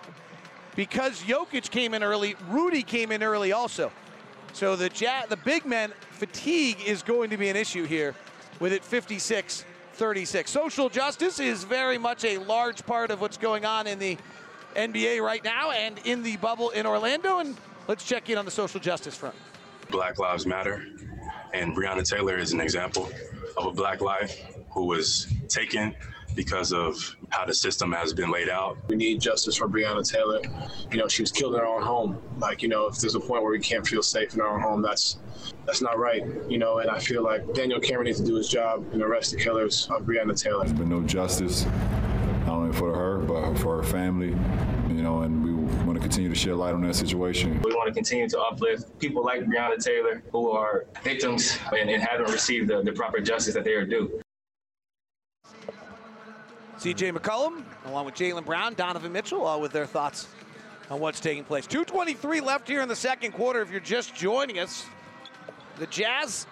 because 0.75 1.21
Jokic 1.21 1.69
came 1.69 1.93
in 1.93 2.03
early, 2.03 2.35
Rudy 2.49 2.83
came 2.83 3.11
in 3.11 3.23
early 3.23 3.51
also. 3.51 3.91
So 4.53 4.75
the 4.75 4.89
Jazz, 4.89 5.27
the 5.29 5.37
big 5.37 5.65
men 5.65 5.91
fatigue 6.11 6.77
is 6.85 7.01
going 7.01 7.29
to 7.31 7.37
be 7.37 7.49
an 7.49 7.55
issue 7.55 7.85
here 7.85 8.15
with 8.59 8.71
it 8.73 8.83
56 8.83 9.65
36. 9.93 10.49
Social 10.49 10.89
justice 10.89 11.39
is 11.39 11.63
very 11.63 11.97
much 11.97 12.25
a 12.25 12.39
large 12.39 12.85
part 12.85 13.11
of 13.11 13.21
what's 13.21 13.37
going 13.37 13.65
on 13.65 13.87
in 13.87 13.99
the 13.99 14.17
NBA 14.75 15.21
right 15.21 15.43
now 15.43 15.71
and 15.71 15.99
in 16.05 16.23
the 16.23 16.37
bubble 16.37 16.71
in 16.71 16.85
Orlando. 16.85 17.39
And 17.39 17.55
let's 17.87 18.03
check 18.03 18.29
in 18.29 18.37
on 18.37 18.45
the 18.45 18.51
social 18.51 18.79
justice 18.79 19.15
front. 19.15 19.35
Black 19.91 20.17
Lives 20.17 20.45
Matter. 20.45 20.87
And 21.53 21.75
Breonna 21.75 22.07
Taylor 22.07 22.37
is 22.37 22.53
an 22.53 22.59
example 22.59 23.09
of 23.57 23.67
a 23.67 23.71
black 23.71 24.01
life 24.01 24.43
who 24.71 24.85
was 24.85 25.31
taken 25.47 25.95
because 26.35 26.73
of 26.73 27.15
how 27.29 27.45
the 27.45 27.53
system 27.53 27.91
has 27.91 28.13
been 28.13 28.31
laid 28.31 28.49
out. 28.49 28.77
We 28.87 28.95
need 28.95 29.21
justice 29.21 29.55
for 29.55 29.67
Breonna 29.67 30.07
Taylor. 30.09 30.41
You 30.91 30.97
know, 30.97 31.07
she 31.07 31.21
was 31.21 31.31
killed 31.31 31.53
in 31.53 31.59
her 31.59 31.65
own 31.65 31.81
home. 31.81 32.21
Like, 32.39 32.61
you 32.61 32.67
know, 32.67 32.87
if 32.87 32.97
there's 32.99 33.15
a 33.15 33.19
point 33.19 33.43
where 33.43 33.51
we 33.51 33.59
can't 33.59 33.85
feel 33.85 34.03
safe 34.03 34.33
in 34.33 34.41
our 34.41 34.55
own 34.55 34.61
home, 34.61 34.81
that's 34.81 35.17
that's 35.65 35.81
not 35.81 35.97
right. 35.97 36.23
You 36.47 36.57
know, 36.57 36.79
and 36.79 36.89
I 36.89 36.99
feel 36.99 37.23
like 37.23 37.53
Daniel 37.53 37.79
Cameron 37.79 38.05
needs 38.05 38.19
to 38.19 38.25
do 38.25 38.35
his 38.35 38.49
job 38.49 38.85
and 38.93 39.01
arrest 39.01 39.31
the 39.31 39.37
killers 39.37 39.87
of 39.91 40.03
Breonna 40.03 40.39
Taylor. 40.39 40.65
There's 40.65 40.77
been 40.77 40.89
no 40.89 41.01
justice, 41.01 41.65
not 42.45 42.55
only 42.55 42.77
for 42.77 42.95
her, 42.95 43.19
but 43.19 43.55
for 43.55 43.77
her 43.77 43.83
family. 43.83 44.35
You 44.89 45.01
know, 45.01 45.21
and 45.21 45.43
we 45.43 45.53
want 45.85 45.95
to 45.95 46.01
continue 46.01 46.29
to 46.29 46.35
shed 46.35 46.55
light 46.55 46.73
on 46.73 46.81
that 46.81 46.95
situation. 46.95 47.59
We 47.61 47.73
want 47.73 47.87
to 47.87 47.93
continue 47.93 48.29
to 48.29 48.39
uplift 48.39 48.97
people 48.99 49.23
like 49.23 49.41
Breonna 49.41 49.83
Taylor 49.83 50.23
who 50.31 50.51
are 50.51 50.85
victims 51.03 51.57
and, 51.77 51.89
and 51.89 52.01
haven't 52.01 52.31
received 52.31 52.69
the, 52.69 52.81
the 52.81 52.91
proper 52.91 53.19
justice 53.19 53.53
that 53.53 53.63
they 53.63 53.73
are 53.73 53.85
due. 53.85 54.22
CJ 56.83 57.17
McCollum, 57.17 57.63
along 57.85 58.03
with 58.03 58.15
Jaylen 58.15 58.43
Brown, 58.43 58.73
Donovan 58.73 59.13
Mitchell, 59.13 59.43
all 59.43 59.61
with 59.61 59.71
their 59.71 59.85
thoughts 59.85 60.27
on 60.91 60.99
what's 60.99 61.21
taking 61.21 61.45
place. 61.45 61.65
2.23 61.65 62.41
left 62.41 62.67
here 62.67 62.81
in 62.81 62.89
the 62.89 62.95
second 62.95 63.31
quarter. 63.31 63.61
If 63.61 63.71
you're 63.71 63.79
just 63.79 64.13
joining 64.13 64.59
us, 64.59 64.85
the 65.79 65.87
Jazz 65.87 66.45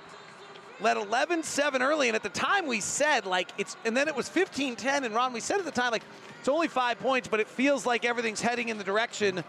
led 0.79 0.95
11-7 0.95 1.81
early, 1.81 2.07
and 2.07 2.15
at 2.15 2.23
the 2.23 2.29
time 2.29 2.65
we 2.65 2.79
said 2.79 3.25
like 3.25 3.49
it's, 3.57 3.75
and 3.83 3.95
then 3.95 4.07
it 4.07 4.15
was 4.15 4.29
15-10. 4.29 5.03
And 5.03 5.13
Ron, 5.13 5.33
we 5.33 5.41
said 5.41 5.59
at 5.59 5.65
the 5.65 5.71
time 5.71 5.91
like 5.91 6.03
it's 6.39 6.47
only 6.47 6.69
five 6.69 6.97
points, 6.99 7.27
but 7.27 7.41
it 7.41 7.47
feels 7.49 7.85
like 7.85 8.05
everything's 8.05 8.39
heading 8.39 8.69
in 8.69 8.77
the 8.77 8.85
direction. 8.85 9.43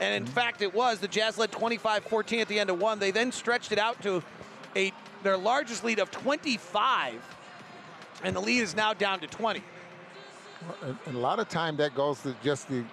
And 0.00 0.14
in 0.16 0.24
mm-hmm. 0.24 0.34
fact, 0.34 0.62
it 0.62 0.74
was. 0.74 0.98
The 0.98 1.06
Jazz 1.06 1.38
led 1.38 1.52
25-14 1.52 2.40
at 2.40 2.48
the 2.48 2.58
end 2.58 2.70
of 2.70 2.80
one. 2.80 2.98
They 2.98 3.12
then 3.12 3.30
stretched 3.30 3.70
it 3.70 3.78
out 3.78 4.02
to 4.02 4.20
a 4.74 4.92
their 5.22 5.36
largest 5.36 5.84
lead 5.84 6.00
of 6.00 6.10
25, 6.10 7.22
and 8.24 8.34
the 8.34 8.40
lead 8.40 8.62
is 8.62 8.74
now 8.74 8.94
down 8.94 9.20
to 9.20 9.28
20. 9.28 9.62
And- 10.82 11.16
a 11.16 11.18
lot 11.18 11.38
of 11.38 11.48
time 11.48 11.76
that 11.76 11.94
goes 11.94 12.22
to 12.22 12.34
just 12.42 12.68
the 12.68 12.84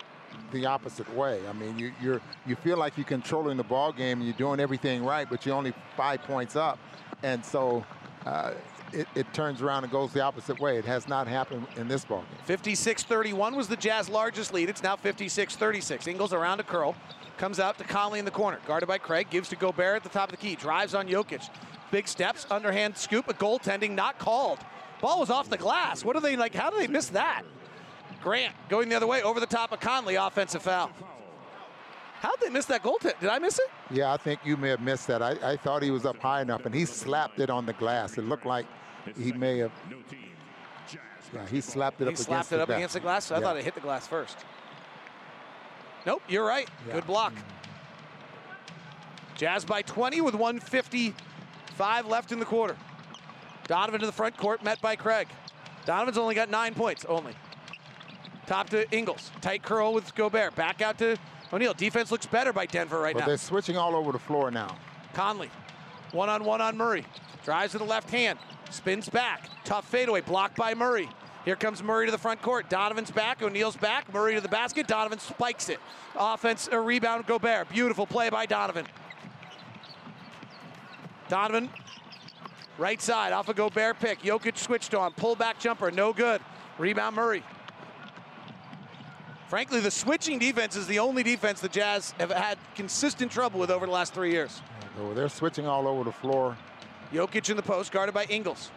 the 0.54 0.66
opposite 0.66 1.14
way. 1.14 1.42
I 1.48 1.54
mean, 1.54 1.78
you 1.78 1.92
you're 2.02 2.22
you 2.46 2.56
feel 2.56 2.78
like 2.78 2.98
you're 2.98 3.06
controlling 3.06 3.58
the 3.58 3.64
ball 3.64 3.92
game 3.92 4.20
and 4.20 4.26
you're 4.28 4.38
doing 4.38 4.60
everything 4.60 5.04
right, 5.04 5.30
but 5.30 5.46
you're 5.46 5.56
only 5.56 5.74
five 5.98 6.22
points 6.24 6.56
up, 6.56 6.80
and 7.22 7.44
so 7.44 7.86
uh, 8.26 8.54
it, 8.94 9.08
it 9.16 9.34
turns 9.34 9.62
around 9.62 9.84
and 9.84 9.92
goes 9.92 10.14
the 10.14 10.22
opposite 10.22 10.60
way. 10.60 10.78
It 10.78 10.86
has 10.86 11.08
not 11.08 11.28
happened 11.28 11.68
in 11.76 11.88
this 11.88 12.06
ball 12.06 12.24
game. 12.48 12.58
56-31 12.58 13.56
was 13.56 13.68
the 13.68 13.76
Jazz 13.76 14.10
largest 14.10 14.54
lead. 14.54 14.70
It's 14.70 14.84
now 14.84 14.96
56-36. 14.96 16.08
Ingles 16.08 16.34
around 16.34 16.60
a 16.60 16.64
curl. 16.64 16.96
Comes 17.38 17.60
out 17.60 17.78
to 17.80 17.84
Conley 17.84 18.20
in 18.20 18.26
the 18.26 18.32
corner. 18.32 18.60
Guarded 18.68 18.88
by 18.88 18.98
Craig. 18.98 19.28
Gives 19.30 19.50
to 19.50 19.56
Gobert 19.56 19.96
at 19.98 20.04
the 20.04 20.10
top 20.10 20.32
of 20.32 20.38
the 20.40 20.46
key. 20.46 20.56
Drives 20.56 20.94
on 20.94 21.08
Jokic. 21.08 21.50
Big 21.90 22.08
steps. 22.08 22.46
Underhand 22.52 22.96
scoop. 22.98 23.28
A 23.30 23.34
goaltending 23.34 23.92
not 23.92 24.20
called. 24.20 24.60
Ball 25.02 25.20
was 25.20 25.30
off 25.30 25.50
the 25.50 25.58
glass. 25.58 26.06
What 26.06 26.16
are 26.16 26.22
they 26.22 26.36
like? 26.36 26.54
How 26.54 26.70
do 26.70 26.78
they 26.78 26.88
miss 26.88 27.08
that? 27.10 27.44
Grant 28.22 28.54
going 28.70 28.90
the 28.90 28.96
other 28.96 29.08
way 29.08 29.22
over 29.24 29.40
the 29.40 29.46
top 29.46 29.72
of 29.72 29.80
Conley. 29.80 30.16
Offensive 30.16 30.62
foul. 30.62 30.92
How'd 32.20 32.40
they 32.40 32.50
miss 32.50 32.66
that 32.68 32.84
goaltend? 32.84 33.20
Did 33.20 33.30
I 33.30 33.40
miss 33.40 33.58
it? 33.58 33.66
Yeah, 33.90 34.14
I 34.14 34.18
think 34.18 34.42
you 34.46 34.56
may 34.56 34.70
have 34.70 34.82
missed 34.82 35.08
that. 35.08 35.24
I, 35.24 35.32
I 35.54 35.58
thought 35.58 35.82
he 35.82 35.90
was 35.90 36.06
up 36.06 36.18
high 36.18 36.42
enough, 36.42 36.66
and 36.68 36.76
he 36.76 36.86
slapped 36.86 37.40
it 37.40 37.50
on 37.50 37.66
the 37.66 37.74
glass. 37.74 38.18
It 38.20 38.26
looked 38.26 38.46
like 38.46 38.68
he 39.18 39.32
may 39.32 39.58
have. 39.58 39.72
Yeah, 41.34 41.48
he 41.48 41.62
slapped 41.62 42.00
it 42.02 42.08
up. 42.08 42.12
He 42.12 42.16
slapped 42.18 42.52
against 42.52 42.52
it 42.52 42.56
the 42.58 42.62
up 42.62 42.68
glass. 42.68 42.78
against 42.78 42.94
the 42.94 43.00
glass. 43.00 43.32
I 43.32 43.36
Yeah. 43.38 43.42
thought 43.42 43.58
it 43.58 43.64
hit 43.64 43.74
the 43.74 43.80
glass 43.80 44.06
first. 44.06 44.38
Nope, 46.06 46.22
you're 46.28 46.46
right. 46.46 46.70
Good 46.92 47.08
block. 47.08 47.34
Jazz 49.36 49.66
by 49.66 49.82
20 49.82 50.22
with 50.22 50.36
155 50.36 52.06
left 52.06 52.32
in 52.32 52.38
the 52.40 52.46
quarter. 52.46 52.76
Donovan 53.68 54.00
to 54.02 54.06
the 54.06 54.12
front 54.12 54.38
court, 54.38 54.64
met 54.64 54.80
by 54.82 54.96
Craig. 54.96 55.28
Donovan's 55.86 56.18
only 56.18 56.36
got 56.36 56.50
nine 56.50 56.76
points, 56.76 57.06
only. 57.06 57.34
Top 58.52 58.70
to 58.72 58.86
Ingles. 58.91 59.32
Tight 59.39 59.64
curl 59.64 59.93
with 59.93 60.14
Gobert. 60.14 60.54
Back 60.56 60.82
out 60.82 60.97
to 60.97 61.16
O'Neale. 61.54 61.74
Defense 61.74 62.12
looks 62.12 62.26
better 62.26 62.52
by 62.52 62.66
Denver 62.66 63.00
right 63.00 63.13
But 63.13 63.21
now. 63.21 63.26
they're 63.28 63.38
switching 63.38 63.78
all 63.78 63.96
over 63.96 64.12
the 64.12 64.20
floor 64.20 64.51
now. 64.51 64.76
Conley, 65.13 65.50
one 66.12 66.28
on 66.28 66.43
one 66.43 66.59
on 66.59 66.76
Murray. 66.76 67.05
Drives 67.46 67.71
to 67.71 67.78
the 67.78 67.86
left 67.86 68.09
hand, 68.09 68.38
spins 68.70 69.08
back. 69.08 69.50
Tough 69.63 69.89
fadeaway, 69.89 70.20
blocked 70.20 70.58
by 70.58 70.74
Murray. 70.74 71.08
Here 71.46 71.55
comes 71.55 71.82
Murray 71.82 72.08
to 72.08 72.12
the 72.12 72.17
front 72.17 72.42
court. 72.42 72.70
Donovan's 72.70 73.09
back, 73.09 73.42
O'Neale's 73.42 73.78
back. 73.78 74.13
Murray 74.13 74.36
to 74.36 74.42
the 74.42 74.50
basket. 74.50 74.86
Donovan 74.86 75.20
spikes 75.20 75.70
it. 75.70 75.80
Offense, 76.17 76.67
a 76.74 76.78
rebound, 76.78 77.28
Gobert. 77.28 77.70
Beautiful 77.70 78.05
play 78.05 78.30
by 78.30 78.46
Donovan. 78.46 78.86
Donovan, 81.30 81.70
right 82.78 83.01
side, 83.01 83.32
off 83.32 83.47
a 83.47 83.54
Gobert 83.54 84.01
pick. 84.01 84.20
Jokic 84.20 84.58
switched 84.58 84.93
on. 84.93 85.13
Pull 85.13 85.38
back 85.38 85.58
jumper, 85.58 85.89
no 85.89 86.12
good. 86.12 86.42
Rebound 86.78 87.16
Murray. 87.16 87.43
Frankly, 89.52 89.82
the 89.82 89.92
switching 89.92 90.40
defense 90.40 90.78
is 90.78 90.88
the 90.88 91.00
only 91.00 91.24
defense 91.24 91.60
the 91.60 91.68
Jazz 91.68 92.14
have 92.20 92.32
had 92.32 92.58
consistent 92.74 93.30
trouble 93.30 93.60
with 93.60 93.70
over 93.70 93.86
the 93.86 93.92
last 93.92 94.14
three 94.14 94.32
years. 94.32 94.62
So 94.96 95.14
they're 95.14 95.28
switching 95.28 95.68
all 95.68 95.90
over 95.90 96.06
the 96.06 96.12
floor. 96.14 96.58
Jokic 97.12 97.50
in 97.50 97.58
the 97.58 97.62
post, 97.62 97.92
guarded 97.92 98.14
by 98.14 98.24
Ingles. 98.30 98.72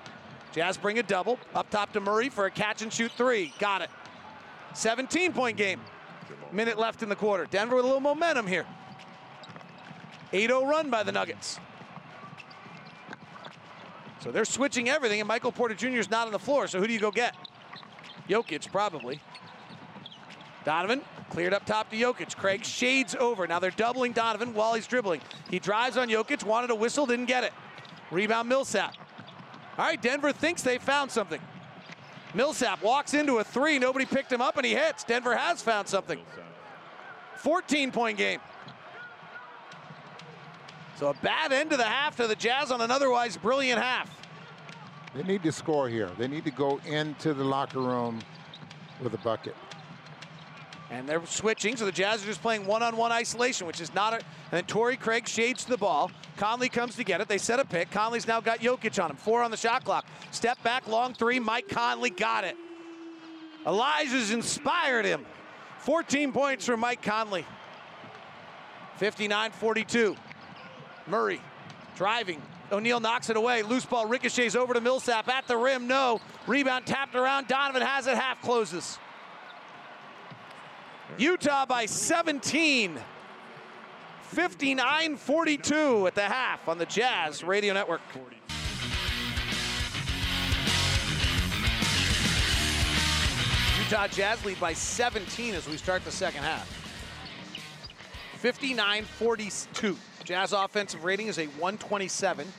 Jazz 0.53 0.77
bring 0.77 0.99
a 0.99 1.05
double. 1.05 1.39
Up 1.55 1.71
top 1.71 1.93
to 1.93 2.01
Murray 2.01 2.29
for 2.29 2.47
a 2.47 2.51
catch 2.51 2.83
and 2.83 2.93
shoot 2.93 3.13
three. 3.13 3.53
Got 3.61 3.83
it. 3.83 3.91
17 4.73 5.33
point 5.33 5.57
game. 5.57 5.81
Minute 6.51 6.77
left 6.77 7.05
in 7.05 7.09
the 7.09 7.15
quarter. 7.15 7.47
Denver 7.47 7.77
with 7.77 7.85
a 7.85 7.87
little 7.87 8.01
momentum 8.01 8.49
here. 8.49 8.67
8 10.33 10.49
0 10.49 10.67
run 10.67 10.91
by 10.91 11.05
the 11.05 11.13
Nuggets. 11.13 11.61
So 14.19 14.33
they're 14.33 14.45
switching 14.45 14.89
everything, 14.89 15.21
and 15.21 15.29
Michael 15.29 15.53
Porter 15.53 15.77
Jr. 15.77 16.01
is 16.01 16.11
not 16.11 16.27
on 16.27 16.33
the 16.33 16.41
floor. 16.41 16.67
So 16.67 16.81
who 16.81 16.89
do 16.89 16.93
you 16.93 16.99
go 16.99 17.13
get? 17.13 17.37
Jokic, 18.29 18.73
probably. 18.73 19.21
Donovan 20.65 21.03
cleared 21.31 21.53
up 21.53 21.67
top 21.67 21.91
to 21.91 21.97
Jokic. 21.97 22.37
Craig 22.37 22.65
shades 22.65 23.15
over. 23.15 23.47
Now 23.47 23.59
they're 23.59 23.71
doubling 23.71 24.13
Donovan 24.13 24.55
while 24.55 24.75
he's 24.75 24.87
dribbling. 24.87 25.21
He 25.51 25.59
drives 25.59 25.97
on 25.97 26.09
Jokic, 26.09 26.45
wanted 26.45 26.71
a 26.71 26.75
whistle, 26.75 27.07
didn't 27.07 27.27
get 27.27 27.45
it. 27.45 27.53
Rebound 28.11 28.49
Millsap. 28.49 28.95
All 29.77 29.85
right, 29.85 30.01
Denver 30.01 30.33
thinks 30.33 30.63
they 30.63 30.79
found 30.79 31.11
something. 31.11 31.41
Millsap 32.35 32.83
walks 32.83 33.15
into 33.15 33.39
a 33.39 33.45
three. 33.45 33.79
Nobody 33.79 34.05
picked 34.05 34.33
him 34.33 34.41
up, 34.41 34.57
and 34.57 34.67
he 34.67 34.73
hits. 34.73 35.05
Denver 35.05 35.37
has 35.37 35.63
found 35.63 35.89
something. 35.89 36.21
14 37.37 37.93
point 37.93 38.19
game. 38.19 38.41
So 40.97 41.09
a 41.09 41.15
bad 41.15 41.53
end 41.53 41.71
to 41.71 41.77
the 41.77 41.85
half 41.85 42.17
to 42.17 42.27
the 42.27 42.37
Jazz 42.37 42.71
on 42.71 42.81
an 42.81 42.91
otherwise 42.91 43.37
brilliant 43.37 43.81
half. 43.83 44.11
They 45.15 45.23
need 45.23 45.43
to 45.43 45.53
score 45.53 45.89
here. 45.89 46.11
They 46.19 46.29
need 46.29 46.45
to 46.45 46.51
go 46.51 46.81
into 46.87 47.35
the 47.35 47.45
locker 47.45 47.81
room 47.81 48.21
with 49.01 49.15
a 49.15 49.19
bucket. 49.19 49.55
And 50.95 51.09
they're 51.09 51.27
switching, 51.27 51.77
so 51.77 51.87
the 51.87 51.93
Jazz 51.93 52.23
are 52.23 52.27
just 52.27 52.41
playing 52.41 52.67
one-on-one 52.67 53.11
isolation, 53.11 53.67
which 53.67 53.81
is 53.81 53.93
not 53.95 54.13
a. 54.13 54.17
And 54.17 54.25
then 54.53 54.65
Torrey 54.65 54.97
Craig 54.97 55.27
shades 55.27 55.65
the 55.65 55.77
ball. 55.77 56.13
Conley 56.37 56.69
comes 56.69 56.95
to 56.95 57.03
get 57.03 57.21
it. 57.21 57.27
They 57.27 57.37
set 57.37 57.59
a 57.59 57.65
pick. 57.65 57.91
Conley's 57.91 58.29
now 58.29 58.41
got 58.41 58.61
Jokic 58.61 59.03
on 59.03 59.11
him. 59.11 59.17
Four 59.17 59.43
on 59.43 59.51
the 59.51 59.57
shot 59.57 59.85
clock. 59.85 60.07
Step 60.31 60.63
back, 60.63 60.87
long 60.87 61.13
three. 61.13 61.41
Mike 61.41 61.69
Conley 61.69 62.11
got 62.11 62.45
it. 62.45 62.57
Elijah's 63.67 64.31
inspired 64.31 65.05
him. 65.05 65.27
14 65.81 66.33
points 66.33 66.65
for 66.65 66.77
Mike 66.77 67.03
Conley. 67.03 67.45
59-42. 69.01 70.17
Murray 71.09 71.41
driving. 71.97 72.41
O'Neale 72.71 73.01
knocks 73.01 73.31
it 73.31 73.37
away. 73.37 73.63
Loose 73.63 73.85
ball 73.85 74.07
ricochets 74.07 74.55
over 74.55 74.73
to 74.75 74.81
Millsap 74.81 75.29
at 75.29 75.49
the 75.49 75.57
rim. 75.57 75.89
No. 75.89 76.21
Rebound 76.47 76.87
tapped 76.87 77.17
around. 77.17 77.49
Donovan 77.49 77.83
has 77.83 78.07
it. 78.07 78.17
Half 78.17 78.43
closes. 78.43 78.99
Utah 81.19 81.65
by 81.65 81.87
17. 81.87 82.99
59 84.23 85.17
42 85.17 86.07
at 86.09 86.15
the 86.17 86.23
half 86.23 86.69
on 86.69 86.77
the 86.77 86.87
Jazz 86.87 87.45
Radio 87.45 87.73
Network. 87.73 88.01
Utah 93.79 94.09
Jazz 94.09 94.45
lead 94.45 94.59
by 94.59 94.73
17 94.73 95.55
as 95.55 95.69
we 95.69 95.77
start 95.77 96.05
the 96.05 96.11
second 96.11 96.43
half. 96.43 96.67
59 98.39 99.05
42. 99.05 99.97
Jazz 100.25 100.53
offensive 100.53 101.05
rating 101.05 101.29
is 101.29 101.39
a 101.39 101.47
127, 101.47 102.53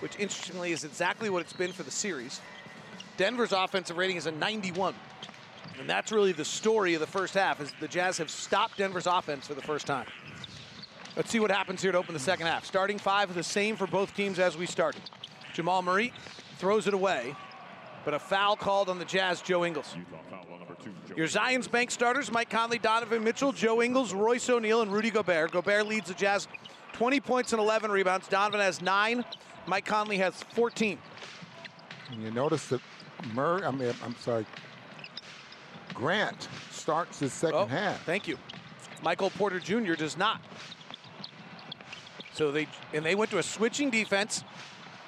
which 0.00 0.18
interestingly 0.18 0.72
is 0.72 0.82
exactly 0.82 1.30
what 1.30 1.40
it's 1.42 1.52
been 1.52 1.72
for 1.72 1.84
the 1.84 1.90
series. 1.90 2.40
Denver's 3.16 3.52
offensive 3.52 3.96
rating 3.96 4.16
is 4.16 4.26
a 4.26 4.32
91. 4.32 4.92
And 5.78 5.88
that's 5.88 6.12
really 6.12 6.32
the 6.32 6.44
story 6.44 6.94
of 6.94 7.00
the 7.00 7.06
first 7.06 7.34
half 7.34 7.60
is 7.60 7.72
the 7.80 7.88
Jazz 7.88 8.18
have 8.18 8.30
stopped 8.30 8.78
Denver's 8.78 9.06
offense 9.06 9.46
for 9.46 9.54
the 9.54 9.62
first 9.62 9.86
time. 9.86 10.06
Let's 11.16 11.30
see 11.30 11.40
what 11.40 11.50
happens 11.50 11.82
here 11.82 11.92
to 11.92 11.98
open 11.98 12.14
the 12.14 12.20
second 12.20 12.46
half. 12.46 12.64
Starting 12.64 12.98
five 12.98 13.34
the 13.34 13.42
same 13.42 13.76
for 13.76 13.86
both 13.86 14.14
teams 14.14 14.38
as 14.38 14.56
we 14.56 14.66
started. 14.66 15.02
Jamal 15.52 15.82
Murray 15.82 16.12
throws 16.58 16.86
it 16.86 16.94
away, 16.94 17.34
but 18.04 18.14
a 18.14 18.18
foul 18.18 18.56
called 18.56 18.88
on 18.88 18.98
the 18.98 19.04
Jazz, 19.04 19.42
Joe 19.42 19.64
Ingles. 19.64 19.96
Your 21.16 21.26
Zions 21.26 21.70
Bank 21.70 21.90
starters, 21.90 22.32
Mike 22.32 22.48
Conley, 22.48 22.78
Donovan 22.78 23.22
Mitchell, 23.22 23.52
Joe 23.52 23.82
Ingles, 23.82 24.14
Royce 24.14 24.48
O'Neale, 24.48 24.82
and 24.82 24.92
Rudy 24.92 25.10
Gobert. 25.10 25.52
Gobert 25.52 25.86
leads 25.86 26.08
the 26.08 26.14
Jazz 26.14 26.48
20 26.94 27.20
points 27.20 27.52
and 27.52 27.60
11 27.60 27.90
rebounds. 27.90 28.28
Donovan 28.28 28.60
has 28.60 28.80
nine. 28.80 29.24
Mike 29.66 29.84
Conley 29.84 30.16
has 30.18 30.42
14. 30.54 30.98
And 32.10 32.22
you 32.22 32.30
notice 32.30 32.68
that 32.68 32.80
Murray, 33.34 33.64
I 33.64 33.70
mean, 33.70 33.92
I'm 34.02 34.16
sorry, 34.16 34.46
Grant 35.94 36.48
starts 36.70 37.18
his 37.20 37.32
second 37.32 37.56
Oh, 37.58 37.66
half. 37.66 38.02
Thank 38.04 38.28
you. 38.28 38.38
Michael 39.02 39.30
Porter 39.30 39.58
Jr. 39.58 39.94
does 39.94 40.16
not. 40.16 40.40
So 42.32 42.50
they 42.50 42.66
and 42.94 43.04
they 43.04 43.14
went 43.14 43.30
to 43.32 43.38
a 43.38 43.42
switching 43.42 43.90
defense 43.90 44.42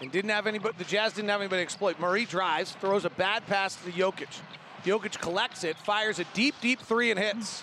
and 0.01 0.11
didn't 0.13 0.31
have 0.31 0.47
anybody. 0.47 0.75
The 0.77 0.85
Jazz 0.85 1.13
didn't 1.15 1.31
have 1.31 1.41
anybody 1.41 1.61
to 1.61 1.65
exploit. 1.65 1.99
Murray 1.99 2.25
drives, 2.25 2.73
throws 2.73 3.05
a 3.05 3.11
bad 3.11 3.47
pass 3.47 3.77
to 3.77 3.91
Jokic. 3.91 4.41
Jokic 4.85 5.19
collects 5.21 5.65
it, 5.65 5.79
fires 5.79 6.19
a 6.19 6.25
deep, 6.35 6.55
deep 6.61 6.81
three 6.81 7.11
and 7.11 7.19
hits. 7.19 7.63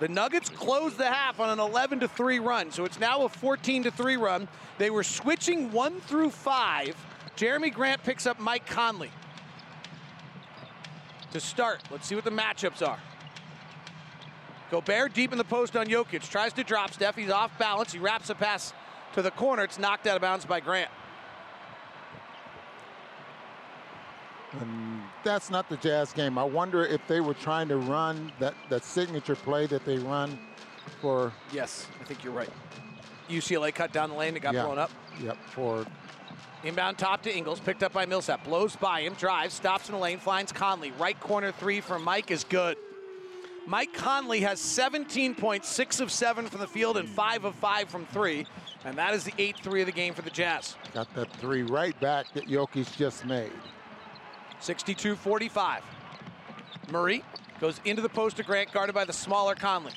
The 0.00 0.08
Nuggets 0.08 0.48
close 0.48 0.96
the 0.96 1.06
half 1.06 1.38
on 1.38 1.50
an 1.50 1.60
11 1.60 2.00
to 2.00 2.08
3 2.08 2.40
run, 2.40 2.72
so 2.72 2.84
it's 2.84 2.98
now 2.98 3.22
a 3.22 3.28
14 3.28 3.84
to 3.84 3.90
3 3.92 4.16
run. 4.16 4.48
They 4.78 4.90
were 4.90 5.04
switching 5.04 5.70
1 5.70 6.00
through 6.00 6.30
5. 6.30 6.96
Jerami 7.36 7.72
Grant 7.72 8.02
picks 8.02 8.26
up 8.26 8.40
Mike 8.40 8.66
Conley. 8.66 9.10
To 11.32 11.40
start, 11.40 11.82
let's 11.90 12.06
see 12.06 12.14
what 12.14 12.24
the 12.24 12.30
matchups 12.30 12.86
are. 12.86 12.98
Gobert 14.70 15.14
deep 15.14 15.32
in 15.32 15.38
the 15.38 15.44
post 15.44 15.76
on 15.76 15.86
Jokic. 15.86 16.28
Tries 16.28 16.52
to 16.54 16.64
drop 16.64 16.92
step. 16.92 17.16
He's 17.16 17.30
off 17.30 17.58
balance. 17.58 17.92
He 17.92 17.98
wraps 17.98 18.30
a 18.30 18.34
pass 18.34 18.72
to 19.14 19.22
the 19.22 19.30
corner. 19.30 19.64
It's 19.64 19.78
knocked 19.78 20.06
out 20.06 20.16
of 20.16 20.22
bounds 20.22 20.44
by 20.44 20.60
Grant. 20.60 20.90
And 24.60 25.00
that's 25.24 25.50
not 25.50 25.68
the 25.68 25.78
Jazz 25.78 26.12
game. 26.12 26.36
I 26.36 26.44
wonder 26.44 26.84
if 26.84 27.00
they 27.06 27.20
were 27.20 27.34
trying 27.34 27.68
to 27.68 27.78
run 27.78 28.32
that, 28.38 28.54
that 28.68 28.84
signature 28.84 29.34
play 29.34 29.66
that 29.66 29.84
they 29.84 29.98
run 29.98 30.38
for. 31.00 31.32
Yes, 31.52 31.86
I 32.00 32.04
think 32.04 32.22
you're 32.22 32.34
right. 32.34 32.50
UCLA 33.28 33.74
cut 33.74 33.92
down 33.92 34.10
the 34.10 34.16
lane. 34.16 34.36
It 34.36 34.40
got 34.40 34.54
yeah, 34.54 34.64
blown 34.64 34.78
up. 34.78 34.90
Yep, 35.22 35.38
for 35.46 35.86
Inbound 36.64 36.96
top 36.96 37.22
to 37.22 37.36
Ingles, 37.36 37.58
picked 37.58 37.82
up 37.82 37.92
by 37.92 38.06
Millsap. 38.06 38.44
Blows 38.44 38.76
by 38.76 39.00
him, 39.00 39.14
drives, 39.14 39.54
stops 39.54 39.88
in 39.88 39.94
the 39.94 40.00
lane, 40.00 40.18
finds 40.18 40.52
Conley. 40.52 40.92
Right 40.92 41.18
corner 41.18 41.50
three 41.50 41.80
from 41.80 42.04
Mike 42.04 42.30
is 42.30 42.44
good. 42.44 42.76
Mike 43.66 43.92
Conley 43.92 44.40
has 44.40 44.60
17 44.60 45.34
points, 45.34 45.68
six 45.68 46.00
of 46.00 46.10
seven 46.10 46.46
from 46.46 46.60
the 46.60 46.66
field, 46.66 46.96
and 46.96 47.08
five 47.08 47.44
of 47.44 47.54
five 47.56 47.88
from 47.88 48.06
three. 48.06 48.46
And 48.84 48.96
that 48.98 49.14
is 49.14 49.24
the 49.24 49.32
8 49.38 49.56
3 49.62 49.82
of 49.82 49.86
the 49.86 49.92
game 49.92 50.14
for 50.14 50.22
the 50.22 50.30
Jazz. 50.30 50.76
got 50.92 51.12
that 51.14 51.32
three 51.36 51.62
right 51.62 51.98
back 52.00 52.32
that 52.34 52.46
Jokic 52.48 52.96
just 52.96 53.24
made. 53.24 53.52
62 54.60 55.14
45. 55.14 55.82
Murray 56.90 57.22
goes 57.60 57.80
into 57.84 58.02
the 58.02 58.08
post 58.08 58.36
to 58.38 58.42
Grant, 58.42 58.72
guarded 58.72 58.94
by 58.94 59.04
the 59.04 59.12
smaller 59.12 59.54
Conley. 59.54 59.92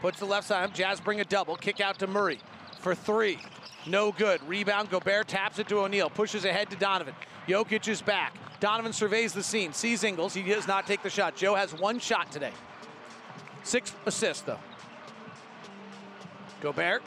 Puts 0.00 0.18
the 0.18 0.24
left 0.24 0.46
side 0.46 0.64
up. 0.64 0.74
Jazz 0.74 1.00
bring 1.00 1.20
a 1.20 1.24
double. 1.24 1.56
Kick 1.56 1.80
out 1.80 1.98
to 2.00 2.06
Murray 2.06 2.40
for 2.80 2.94
three. 2.94 3.38
No 3.86 4.12
good. 4.12 4.46
Rebound. 4.48 4.90
Gobert 4.90 5.28
taps 5.28 5.58
it 5.58 5.68
to 5.68 5.78
O'Neale. 5.78 6.10
Pushes 6.10 6.44
ahead 6.44 6.70
to 6.70 6.76
Donovan. 6.76 7.14
Jokic 7.46 7.86
is 7.88 8.02
back. 8.02 8.34
Donovan 8.58 8.92
surveys 8.92 9.32
the 9.32 9.42
scene. 9.42 9.72
Sees 9.72 10.02
Ingles. 10.02 10.34
He 10.34 10.42
does 10.42 10.66
not 10.66 10.86
take 10.86 11.02
the 11.02 11.10
shot. 11.10 11.36
Joe 11.36 11.54
has 11.54 11.72
one 11.72 11.98
shot 11.98 12.32
today. 12.32 12.52
Six 13.62 13.94
assists, 14.06 14.42
though. 14.42 14.58
Gobert. 16.60 17.02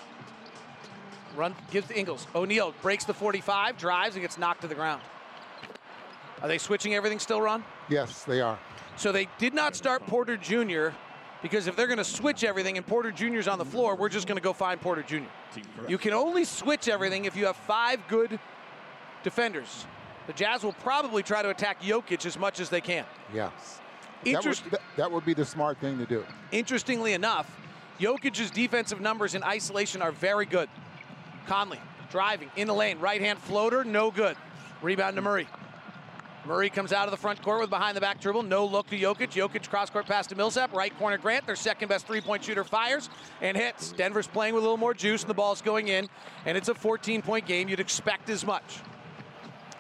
Run 1.35 1.56
gives 1.72 1.88
to 1.88 1.97
Ingles. 1.97 2.27
O'Neale 2.34 2.73
breaks 2.81 3.06
the 3.06 3.14
45, 3.14 3.77
drives, 3.77 4.15
and 4.15 4.22
gets 4.22 4.38
knocked 4.38 4.61
to 4.61 4.68
the 4.68 4.76
ground. 4.76 5.01
Are 6.41 6.47
they 6.47 6.57
switching 6.57 6.95
everything 6.95 7.19
still, 7.19 7.41
Ron? 7.41 7.64
Yes, 7.89 8.23
they 8.23 8.41
are. 8.41 8.57
So 8.95 9.11
they 9.11 9.27
did 9.38 9.53
not 9.53 9.76
start 9.76 10.06
Porter 10.07 10.38
Jr. 10.38 10.89
because 11.41 11.68
if 11.68 11.76
they're 11.76 11.88
going 11.88 11.98
to 11.98 12.03
switch 12.03 12.44
everything 12.44 12.78
and 12.78 12.86
Porter 12.86 13.11
Jr.'s 13.11 13.48
on 13.48 13.57
the 13.57 13.66
floor, 13.66 13.95
we're 13.95 14.10
just 14.10 14.28
going 14.28 14.38
to 14.38 14.44
go 14.44 14.53
find 14.53 14.80
Porter 14.80 15.03
Jr. 15.03 15.24
You 15.88 15.98
can 15.98 16.14
only 16.14 16.44
switch 16.45 16.88
everything 16.88 17.26
if 17.26 17.36
you 17.36 17.45
have 17.45 17.56
five 17.56 17.99
good 18.07 18.40
defenders. 19.24 19.86
The 20.28 20.34
Jazz 20.34 20.64
will 20.64 20.74
probably 20.74 21.24
try 21.24 21.41
to 21.41 21.49
attack 21.49 21.82
Jokic 21.82 22.26
as 22.26 22.38
much 22.38 22.60
as 22.60 22.70
they 22.70 22.82
can. 22.82 23.06
Yes. 23.34 23.80
That 24.26 24.45
would, 24.45 24.57
that, 24.72 24.82
that 24.98 25.11
would 25.11 25.26
be 25.26 25.34
the 25.34 25.45
smart 25.45 25.80
thing 25.80 25.98
to 25.98 26.06
do. 26.06 26.26
Interestingly 26.52 27.14
enough, 27.14 27.49
Jokic's 27.99 28.52
defensive 28.52 28.99
numbers 28.99 29.34
in 29.34 29.44
isolation 29.44 30.02
are 30.02 30.11
very 30.11 30.45
good. 30.45 30.70
Conley 31.48 31.80
driving 32.11 32.49
in 32.56 32.68
the 32.68 32.74
lane, 32.74 32.99
right 32.99 33.22
hand 33.22 33.40
floater, 33.40 33.84
no 33.84 34.11
good. 34.11 34.36
Rebound 34.82 35.16
to 35.16 35.22
Murray. 35.22 35.48
Murray 36.49 36.71
comes 36.71 36.91
out 36.91 37.05
of 37.05 37.11
the 37.11 37.17
front 37.17 37.39
court 37.43 37.61
with 37.61 37.69
behind 37.69 37.95
the 37.95 38.01
back 38.01 38.19
dribble. 38.19 38.41
No 38.41 38.65
look 38.65 38.88
to 38.88 38.97
Jokic. 38.97 39.30
Jokic 39.30 39.69
cross 39.69 39.91
court 39.91 40.07
pass 40.07 40.26
to 40.26 40.35
Millsap. 40.35 40.73
Right 40.73 40.97
corner 40.97 41.19
Grant, 41.19 41.45
their 41.45 41.55
second 41.55 41.89
best 41.89 42.07
three 42.07 42.21
point 42.21 42.43
shooter, 42.43 42.63
fires 42.63 43.07
and 43.39 43.55
hits. 43.55 43.91
Denver's 43.91 44.26
playing 44.26 44.55
with 44.55 44.63
a 44.63 44.65
little 44.65 44.76
more 44.76 44.95
juice 44.95 45.21
and 45.21 45.30
the 45.30 45.35
ball's 45.35 45.61
going 45.61 45.89
in. 45.89 46.09
And 46.47 46.57
it's 46.57 46.67
a 46.67 46.73
14 46.73 47.21
point 47.21 47.45
game. 47.45 47.69
You'd 47.69 47.80
expect 47.80 48.31
as 48.31 48.43
much. 48.43 48.80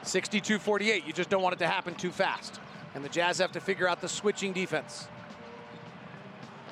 62 0.03 0.59
48. 0.59 1.07
You 1.07 1.11
just 1.11 1.31
don't 1.31 1.41
want 1.41 1.53
it 1.53 1.59
to 1.59 1.67
happen 1.67 1.95
too 1.95 2.11
fast. 2.11 2.59
And 2.93 3.03
the 3.03 3.09
Jazz 3.09 3.39
have 3.39 3.51
to 3.53 3.59
figure 3.59 3.87
out 3.87 3.99
the 3.99 4.07
switching 4.07 4.53
defense. 4.53 5.07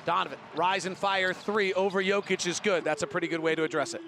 Donovan, 0.04 0.38
rise 0.54 0.86
and 0.86 0.96
fire 0.96 1.34
three 1.34 1.72
over 1.74 2.00
Jokic 2.00 2.46
is 2.46 2.60
good. 2.60 2.84
That's 2.84 3.02
a 3.02 3.06
pretty 3.08 3.26
good 3.26 3.40
way 3.40 3.56
to 3.56 3.64
address 3.64 3.94
it. 3.94 4.02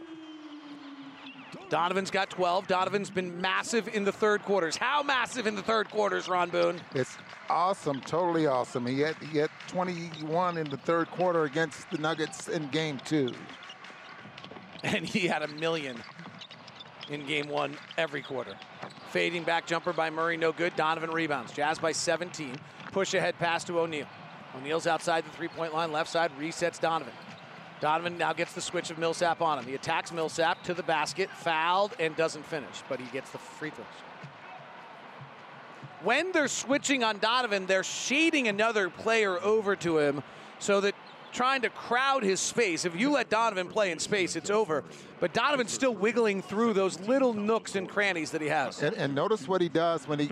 Donovan's 1.70 2.10
got 2.10 2.28
12. 2.28 2.66
Donovan's 2.66 3.10
been 3.10 3.40
massive 3.40 3.88
in 3.88 4.04
the 4.04 4.12
third 4.12 4.42
quarters. 4.42 4.76
How 4.76 5.02
massive 5.02 5.46
in 5.46 5.54
the 5.54 5.62
third 5.62 5.88
quarters, 5.88 6.28
Ron 6.28 6.50
Boone? 6.50 6.80
It's 6.94 7.16
awesome, 7.48 8.00
totally 8.00 8.46
awesome. 8.46 8.84
He 8.84 9.00
had, 9.00 9.16
he 9.16 9.38
had 9.38 9.50
21 9.68 10.58
in 10.58 10.68
the 10.68 10.76
third 10.76 11.08
quarter 11.12 11.44
against 11.44 11.88
the 11.90 11.98
Nuggets 11.98 12.48
in 12.48 12.68
game 12.68 13.00
two. 13.04 13.32
And 14.82 15.04
he 15.04 15.26
had 15.26 15.42
a 15.42 15.48
million 15.48 16.02
in 17.10 17.26
game 17.26 17.48
one 17.50 17.76
every 17.98 18.22
quarter. 18.22 18.54
Fading 19.10 19.42
back 19.42 19.66
jumper 19.66 19.92
by 19.92 20.08
Murray, 20.08 20.38
no 20.38 20.52
good. 20.52 20.74
Donovan 20.74 21.10
rebounds. 21.10 21.52
Jazz 21.52 21.78
by 21.78 21.92
17. 21.92 22.56
Push 22.90 23.12
ahead 23.12 23.38
pass 23.38 23.62
to 23.64 23.78
O'Neale. 23.78 24.06
O'Neale's 24.56 24.86
outside 24.86 25.26
the 25.26 25.30
three 25.32 25.48
point 25.48 25.74
line, 25.74 25.92
left 25.92 26.08
side, 26.08 26.30
resets 26.40 26.80
Donovan. 26.80 27.12
Donovan 27.80 28.18
now 28.18 28.32
gets 28.32 28.52
the 28.52 28.60
switch 28.60 28.90
of 28.90 28.98
Millsap 28.98 29.40
on 29.40 29.58
him. 29.58 29.64
He 29.64 29.74
attacks 29.74 30.12
Millsap 30.12 30.62
to 30.64 30.74
the 30.74 30.82
basket, 30.82 31.30
fouled, 31.30 31.94
and 31.98 32.14
doesn't 32.14 32.44
finish, 32.44 32.82
but 32.88 33.00
he 33.00 33.06
gets 33.06 33.30
the 33.30 33.38
free 33.38 33.70
throws. 33.70 33.86
when 36.02 36.32
they're 36.32 36.48
switching 36.48 37.02
on 37.04 37.18
Donovan, 37.18 37.66
they're 37.66 37.84
shading 37.84 38.48
another 38.48 38.88
player 38.90 39.38
over 39.42 39.76
to 39.76 39.98
him 39.98 40.22
so 40.58 40.80
that 40.80 40.94
trying 41.32 41.62
to 41.62 41.70
crowd 41.70 42.22
his 42.22 42.40
space. 42.40 42.84
If 42.84 42.98
you 42.98 43.10
let 43.10 43.30
Donovan 43.30 43.68
play 43.68 43.90
in 43.90 43.98
space, 43.98 44.36
it's 44.36 44.50
over. 44.50 44.84
But 45.20 45.32
Donovan's 45.32 45.72
still 45.72 45.94
wiggling 45.94 46.42
through 46.42 46.72
those 46.72 46.98
little 47.00 47.34
nooks 47.34 47.76
and 47.76 47.88
crannies 47.88 48.30
that 48.32 48.40
he 48.40 48.48
has. 48.48 48.82
And, 48.82 48.96
and 48.96 49.14
notice 49.14 49.46
what 49.46 49.60
he 49.60 49.68
does 49.68 50.08
when 50.08 50.18
he 50.18 50.30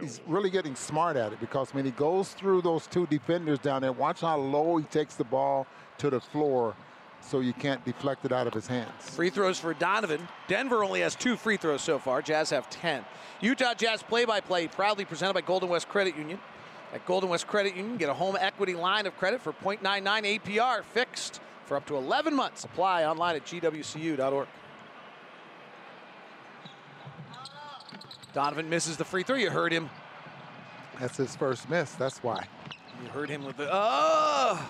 he's 0.00 0.20
really 0.26 0.50
getting 0.50 0.74
smart 0.74 1.16
at 1.16 1.32
it 1.32 1.40
because 1.40 1.72
when 1.72 1.84
he 1.84 1.90
goes 1.92 2.30
through 2.30 2.62
those 2.62 2.86
two 2.86 3.06
defenders 3.06 3.58
down 3.58 3.82
there, 3.82 3.92
watch 3.92 4.20
how 4.20 4.36
low 4.36 4.76
he 4.76 4.84
takes 4.84 5.14
the 5.14 5.24
ball 5.24 5.66
to 5.98 6.10
the 6.10 6.20
floor 6.20 6.74
so 7.20 7.40
you 7.40 7.52
can't 7.52 7.84
deflect 7.84 8.24
it 8.24 8.32
out 8.32 8.46
of 8.46 8.54
his 8.54 8.66
hands. 8.66 8.90
Free 9.00 9.30
throws 9.30 9.58
for 9.58 9.74
Donovan. 9.74 10.28
Denver 10.48 10.84
only 10.84 11.00
has 11.00 11.14
two 11.14 11.36
free 11.36 11.56
throws 11.56 11.82
so 11.82 11.98
far. 11.98 12.22
Jazz 12.22 12.50
have 12.50 12.70
10. 12.70 13.04
Utah 13.40 13.74
Jazz 13.74 14.02
play-by-play 14.02 14.68
proudly 14.68 15.04
presented 15.04 15.34
by 15.34 15.40
Golden 15.40 15.68
West 15.68 15.88
Credit 15.88 16.16
Union. 16.16 16.38
At 16.94 17.04
Golden 17.04 17.28
West 17.28 17.46
Credit 17.48 17.74
Union, 17.74 17.96
get 17.96 18.08
a 18.08 18.14
home 18.14 18.36
equity 18.38 18.74
line 18.74 19.06
of 19.06 19.16
credit 19.16 19.40
for 19.40 19.52
0.99 19.52 20.40
APR 20.40 20.84
fixed 20.84 21.40
for 21.64 21.76
up 21.76 21.84
to 21.86 21.96
11 21.96 22.34
months. 22.34 22.64
Apply 22.64 23.04
online 23.04 23.36
at 23.36 23.44
gwcu.org. 23.44 24.46
Donovan 28.32 28.68
misses 28.68 28.96
the 28.96 29.04
free 29.04 29.22
throw. 29.24 29.36
You 29.36 29.50
heard 29.50 29.72
him. 29.72 29.90
That's 31.00 31.16
his 31.16 31.34
first 31.34 31.68
miss. 31.68 31.92
That's 31.92 32.22
why. 32.22 32.46
You 33.02 33.08
heard 33.08 33.28
him 33.28 33.44
with 33.44 33.56
the. 33.56 33.68
Oh! 33.70 34.64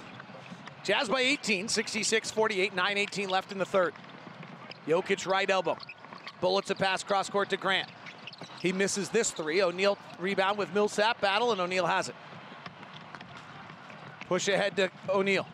Jazz 0.86 1.08
by 1.08 1.20
18, 1.20 1.66
66 1.66 2.30
48, 2.30 2.72
9 2.72 2.98
18 2.98 3.28
left 3.28 3.50
in 3.50 3.58
the 3.58 3.64
third. 3.64 3.92
Jokic 4.86 5.26
right 5.26 5.50
elbow. 5.50 5.76
Bullets 6.40 6.70
a 6.70 6.76
pass 6.76 7.02
cross 7.02 7.28
court 7.28 7.50
to 7.50 7.56
Grant. 7.56 7.88
He 8.62 8.72
misses 8.72 9.08
this 9.08 9.32
three. 9.32 9.60
O'Neale 9.60 9.98
rebound 10.20 10.58
with 10.58 10.72
Millsap 10.72 11.20
battle, 11.20 11.50
and 11.50 11.60
O'Neale 11.60 11.86
has 11.86 12.08
it. 12.08 12.14
Push 14.28 14.46
ahead 14.46 14.76
to 14.76 14.88
O'Neale. 15.08 15.48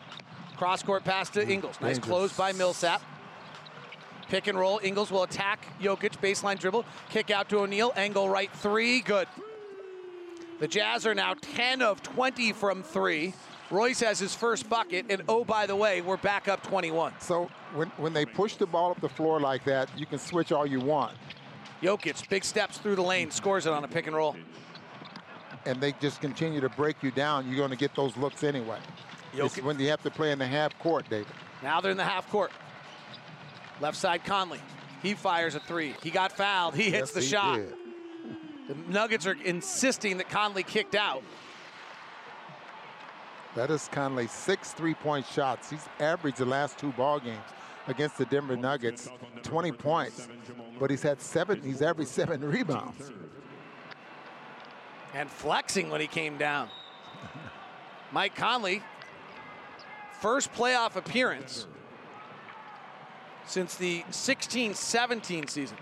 Cross 0.55 0.83
court 0.83 1.03
pass 1.03 1.31
to 1.31 1.43
hmm, 1.43 1.49
Ingles. 1.49 1.81
Nice 1.81 1.97
close 1.97 2.31
by 2.37 2.53
Millsap. 2.53 3.01
Pick 4.29 4.45
and 4.45 4.59
roll. 4.59 4.79
Ingles 4.83 5.09
will 5.09 5.23
attack 5.23 5.65
Jokic. 5.81 6.21
Baseline 6.21 6.59
dribble. 6.59 6.85
Kick 7.09 7.31
out 7.31 7.49
to 7.49 7.57
O'Neale. 7.57 7.91
Angle 7.95 8.29
right 8.29 8.51
three. 8.57 9.01
Good. 9.01 9.27
The 10.59 10.67
Jazz 10.67 11.07
are 11.07 11.15
now 11.15 11.33
10 11.41 11.81
of 11.81 12.03
20 12.03 12.53
from 12.53 12.83
three. 12.83 13.33
Royce 13.73 14.01
has 14.01 14.19
his 14.19 14.35
first 14.35 14.69
bucket, 14.69 15.07
and 15.09 15.23
oh, 15.27 15.43
by 15.43 15.65
the 15.65 15.75
way, 15.75 16.01
we're 16.01 16.15
back 16.17 16.47
up 16.47 16.61
21. 16.61 17.13
So 17.19 17.49
when, 17.73 17.87
when 17.97 18.13
they 18.13 18.23
push 18.23 18.55
the 18.55 18.67
ball 18.67 18.91
up 18.91 19.01
the 19.01 19.09
floor 19.09 19.39
like 19.39 19.63
that, 19.65 19.89
you 19.97 20.05
can 20.05 20.19
switch 20.19 20.51
all 20.51 20.65
you 20.65 20.79
want. 20.79 21.17
Jokic, 21.81 22.29
big 22.29 22.43
steps 22.45 22.77
through 22.77 22.95
the 22.95 23.01
lane, 23.01 23.31
scores 23.31 23.65
it 23.65 23.73
on 23.73 23.83
a 23.83 23.87
pick 23.87 24.05
and 24.05 24.15
roll. 24.15 24.35
And 25.65 25.81
they 25.81 25.93
just 25.93 26.21
continue 26.21 26.61
to 26.61 26.69
break 26.69 27.01
you 27.01 27.09
down. 27.09 27.47
You're 27.47 27.57
going 27.57 27.71
to 27.71 27.75
get 27.75 27.95
those 27.95 28.15
looks 28.15 28.43
anyway. 28.43 28.77
It's 29.33 29.55
Jokic- 29.57 29.63
when 29.63 29.79
you 29.79 29.89
have 29.89 30.03
to 30.03 30.11
play 30.11 30.31
in 30.31 30.37
the 30.37 30.45
half 30.47 30.77
court, 30.77 31.09
David. 31.09 31.27
Now 31.63 31.81
they're 31.81 31.91
in 31.91 31.97
the 31.97 32.03
half 32.03 32.29
court. 32.29 32.51
Left 33.81 33.97
side 33.97 34.23
Conley. 34.23 34.59
He 35.01 35.15
fires 35.15 35.55
a 35.55 35.59
three. 35.59 35.95
He 36.03 36.11
got 36.11 36.31
fouled. 36.31 36.75
He 36.75 36.91
hits 36.91 37.09
Yes, 37.09 37.11
the 37.11 37.21
he 37.21 37.27
shot. 37.27 37.55
did. 37.57 37.73
The 38.67 38.75
Nuggets 38.91 39.25
are 39.25 39.35
insisting 39.43 40.17
that 40.17 40.29
Conley 40.29 40.63
kicked 40.63 40.95
out. 40.95 41.23
That 43.55 43.69
is 43.69 43.87
Conley's 43.91 44.31
six 44.31 44.71
three-point 44.73 45.25
shots. 45.27 45.69
He's 45.69 45.87
averaged 45.99 46.37
the 46.37 46.45
last 46.45 46.77
two 46.77 46.91
ball 46.93 47.19
games 47.19 47.43
against 47.87 48.17
the 48.17 48.25
Denver 48.25 48.55
Nuggets, 48.57 49.09
20 49.43 49.71
points. 49.73 50.27
But 50.79 50.89
he's 50.89 51.03
had 51.03 51.21
seven. 51.21 51.61
He's 51.61 51.81
averaged 51.81 52.09
seven 52.09 52.41
rebounds. 52.51 53.11
and 55.13 55.29
flexing 55.29 55.89
when 55.91 56.01
he 56.01 56.07
came 56.07 56.37
down. 56.37 56.69
Mike 58.11 58.35
Conley, 58.35 58.81
first 60.19 60.51
playoff 60.53 60.95
appearance 60.95 61.67
since 63.45 63.75
the 63.75 64.03
16 64.09 64.73
17 64.73 65.47
season. 65.47 65.77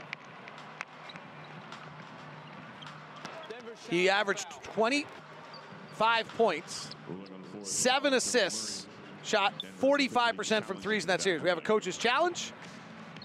He 3.90 4.10
averaged 4.10 4.50
25 4.64 6.28
points, 6.38 6.92
seven 7.64 8.14
assists, 8.14 8.88
shot 9.24 9.54
45% 9.80 10.64
from 10.64 10.78
threes 10.78 11.04
in 11.04 11.08
that 11.08 11.22
series. 11.22 11.42
We 11.42 11.50
have 11.50 11.58
a 11.58 11.62
coach's 11.62 11.98
challenge. 11.98 12.52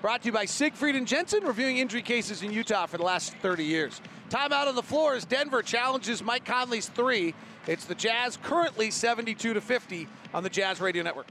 Brought 0.02 0.22
to 0.22 0.26
you 0.26 0.32
by 0.32 0.44
Siegfried 0.44 0.94
and 0.94 1.06
Jensen, 1.06 1.42
reviewing 1.44 1.78
injury 1.78 2.02
cases 2.02 2.42
in 2.42 2.52
Utah 2.52 2.86
for 2.86 2.98
the 2.98 3.02
last 3.02 3.34
30 3.36 3.64
years. 3.64 4.00
Timeout 4.28 4.66
on 4.66 4.74
the 4.74 4.82
floor 4.82 5.14
as 5.14 5.24
Denver 5.24 5.62
challenges 5.62 6.22
Mike 6.22 6.44
Conley's 6.44 6.88
three. 6.88 7.34
It's 7.66 7.84
the 7.84 7.94
Jazz 7.94 8.38
currently 8.42 8.90
72 8.90 9.54
to 9.54 9.60
50 9.60 10.06
on 10.34 10.42
the 10.42 10.50
Jazz 10.50 10.80
Radio 10.80 11.02
Network. 11.02 11.26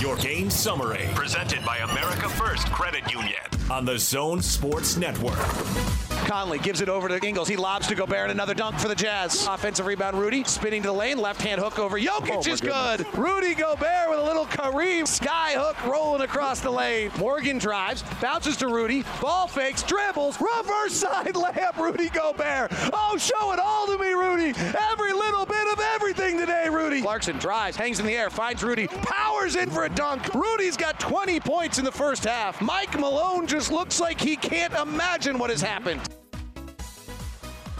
Your 0.00 0.16
game 0.16 0.48
summary, 0.48 1.08
presented 1.14 1.64
by 1.64 1.78
America 1.78 2.28
First 2.28 2.70
Credit 2.70 3.10
Union 3.12 3.42
on 3.70 3.84
the 3.84 3.98
Zone 3.98 4.40
Sports 4.40 4.96
Network. 4.96 6.07
Conley 6.28 6.58
gives 6.58 6.82
it 6.82 6.90
over 6.90 7.08
to 7.08 7.18
Ingles. 7.26 7.48
He 7.48 7.56
lobs 7.56 7.86
to 7.86 7.94
Gobert 7.94 8.24
and 8.24 8.32
another 8.32 8.52
dunk 8.52 8.78
for 8.78 8.88
the 8.88 8.94
Jazz. 8.94 9.46
Offensive 9.46 9.86
rebound, 9.86 10.18
Rudy 10.20 10.44
spinning 10.44 10.82
to 10.82 10.88
the 10.88 10.92
lane. 10.92 11.16
Left 11.16 11.40
hand 11.40 11.58
hook 11.58 11.78
over. 11.78 11.98
Jokic 11.98 12.46
Oh, 12.46 12.52
is 12.52 12.60
good. 12.60 13.06
Rudy 13.16 13.54
Gobert 13.54 14.10
with 14.10 14.18
a 14.18 14.22
little 14.22 14.44
Kareem 14.44 15.08
sky 15.08 15.52
hook 15.54 15.82
rolling 15.86 16.20
across 16.20 16.60
the 16.60 16.70
lane. 16.70 17.10
Morgan 17.18 17.56
drives, 17.56 18.04
bounces 18.20 18.58
to 18.58 18.68
Rudy. 18.68 19.04
Ball 19.22 19.48
fakes, 19.48 19.82
dribbles, 19.82 20.38
reverse 20.38 20.92
side 21.00 21.32
layup. 21.32 21.78
Rudy 21.78 22.10
Gobert. 22.10 22.72
Oh, 22.92 23.16
show 23.16 23.52
it 23.52 23.58
all 23.58 23.86
to 23.86 23.96
me, 23.96 24.12
Rudy. 24.12 24.52
Every 24.92 25.14
little 25.14 25.46
bit 25.46 25.66
of 25.72 25.80
everything 25.94 26.36
today, 26.38 26.68
Rudy. 26.70 27.00
Clarkson 27.00 27.38
drives, 27.38 27.74
hangs 27.74 28.00
in 28.00 28.06
the 28.06 28.14
air, 28.14 28.28
finds 28.28 28.62
Rudy, 28.62 28.86
powers 28.86 29.56
in 29.56 29.70
for 29.70 29.84
a 29.84 29.88
dunk. 29.88 30.34
Rudy's 30.34 30.76
got 30.76 31.00
20 31.00 31.40
points 31.40 31.78
in 31.78 31.86
the 31.86 31.92
first 31.92 32.24
half. 32.24 32.60
Mike 32.60 33.00
Malone 33.00 33.46
just 33.46 33.72
looks 33.72 33.98
like 33.98 34.20
he 34.20 34.36
can't 34.36 34.74
imagine 34.74 35.38
what 35.38 35.48
has 35.48 35.62
happened. 35.62 36.02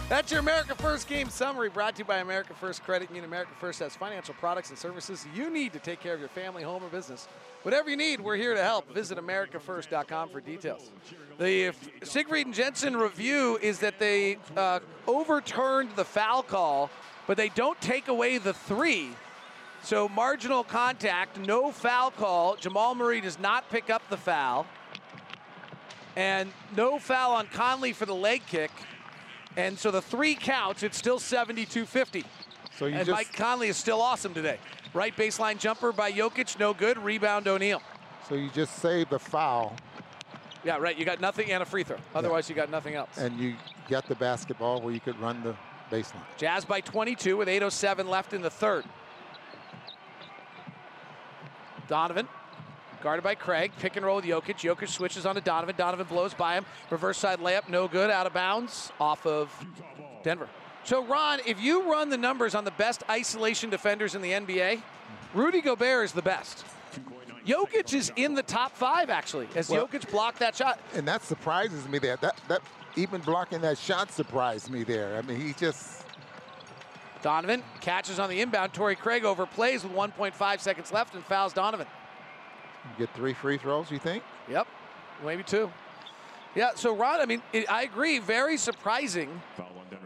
That's 0.09 0.31
your 0.31 0.39
America 0.39 0.73
First 0.73 1.07
game 1.07 1.29
summary 1.29 1.69
brought 1.69 1.93
to 1.97 1.99
you 1.99 2.05
by 2.05 2.17
America 2.17 2.55
First 2.55 2.81
Credit 2.83 3.09
Union. 3.09 3.25
America 3.25 3.51
First 3.59 3.77
has 3.77 3.95
financial 3.95 4.33
products 4.33 4.71
and 4.71 4.77
services 4.77 5.27
you 5.35 5.51
need 5.51 5.71
to 5.73 5.77
take 5.77 5.99
care 5.99 6.15
of 6.15 6.19
your 6.19 6.29
family, 6.29 6.63
home, 6.63 6.83
or 6.83 6.89
business. 6.89 7.27
Whatever 7.61 7.91
you 7.91 7.95
need, 7.95 8.19
we're 8.19 8.35
here 8.35 8.55
to 8.55 8.63
help. 8.63 8.91
Visit 8.91 9.19
AmericaFirst.com 9.19 10.29
for 10.29 10.41
details. 10.41 10.89
The 11.37 11.73
Siegfried 12.01 12.47
and 12.47 12.55
Jensen 12.55 12.97
review 12.97 13.59
is 13.61 13.77
that 13.79 13.99
they 13.99 14.39
uh, 14.57 14.79
overturned 15.05 15.91
the 15.95 16.05
foul 16.05 16.41
call, 16.41 16.89
but 17.27 17.37
they 17.37 17.49
don't 17.49 17.79
take 17.79 18.07
away 18.07 18.39
the 18.39 18.53
three. 18.53 19.09
So 19.83 20.09
marginal 20.09 20.63
contact, 20.63 21.37
no 21.37 21.71
foul 21.71 22.09
call. 22.09 22.55
Jamal 22.55 22.95
Murray 22.95 23.21
does 23.21 23.37
not 23.37 23.69
pick 23.69 23.91
up 23.91 24.01
the 24.09 24.17
foul. 24.17 24.65
And 26.15 26.51
no 26.75 26.97
foul 26.97 27.33
on 27.33 27.45
Conley 27.45 27.93
for 27.93 28.07
the 28.07 28.15
leg 28.15 28.41
kick. 28.47 28.71
And 29.59 29.77
so 29.77 29.91
the 29.91 30.01
three 30.01 30.35
counts, 30.35 30.83
it's 30.83 30.97
still 30.97 31.19
72-50. 31.19 32.23
So 32.77 32.85
you 32.85 32.95
and 32.95 33.05
just- 33.05 33.11
Mike 33.11 33.33
Conley 33.33 33.67
is 33.67 33.75
still 33.75 34.01
awesome 34.01 34.33
today. 34.33 34.57
Right 34.93 35.15
baseline 35.15 35.59
jumper 35.59 35.91
by 35.91 36.11
Jokic, 36.13 36.57
no 36.57 36.73
good. 36.73 36.97
Rebound 36.97 37.47
O'Neale. 37.47 37.81
So 38.27 38.35
you 38.35 38.49
just 38.49 38.75
saved 38.79 39.09
the 39.09 39.19
foul, 39.19 39.75
Yeah, 40.63 40.77
right. 40.77 40.97
You 40.97 41.05
got 41.05 41.21
nothing 41.21 41.51
and 41.51 41.63
a 41.63 41.65
free 41.65 41.83
throw. 41.83 41.97
Otherwise, 42.13 42.49
you 42.49 42.55
got 42.55 42.69
nothing 42.69 42.95
else. 42.95 43.17
and 43.17 43.37
you 43.39 43.55
got 43.87 44.07
the 44.07 44.15
basketball 44.15 44.81
where 44.81 44.93
you 44.93 44.99
could 44.99 45.17
run 45.19 45.41
the 45.43 45.55
baseline. 45.91 46.21
Jazz 46.37 46.65
by 46.65 46.81
22 46.81 47.37
with 47.37 47.47
8.07 47.47 48.07
left 48.07 48.33
in 48.33 48.41
the 48.41 48.49
third. 48.49 48.85
Donovan, 51.87 52.27
guarded 53.01 53.23
by 53.23 53.35
Craig. 53.35 53.71
Pick 53.79 53.95
and 53.95 54.05
roll 54.05 54.17
with 54.17 54.25
Jokic. 54.25 54.57
Jokic 54.57 54.89
switches 54.89 55.25
on 55.25 55.35
to 55.35 55.41
Donovan. 55.41 55.75
Donovan 55.77 56.07
blows 56.07 56.33
by 56.33 56.55
him. 56.55 56.65
Reverse 56.89 57.17
side 57.17 57.39
layup, 57.39 57.69
no 57.69 57.87
good. 57.87 58.09
Out 58.09 58.25
of 58.27 58.33
bounds 58.33 58.91
off 58.99 59.25
of 59.25 59.53
Denver. 60.23 60.47
So, 60.83 61.05
Ron, 61.05 61.39
if 61.45 61.61
you 61.61 61.91
run 61.91 62.09
the 62.09 62.17
numbers 62.17 62.55
on 62.55 62.63
the 62.65 62.71
best 62.71 63.03
isolation 63.09 63.69
defenders 63.69 64.15
in 64.15 64.21
the 64.21 64.31
NBA, 64.31 64.81
Rudy 65.33 65.61
Gobert 65.61 66.05
is 66.05 66.11
the 66.13 66.21
best. 66.21 66.65
Jokic 67.45 67.93
is 67.93 68.11
in 68.15 68.33
the 68.33 68.43
top 68.43 68.75
five, 68.75 69.09
actually, 69.09 69.47
as 69.55 69.69
Well- 69.69 69.87
Jokic 69.87 70.09
blocked 70.11 70.39
that 70.39 70.55
shot. 70.55 70.79
And 70.93 71.07
that 71.07 71.23
surprises 71.23 71.87
me 71.87 71.99
there. 71.99 72.17
That 72.17 72.39
that 72.47 72.61
even 72.95 73.21
blocking 73.21 73.61
that 73.61 73.77
shot 73.77 74.11
surprised 74.11 74.69
me 74.69 74.83
there. 74.83 75.17
I 75.17 75.21
mean, 75.21 75.39
he 75.39 75.53
just 75.53 76.03
Donovan 77.21 77.63
catches 77.81 78.19
on 78.19 78.29
the 78.29 78.41
inbound. 78.41 78.73
Torrey 78.73 78.95
Craig 78.95 79.23
overplays 79.23 79.83
with 79.83 79.93
1.5 79.93 80.59
seconds 80.61 80.91
left 80.91 81.15
and 81.15 81.23
fouls 81.23 81.53
Donovan. 81.53 81.87
Get 82.97 83.13
three 83.15 83.33
free 83.33 83.57
throws. 83.57 83.91
You 83.91 83.99
think? 83.99 84.23
Yep, 84.49 84.67
maybe 85.25 85.43
two. 85.43 85.71
Yeah, 86.55 86.71
so 86.75 86.95
Ron, 86.95 87.21
I 87.21 87.25
mean, 87.25 87.41
it, 87.53 87.71
I 87.71 87.83
agree. 87.83 88.19
Very 88.19 88.57
surprising 88.57 89.41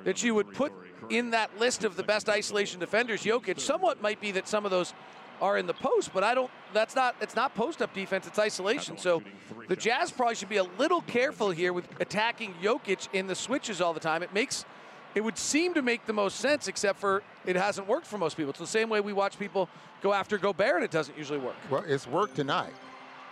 that 0.04 0.22
you 0.24 0.36
would 0.36 0.54
put 0.54 0.74
in 1.10 1.32
that 1.32 1.58
list 1.58 1.84
of 1.84 1.96
the 1.96 2.04
best 2.04 2.30
isolation 2.30 2.80
defenders. 2.80 3.24
Jokic, 3.24 3.60
somewhat 3.60 4.02
might 4.02 4.20
be 4.20 4.32
that 4.32 4.48
some 4.48 4.66
of 4.66 4.72
those 4.72 4.94
are 5.42 5.58
in 5.58 5.66
the 5.68 5.74
post, 5.74 6.12
but 6.14 6.24
I 6.24 6.34
don't. 6.36 6.52
That's 6.74 6.96
not. 6.96 7.16
It's 7.22 7.36
not 7.36 7.56
post-up 7.56 7.94
defense. 7.94 8.28
It's 8.28 8.40
isolation. 8.40 8.98
So 8.98 9.24
the 9.68 9.76
Jazz 9.76 10.12
probably 10.12 10.36
should 10.36 10.50
be 10.50 10.58
a 10.58 10.64
little 10.64 11.02
careful 11.02 11.50
here 11.50 11.74
with 11.74 11.88
attacking 12.00 12.54
Jokic 12.62 13.08
in 13.14 13.28
the 13.28 13.36
switches 13.36 13.82
all 13.82 13.94
the 13.94 14.00
time. 14.00 14.24
It 14.24 14.34
makes 14.34 14.66
it 15.16 15.24
would 15.24 15.38
seem 15.38 15.74
to 15.74 15.82
make 15.82 16.06
the 16.06 16.14
most 16.14 16.38
sense, 16.40 16.68
except 16.68 17.00
for 17.00 17.24
it 17.46 17.56
hasn't 17.56 17.88
worked 17.88 18.08
for 18.08 18.18
most 18.18 18.36
people. 18.38 18.50
It's 18.52 18.60
the 18.60 18.68
same 18.68 18.90
way 18.90 19.00
we 19.02 19.14
watch 19.14 19.38
people 19.38 19.70
go 20.02 20.14
after 20.14 20.38
Gobert, 20.38 20.76
and 20.76 20.84
it 20.84 20.92
doesn't 20.92 21.18
usually 21.18 21.40
work. 21.40 21.56
Well, 21.70 21.84
it's 21.88 22.08
worked 22.08 22.36
tonight. 22.36 22.74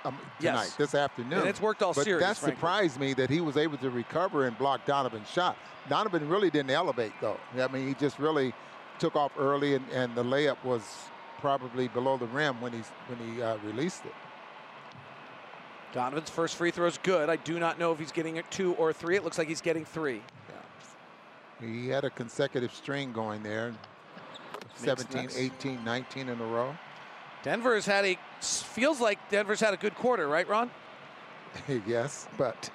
Um, 0.03 0.17
tonight, 0.39 0.53
Yes. 0.63 0.75
this 0.75 0.95
afternoon. 0.95 1.39
And 1.39 1.47
it's 1.47 1.61
worked 1.61 1.83
all 1.83 1.93
but 1.93 2.05
series, 2.05 2.21
That 2.23 2.35
frankly. 2.35 2.55
surprised 2.57 2.99
me 2.99 3.13
that 3.13 3.29
he 3.29 3.39
was 3.39 3.55
able 3.55 3.77
to 3.77 3.89
recover 3.91 4.47
and 4.47 4.57
block 4.57 4.83
Donovan's 4.85 5.29
shot. 5.29 5.55
Donovan 5.89 6.27
really 6.27 6.49
didn't 6.49 6.71
elevate, 6.71 7.13
though. 7.21 7.37
I 7.55 7.67
mean, 7.67 7.87
he 7.87 7.93
just 7.93 8.17
really 8.17 8.51
took 8.97 9.15
off 9.15 9.31
early, 9.37 9.75
and, 9.75 9.85
and 9.91 10.15
the 10.15 10.23
layup 10.23 10.63
was 10.63 10.81
probably 11.39 11.87
below 11.87 12.17
the 12.17 12.25
rim 12.27 12.59
when, 12.61 12.71
he's, 12.73 12.87
when 13.07 13.19
he 13.35 13.41
uh, 13.43 13.57
released 13.63 14.05
it. 14.05 14.13
Donovan's 15.93 16.29
first 16.29 16.55
free 16.55 16.71
throw 16.71 16.87
is 16.87 16.97
good. 17.03 17.29
I 17.29 17.35
do 17.35 17.59
not 17.59 17.77
know 17.77 17.91
if 17.91 17.99
he's 17.99 18.11
getting 18.11 18.39
a 18.39 18.43
two 18.43 18.73
or 18.75 18.93
three. 18.93 19.15
It 19.17 19.23
looks 19.23 19.37
like 19.37 19.47
he's 19.49 19.61
getting 19.61 19.83
three. 19.85 20.21
He 21.61 21.89
had 21.89 22.03
a 22.03 22.09
consecutive 22.09 22.73
string 22.73 23.11
going 23.11 23.43
there 23.43 23.73
17, 24.75 25.29
18, 25.35 25.83
19 25.85 26.29
in 26.29 26.39
a 26.39 26.45
row. 26.45 26.75
Denver 27.43 27.75
has 27.75 27.85
had 27.85 28.05
a 28.05 28.17
feels 28.41 28.99
like 28.99 29.29
Denver's 29.29 29.59
had 29.59 29.73
a 29.73 29.77
good 29.77 29.95
quarter, 29.95 30.27
right, 30.27 30.47
Ron? 30.47 30.71
yes, 31.87 32.27
but 32.37 32.69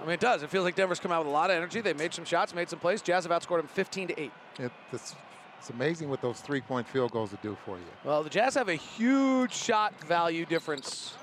mean, 0.02 0.10
it 0.10 0.20
does. 0.20 0.42
It 0.42 0.50
feels 0.50 0.64
like 0.64 0.74
Denver's 0.74 1.00
come 1.00 1.12
out 1.12 1.20
with 1.20 1.28
a 1.28 1.32
lot 1.32 1.50
of 1.50 1.56
energy. 1.56 1.80
They 1.80 1.92
made 1.92 2.14
some 2.14 2.24
shots, 2.24 2.54
made 2.54 2.68
some 2.68 2.78
plays. 2.78 3.02
Jazz 3.02 3.24
have 3.24 3.32
outscored 3.32 3.58
them 3.58 3.68
15 3.68 4.08
to 4.08 4.20
8. 4.20 4.32
it, 4.58 4.72
it's, 4.92 5.16
it's 5.58 5.70
amazing 5.70 6.08
what 6.08 6.20
those 6.20 6.40
three 6.40 6.60
point 6.60 6.88
field 6.88 7.12
goals 7.12 7.30
will 7.30 7.38
do 7.42 7.56
for 7.64 7.76
you. 7.76 7.84
Well, 8.04 8.22
the 8.22 8.30
Jazz 8.30 8.54
have 8.54 8.68
a 8.68 8.74
huge 8.74 9.52
shot 9.52 9.94
value 10.04 10.44
difference 10.44 11.14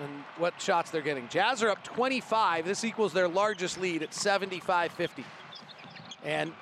and 0.00 0.24
what 0.38 0.60
shots 0.60 0.90
they're 0.90 1.02
getting. 1.02 1.28
Jazz 1.28 1.62
are 1.62 1.68
up 1.68 1.82
25. 1.84 2.64
This 2.64 2.84
equals 2.84 3.12
their 3.12 3.28
largest 3.28 3.80
lead 3.80 4.02
at 4.02 4.14
75 4.14 4.92
50. 4.92 5.24
And 6.24 6.52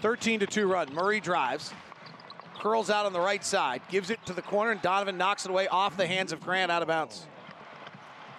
13 0.00 0.40
to 0.40 0.46
2 0.46 0.66
run. 0.66 0.92
Murray 0.92 1.20
drives, 1.20 1.72
curls 2.58 2.90
out 2.90 3.06
on 3.06 3.12
the 3.12 3.20
right 3.20 3.44
side, 3.44 3.82
gives 3.88 4.10
it 4.10 4.18
to 4.26 4.32
the 4.32 4.42
corner, 4.42 4.70
and 4.70 4.82
Donovan 4.82 5.16
knocks 5.16 5.44
it 5.44 5.50
away 5.50 5.68
off 5.68 5.96
the 5.96 6.06
hands 6.06 6.32
of 6.32 6.40
Grant 6.40 6.70
out 6.70 6.82
of 6.82 6.88
bounds. 6.88 7.26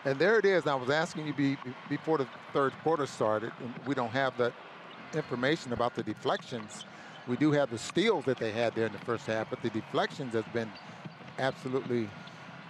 And 0.03 0.17
there 0.17 0.39
it 0.39 0.45
is. 0.45 0.65
I 0.65 0.73
was 0.73 0.89
asking 0.89 1.27
you 1.27 1.33
be, 1.33 1.57
before 1.87 2.17
the 2.17 2.27
third 2.53 2.73
quarter 2.83 3.05
started, 3.05 3.51
we 3.85 3.93
don't 3.93 4.09
have 4.09 4.35
the 4.37 4.51
information 5.13 5.73
about 5.73 5.93
the 5.93 6.01
deflections. 6.01 6.85
We 7.27 7.37
do 7.37 7.51
have 7.51 7.69
the 7.69 7.77
steals 7.77 8.25
that 8.25 8.37
they 8.37 8.51
had 8.51 8.73
there 8.73 8.87
in 8.87 8.93
the 8.93 8.99
first 8.99 9.27
half, 9.27 9.49
but 9.51 9.61
the 9.61 9.69
deflections 9.69 10.33
has 10.33 10.45
been 10.53 10.71
absolutely. 11.37 12.09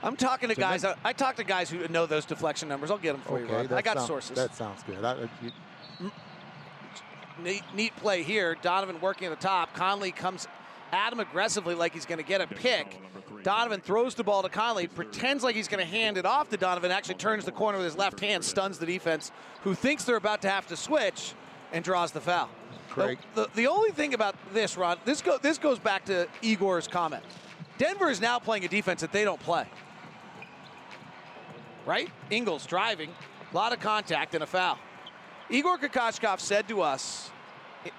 I'm 0.03 0.15
talking 0.15 0.49
to 0.49 0.55
guys. 0.55 0.83
I, 0.83 0.95
I 1.03 1.13
talk 1.13 1.35
to 1.37 1.43
guys 1.43 1.69
who 1.69 1.87
know 1.87 2.05
those 2.05 2.25
deflection 2.25 2.67
numbers. 2.67 2.89
I'll 2.91 2.97
get 2.97 3.13
them 3.13 3.21
for 3.21 3.39
you. 3.39 3.45
Okay, 3.45 3.55
Ron. 3.55 3.67
that 3.67 3.77
I 3.77 3.81
got 3.81 3.97
sound- 3.97 4.07
sources. 4.07 4.35
That 4.35 4.55
sounds 4.55 4.83
good. 4.83 5.03
I, 5.03 5.11
uh, 5.11 5.27
you, 5.41 6.11
neat, 7.43 7.63
neat 7.75 7.95
play 7.97 8.23
here. 8.23 8.55
Donovan 8.61 8.99
working 9.01 9.27
at 9.27 9.39
the 9.39 9.47
top. 9.47 9.73
Conley 9.75 10.11
comes 10.11 10.47
at 10.91 11.13
him 11.13 11.19
aggressively 11.19 11.75
like 11.75 11.93
he's 11.93 12.05
going 12.05 12.17
to 12.17 12.25
get 12.25 12.41
a 12.41 12.47
pick. 12.47 12.99
Donovan 13.43 13.81
throws 13.81 14.13
the 14.13 14.23
ball 14.23 14.43
to 14.43 14.49
Conley, 14.49 14.87
pretends 14.87 15.43
like 15.43 15.55
he's 15.55 15.67
going 15.67 15.79
to 15.79 15.89
hand 15.89 16.17
it 16.17 16.25
off 16.25 16.49
to 16.49 16.57
Donovan, 16.57 16.91
actually 16.91 17.15
turns 17.15 17.45
the 17.45 17.51
corner 17.51 17.77
with 17.77 17.85
his 17.85 17.97
left 17.97 18.19
hand, 18.19 18.43
stuns 18.43 18.77
the 18.77 18.85
defense, 18.85 19.31
who 19.63 19.73
thinks 19.73 20.03
they're 20.03 20.15
about 20.15 20.43
to 20.43 20.49
have 20.49 20.67
to 20.67 20.75
switch, 20.77 21.33
and 21.71 21.83
draws 21.83 22.11
the 22.11 22.21
foul. 22.21 22.49
Craig. 22.89 23.17
The, 23.33 23.43
the, 23.43 23.49
the 23.55 23.67
only 23.67 23.91
thing 23.91 24.13
about 24.13 24.35
this, 24.53 24.77
Ron, 24.77 24.97
this, 25.05 25.21
go, 25.21 25.37
this 25.37 25.57
goes 25.57 25.79
back 25.79 26.05
to 26.05 26.27
Igor's 26.41 26.87
comment. 26.87 27.23
Denver 27.77 28.09
is 28.09 28.21
now 28.21 28.37
playing 28.37 28.65
a 28.65 28.67
defense 28.67 29.01
that 29.01 29.11
they 29.11 29.23
don't 29.23 29.39
play. 29.39 29.65
Right? 31.85 32.09
Ingles 32.29 32.65
driving, 32.65 33.09
a 33.51 33.55
lot 33.55 33.73
of 33.73 33.79
contact 33.79 34.35
and 34.35 34.43
a 34.43 34.47
foul. 34.47 34.77
Igor 35.49 35.77
Kokoshkov 35.77 36.39
said 36.39 36.67
to 36.67 36.81
us 36.81 37.31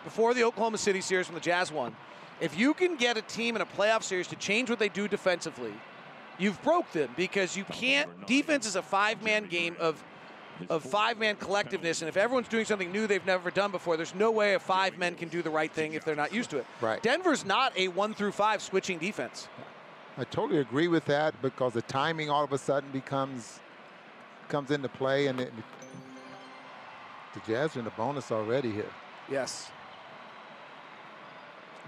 before 0.04 0.34
the 0.34 0.44
Oklahoma 0.44 0.78
City 0.78 1.00
series 1.00 1.28
when 1.28 1.34
the 1.34 1.40
Jazz 1.40 1.72
won, 1.72 1.94
if 2.40 2.58
you 2.58 2.74
can 2.74 2.96
get 2.96 3.16
a 3.16 3.22
team 3.22 3.56
in 3.56 3.62
a 3.62 3.66
playoff 3.66 4.02
series 4.02 4.26
to 4.28 4.36
change 4.36 4.70
what 4.70 4.78
they 4.78 4.88
do 4.88 5.06
defensively, 5.08 5.72
you've 6.38 6.60
broke 6.62 6.90
them 6.92 7.10
because 7.16 7.56
you 7.56 7.64
can't. 7.64 8.26
Defense 8.26 8.66
is 8.66 8.76
a 8.76 8.82
five-man 8.82 9.46
game 9.46 9.76
of 9.78 10.02
of 10.68 10.84
five-man 10.84 11.34
collectiveness, 11.36 12.02
and 12.02 12.08
if 12.08 12.16
everyone's 12.16 12.46
doing 12.46 12.64
something 12.64 12.92
new 12.92 13.06
they've 13.06 13.26
never 13.26 13.50
done 13.50 13.72
before, 13.72 13.96
there's 13.96 14.14
no 14.14 14.30
way 14.30 14.54
a 14.54 14.60
five 14.60 14.96
men 14.98 15.14
can 15.14 15.28
do 15.28 15.42
the 15.42 15.50
right 15.50 15.72
thing 15.72 15.94
if 15.94 16.04
they're 16.04 16.14
not 16.14 16.32
used 16.32 16.50
to 16.50 16.58
it. 16.58 16.66
Right. 16.80 17.02
Denver's 17.02 17.44
not 17.44 17.76
a 17.76 17.88
one 17.88 18.14
through 18.14 18.32
five 18.32 18.62
switching 18.62 18.98
defense. 18.98 19.48
I 20.18 20.24
totally 20.24 20.60
agree 20.60 20.88
with 20.88 21.04
that 21.06 21.40
because 21.42 21.72
the 21.72 21.82
timing 21.82 22.28
all 22.30 22.44
of 22.44 22.52
a 22.52 22.58
sudden 22.58 22.90
becomes 22.92 23.60
comes 24.52 24.70
into 24.70 24.88
play, 24.90 25.28
and 25.28 25.40
it, 25.40 25.50
the 27.32 27.40
Jazz 27.46 27.74
are 27.74 27.78
in 27.78 27.86
the 27.86 27.90
bonus 27.92 28.30
already 28.30 28.70
here. 28.70 28.90
Yes. 29.30 29.70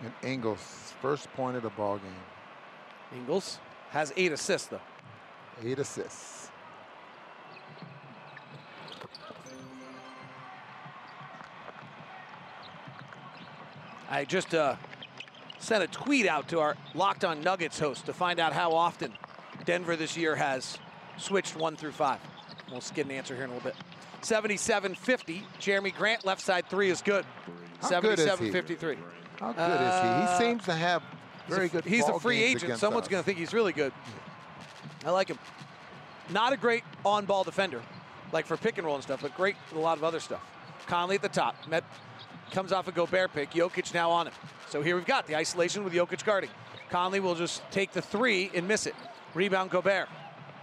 And 0.02 0.12
Ingles, 0.22 0.94
first 1.02 1.30
point 1.34 1.58
of 1.58 1.62
the 1.62 1.68
ball 1.68 1.98
game. 1.98 3.20
Ingles 3.20 3.58
has 3.90 4.14
eight 4.16 4.32
assists 4.32 4.68
though. 4.68 4.80
Eight 5.62 5.78
assists. 5.78 6.50
I 14.08 14.24
just 14.24 14.54
uh, 14.54 14.76
sent 15.58 15.84
a 15.84 15.86
tweet 15.88 16.26
out 16.26 16.48
to 16.48 16.60
our 16.60 16.76
Locked 16.94 17.26
On 17.26 17.42
Nuggets 17.42 17.78
host 17.78 18.06
to 18.06 18.14
find 18.14 18.40
out 18.40 18.54
how 18.54 18.72
often 18.72 19.12
Denver 19.66 19.96
this 19.96 20.16
year 20.16 20.34
has 20.36 20.78
switched 21.18 21.56
one 21.56 21.76
through 21.76 21.92
five. 21.92 22.20
We'll 22.70 22.82
get 22.94 23.06
an 23.06 23.12
answer 23.12 23.34
here 23.34 23.44
in 23.44 23.50
a 23.50 23.54
little 23.54 23.70
bit. 23.70 23.76
77-50. 24.22 25.42
Jerami 25.60 25.94
Grant 25.94 26.24
left 26.24 26.40
side 26.40 26.68
three 26.68 26.90
is 26.90 27.02
good. 27.02 27.24
How 27.80 28.00
good 28.00 28.18
is 28.18 28.38
he? 28.38 28.50
77-53. 28.50 28.96
How 29.38 29.52
good 29.52 29.62
is 29.62 29.78
he? 29.78 30.08
Uh, 30.08 30.38
He 30.38 30.44
seems 30.44 30.64
to 30.64 30.72
have 30.72 31.02
very 31.48 31.62
he's 31.62 31.70
a, 31.70 31.74
good. 31.82 31.84
He's 31.84 32.08
a 32.08 32.18
free 32.18 32.42
agent. 32.42 32.78
Someone's 32.78 33.08
going 33.08 33.22
to 33.22 33.26
think 33.26 33.38
he's 33.38 33.52
really 33.52 33.72
good. 33.72 33.92
I 35.04 35.10
like 35.10 35.28
him. 35.28 35.38
Not 36.30 36.52
a 36.54 36.56
great 36.56 36.84
on-ball 37.04 37.44
defender, 37.44 37.82
like 38.32 38.46
for 38.46 38.56
pick 38.56 38.78
and 38.78 38.86
roll 38.86 38.94
and 38.94 39.04
stuff, 39.04 39.20
but 39.20 39.34
great 39.36 39.56
with 39.68 39.78
a 39.78 39.82
lot 39.82 39.98
of 39.98 40.04
other 40.04 40.20
stuff. 40.20 40.40
Conley 40.86 41.16
at 41.16 41.22
the 41.22 41.28
top. 41.28 41.54
Met 41.68 41.84
comes 42.50 42.72
off 42.72 42.88
a 42.88 42.92
Gobert 42.92 43.32
pick. 43.34 43.50
Jokic 43.50 43.92
now 43.92 44.10
on 44.10 44.28
him. 44.28 44.34
So 44.68 44.80
here 44.80 44.96
we've 44.96 45.04
got 45.04 45.26
the 45.26 45.36
isolation 45.36 45.84
with 45.84 45.92
Jokic 45.92 46.24
guarding. 46.24 46.50
Conley 46.90 47.20
will 47.20 47.34
just 47.34 47.62
take 47.70 47.92
the 47.92 48.00
three 48.02 48.50
and 48.54 48.66
miss 48.66 48.86
it. 48.86 48.94
Rebound 49.34 49.70
Gobert. 49.70 50.08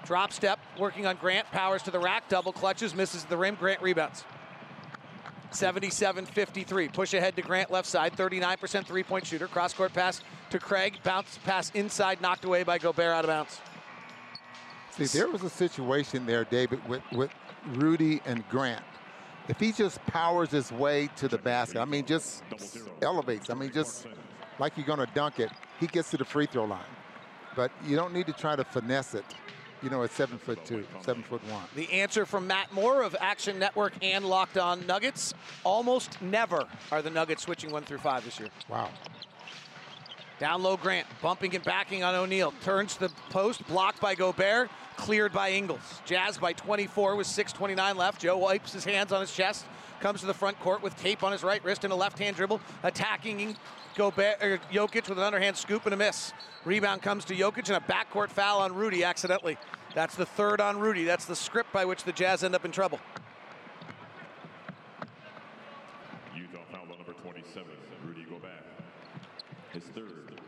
Drop 0.06 0.34
step, 0.34 0.60
working 0.80 1.06
on 1.06 1.15
Grant. 1.18 1.48
Powers 1.52 1.84
to 1.84 1.91
the 1.91 1.99
rack. 1.99 2.28
Double 2.28 2.52
clutches, 2.52 2.95
misses 2.95 3.26
the 3.26 3.38
rim. 3.38 3.56
Grant 3.56 3.82
rebounds. 3.82 4.23
77-53. 5.52 6.94
Push 6.94 7.14
ahead 7.14 7.36
to 7.36 7.41
Grant 7.41 7.72
left 7.72 7.88
side. 7.88 8.15
39% 8.15 8.86
three-point 8.86 9.26
shooter. 9.26 9.48
Cross 9.48 9.73
court 9.73 9.94
pass 9.94 10.22
to 10.49 10.60
Craig. 10.60 10.98
Bounce 11.03 11.38
pass 11.44 11.72
inside, 11.72 12.22
knocked 12.22 12.45
away 12.45 12.64
by 12.64 12.78
Gobert 12.78 13.14
out 13.14 13.26
of 13.26 13.30
bounds. 13.30 13.60
See, 14.91 15.06
there 15.06 15.30
was 15.30 15.44
a 15.44 15.49
situation 15.49 16.26
there, 16.26 16.44
David, 16.45 16.88
with, 16.88 17.02
with 17.11 17.32
Rudy 17.73 18.22
and 18.26 18.48
Grant. 18.49 18.84
If 19.48 19.60
he 19.60 19.72
just 19.72 20.03
powers 20.06 20.52
his 20.52 20.72
way 20.72 21.10
to 21.18 21.28
the 21.28 21.38
basket, 21.38 21.80
I 21.80 21.86
mean, 21.86 22.06
just 22.06 22.44
elevates. 23.02 23.49
I 23.49 23.53
mean, 23.53 23.72
just 23.72 24.07
like 24.60 24.73
you're 24.78 24.86
going 24.86 24.99
to 24.99 25.10
dunk 25.14 25.40
it, 25.40 25.49
he 25.80 25.88
gets 25.88 26.11
to 26.11 26.18
the 26.18 26.26
free 26.26 26.45
throw 26.45 26.65
line. 26.65 26.80
But 27.56 27.72
you 27.86 27.95
don't 27.95 28.14
need 28.14 28.28
to 28.28 28.34
try 28.34 28.56
to 28.56 28.64
finesse 28.64 29.15
it. 29.15 29.26
You 29.82 29.90
know, 29.90 30.03
at 30.03 30.12
seven 30.12 30.38
foot 30.38 30.64
two, 30.64 30.86
seven 31.02 31.24
foot 31.24 31.41
one. 31.49 31.64
The 31.76 31.91
answer 31.91 32.26
from 32.28 32.45
Matt 32.45 32.72
Moore 32.72 33.02
of 33.02 33.16
Action 33.20 33.58
Network 33.58 33.94
and 34.03 34.26
Locked 34.26 34.58
On 34.58 34.86
Nuggets: 34.86 35.34
almost 35.64 36.22
never 36.22 36.66
are 36.91 37.02
the 37.02 37.10
Nuggets 37.10 37.41
switching 37.44 37.72
one 37.72 37.84
through 37.84 37.98
five 37.98 38.24
this 38.24 38.40
year. 38.40 38.49
Wow. 38.70 38.90
Down 40.40 40.64
low, 40.64 40.78
Grant 40.78 41.08
bumping 41.22 41.56
and 41.56 41.64
backing 41.64 42.03
on 42.03 42.16
O'Neale. 42.16 42.53
Turns 42.64 42.95
to 42.95 43.02
the 43.02 43.10
post, 43.30 43.66
blocked 43.68 44.02
by 44.02 44.16
Gobert, 44.16 44.70
cleared 44.98 45.34
by 45.34 45.52
Ingles. 45.52 46.02
Jazz 46.06 46.38
by 46.38 46.53
24 46.53 47.16
with 47.16 47.28
6:29 47.28 47.95
left. 47.95 48.22
Joe 48.22 48.38
wipes 48.38 48.74
his 48.74 48.84
hands 48.84 49.12
on 49.12 49.22
his 49.22 49.34
chest, 49.34 49.66
comes 49.99 50.20
to 50.22 50.28
the 50.28 50.34
front 50.34 50.60
court 50.60 50.84
with 50.84 50.95
tape 50.98 51.24
on 51.24 51.32
his 51.32 51.44
right 51.44 51.64
wrist 51.64 51.84
and 51.84 51.94
a 51.94 51.95
left-hand 51.95 52.36
dribble, 52.36 52.62
attacking 52.84 53.56
Gobert, 53.95 54.38
er, 54.41 54.59
Jokic 54.72 55.09
with 55.09 55.18
an 55.18 55.23
underhand 55.23 55.57
scoop 55.57 55.85
and 55.85 55.93
a 55.93 55.97
miss. 55.97 56.34
Rebound 56.65 57.01
comes 57.01 57.26
to 57.26 57.35
Jokic 57.35 57.69
and 57.69 57.77
a 57.77 57.80
backcourt 57.80 58.30
foul 58.30 58.59
on 58.59 58.73
Rudy 58.73 59.03
accidentally. 59.03 59.57
That's 59.93 60.15
the 60.15 60.26
third 60.26 60.61
on 60.61 60.80
Rudy. 60.80 61.03
That's 61.03 61.26
the 61.26 61.35
script 61.35 61.73
by 61.73 61.85
which 61.85 62.03
the 62.03 62.11
Jazz 62.11 62.43
end 62.43 62.55
up 62.55 62.65
in 62.65 62.72
trouble. 62.72 62.99
Utah 66.35 66.59
foul 66.72 66.81
on 66.84 66.97
number 66.97 67.13
27, 67.13 67.68
Rudy 68.05 68.23
Gobert. 68.23 68.51
His 69.73 69.84
third. 69.84 70.39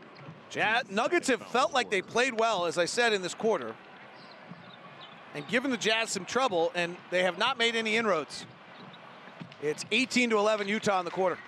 Jazz, 0.50 0.84
Nuggets 0.88 1.28
have 1.28 1.42
felt 1.48 1.72
like 1.72 1.90
they 1.90 2.00
played 2.00 2.38
well, 2.38 2.66
as 2.66 2.78
I 2.78 2.84
said, 2.84 3.12
in 3.12 3.22
this 3.22 3.34
quarter, 3.34 3.74
and 5.34 5.46
given 5.48 5.70
the 5.70 5.76
Jazz 5.76 6.10
some 6.10 6.24
trouble, 6.24 6.70
and 6.74 6.96
they 7.10 7.24
have 7.24 7.38
not 7.38 7.58
made 7.58 7.74
any 7.74 7.96
inroads. 7.96 8.46
It's 9.62 9.84
18 9.90 10.30
to 10.30 10.38
11 10.38 10.68
Utah 10.68 11.00
in 11.00 11.04
the 11.04 11.10
quarter. 11.10 11.38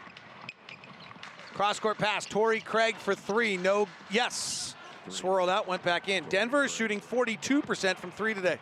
Cross 1.56 1.80
court 1.80 1.96
pass, 1.96 2.26
Torrey 2.26 2.60
Craig 2.60 2.96
for 2.96 3.14
three. 3.14 3.56
No, 3.56 3.88
yes. 4.10 4.74
Swirled 5.08 5.48
out, 5.48 5.66
went 5.66 5.82
back 5.82 6.06
in. 6.06 6.22
Denver 6.28 6.64
is 6.66 6.70
shooting 6.70 7.00
42% 7.00 7.96
from 7.96 8.10
three 8.10 8.34
today. 8.34 8.58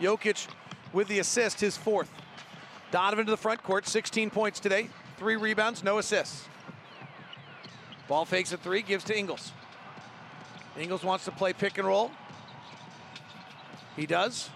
Jokic 0.00 0.46
with 0.92 1.08
the 1.08 1.18
assist, 1.18 1.58
his 1.58 1.76
fourth. 1.76 2.08
Donovan 2.92 3.24
to 3.24 3.32
the 3.32 3.36
front 3.36 3.60
court, 3.64 3.88
16 3.88 4.30
points 4.30 4.60
today, 4.60 4.88
three 5.16 5.34
rebounds, 5.34 5.82
no 5.82 5.98
assists. 5.98 6.46
Ball 8.06 8.24
fakes 8.24 8.52
a 8.52 8.56
three, 8.56 8.82
gives 8.82 9.02
to 9.02 9.18
Ingles. 9.18 9.50
Ingles 10.78 11.02
wants 11.02 11.24
to 11.24 11.32
play 11.32 11.54
pick 11.54 11.76
and 11.76 11.88
roll. 11.88 12.12
He 13.96 14.06
does. 14.06 14.48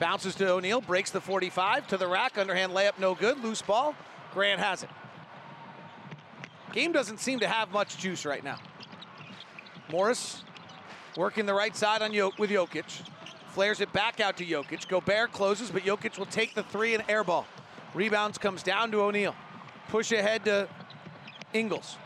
Bounces 0.00 0.34
to 0.34 0.48
O'Neale, 0.48 0.80
breaks 0.80 1.12
the 1.12 1.20
45 1.20 1.86
to 1.86 1.96
the 1.98 2.08
rack, 2.08 2.36
underhand 2.36 2.72
layup, 2.72 2.98
no 2.98 3.14
good. 3.14 3.38
Loose 3.44 3.62
ball. 3.62 3.94
Grant 4.34 4.58
has 4.60 4.82
it. 4.82 4.90
Game 6.76 6.92
doesn't 6.92 7.20
seem 7.20 7.40
to 7.40 7.48
have 7.48 7.70
much 7.72 7.96
juice 7.96 8.26
right 8.26 8.44
now. 8.44 8.58
Morris 9.90 10.44
working 11.16 11.46
the 11.46 11.54
right 11.54 11.74
side 11.74 12.02
on 12.02 12.12
Jok- 12.12 12.38
with 12.38 12.50
Jokic. 12.50 13.00
Flares 13.48 13.80
it 13.80 13.90
back 13.94 14.20
out 14.20 14.36
to 14.36 14.44
Jokic. 14.44 14.86
Gobert 14.86 15.32
closes, 15.32 15.70
but 15.70 15.84
Jokic 15.84 16.18
will 16.18 16.26
take 16.26 16.54
the 16.54 16.62
three 16.62 16.92
and 16.92 17.02
airball. 17.06 17.46
Rebounds 17.94 18.36
comes 18.36 18.62
down 18.62 18.90
to 18.90 19.00
O'Neale. 19.00 19.34
Push 19.88 20.12
ahead 20.12 20.44
to 20.44 20.68
Ingles, 21.54 21.96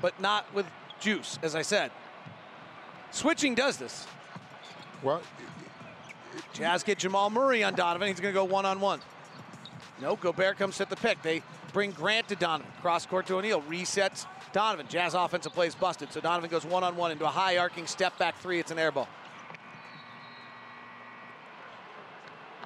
but 0.00 0.20
not 0.20 0.46
with 0.54 0.66
juice, 1.00 1.40
as 1.42 1.56
I 1.56 1.62
said. 1.62 1.90
Switching 3.10 3.56
does 3.56 3.78
this. 3.78 4.06
Well, 5.02 5.22
Jazz 6.52 6.84
get 6.84 6.98
Jamal 6.98 7.30
Murray 7.30 7.64
on 7.64 7.74
Donovan. 7.74 8.06
He's 8.06 8.20
going 8.20 8.32
to 8.32 8.38
go 8.38 8.44
one 8.44 8.64
on 8.64 8.78
one. 8.78 9.00
No, 10.00 10.14
Gobert 10.14 10.56
comes 10.56 10.80
at 10.80 10.88
the 10.88 10.94
pick. 10.94 11.20
They 11.22 11.42
bring 11.74 11.90
Grant 11.90 12.28
to 12.28 12.36
Donovan. 12.36 12.72
Cross 12.80 13.06
court 13.06 13.26
to 13.26 13.34
O'Neale. 13.34 13.60
Resets 13.62 14.24
Donovan. 14.52 14.86
Jazz 14.88 15.12
offensive 15.12 15.52
plays 15.52 15.74
busted. 15.74 16.10
So 16.12 16.20
Donovan 16.20 16.48
goes 16.48 16.64
one 16.64 16.82
on 16.82 16.96
one 16.96 17.10
into 17.10 17.26
a 17.26 17.28
high 17.28 17.58
arcing 17.58 17.86
step 17.86 18.16
back 18.16 18.38
three. 18.38 18.58
It's 18.58 18.70
an 18.70 18.78
air 18.78 18.92
ball. 18.92 19.08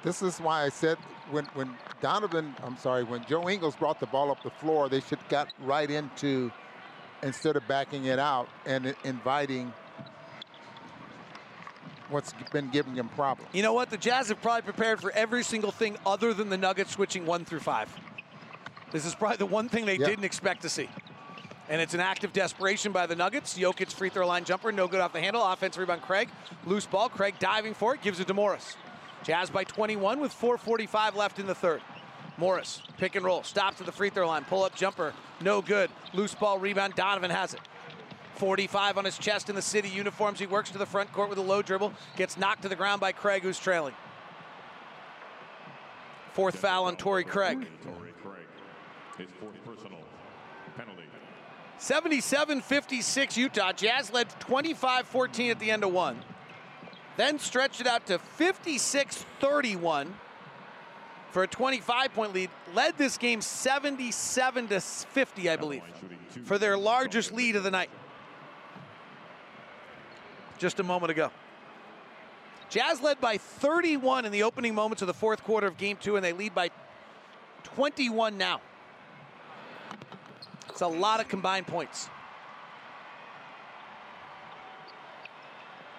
This 0.01 0.21
is 0.21 0.39
why 0.39 0.63
I 0.63 0.69
said 0.69 0.97
when 1.29 1.43
when 1.55 1.75
Donovan, 1.99 2.55
I'm 2.63 2.77
sorry, 2.77 3.03
when 3.03 3.25
Joe 3.25 3.49
Ingles 3.49 3.75
brought 3.75 3.99
the 3.99 4.05
ball 4.05 4.31
up 4.31 4.41
the 4.43 4.49
floor, 4.49 4.87
they 4.87 5.01
should 5.01 5.19
got 5.27 5.49
right 5.65 5.89
into 5.91 6.49
instead 7.21 7.57
of 7.57 7.67
backing 7.67 8.05
it 8.05 8.17
out 8.17 8.47
and 8.65 8.95
inviting 9.03 9.73
what's 12.09 12.33
been 12.53 12.69
giving 12.69 12.95
them 12.95 13.09
problems. 13.09 13.49
You 13.53 13.61
know 13.61 13.73
what? 13.73 13.89
The 13.89 13.97
Jazz 13.97 14.29
have 14.29 14.41
probably 14.41 14.61
prepared 14.61 15.01
for 15.01 15.11
every 15.11 15.43
single 15.43 15.71
thing 15.71 15.97
other 16.05 16.33
than 16.33 16.49
the 16.49 16.57
Nuggets 16.57 16.91
switching 16.91 17.25
one 17.25 17.43
through 17.43 17.59
five. 17.59 17.93
This 18.91 19.05
is 19.05 19.13
probably 19.15 19.37
the 19.37 19.45
one 19.45 19.69
thing 19.69 19.85
they 19.85 19.97
Yeah. 19.97 20.07
didn't 20.07 20.25
expect 20.25 20.61
to 20.63 20.69
see. 20.69 20.89
And 21.69 21.79
it's 21.79 21.93
an 21.93 21.99
act 21.99 22.23
of 22.23 22.33
desperation 22.33 22.91
by 22.91 23.05
the 23.05 23.15
Nuggets. 23.15 23.57
Jokic 23.57 23.91
free 23.93 24.09
throw 24.09 24.25
line 24.25 24.43
jumper, 24.43 24.71
no 24.71 24.87
good 24.87 24.99
off 25.01 25.13
the 25.13 25.21
handle. 25.21 25.45
Offense 25.45 25.77
rebound, 25.77 26.01
Craig. 26.01 26.29
Loose 26.65 26.87
ball, 26.87 27.09
Craig 27.09 27.35
diving 27.37 27.75
for 27.75 27.93
it, 27.93 28.01
gives 28.01 28.19
it 28.19 28.25
to 28.27 28.33
Morris. 28.33 28.75
Jazz 29.23 29.49
by 29.51 29.63
21 29.63 30.19
with 30.19 30.33
4.45 30.33 31.15
left 31.15 31.37
in 31.37 31.45
the 31.45 31.53
third. 31.53 31.81
Morris, 32.37 32.81
pick 32.97 33.15
and 33.15 33.25
roll, 33.25 33.43
stops 33.43 33.79
at 33.81 33.85
the 33.85 33.91
free 33.91 34.09
throw 34.09 34.25
line, 34.27 34.45
pull 34.45 34.63
up 34.63 34.73
jumper, 34.73 35.13
no 35.41 35.61
good. 35.61 35.91
Loose 36.13 36.33
ball 36.33 36.57
rebound, 36.57 36.95
Donovan 36.95 37.29
has 37.29 37.53
it. 37.53 37.59
45 38.35 38.97
on 38.97 39.03
his 39.03 39.17
chest 39.17 39.49
in 39.49 39.55
the 39.55 39.61
city 39.61 39.89
uniforms. 39.89 40.39
He 40.39 40.47
works 40.47 40.71
to 40.71 40.77
the 40.77 40.85
front 40.85 41.11
court 41.11 41.27
with 41.29 41.37
a 41.37 41.41
low 41.41 41.61
dribble, 41.61 41.93
gets 42.15 42.37
knocked 42.37 42.61
to 42.61 42.69
the 42.69 42.75
ground 42.77 43.01
by 43.01 43.11
Craig, 43.11 43.43
who's 43.43 43.59
trailing. 43.59 43.93
Fourth 46.33 46.55
foul 46.57 46.85
on 46.85 46.95
Torrey 46.95 47.25
Craig. 47.25 47.67
Torrey 47.83 48.13
Craig. 48.23 48.38
His 49.19 49.29
fourth 49.39 49.63
personal 49.65 49.99
penalty. 50.75 51.03
77 51.77 52.61
56 52.61 53.37
Utah. 53.37 53.71
Jazz 53.71 54.11
led 54.11 54.29
25 54.39 55.07
14 55.07 55.51
at 55.51 55.59
the 55.59 55.71
end 55.71 55.83
of 55.83 55.91
one. 55.91 56.19
Then 57.17 57.39
stretched 57.39 57.81
it 57.81 57.87
out 57.87 58.05
to 58.07 58.19
56 58.19 59.25
31 59.39 60.13
for 61.31 61.43
a 61.43 61.47
25 61.47 62.13
point 62.13 62.33
lead. 62.33 62.49
Led 62.73 62.97
this 62.97 63.17
game 63.17 63.41
77 63.41 64.67
to 64.67 64.79
50, 64.79 65.49
I 65.49 65.55
believe, 65.55 65.83
for 66.43 66.57
their 66.57 66.77
largest 66.77 67.31
lead 67.31 67.55
of 67.55 67.63
the 67.63 67.71
night. 67.71 67.89
Just 70.57 70.79
a 70.79 70.83
moment 70.83 71.11
ago. 71.11 71.31
Jazz 72.69 73.01
led 73.01 73.19
by 73.19 73.37
31 73.37 74.25
in 74.25 74.31
the 74.31 74.43
opening 74.43 74.75
moments 74.75 75.01
of 75.01 75.07
the 75.07 75.13
fourth 75.13 75.43
quarter 75.43 75.65
of 75.65 75.77
game 75.77 75.97
two, 75.99 76.17
and 76.17 76.23
they 76.23 76.33
lead 76.33 76.53
by 76.53 76.69
21 77.63 78.37
now. 78.37 78.61
It's 80.69 80.81
a 80.81 80.87
lot 80.87 81.19
of 81.19 81.27
combined 81.27 81.67
points. 81.67 82.09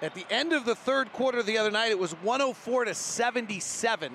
At 0.02 0.14
the 0.14 0.24
end 0.30 0.52
of 0.52 0.64
the 0.64 0.74
third 0.74 1.12
quarter 1.12 1.42
the 1.42 1.58
other 1.58 1.70
night, 1.70 1.90
it 1.90 1.98
was 1.98 2.12
104 2.12 2.86
to 2.86 2.94
77. 2.94 4.12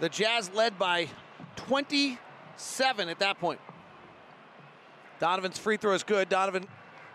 The 0.00 0.08
Jazz 0.08 0.50
led 0.52 0.78
by 0.78 1.08
27 1.54 3.08
at 3.08 3.18
that 3.20 3.38
point. 3.38 3.60
Donovan's 5.20 5.58
free 5.58 5.76
throw 5.76 5.94
is 5.94 6.02
good. 6.02 6.28
Donovan 6.28 6.66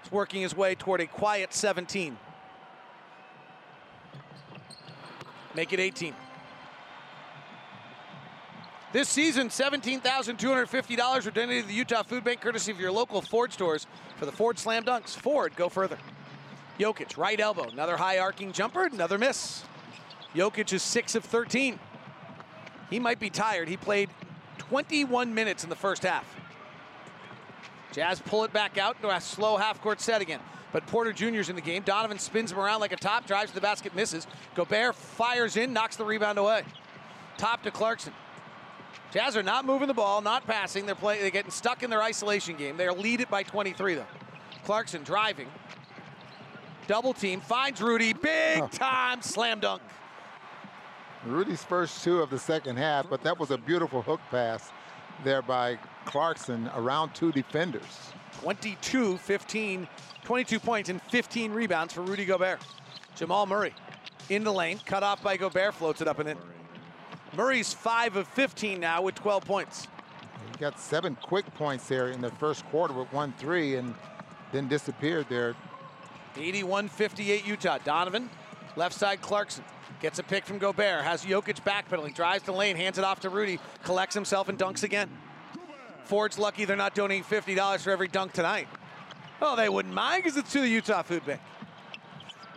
is 0.06 0.12
working 0.12 0.42
his 0.42 0.56
way 0.56 0.76
toward 0.76 1.02
a 1.02 1.08
quiet 1.08 1.54
17. 1.54 2.18
Make 5.54 5.74
it 5.74 5.80
18. 5.82 6.14
This 8.94 9.10
season, 9.10 9.50
$17,250 9.50 11.26
were 11.26 11.32
donated 11.32 11.64
to 11.64 11.68
the 11.68 11.74
Utah 11.74 12.04
Food 12.04 12.24
Bank 12.24 12.40
courtesy 12.40 12.72
of 12.72 12.80
your 12.80 12.92
local 12.92 13.22
Ford 13.22 13.52
stores 13.52 13.86
for 14.16 14.26
the 14.26 14.32
Ford 14.32 14.58
Slam 14.58 14.86
Dunks. 14.86 15.10
Ford, 15.10 15.54
go 15.58 15.68
further. 15.68 15.98
Jokic, 16.80 17.18
right 17.18 17.38
elbow, 17.38 17.64
another 17.64 17.98
high 17.98 18.18
arcing 18.20 18.54
jumper, 18.54 18.86
another 18.86 19.18
miss. 19.18 19.64
Jokic 20.34 20.72
is 20.72 20.82
6 20.84 21.16
of 21.16 21.26
13. 21.26 21.78
He 22.90 23.00
might 23.00 23.20
be 23.20 23.30
tired. 23.30 23.68
He 23.68 23.76
played 23.76 24.10
21 24.58 25.34
minutes 25.34 25.66
in 25.66 25.70
the 25.70 25.76
first 25.76 26.04
half. 26.04 26.26
Jazz 27.92 28.22
pull 28.22 28.46
it 28.46 28.54
back 28.54 28.78
out 28.78 28.96
into 28.98 29.14
a 29.14 29.20
slow 29.20 29.58
half 29.58 29.82
court 29.82 30.00
set 30.00 30.22
again. 30.22 30.40
But 30.72 30.86
Porter 30.88 31.12
Jr.'s 31.12 31.50
in 31.50 31.56
the 31.56 31.62
game. 31.62 31.84
Donovan 31.84 32.20
spins 32.20 32.54
him 32.54 32.60
around 32.60 32.80
like 32.80 32.94
a 32.94 32.98
top, 32.98 33.26
drives 33.26 33.52
to 33.52 33.56
the 33.56 33.62
basket, 33.62 33.96
misses. 33.96 34.28
Gobert 34.56 34.96
fires 34.96 35.58
in, 35.58 35.74
knocks 35.74 35.98
the 35.98 36.06
rebound 36.06 36.38
away. 36.38 36.64
Top 37.38 37.64
to 37.64 37.72
Clarkson. 37.72 38.14
Jazz 39.12 39.38
are 39.38 39.44
not 39.44 39.66
moving 39.66 39.88
the 39.88 39.94
ball, 39.94 40.22
not 40.22 40.46
passing. 40.46 40.86
They're 40.86 40.96
playing. 40.96 41.22
They're 41.22 41.30
getting 41.30 41.52
stuck 41.52 41.84
in 41.84 41.90
their 41.90 42.02
isolation 42.02 42.56
game. 42.56 42.78
They're 42.78 42.94
lead 42.94 43.22
it 43.22 43.30
by 43.30 43.44
23 43.44 43.96
though. 43.96 44.06
Clarkson 44.66 45.04
driving, 45.04 45.48
double 46.88 47.14
team, 47.14 47.40
finds 47.40 47.82
Rudy, 47.82 48.14
big 48.14 48.70
time 48.72 49.22
slam 49.22 49.60
dunk. 49.60 49.82
Rudy's 51.26 51.64
first 51.64 52.04
two 52.04 52.22
of 52.22 52.30
the 52.30 52.40
second 52.40 52.78
half, 52.78 53.10
but 53.10 53.24
that 53.24 53.40
was 53.40 53.52
a 53.52 53.58
beautiful 53.58 54.02
hook 54.02 54.22
pass 54.30 54.72
there 55.24 55.42
by 55.42 55.78
Clarkson 56.06 56.70
around 56.76 57.14
two 57.14 57.32
defenders. 57.32 58.12
22, 58.42 59.18
15, 59.18 59.88
22 60.24 60.60
points 60.60 60.90
and 60.90 61.02
15 61.04 61.52
rebounds 61.52 61.94
for 61.94 62.02
Rudy 62.02 62.26
Gobert. 62.26 62.62
Jamal 63.16 63.46
Murray 63.46 63.74
in 64.30 64.44
the 64.44 64.52
lane, 64.52 64.80
cut 64.86 65.04
off 65.04 65.24
by 65.24 65.38
Gobert, 65.38 65.74
floats 65.74 66.02
it 66.02 66.08
up 66.08 66.20
and 66.20 66.30
in. 66.30 66.38
Murray's 67.36 67.74
5 67.74 68.16
of 68.16 68.28
15 68.30 68.80
now 68.80 69.02
with 69.02 69.16
12 69.16 69.46
points. 69.46 69.88
He 70.52 70.58
got 70.60 70.80
seven 70.80 71.16
quick 71.22 71.46
points 71.56 71.88
there 71.88 72.10
in 72.10 72.22
the 72.22 72.32
first 72.32 72.66
quarter 72.68 72.94
with 72.94 73.10
1-3 73.12 73.80
and 73.80 73.94
then 74.52 74.68
disappeared 74.68 75.28
there. 75.30 75.56
81-58 76.36 77.46
Utah. 77.46 77.78
Donovan, 77.84 78.30
left 78.76 78.96
side 78.96 79.22
Clarkson. 79.22 79.64
Gets 80.00 80.20
a 80.20 80.24
pick 80.24 80.46
from 80.46 80.60
Gobert, 80.60 81.04
has 81.04 81.26
Jokic 81.26 81.64
backpedaling, 81.64 82.14
drives 82.14 82.44
the 82.44 82.52
lane, 82.52 82.76
hands 82.76 83.00
it 83.00 83.04
off 83.04 83.20
to 83.22 83.30
Rudy, 83.30 83.60
collects 83.84 84.14
himself 84.14 84.48
and 84.48 84.58
dunks 84.58 84.84
again. 84.84 85.10
Ford's 86.06 86.38
lucky 86.38 86.66
they're 86.66 86.76
not 86.76 86.94
donating 86.94 87.24
$50 87.24 87.80
for 87.80 87.90
every 87.90 88.08
dunk 88.08 88.34
tonight. 88.34 88.68
Oh, 89.42 89.56
they 89.56 89.70
wouldn't 89.70 89.94
mind 89.94 90.24
because 90.24 90.38
it's 90.38 90.52
to 90.54 90.62
the 90.62 90.68
Utah 90.68 91.02
Food 91.02 91.26
Bank. 91.26 91.42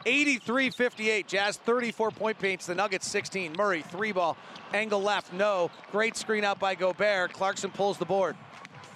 83-58, 0.07 1.27
Jazz 1.27 1.57
34 1.59 2.11
point 2.11 2.39
paints, 2.39 2.67
the 2.67 2.75
Nuggets 2.75 3.07
16. 3.09 3.55
Murray, 3.57 3.83
three 3.83 4.13
ball, 4.13 4.37
angle 4.73 5.03
left, 5.03 5.33
no. 5.33 5.71
Great 5.93 6.17
screen 6.17 6.45
out 6.45 6.59
by 6.59 6.75
Gobert. 6.75 7.33
Clarkson 7.33 7.71
pulls 7.71 7.99
the 7.99 8.05
board. 8.05 8.37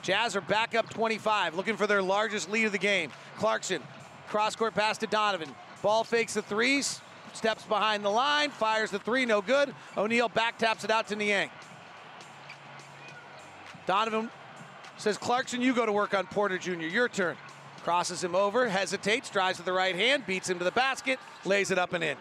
Jazz 0.03 0.37
are 0.37 0.43
back 0.43 0.75
up 0.75 0.91
25, 0.91 1.55
looking 1.55 1.77
for 1.77 1.87
their 1.87 2.03
largest 2.03 2.51
lead 2.51 2.65
of 2.65 2.73
the 2.73 2.79
game. 2.79 3.11
Clarkson, 3.39 3.83
cross 4.29 4.55
court 4.55 4.75
pass 4.75 4.99
to 4.99 5.07
Donovan. 5.07 5.49
Ball 5.83 6.05
fakes 6.05 6.35
the 6.35 6.43
threes, 6.43 7.01
steps 7.33 7.65
behind 7.65 8.05
the 8.05 8.11
line, 8.11 8.51
fires 8.51 8.91
the 8.91 8.99
three, 8.99 9.25
no 9.25 9.41
good. 9.41 9.75
O'Neale 9.97 10.29
back 10.29 10.59
taps 10.59 10.85
it 10.85 10.91
out 10.91 11.07
to 11.09 11.17
Niang. 11.17 11.51
Donovan 13.87 14.31
says, 14.97 15.19
Clarkson, 15.19 15.61
you 15.61 15.75
go 15.75 15.85
to 15.85 15.93
work 15.93 16.15
on 16.15 16.27
Porter 16.27 16.59
Jr. 16.59 16.73
Your 16.73 17.09
turn. 17.09 17.37
Crosses 17.85 18.25
him 18.25 18.35
over, 18.35 18.67
hesitates, 18.67 19.29
drives 19.29 19.59
with 19.59 19.67
the 19.67 19.73
right 19.73 19.95
hand, 19.95 20.27
beats 20.27 20.49
him 20.49 20.59
to 20.59 20.65
the 20.65 20.73
basket, 20.73 21.19
lays 21.45 21.71
it 21.71 21.79
up 21.79 21.93
and 21.93 22.03
in. 22.03 22.17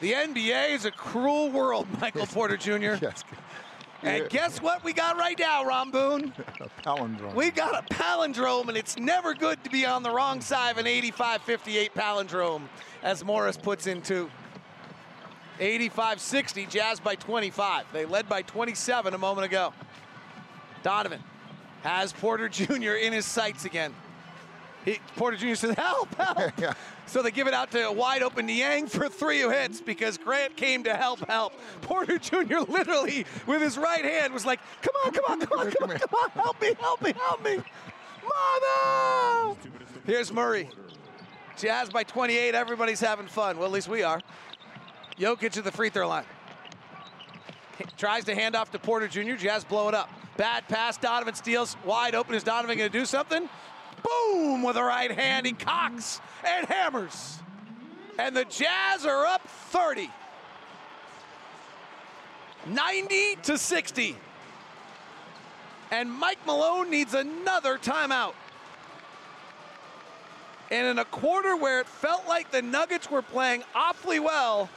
The 0.00 0.12
NBA 0.12 0.70
is 0.70 0.84
a 0.84 0.92
cruel 0.92 1.50
world, 1.50 1.88
Michael 2.00 2.26
Porter 2.26 2.56
Jr. 2.56 2.72
Yes. 3.02 3.24
And 4.02 4.28
guess 4.28 4.60
what 4.60 4.84
we 4.84 4.92
got 4.92 5.16
right 5.16 5.38
now, 5.38 5.64
Ron 5.64 5.90
Boone? 5.90 6.34
A 6.60 6.68
palindrome. 6.82 7.34
We 7.34 7.50
got 7.50 7.74
a 7.74 7.94
palindrome, 7.94 8.68
and 8.68 8.76
it's 8.76 8.98
never 8.98 9.32
good 9.32 9.64
to 9.64 9.70
be 9.70 9.86
on 9.86 10.02
the 10.02 10.10
wrong 10.10 10.42
side 10.42 10.72
of 10.72 10.76
an 10.76 10.86
85 10.86 11.40
58 11.40 11.94
palindrome, 11.94 12.64
as 13.02 13.24
Morris 13.24 13.56
puts 13.56 13.86
into 13.86 14.30
85-60, 15.58 16.68
Jazz 16.68 17.00
by 17.00 17.14
25. 17.14 17.86
They 17.94 18.04
led 18.04 18.28
by 18.28 18.42
27 18.42 19.14
a 19.14 19.18
moment 19.18 19.46
ago. 19.46 19.72
Donovan 20.82 21.22
has 21.82 22.12
Porter 22.12 22.50
Jr. 22.50 22.92
in 22.92 23.14
his 23.14 23.24
sights 23.24 23.64
again. 23.64 23.94
He, 24.84 24.98
Porter 25.16 25.36
Jr. 25.36 25.54
says, 25.54 25.74
help, 25.76 26.14
help. 26.14 26.52
So 27.06 27.22
they 27.22 27.30
give 27.30 27.46
it 27.46 27.52
out 27.52 27.70
to 27.72 27.86
a 27.86 27.92
wide 27.92 28.22
open 28.22 28.46
Niang 28.46 28.86
for 28.86 29.10
three 29.10 29.42
who 29.42 29.50
hits 29.50 29.78
because 29.78 30.16
Grant 30.16 30.56
came 30.56 30.84
to 30.84 30.96
help, 30.96 31.20
help. 31.28 31.52
Porter 31.82 32.18
Jr. 32.18 32.60
literally, 32.66 33.26
with 33.46 33.60
his 33.60 33.76
right 33.76 34.02
hand, 34.02 34.32
was 34.32 34.46
like, 34.46 34.58
come 34.80 34.94
on, 35.04 35.12
come 35.12 35.24
on, 35.28 35.40
come 35.40 35.58
on, 35.58 35.70
come 35.70 35.90
on, 35.90 35.98
come 35.98 36.14
on, 36.14 36.30
help 36.30 36.60
me, 36.62 36.74
help 36.80 37.02
me, 37.02 37.12
help 37.12 37.44
me. 37.44 37.56
Mother! 38.24 39.56
Here's 40.06 40.32
Murray. 40.32 40.70
Jazz 41.58 41.90
by 41.90 42.04
28, 42.04 42.54
everybody's 42.54 43.00
having 43.00 43.26
fun. 43.26 43.58
Well, 43.58 43.66
at 43.66 43.72
least 43.72 43.88
we 43.88 44.02
are. 44.02 44.20
Jokic 45.18 45.56
at 45.58 45.64
the 45.64 45.72
free 45.72 45.90
throw 45.90 46.08
line. 46.08 46.24
Tries 47.96 48.24
to 48.24 48.34
hand 48.34 48.56
off 48.56 48.70
to 48.72 48.78
Porter 48.78 49.08
Jr. 49.08 49.34
Jazz 49.34 49.64
blow 49.64 49.88
it 49.88 49.94
up. 49.94 50.08
Bad 50.36 50.66
pass. 50.68 50.96
Donovan 50.96 51.34
steals. 51.34 51.76
Wide 51.84 52.14
open. 52.14 52.34
Is 52.34 52.42
Donovan 52.42 52.78
going 52.78 52.90
to 52.90 52.98
do 52.98 53.04
something? 53.04 53.48
Boom! 54.04 54.62
With 54.62 54.76
a 54.76 54.84
right 54.84 55.10
hand. 55.10 55.46
He 55.46 55.52
cocks 55.52 56.20
and 56.46 56.66
hammers. 56.66 57.38
And 58.18 58.36
the 58.36 58.44
Jazz 58.44 59.04
are 59.04 59.26
up 59.26 59.42
30. 59.48 60.10
90 62.66 63.36
to 63.42 63.58
60. 63.58 64.16
And 65.90 66.10
Mike 66.10 66.44
Malone 66.46 66.90
needs 66.90 67.14
another 67.14 67.78
timeout. 67.78 68.34
And 70.70 70.86
in 70.86 70.98
a 70.98 71.04
quarter 71.04 71.56
where 71.56 71.80
it 71.80 71.86
felt 71.86 72.26
like 72.26 72.50
the 72.50 72.62
Nuggets 72.62 73.10
were 73.10 73.22
playing 73.22 73.62
awfully 73.74 74.18
well, 74.18 74.70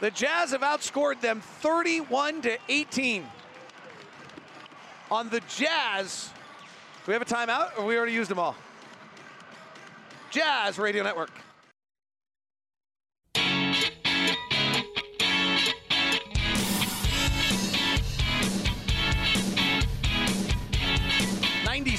the 0.00 0.10
Jazz 0.10 0.50
have 0.50 0.60
outscored 0.60 1.20
them 1.20 1.40
31 1.40 2.42
to 2.42 2.58
18. 2.68 3.26
On 5.10 5.28
the 5.30 5.40
Jazz, 5.48 6.30
we 7.08 7.14
have 7.14 7.22
a 7.22 7.24
timeout 7.24 7.76
or 7.78 7.86
we 7.86 7.96
already 7.96 8.12
used 8.12 8.30
them 8.30 8.38
all? 8.38 8.54
Jazz 10.30 10.78
Radio 10.78 11.02
Network. 11.02 11.30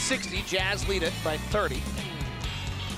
Sixty, 0.10 0.42
Jazz 0.48 0.88
lead 0.90 1.04
it 1.04 1.14
by 1.24 1.38
30. 1.38 1.80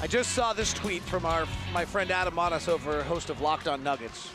I 0.02 0.08
just 0.08 0.32
saw 0.32 0.54
this 0.54 0.72
tweet 0.72 1.02
from 1.02 1.26
our 1.26 1.46
my 1.74 1.84
friend 1.84 2.10
Adam 2.10 2.36
Monas 2.36 2.70
over 2.70 3.04
host 3.04 3.30
of 3.30 3.42
Locked 3.42 3.68
On 3.68 3.84
Nuggets. 3.84 4.30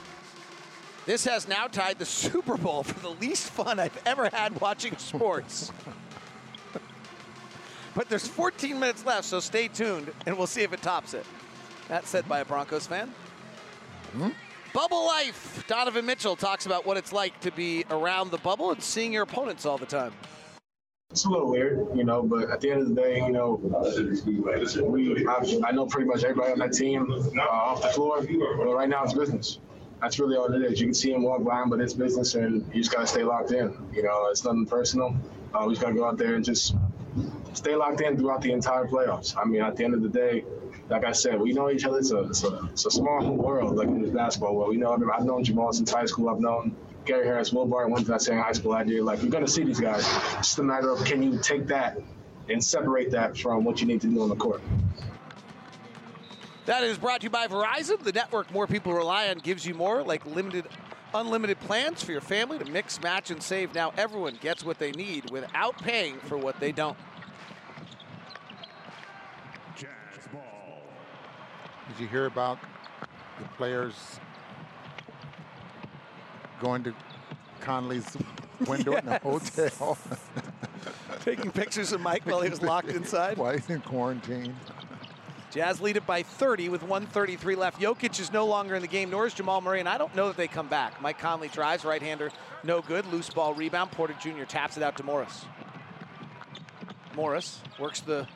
This 1.06 1.24
has 1.24 1.48
now 1.48 1.68
tied 1.68 1.98
the 1.98 2.04
Super 2.04 2.58
Bowl 2.58 2.82
for 2.82 3.00
the 3.00 3.18
least 3.18 3.48
fun 3.48 3.80
I've 3.80 3.98
ever 4.04 4.28
had 4.28 4.60
watching 4.60 4.94
sports. 4.98 5.72
but 7.96 8.10
there's 8.10 8.28
14 8.28 8.78
minutes 8.78 9.04
left, 9.04 9.24
so 9.24 9.40
stay 9.40 9.66
tuned 9.66 10.12
and 10.26 10.36
we'll 10.36 10.46
see 10.46 10.62
if 10.62 10.72
it 10.72 10.82
tops 10.82 11.14
it. 11.14 11.24
That 11.88 12.06
said 12.06 12.28
by 12.28 12.40
a 12.40 12.44
Broncos 12.44 12.86
fan. 12.86 13.12
Bubble 14.72 15.06
life. 15.06 15.64
Donovan 15.66 16.04
Mitchell 16.04 16.36
talks 16.36 16.66
about 16.66 16.84
what 16.84 16.98
it's 16.98 17.12
like 17.12 17.40
to 17.40 17.50
be 17.50 17.84
around 17.90 18.30
the 18.30 18.38
bubble 18.38 18.70
and 18.70 18.82
seeing 18.82 19.12
your 19.12 19.22
opponents 19.22 19.64
all 19.64 19.78
the 19.78 19.86
time. 19.86 20.12
It's 21.10 21.24
a 21.24 21.30
little 21.30 21.48
weird, 21.48 21.86
you 21.94 22.04
know, 22.04 22.22
but 22.22 22.50
at 22.50 22.60
the 22.60 22.70
end 22.70 22.82
of 22.82 22.88
the 22.88 22.94
day, 22.94 23.18
you 23.18 23.30
know, 23.30 23.54
we 24.84 25.26
I, 25.26 25.68
I 25.68 25.72
know 25.72 25.86
pretty 25.86 26.06
much 26.06 26.24
everybody 26.24 26.52
on 26.52 26.58
that 26.58 26.72
team 26.72 27.10
uh, 27.10 27.42
off 27.42 27.80
the 27.80 27.88
floor. 27.88 28.22
But 28.22 28.74
right 28.74 28.88
now, 28.88 29.04
it's 29.04 29.14
business. 29.14 29.60
That's 30.02 30.18
really 30.18 30.36
all 30.36 30.52
it 30.52 30.62
is. 30.62 30.80
You 30.80 30.88
can 30.88 30.94
see 30.94 31.12
him 31.12 31.22
walk 31.22 31.44
by, 31.44 31.64
but 31.64 31.80
it's 31.80 31.94
business, 31.94 32.34
and 32.34 32.68
you 32.74 32.82
just 32.82 32.92
gotta 32.92 33.06
stay 33.06 33.22
locked 33.22 33.52
in. 33.52 33.74
You 33.94 34.02
know, 34.02 34.28
it's 34.30 34.44
nothing 34.44 34.66
personal. 34.66 35.16
Uh, 35.54 35.64
we 35.66 35.74
just 35.74 35.80
gotta 35.80 35.94
go 35.94 36.04
out 36.04 36.18
there 36.18 36.34
and 36.34 36.44
just 36.44 36.74
stay 37.52 37.74
locked 37.74 38.00
in 38.00 38.16
throughout 38.16 38.42
the 38.42 38.52
entire 38.52 38.86
playoffs. 38.86 39.36
I 39.36 39.44
mean, 39.44 39.62
at 39.62 39.76
the 39.76 39.84
end 39.84 39.94
of 39.94 40.02
the 40.02 40.08
day, 40.08 40.44
like 40.88 41.04
I 41.04 41.12
said, 41.12 41.40
we 41.40 41.52
know 41.52 41.70
each 41.70 41.84
other. 41.84 41.98
It's 41.98 42.12
a, 42.12 42.20
it's 42.20 42.44
a, 42.44 42.68
it's 42.72 42.86
a 42.86 42.90
small 42.90 43.30
world, 43.32 43.76
like 43.76 43.88
in 43.88 44.02
this 44.02 44.10
basketball 44.10 44.54
world. 44.54 44.70
We 44.70 44.76
know. 44.76 44.92
I've 44.92 45.24
known 45.24 45.42
Jamal 45.42 45.72
since 45.72 45.90
high 45.90 46.04
school. 46.06 46.28
I've 46.28 46.40
known 46.40 46.76
Gary 47.04 47.26
Harris, 47.26 47.52
Will 47.52 47.66
Barton, 47.66 47.92
went 47.92 48.06
to 48.06 48.12
that 48.12 48.22
same 48.22 48.38
high 48.38 48.52
school 48.52 48.72
I 48.72 48.84
did. 48.84 49.02
Like, 49.02 49.22
you're 49.22 49.30
going 49.30 49.44
to 49.44 49.50
see 49.50 49.64
these 49.64 49.80
guys. 49.80 50.00
It's 50.38 50.48
just 50.48 50.58
a 50.58 50.62
matter 50.62 50.90
of 50.90 51.04
can 51.04 51.22
you 51.22 51.38
take 51.40 51.66
that 51.68 51.98
and 52.48 52.62
separate 52.62 53.10
that 53.12 53.36
from 53.36 53.64
what 53.64 53.80
you 53.80 53.86
need 53.86 54.00
to 54.02 54.08
do 54.08 54.22
on 54.22 54.28
the 54.28 54.36
court. 54.36 54.60
That 56.66 56.82
is 56.82 56.98
brought 56.98 57.20
to 57.20 57.24
you 57.24 57.30
by 57.30 57.46
Verizon, 57.46 58.02
the 58.02 58.12
network 58.12 58.52
more 58.52 58.66
people 58.66 58.92
rely 58.92 59.28
on 59.28 59.38
gives 59.38 59.64
you 59.64 59.74
more, 59.74 60.02
like 60.02 60.26
limited, 60.26 60.66
unlimited 61.14 61.58
plans 61.60 62.02
for 62.02 62.12
your 62.12 62.20
family 62.20 62.58
to 62.58 62.64
mix, 62.64 63.00
match, 63.00 63.30
and 63.30 63.42
save. 63.42 63.74
Now 63.74 63.92
everyone 63.96 64.38
gets 64.40 64.64
what 64.64 64.78
they 64.78 64.92
need 64.92 65.30
without 65.30 65.78
paying 65.78 66.18
for 66.18 66.36
what 66.36 66.60
they 66.60 66.72
don't. 66.72 66.96
Jazz 69.76 69.90
ball. 70.32 70.82
Did 71.88 72.00
you 72.00 72.08
hear 72.08 72.26
about 72.26 72.58
the 73.38 73.44
players 73.56 73.94
going 76.60 76.84
to 76.84 76.94
Conley's 77.60 78.16
window 78.66 78.96
in 78.96 79.06
the 79.06 79.18
hotel? 79.18 79.98
Taking 81.20 81.50
pictures 81.50 81.92
of 81.92 82.00
Mike 82.00 82.24
while 82.24 82.40
he 82.40 82.50
was 82.50 82.62
locked 82.62 82.88
inside. 82.92 83.36
While 83.36 83.52
he's 83.52 83.68
in 83.68 83.80
quarantine. 83.80 84.54
Jazz 85.56 85.80
lead 85.80 85.96
it 85.96 86.06
by 86.06 86.22
30 86.22 86.68
with 86.68 86.82
133 86.82 87.56
left. 87.56 87.80
Jokic 87.80 88.20
is 88.20 88.30
no 88.30 88.44
longer 88.44 88.74
in 88.74 88.82
the 88.82 88.88
game, 88.88 89.08
nor 89.08 89.26
is 89.26 89.32
Jamal 89.32 89.62
Murray, 89.62 89.80
and 89.80 89.88
I 89.88 89.96
don't 89.96 90.14
know 90.14 90.26
that 90.26 90.36
they 90.36 90.48
come 90.48 90.68
back. 90.68 91.00
Mike 91.00 91.18
Conley 91.18 91.48
drives, 91.48 91.82
right-hander, 91.82 92.30
no 92.62 92.82
good. 92.82 93.06
Loose 93.06 93.30
ball 93.30 93.54
rebound. 93.54 93.90
Porter 93.90 94.14
Jr. 94.20 94.44
taps 94.44 94.76
it 94.76 94.82
out 94.82 94.98
to 94.98 95.02
Morris. 95.02 95.46
Morris 97.14 97.62
works 97.80 98.02
the 98.02 98.28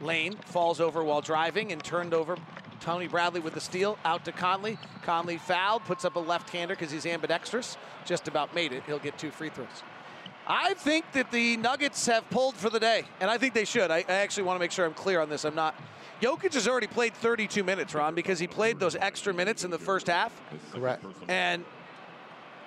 lane, 0.00 0.36
falls 0.46 0.80
over 0.80 1.02
while 1.02 1.20
driving, 1.20 1.72
and 1.72 1.82
turned 1.82 2.14
over. 2.14 2.36
Tony 2.78 3.08
Bradley 3.08 3.40
with 3.40 3.54
the 3.54 3.60
steal, 3.60 3.98
out 4.04 4.24
to 4.24 4.30
Conley. 4.30 4.78
Conley 5.02 5.38
fouled, 5.38 5.84
puts 5.86 6.04
up 6.04 6.14
a 6.14 6.20
left-hander 6.20 6.76
because 6.76 6.92
he's 6.92 7.04
ambidextrous. 7.04 7.78
Just 8.04 8.28
about 8.28 8.54
made 8.54 8.72
it. 8.72 8.84
He'll 8.86 9.00
get 9.00 9.18
two 9.18 9.32
free 9.32 9.48
throws. 9.48 9.82
I 10.46 10.74
think 10.74 11.10
that 11.12 11.32
the 11.32 11.56
Nuggets 11.56 12.06
have 12.06 12.30
pulled 12.30 12.54
for 12.54 12.70
the 12.70 12.80
day, 12.80 13.06
and 13.20 13.28
I 13.28 13.38
think 13.38 13.54
they 13.54 13.64
should. 13.64 13.90
I, 13.90 14.04
I 14.08 14.12
actually 14.12 14.44
want 14.44 14.56
to 14.56 14.60
make 14.60 14.70
sure 14.70 14.86
I'm 14.86 14.94
clear 14.94 15.20
on 15.20 15.28
this. 15.28 15.44
I'm 15.44 15.56
not. 15.56 15.74
Jokic 16.20 16.54
has 16.54 16.68
already 16.68 16.86
played 16.86 17.14
32 17.14 17.64
minutes, 17.64 17.94
Ron, 17.94 18.14
because 18.14 18.38
he 18.38 18.46
played 18.46 18.78
those 18.78 18.94
extra 18.94 19.32
minutes 19.32 19.64
in 19.64 19.70
the 19.70 19.78
first 19.78 20.06
half. 20.06 20.38
Correct. 20.72 21.04
And 21.28 21.64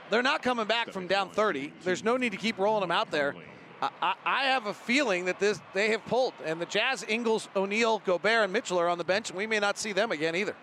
they're 0.09 0.23
not 0.23 0.41
coming 0.41 0.65
back 0.65 0.91
from 0.91 1.07
down 1.07 1.29
30. 1.29 1.73
There's 1.83 2.03
no 2.03 2.17
need 2.17 2.31
to 2.31 2.37
keep 2.37 2.57
rolling 2.57 2.81
them 2.81 2.91
out 2.91 3.11
there. 3.11 3.35
I, 3.81 3.89
I, 4.01 4.13
I 4.25 4.43
have 4.45 4.65
a 4.65 4.73
feeling 4.73 5.25
that 5.25 5.39
this 5.39 5.61
they 5.73 5.89
have 5.89 6.05
pulled, 6.05 6.33
and 6.45 6.59
the 6.59 6.65
Jazz, 6.65 7.05
Ingles, 7.07 7.47
O'Neale, 7.55 7.99
Gobert, 7.99 8.43
and 8.43 8.53
Mitchell 8.53 8.79
are 8.79 8.89
on 8.89 8.97
the 8.97 9.03
bench, 9.03 9.29
and 9.29 9.37
we 9.37 9.45
may 9.45 9.59
not 9.59 9.77
see 9.77 9.91
them 9.91 10.11
again 10.11 10.35
either. 10.35 10.55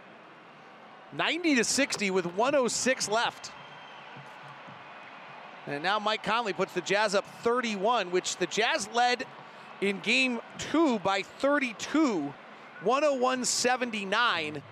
90 1.12 1.56
to 1.56 1.64
60 1.64 2.10
with 2.10 2.26
106 2.26 3.08
left. 3.08 3.52
And 5.66 5.82
now 5.82 5.98
Mike 5.98 6.22
Conley 6.22 6.52
puts 6.52 6.72
the 6.72 6.80
Jazz 6.80 7.14
up 7.14 7.24
31, 7.42 8.10
which 8.10 8.36
the 8.36 8.46
Jazz 8.46 8.88
led 8.94 9.24
in 9.80 10.00
game 10.00 10.40
two 10.58 10.98
by 11.00 11.22
32, 11.22 12.32
101 12.82 13.44
79. 13.44 14.62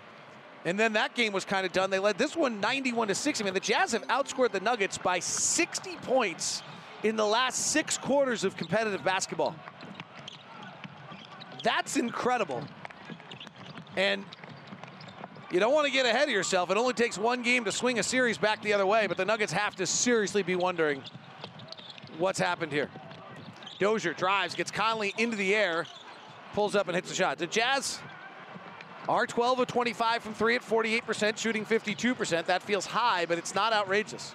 And 0.65 0.79
then 0.79 0.93
that 0.95 1.15
game 1.15 1.33
was 1.33 1.45
kind 1.45 1.65
of 1.65 1.73
done. 1.73 1.91
They 1.91 1.99
led 1.99 2.19
this 2.19 2.37
one 2.37 2.61
91 2.61 3.09
to 3.09 3.15
60. 3.15 3.43
I 3.43 3.47
mean, 3.47 3.55
the 3.55 3.61
Jazz 3.61 3.93
have 3.93 4.07
outscored 4.09 4.53
the 4.53 4.61
Nuggets 4.61 4.99
by 4.99 5.19
60 5.19 5.97
points 6.03 6.63
in 7.03 7.17
the 7.17 7.25
last 7.25 7.69
six 7.69 7.97
quarters 7.97 8.45
of 8.45 8.57
competitive 8.57 9.05
basketball. 9.05 9.55
That's 11.63 11.97
incredible. 11.97 12.63
And 13.97 14.25
you 15.51 15.61
don't 15.61 15.73
want 15.73 15.87
to 15.87 15.93
get 15.93 16.07
ahead 16.07 16.29
of 16.29 16.35
yourself. 16.35 16.71
It 16.71 16.77
only 16.77 16.93
takes 16.93 17.17
one 17.17 17.43
game 17.43 17.65
to 17.65 17.73
swing 17.73 17.99
a 17.99 18.03
series 18.03 18.37
back 18.37 18.63
the 18.63 18.75
other 18.75 18.87
way, 18.87 19.07
but 19.07 19.17
the 19.17 19.25
Nuggets 19.25 19.53
have 19.53 19.75
to 19.77 19.87
seriously 19.87 20.43
be 20.43 20.57
wondering 20.57 21.03
what's 22.19 22.39
happened 22.39 22.73
here. 22.73 22.91
Dozier 23.79 24.13
drives, 24.13 24.55
gets 24.55 24.71
Conley 24.71 25.15
into 25.19 25.37
the 25.37 25.55
air, 25.55 25.87
pulls 26.59 26.75
up 26.75 26.89
and 26.89 26.97
hits 26.97 27.09
the 27.09 27.15
shot. 27.15 27.39
The 27.39 27.47
Jazz 27.47 28.01
are 29.09 29.29
12 29.29 29.61
of 29.61 29.69
25 29.69 30.25
from 30.25 30.35
three 30.35 30.57
at 30.57 30.63
48%, 30.63 31.39
shooting 31.39 31.65
52%. 31.65 32.47
That 32.47 32.65
feels 32.65 32.85
high, 32.85 33.27
but 33.27 33.39
it's 33.39 33.55
not 33.55 33.73
outrageous. 33.73 34.35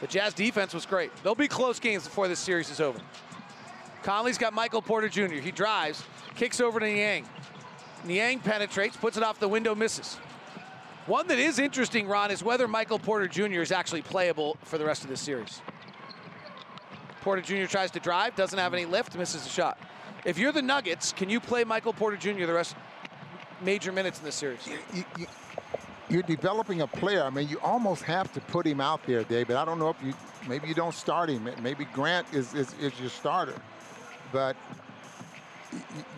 The 0.00 0.06
Jazz 0.06 0.32
defense 0.32 0.72
was 0.72 0.86
great. 0.86 1.10
There'll 1.24 1.34
be 1.34 1.48
close 1.48 1.80
games 1.80 2.04
before 2.04 2.28
this 2.28 2.38
series 2.38 2.70
is 2.70 2.80
over. 2.80 3.00
Conley's 4.04 4.38
got 4.38 4.52
Michael 4.52 4.80
Porter 4.80 5.08
Jr. 5.08 5.40
He 5.40 5.50
drives, 5.50 6.04
kicks 6.36 6.60
over 6.60 6.78
to 6.78 6.86
Niang. 6.86 7.26
Niang 8.04 8.38
penetrates, 8.38 8.96
puts 8.96 9.16
it 9.16 9.24
off 9.24 9.40
the 9.40 9.48
window, 9.48 9.74
misses. 9.74 10.14
One 11.06 11.26
that 11.26 11.40
is 11.40 11.58
interesting, 11.58 12.06
Ron, 12.06 12.30
is 12.30 12.44
whether 12.44 12.68
Michael 12.68 13.00
Porter 13.00 13.26
Jr. 13.26 13.60
is 13.60 13.72
actually 13.72 14.02
playable 14.02 14.56
for 14.62 14.78
the 14.78 14.84
rest 14.84 15.02
of 15.02 15.10
this 15.10 15.20
series. 15.20 15.62
Porter 17.22 17.42
Jr. 17.42 17.68
tries 17.68 17.90
to 17.90 17.98
drive, 17.98 18.36
doesn't 18.36 18.60
have 18.60 18.72
any 18.72 18.84
lift, 18.84 19.18
misses 19.18 19.42
the 19.42 19.48
shot. 19.48 19.80
If 20.28 20.36
you're 20.36 20.52
the 20.52 20.60
Nuggets, 20.60 21.14
can 21.14 21.30
you 21.30 21.40
play 21.40 21.64
Michael 21.64 21.94
Porter 21.94 22.18
Jr. 22.18 22.44
the 22.44 22.52
rest 22.52 22.76
major 23.62 23.92
minutes 23.92 24.18
in 24.18 24.26
this 24.26 24.34
series? 24.34 24.60
You, 24.92 25.02
you, 25.16 25.26
you're 26.10 26.22
developing 26.22 26.82
a 26.82 26.86
player. 26.86 27.24
I 27.24 27.30
mean, 27.30 27.48
you 27.48 27.58
almost 27.60 28.02
have 28.02 28.30
to 28.34 28.40
put 28.42 28.66
him 28.66 28.78
out 28.78 29.02
there, 29.06 29.24
David. 29.24 29.56
I 29.56 29.64
don't 29.64 29.78
know 29.78 29.88
if 29.88 29.96
you 30.04 30.12
maybe 30.46 30.68
you 30.68 30.74
don't 30.74 30.94
start 30.94 31.30
him. 31.30 31.48
Maybe 31.62 31.86
Grant 31.94 32.26
is 32.34 32.52
is, 32.52 32.74
is 32.74 32.92
your 33.00 33.08
starter, 33.08 33.54
but 34.30 34.54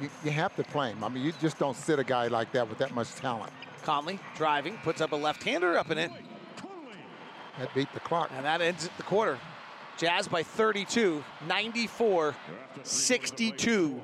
you, 0.03 0.11
you, 0.25 0.33
have 0.33 0.57
to 0.57 0.65
play 0.65 0.91
him. 0.91 1.05
I 1.05 1.09
mean, 1.09 1.23
you 1.23 1.33
just 1.41 1.61
don't 1.61 1.77
sit 1.77 2.01
a 2.01 2.05
guy 2.05 2.27
like 2.27 2.51
that 2.51 2.69
with 2.69 2.79
that 2.79 2.93
much 2.93 3.15
talent. 3.15 3.53
Conley 3.85 4.19
driving, 4.35 4.77
puts 4.83 5.01
up 5.01 5.13
a 5.13 5.17
left-hander 5.17 5.79
up 5.79 5.89
and 5.91 6.01
in. 6.01 6.13
That 7.61 7.73
beat 7.75 7.93
the 7.95 8.01
clock. 8.01 8.33
And 8.35 8.45
that 8.45 8.61
ends 8.61 8.91
the 8.97 9.05
quarter. 9.05 9.39
Jazz 10.01 10.29
by 10.29 10.43
32, 10.43 11.23
94, 11.47 12.35
62. 12.85 14.01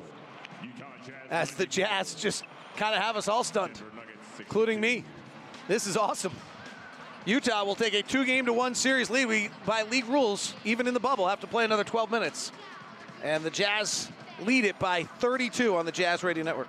As 1.30 1.52
the 1.52 1.64
Jazz 1.64 2.14
just 2.14 2.44
kind 2.76 2.94
of 2.94 3.00
have 3.00 3.16
us 3.16 3.28
all 3.28 3.42
stunned, 3.42 3.80
including 4.38 4.78
me. 4.78 5.04
This 5.68 5.86
is 5.86 5.96
awesome. 5.96 6.34
Utah 7.24 7.64
will 7.64 7.74
take 7.74 7.94
a 7.94 8.02
two-game 8.02 8.44
to 8.44 8.52
one 8.52 8.74
series 8.74 9.08
lead. 9.08 9.24
We, 9.24 9.48
by 9.64 9.84
league 9.84 10.04
rules, 10.04 10.52
even 10.66 10.86
in 10.86 10.92
the 10.92 11.00
bubble, 11.00 11.28
have 11.28 11.40
to 11.40 11.46
play 11.46 11.64
another 11.64 11.82
12 11.82 12.10
minutes. 12.10 12.52
And 13.24 13.42
the 13.42 13.48
Jazz 13.48 14.10
lead 14.42 14.66
it 14.66 14.78
by 14.78 15.04
32 15.04 15.76
on 15.76 15.86
the 15.86 15.92
Jazz 15.92 16.22
Radio 16.22 16.44
Network. 16.44 16.68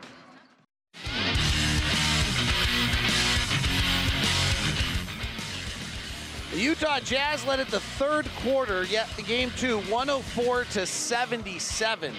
The 6.57 6.63
Utah 6.63 6.99
Jazz 6.99 7.45
led 7.45 7.59
it 7.59 7.67
the 7.67 7.79
third 7.79 8.27
quarter, 8.41 8.83
yet 8.85 9.07
the 9.15 9.21
game 9.21 9.51
two, 9.57 9.77
104 9.91 10.63
to 10.63 10.87
77. 10.87 12.15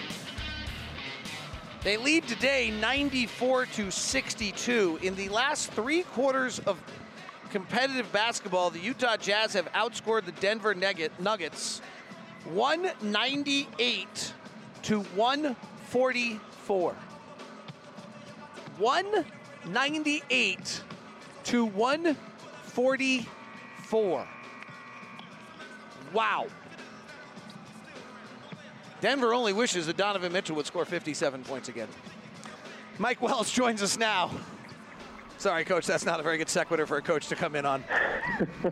They 1.82 1.96
lead 1.96 2.28
today 2.28 2.70
94 2.70 3.66
to 3.66 3.90
62. 3.90 5.00
In 5.02 5.16
the 5.16 5.28
last 5.30 5.72
three 5.72 6.04
quarters 6.04 6.60
of 6.60 6.80
competitive 7.50 8.12
basketball, 8.12 8.70
the 8.70 8.78
Utah 8.78 9.16
Jazz 9.16 9.54
have 9.54 9.66
outscored 9.72 10.24
the 10.24 10.30
Denver 10.30 10.72
Nuggets 10.72 11.82
198 12.44 14.34
to 14.82 15.00
144. 15.00 16.94
198 18.78 20.82
to 21.42 21.64
144. 21.64 23.37
Wow. 26.12 26.46
Denver 29.00 29.32
only 29.32 29.52
wishes 29.52 29.86
that 29.86 29.96
Donovan 29.96 30.32
Mitchell 30.32 30.56
would 30.56 30.66
score 30.66 30.84
57 30.84 31.44
points 31.44 31.68
again. 31.68 31.88
Mike 32.98 33.22
Wells 33.22 33.50
joins 33.60 33.82
us 33.82 33.96
now. 33.98 34.30
Sorry, 35.38 35.64
coach, 35.64 35.86
that's 35.86 36.04
not 36.04 36.18
a 36.18 36.22
very 36.22 36.36
good 36.36 36.48
sequitur 36.48 36.84
for 36.86 36.96
a 36.96 37.02
coach 37.02 37.28
to 37.28 37.36
come 37.36 37.54
in 37.54 37.64
on. 37.64 37.84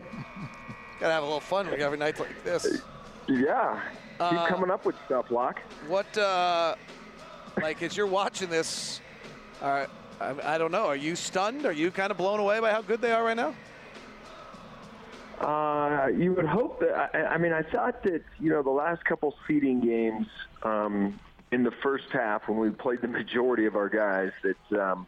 Gotta 0.99 1.13
have 1.13 1.23
a 1.23 1.25
little 1.25 1.39
fun 1.39 1.67
every 1.77 1.97
night 1.97 2.19
like 2.19 2.43
this. 2.43 2.81
Yeah. 3.27 3.79
Keep 4.19 4.21
Uh, 4.21 4.47
coming 4.47 4.71
up 4.71 4.83
with 4.83 4.95
stuff, 5.05 5.31
Locke. 5.31 5.61
What, 5.87 6.17
uh, 6.17 6.75
like, 7.61 7.81
as 7.83 7.95
you're 7.95 8.07
watching 8.07 8.49
this, 8.49 8.99
uh, 9.61 9.85
I, 10.19 10.55
I 10.55 10.57
don't 10.57 10.71
know, 10.71 10.87
are 10.87 10.95
you 10.95 11.15
stunned? 11.15 11.65
Are 11.65 11.71
you 11.71 11.91
kind 11.91 12.11
of 12.11 12.17
blown 12.17 12.39
away 12.39 12.59
by 12.59 12.71
how 12.71 12.81
good 12.81 12.99
they 12.99 13.11
are 13.13 13.23
right 13.23 13.37
now? 13.37 13.53
Uh, 15.39 16.07
you 16.15 16.33
would 16.33 16.45
hope 16.45 16.79
that. 16.79 17.11
I, 17.13 17.35
I 17.35 17.37
mean, 17.37 17.53
I 17.53 17.61
thought 17.61 18.01
that 18.03 18.23
you 18.39 18.49
know 18.49 18.63
the 18.63 18.71
last 18.71 19.05
couple 19.05 19.35
seeding 19.47 19.81
games 19.81 20.27
um, 20.63 21.19
in 21.51 21.63
the 21.63 21.71
first 21.83 22.11
half 22.11 22.47
when 22.47 22.57
we 22.57 22.69
played 22.71 23.01
the 23.01 23.07
majority 23.07 23.65
of 23.65 23.75
our 23.75 23.89
guys 23.89 24.31
that 24.41 24.81
um, 24.81 25.05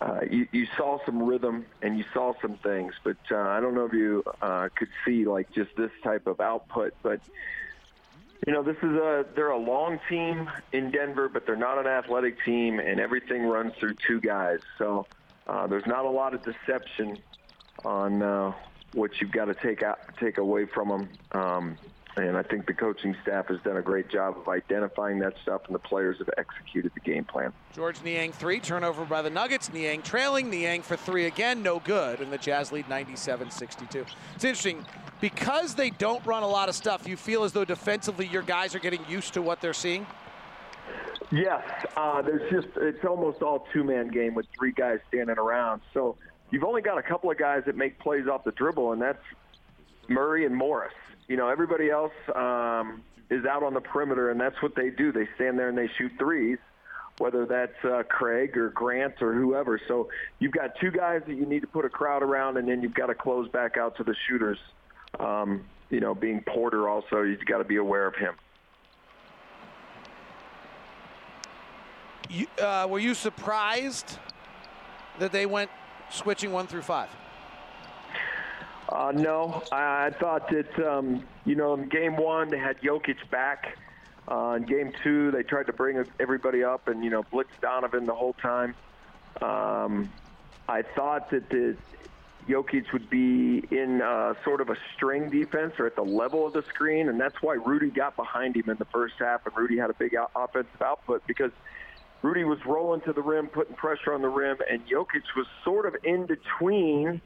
uh, 0.00 0.20
you, 0.30 0.48
you 0.52 0.66
saw 0.76 0.98
some 1.04 1.22
rhythm 1.22 1.66
and 1.82 1.98
you 1.98 2.04
saw 2.14 2.32
some 2.40 2.56
things, 2.58 2.94
but 3.04 3.16
uh, 3.30 3.36
I 3.36 3.60
don't 3.60 3.74
know 3.74 3.84
if 3.84 3.92
you 3.92 4.24
uh, 4.40 4.68
could 4.74 4.88
see 5.04 5.26
like 5.26 5.52
just 5.52 5.74
this 5.76 5.92
type 6.02 6.26
of 6.26 6.40
output. 6.40 6.94
But 7.02 7.20
you 8.46 8.52
know, 8.52 8.62
this 8.62 8.76
is 8.78 8.92
a 8.92 9.26
they're 9.34 9.50
a 9.50 9.58
long 9.58 10.00
team 10.08 10.50
in 10.72 10.90
Denver, 10.90 11.28
but 11.28 11.46
they're 11.46 11.56
not 11.56 11.78
an 11.78 11.86
athletic 11.86 12.42
team, 12.44 12.80
and 12.80 13.00
everything 13.00 13.42
runs 13.42 13.74
through 13.78 13.94
two 14.06 14.20
guys. 14.20 14.60
So 14.78 15.06
uh, 15.46 15.66
there's 15.66 15.86
not 15.86 16.04
a 16.04 16.10
lot 16.10 16.34
of 16.34 16.42
deception 16.42 17.18
on 17.84 18.22
uh, 18.22 18.52
what 18.92 19.10
you've 19.20 19.32
got 19.32 19.46
to 19.46 19.54
take 19.54 19.82
out, 19.82 19.98
take 20.18 20.38
away 20.38 20.66
from 20.66 20.88
them. 20.88 21.08
Um, 21.32 21.78
and 22.16 22.34
I 22.36 22.42
think 22.42 22.66
the 22.66 22.72
coaching 22.72 23.14
staff 23.22 23.48
has 23.48 23.60
done 23.60 23.76
a 23.76 23.82
great 23.82 24.08
job 24.08 24.38
of 24.38 24.48
identifying 24.48 25.18
that 25.18 25.34
stuff, 25.42 25.62
and 25.66 25.74
the 25.74 25.78
players 25.78 26.16
have 26.18 26.30
executed 26.38 26.92
the 26.94 27.00
game 27.00 27.24
plan. 27.24 27.52
Georges 27.74 28.02
Niang 28.02 28.32
three, 28.32 28.58
turnover 28.58 29.04
by 29.04 29.20
the 29.20 29.28
Nuggets. 29.28 29.70
Niang 29.70 30.00
trailing, 30.00 30.48
Niang 30.48 30.80
for 30.80 30.96
three 30.96 31.26
again, 31.26 31.62
no 31.62 31.78
good, 31.80 32.20
and 32.20 32.32
the 32.32 32.38
Jazz 32.38 32.72
lead 32.72 32.86
97-62. 32.86 34.06
It's 34.34 34.44
interesting 34.44 34.84
because 35.20 35.74
they 35.74 35.90
don't 35.90 36.24
run 36.24 36.42
a 36.42 36.48
lot 36.48 36.70
of 36.70 36.74
stuff. 36.74 37.06
You 37.06 37.18
feel 37.18 37.44
as 37.44 37.52
though 37.52 37.66
defensively 37.66 38.26
your 38.26 38.42
guys 38.42 38.74
are 38.74 38.78
getting 38.80 39.04
used 39.08 39.34
to 39.34 39.42
what 39.42 39.60
they're 39.60 39.74
seeing. 39.74 40.06
Yes, 41.30 41.62
uh, 41.96 42.22
there's 42.22 42.50
just 42.50 42.68
it's 42.76 43.04
almost 43.04 43.42
all 43.42 43.66
two 43.72 43.82
man 43.82 44.08
game 44.08 44.34
with 44.34 44.46
three 44.56 44.72
guys 44.72 45.00
standing 45.08 45.38
around. 45.38 45.82
So 45.92 46.16
you've 46.50 46.64
only 46.64 46.82
got 46.82 46.98
a 46.98 47.02
couple 47.02 47.30
of 47.30 47.38
guys 47.38 47.62
that 47.66 47.76
make 47.76 47.98
plays 47.98 48.26
off 48.28 48.44
the 48.44 48.52
dribble, 48.52 48.92
and 48.92 49.02
that's 49.02 49.22
Murray 50.08 50.46
and 50.46 50.54
Morris. 50.54 50.94
You 51.28 51.36
know, 51.36 51.48
everybody 51.48 51.90
else 51.90 52.12
um, 52.34 53.02
is 53.30 53.44
out 53.44 53.62
on 53.62 53.74
the 53.74 53.80
perimeter, 53.80 54.30
and 54.30 54.40
that's 54.40 54.60
what 54.62 54.74
they 54.74 54.90
do. 54.90 55.12
They 55.12 55.28
stand 55.34 55.58
there 55.58 55.68
and 55.68 55.76
they 55.76 55.90
shoot 55.98 56.12
threes, 56.18 56.58
whether 57.18 57.46
that's 57.46 57.84
uh, 57.84 58.04
Craig 58.08 58.56
or 58.56 58.70
Grant 58.70 59.20
or 59.20 59.34
whoever. 59.34 59.80
So 59.88 60.08
you've 60.38 60.52
got 60.52 60.78
two 60.80 60.90
guys 60.90 61.22
that 61.26 61.34
you 61.34 61.46
need 61.46 61.60
to 61.60 61.66
put 61.66 61.84
a 61.84 61.88
crowd 61.88 62.22
around, 62.22 62.56
and 62.56 62.68
then 62.68 62.82
you've 62.82 62.94
got 62.94 63.06
to 63.06 63.14
close 63.14 63.48
back 63.48 63.76
out 63.76 63.96
to 63.96 64.04
the 64.04 64.14
shooters. 64.28 64.58
Um, 65.18 65.64
you 65.90 66.00
know, 66.00 66.14
being 66.14 66.42
Porter 66.42 66.88
also, 66.88 67.22
you've 67.22 67.44
got 67.46 67.58
to 67.58 67.64
be 67.64 67.76
aware 67.76 68.06
of 68.06 68.14
him. 68.14 68.34
You, 72.28 72.46
uh, 72.60 72.86
were 72.90 72.98
you 72.98 73.14
surprised 73.14 74.18
that 75.20 75.30
they 75.30 75.46
went 75.46 75.70
switching 76.10 76.52
one 76.52 76.66
through 76.66 76.82
five? 76.82 77.08
Uh, 78.88 79.12
no, 79.14 79.62
I, 79.72 80.06
I 80.06 80.10
thought 80.10 80.48
that 80.50 80.86
um, 80.86 81.24
you 81.44 81.54
know 81.54 81.74
in 81.74 81.88
game 81.88 82.16
one 82.16 82.48
they 82.50 82.58
had 82.58 82.80
Jokic 82.80 83.28
back. 83.30 83.76
Uh, 84.28 84.54
in 84.56 84.64
game 84.64 84.92
two 85.04 85.30
they 85.30 85.42
tried 85.42 85.66
to 85.66 85.72
bring 85.72 86.04
everybody 86.18 86.64
up 86.64 86.88
and 86.88 87.04
you 87.04 87.10
know 87.10 87.22
blitz 87.30 87.50
Donovan 87.60 88.06
the 88.06 88.14
whole 88.14 88.34
time. 88.34 88.74
Um, 89.40 90.10
I 90.68 90.82
thought 90.82 91.30
that 91.30 91.48
the 91.50 91.76
Jokic 92.48 92.92
would 92.92 93.10
be 93.10 93.64
in 93.70 94.00
uh, 94.02 94.34
sort 94.44 94.60
of 94.60 94.70
a 94.70 94.76
string 94.94 95.30
defense 95.30 95.74
or 95.78 95.86
at 95.86 95.96
the 95.96 96.04
level 96.04 96.46
of 96.46 96.52
the 96.52 96.62
screen, 96.62 97.08
and 97.08 97.20
that's 97.20 97.42
why 97.42 97.54
Rudy 97.54 97.90
got 97.90 98.16
behind 98.16 98.56
him 98.56 98.70
in 98.70 98.76
the 98.76 98.84
first 98.86 99.14
half, 99.18 99.44
and 99.46 99.56
Rudy 99.56 99.76
had 99.78 99.90
a 99.90 99.94
big 99.94 100.14
offensive 100.34 100.80
output 100.80 101.26
because 101.26 101.50
Rudy 102.22 102.44
was 102.44 102.58
rolling 102.66 103.00
to 103.02 103.12
the 103.12 103.22
rim, 103.22 103.46
putting 103.46 103.76
pressure 103.76 104.12
on 104.12 104.22
the 104.22 104.28
rim, 104.28 104.56
and 104.70 104.86
Jokic 104.86 105.22
was 105.36 105.46
sort 105.64 105.86
of 105.86 105.96
in 106.04 106.26
between 106.26 107.20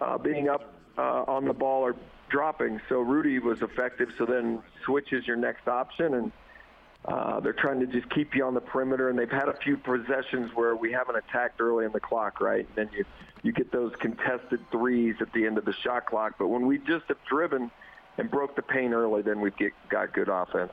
uh, 0.00 0.18
being 0.18 0.48
up 0.48 0.72
uh, 0.98 1.24
on 1.28 1.44
the 1.44 1.52
ball 1.52 1.82
or 1.82 1.96
dropping. 2.30 2.80
So 2.88 3.00
Rudy 3.00 3.38
was 3.38 3.62
effective. 3.62 4.08
So 4.18 4.26
then 4.26 4.62
switch 4.84 5.12
is 5.12 5.26
your 5.26 5.36
next 5.36 5.68
option, 5.68 6.14
and 6.14 6.32
uh, 7.04 7.40
they're 7.40 7.52
trying 7.52 7.80
to 7.80 7.86
just 7.86 8.08
keep 8.10 8.34
you 8.34 8.44
on 8.44 8.54
the 8.54 8.60
perimeter. 8.60 9.10
And 9.10 9.18
they've 9.18 9.30
had 9.30 9.48
a 9.48 9.56
few 9.58 9.76
possessions 9.76 10.50
where 10.54 10.74
we 10.74 10.92
haven't 10.92 11.16
attacked 11.16 11.60
early 11.60 11.84
in 11.84 11.92
the 11.92 12.00
clock, 12.00 12.40
right? 12.40 12.66
And 12.66 12.76
then 12.76 12.90
you 12.96 13.04
you 13.42 13.52
get 13.52 13.72
those 13.72 13.92
contested 13.98 14.60
threes 14.70 15.16
at 15.20 15.32
the 15.32 15.46
end 15.46 15.58
of 15.58 15.64
the 15.64 15.72
shot 15.72 16.06
clock. 16.06 16.34
But 16.38 16.48
when 16.48 16.66
we 16.66 16.78
just 16.78 17.06
have 17.08 17.18
driven 17.28 17.70
and 18.16 18.30
broke 18.30 18.54
the 18.54 18.62
paint 18.62 18.92
early, 18.92 19.22
then 19.22 19.40
we've 19.40 19.56
get, 19.56 19.72
got 19.88 20.12
good 20.12 20.28
offense. 20.28 20.72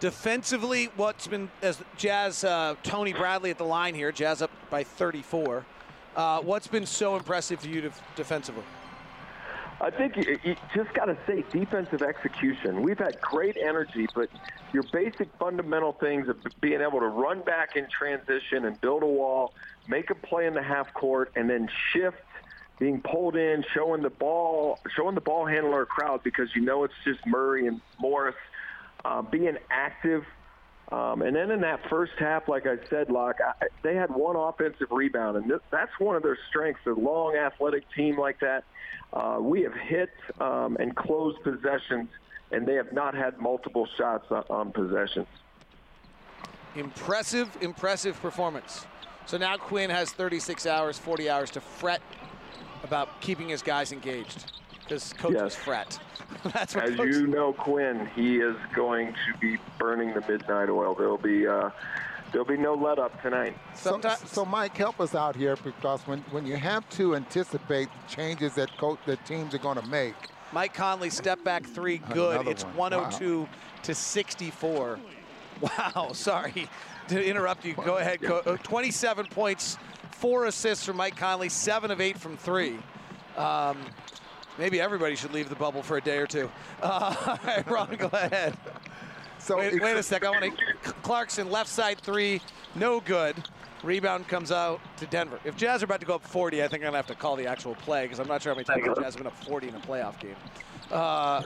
Defensively, 0.00 0.90
what's 0.94 1.26
been 1.26 1.50
as 1.60 1.82
Jazz 1.96 2.44
uh, 2.44 2.76
Tony 2.84 3.12
Bradley 3.12 3.50
at 3.50 3.58
the 3.58 3.64
line 3.64 3.96
here, 3.96 4.12
Jazz 4.12 4.42
up 4.42 4.50
by 4.70 4.84
34. 4.84 5.64
Uh, 6.14 6.40
what's 6.40 6.68
been 6.68 6.86
so 6.86 7.16
impressive 7.16 7.60
to 7.62 7.68
you 7.68 7.80
def- 7.80 8.00
defensively? 8.14 8.62
I 9.80 9.90
think 9.90 10.16
you, 10.16 10.38
you 10.44 10.56
just 10.74 10.92
got 10.94 11.06
to 11.06 11.16
say 11.26 11.44
defensive 11.50 12.02
execution. 12.02 12.82
We've 12.82 12.98
had 12.98 13.20
great 13.20 13.56
energy, 13.56 14.06
but 14.14 14.28
your 14.72 14.84
basic 14.92 15.28
fundamental 15.38 15.92
things 15.92 16.28
of 16.28 16.36
being 16.60 16.80
able 16.80 17.00
to 17.00 17.06
run 17.06 17.42
back 17.42 17.74
in 17.74 17.88
transition 17.88 18.66
and 18.66 18.80
build 18.80 19.02
a 19.02 19.06
wall, 19.06 19.52
make 19.88 20.10
a 20.10 20.14
play 20.14 20.46
in 20.46 20.54
the 20.54 20.62
half 20.62 20.94
court, 20.94 21.32
and 21.34 21.50
then 21.50 21.68
shift, 21.92 22.18
being 22.78 23.00
pulled 23.00 23.34
in, 23.34 23.64
showing 23.74 24.02
the 24.02 24.10
ball, 24.10 24.78
showing 24.94 25.16
the 25.16 25.20
ball 25.20 25.44
handler 25.44 25.84
crowd 25.86 26.22
because 26.22 26.54
you 26.54 26.62
know 26.62 26.84
it's 26.84 26.94
just 27.04 27.24
Murray 27.26 27.66
and 27.66 27.80
Morris 28.00 28.36
uh, 29.04 29.22
being 29.22 29.56
active. 29.70 30.24
Um, 30.90 31.20
and 31.20 31.36
then 31.36 31.50
in 31.50 31.60
that 31.60 31.80
first 31.90 32.12
half, 32.18 32.48
like 32.48 32.66
I 32.66 32.76
said, 32.88 33.10
Locke, 33.10 33.36
I, 33.44 33.66
they 33.82 33.94
had 33.94 34.10
one 34.10 34.36
offensive 34.36 34.88
rebound, 34.90 35.36
and 35.36 35.46
th- 35.46 35.60
that's 35.70 35.92
one 35.98 36.16
of 36.16 36.22
their 36.22 36.38
strengths. 36.48 36.80
A 36.86 36.90
long, 36.90 37.36
athletic 37.36 37.84
team 37.94 38.18
like 38.18 38.40
that. 38.40 38.64
Uh, 39.12 39.38
we 39.40 39.62
have 39.62 39.74
hit 39.74 40.10
um, 40.40 40.76
and 40.80 40.96
closed 40.96 41.42
possessions, 41.42 42.08
and 42.52 42.66
they 42.66 42.74
have 42.74 42.92
not 42.92 43.14
had 43.14 43.38
multiple 43.38 43.86
shots 43.98 44.26
on, 44.30 44.44
on 44.48 44.72
possessions. 44.72 45.26
Impressive, 46.74 47.54
impressive 47.60 48.20
performance. 48.22 48.86
So 49.26 49.36
now 49.36 49.58
Quin 49.58 49.90
has 49.90 50.10
36 50.12 50.64
hours, 50.66 50.98
40 50.98 51.28
hours 51.28 51.50
to 51.50 51.60
fret 51.60 52.00
about 52.82 53.20
keeping 53.20 53.50
his 53.50 53.60
guys 53.60 53.92
engaged 53.92 54.52
because 54.88 55.12
coaches 55.14 55.40
Yes. 55.42 55.54
fret. 55.56 55.98
That's 56.52 56.74
what 56.74 56.84
As 56.84 56.96
coaches- 56.96 57.18
you 57.20 57.26
know, 57.26 57.52
Quin, 57.52 58.06
he 58.14 58.38
is 58.38 58.56
going 58.74 59.12
to 59.12 59.38
be 59.40 59.58
burning 59.78 60.14
the 60.14 60.20
midnight 60.22 60.68
oil. 60.68 60.94
There'll 60.94 61.16
be 61.18 61.46
uh, 61.46 61.70
there'll 62.32 62.46
be 62.46 62.56
no 62.56 62.74
let 62.74 62.98
up 62.98 63.20
tonight. 63.22 63.56
So, 63.74 64.00
so 64.26 64.44
Mike, 64.44 64.76
help 64.76 65.00
us 65.00 65.14
out 65.14 65.34
here 65.36 65.56
because 65.56 66.02
when, 66.06 66.20
when 66.30 66.46
you 66.46 66.56
have 66.56 66.88
to 66.90 67.16
anticipate 67.16 67.88
the 68.08 68.14
changes 68.14 68.54
that 68.56 68.76
coach, 68.76 68.98
that 69.06 69.24
teams 69.24 69.54
are 69.54 69.58
going 69.58 69.78
to 69.80 69.86
make, 69.86 70.14
Mike 70.52 70.74
Conley 70.74 71.10
step 71.10 71.42
back 71.44 71.64
three, 71.64 71.98
good. 71.98 72.34
Another 72.34 72.50
It's 72.50 72.64
one. 72.64 72.92
102 72.92 73.48
to 73.84 73.94
64. 73.94 74.98
Wow, 75.60 76.10
sorry 76.12 76.68
to 77.08 77.20
interrupt 77.24 77.64
you. 77.64 77.74
Go 77.74 77.96
ahead, 77.96 78.22
Co- 78.22 78.42
uh, 78.46 78.56
27 78.58 79.26
points, 79.26 79.76
four 80.12 80.44
assists 80.44 80.84
from 80.84 80.96
Mike 80.98 81.16
Conley, 81.16 81.48
seven 81.48 81.90
of 81.90 82.00
eight 82.00 82.16
from 82.16 82.36
three. 82.36 82.78
Um, 83.36 83.76
maybe 84.58 84.80
everybody 84.80 85.14
should 85.16 85.32
leave 85.32 85.48
the 85.48 85.54
bubble 85.54 85.82
for 85.82 85.96
a 85.96 86.00
day 86.00 86.18
or 86.18 86.26
two. 86.26 86.50
Uh, 86.82 87.14
all 87.26 87.38
right, 87.44 87.70
Ron, 87.70 87.96
go 87.96 88.10
ahead. 88.12 88.56
So 89.38 89.58
wait, 89.58 89.80
wait 89.80 89.96
a 89.96 90.02
sec. 90.02 90.24
I 90.24 90.30
want 90.30 90.44
to. 90.44 90.92
Clarkson 91.02 91.50
left 91.50 91.70
side 91.70 91.98
three, 91.98 92.40
no 92.74 93.00
good. 93.00 93.36
Rebound 93.84 94.26
comes 94.26 94.50
out 94.50 94.80
to 94.96 95.06
Denver. 95.06 95.38
If 95.44 95.56
Jazz 95.56 95.82
are 95.82 95.84
about 95.84 96.00
to 96.00 96.06
go 96.06 96.16
up 96.16 96.24
40, 96.24 96.62
I 96.64 96.68
think 96.68 96.82
I'm 96.82 96.88
gonna 96.88 96.96
have 96.96 97.06
to 97.06 97.14
call 97.14 97.36
the 97.36 97.46
actual 97.46 97.76
play 97.76 98.02
because 98.02 98.18
I'm 98.18 98.26
not 98.26 98.42
sure 98.42 98.52
how 98.52 98.56
many 98.56 98.64
times 98.64 98.82
the 98.84 99.00
Jazz 99.00 99.14
have 99.14 99.18
been 99.18 99.28
up 99.28 99.44
40 99.44 99.68
in 99.68 99.74
a 99.76 99.80
playoff 99.80 100.18
game. 100.18 100.34
Uh, 100.90 101.42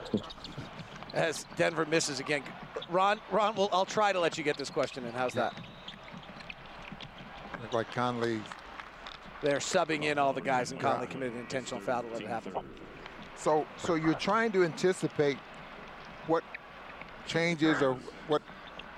as 1.13 1.45
Denver 1.55 1.85
misses 1.85 2.19
again, 2.19 2.41
Ron, 2.89 3.19
Ron, 3.31 3.55
well, 3.55 3.69
I'll 3.71 3.85
try 3.85 4.11
to 4.11 4.19
let 4.19 4.37
you 4.37 4.43
get 4.43 4.57
this 4.57 4.71
question 4.71 5.05
in. 5.05 5.11
How's 5.11 5.33
that? 5.33 5.53
look 7.61 7.73
like 7.73 7.91
Conley. 7.91 8.41
They're 9.41 9.57
subbing 9.57 10.03
in 10.03 10.17
all 10.17 10.33
the 10.33 10.41
guys, 10.41 10.71
and 10.71 10.79
Conley 10.79 11.07
committed 11.07 11.33
an 11.33 11.39
intentional 11.41 11.81
foul 11.81 12.03
to 12.03 12.07
let 12.09 12.21
it 12.21 12.27
happen. 12.27 12.53
So, 13.35 13.65
so 13.77 13.95
you're 13.95 14.13
trying 14.13 14.51
to 14.53 14.63
anticipate 14.63 15.37
what 16.27 16.43
changes 17.27 17.81
or 17.81 17.95
what 18.27 18.41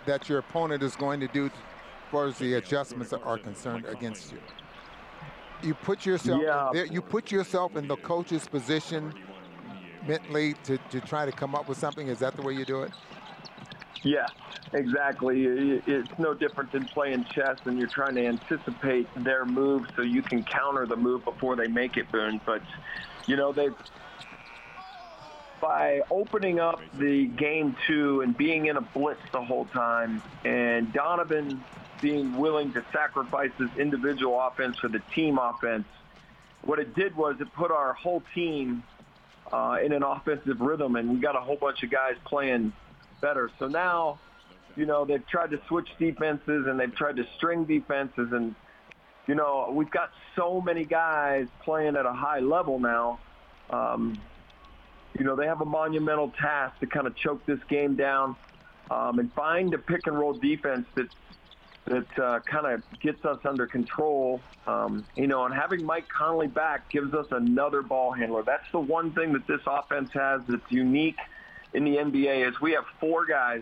that 0.06 0.30
your 0.30 0.40
opponent 0.40 0.84
is 0.84 0.96
going 0.96 1.20
to 1.20 1.28
do 1.28 1.46
as 1.46 1.52
far 2.12 2.28
as 2.28 2.38
the 2.38 2.56
adjustments 2.56 3.10
that 3.10 3.24
are 3.24 3.38
concerned 3.38 3.86
against 3.86 4.32
you. 4.32 4.40
You 5.64 5.74
put 5.74 6.06
yourself 6.06 6.44
Yeah. 6.44 6.70
there, 6.72 6.86
you 6.86 7.02
put 7.02 7.32
yourself 7.32 7.76
in 7.76 7.88
the 7.88 7.96
coach's 7.98 8.48
position 8.48 9.14
mentally 10.06 10.54
to, 10.66 10.78
to 10.92 11.02
try 11.02 11.26
to 11.26 11.32
come 11.32 11.56
up 11.56 11.68
with 11.68 11.78
something. 11.78 12.08
Is 12.08 12.20
that 12.20 12.36
the 12.36 12.44
way 12.44 12.54
you 12.54 12.66
do 12.66 12.84
it? 12.84 12.92
Yeah, 14.04 14.28
exactly. 14.74 15.46
It's 15.88 16.20
no 16.20 16.36
different 16.36 16.72
than 16.72 16.86
playing 16.86 17.26
chess, 17.26 17.58
and 17.66 17.80
you're 17.80 17.88
trying 17.88 18.14
to 18.16 18.26
anticipate 18.28 19.08
their 19.24 19.46
move 19.46 19.88
so 19.96 20.04
you 20.04 20.22
can 20.22 20.44
counter 20.44 20.86
the 20.86 20.96
move 20.96 21.26
before 21.26 21.56
they 21.56 21.68
make 21.68 21.98
it, 21.98 22.12
Boone. 22.12 22.40
But 22.46 22.62
you 23.26 23.36
know 23.36 23.52
they've 23.52 23.74
by 25.62 26.02
opening 26.10 26.60
up 26.60 26.82
the 26.98 27.26
game 27.28 27.76
two 27.88 28.22
and 28.22 28.38
being 28.38 28.68
in 28.68 28.78
a 28.78 28.82
blitz 28.82 29.22
the 29.32 29.44
whole 29.44 29.66
time, 29.66 30.22
and 30.44 30.92
Donovan 30.94 31.64
being 32.02 32.38
willing 32.38 32.74
to 32.74 32.84
sacrifice 32.92 33.52
his 33.58 33.70
individual 33.78 34.40
offense 34.40 34.78
for 34.78 34.88
the 34.88 35.00
team 35.14 35.38
offense. 35.38 35.88
What 36.64 36.80
it 36.80 36.96
did 36.96 37.16
was 37.16 37.40
it 37.40 37.52
put 37.54 37.72
our 37.72 37.94
whole 37.94 38.24
team 38.34 38.84
uh, 39.52 39.78
in 39.84 39.92
an 39.92 40.04
offensive 40.04 40.62
rhythm, 40.62 40.96
and 40.96 41.10
we 41.10 41.18
got 41.18 41.36
a 41.36 41.40
whole 41.40 41.56
bunch 41.56 41.84
of 41.84 41.90
guys 41.90 42.16
playing 42.26 42.74
better. 43.22 43.50
So 43.60 43.68
now, 43.68 44.20
you 44.76 44.86
know, 44.86 45.06
they've 45.06 45.26
tried 45.28 45.52
to 45.52 45.62
switch 45.68 45.90
defenses 45.98 46.68
and 46.68 46.80
they've 46.80 46.94
tried 46.94 47.16
to 47.18 47.26
string 47.38 47.66
defenses, 47.66 48.32
and 48.32 48.56
you 49.28 49.36
know, 49.36 49.72
we've 49.72 49.90
got 49.90 50.12
so 50.36 50.62
many 50.62 50.86
guys 50.86 51.48
playing 51.64 51.96
at 51.96 52.06
a 52.06 52.14
high 52.14 52.40
level 52.40 52.80
now. 52.80 53.20
Um, 53.70 54.20
you 55.18 55.26
know, 55.26 55.36
they 55.36 55.46
have 55.46 55.62
a 55.62 55.66
monumental 55.66 56.32
task 56.40 56.80
to 56.80 56.88
kind 56.88 57.08
of 57.08 57.16
choke 57.16 57.46
this 57.46 57.60
game 57.70 57.96
down 57.96 58.36
um, 58.92 59.20
and 59.20 59.32
find 59.34 59.74
a 59.74 59.78
pick 59.78 60.08
and 60.08 60.18
roll 60.18 60.34
defense 60.34 60.86
that 60.96 61.08
that 61.88 62.20
uh, 62.20 62.40
kind 62.40 62.66
of 62.66 63.00
gets 63.00 63.24
us 63.26 63.38
under 63.46 63.68
control. 63.68 64.42
Um, 64.66 65.06
you 65.16 65.28
know, 65.28 65.46
and 65.46 65.54
having 65.54 65.84
Mike 65.84 66.08
Conley 66.10 66.48
back 66.48 66.90
gives 66.90 67.14
us 67.14 67.28
another 67.30 67.84
ball 67.84 68.12
handler. 68.12 68.42
That's 68.44 68.66
the 68.72 68.80
one 68.80 69.12
thing 69.14 69.34
that 69.34 69.46
this 69.46 69.62
offense 69.68 70.10
has 70.14 70.42
that's 70.48 70.64
unique 70.70 71.18
in 71.74 71.86
the 71.86 71.98
NBA 71.98 72.48
is 72.48 72.60
we 72.60 72.72
have 72.72 72.86
four 73.00 73.26
guys 73.28 73.62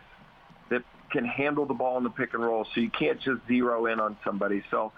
that 0.69 0.83
can 1.11 1.25
handle 1.25 1.65
the 1.65 1.73
ball 1.73 1.97
in 1.97 2.03
the 2.03 2.09
pick 2.09 2.33
and 2.33 2.43
roll. 2.43 2.65
So 2.73 2.79
you 2.79 2.89
can't 2.89 3.19
just 3.19 3.45
zero 3.47 3.87
in 3.87 3.99
on 3.99 4.17
somebody. 4.23 4.63
So, 4.71 4.93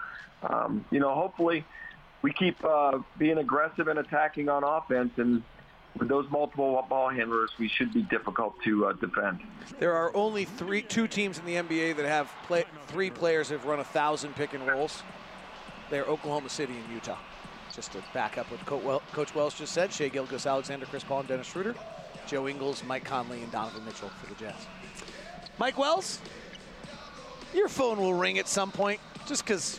um, 0.48 0.84
you 0.92 1.00
know, 1.00 1.12
hopefully 1.12 1.64
we 2.22 2.32
keep 2.32 2.62
uh, 2.64 2.98
being 3.18 3.38
aggressive 3.38 3.88
and 3.88 3.98
attacking 3.98 4.48
on 4.48 4.62
offense 4.64 5.12
and. 5.16 5.42
With 5.98 6.08
those 6.08 6.30
multiple 6.30 6.84
ball 6.88 7.08
handlers, 7.08 7.50
we 7.58 7.68
should 7.68 7.92
be 7.92 8.02
difficult 8.02 8.54
to 8.64 8.86
uh, 8.86 8.92
defend. 8.94 9.40
There 9.78 9.94
are 9.94 10.14
only 10.14 10.44
three, 10.44 10.82
two 10.82 11.08
teams 11.08 11.38
in 11.38 11.46
the 11.46 11.54
NBA 11.54 11.96
that 11.96 12.06
have 12.06 12.30
play, 12.46 12.64
three 12.88 13.10
players 13.10 13.48
have 13.48 13.64
run 13.64 13.80
a 13.80 13.84
thousand 13.84 14.34
pick 14.36 14.52
and 14.52 14.66
rolls. 14.66 15.02
They're 15.88 16.04
Oklahoma 16.04 16.50
City 16.50 16.74
and 16.74 16.92
Utah. 16.92 17.18
Just 17.74 17.92
to 17.92 18.02
back 18.12 18.38
up 18.38 18.46
what 18.50 19.02
Coach 19.12 19.34
Wells 19.34 19.54
just 19.54 19.72
said, 19.72 19.92
Shai 19.92 20.08
Gilgeous, 20.08 20.46
Alexander, 20.46 20.86
Chris 20.86 21.04
Paul, 21.04 21.20
and 21.20 21.28
Dennis 21.28 21.46
Schroeder, 21.46 21.74
Joe 22.26 22.48
Ingles, 22.48 22.82
Mike 22.84 23.04
Conley, 23.04 23.42
and 23.42 23.52
Donovan 23.52 23.84
Mitchell 23.84 24.08
for 24.08 24.26
the 24.32 24.34
Jazz. 24.38 24.66
Mike 25.58 25.78
Wells, 25.78 26.20
your 27.54 27.68
phone 27.68 27.98
will 27.98 28.14
ring 28.14 28.38
at 28.38 28.48
some 28.48 28.70
point, 28.70 29.00
just 29.26 29.44
because 29.44 29.78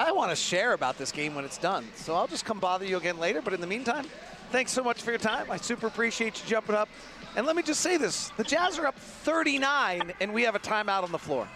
I 0.00 0.12
want 0.12 0.30
to 0.30 0.36
share 0.36 0.72
about 0.72 0.98
this 0.98 1.12
game 1.12 1.34
when 1.34 1.44
it's 1.44 1.58
done. 1.58 1.86
So 1.96 2.14
I'll 2.14 2.26
just 2.26 2.44
come 2.44 2.58
bother 2.58 2.84
you 2.84 2.96
again 2.96 3.18
later. 3.18 3.42
But 3.42 3.52
in 3.52 3.60
the 3.60 3.66
meantime, 3.66 4.06
thanks 4.52 4.70
so 4.70 4.84
much 4.84 5.02
for 5.02 5.10
your 5.10 5.18
time. 5.18 5.50
I 5.50 5.56
super 5.56 5.88
appreciate 5.88 6.40
you 6.42 6.48
jumping 6.48 6.76
up. 6.76 6.88
And 7.34 7.46
let 7.46 7.56
me 7.56 7.62
just 7.62 7.80
say 7.80 7.96
this: 7.96 8.28
the 8.36 8.44
Jazz 8.44 8.78
are 8.78 8.86
up 8.86 8.98
39, 8.98 10.12
and 10.20 10.32
we 10.32 10.42
have 10.42 10.54
a 10.54 10.60
timeout 10.60 11.02
on 11.02 11.10
the 11.10 11.18
floor. 11.18 11.48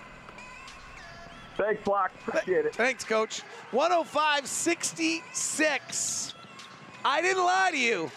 Thanks, 1.57 1.87
Locke. 1.87 2.11
Appreciate 2.27 2.67
it. 2.67 2.75
Thanks, 2.75 3.05
Coach. 3.05 3.43
105 3.71 4.47
66. 4.47 6.35
I 7.05 7.23
didn't 7.23 7.45
lie 7.45 7.71
to 7.71 7.79
you. 7.79 8.11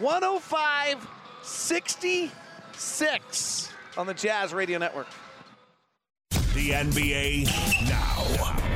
105 0.00 1.08
66 1.42 3.72
on 3.96 4.06
the 4.06 4.14
Jazz 4.14 4.54
Radio 4.54 4.78
Network. 4.78 5.08
The 6.30 6.70
NBA 6.70 7.46
now. 7.88 8.75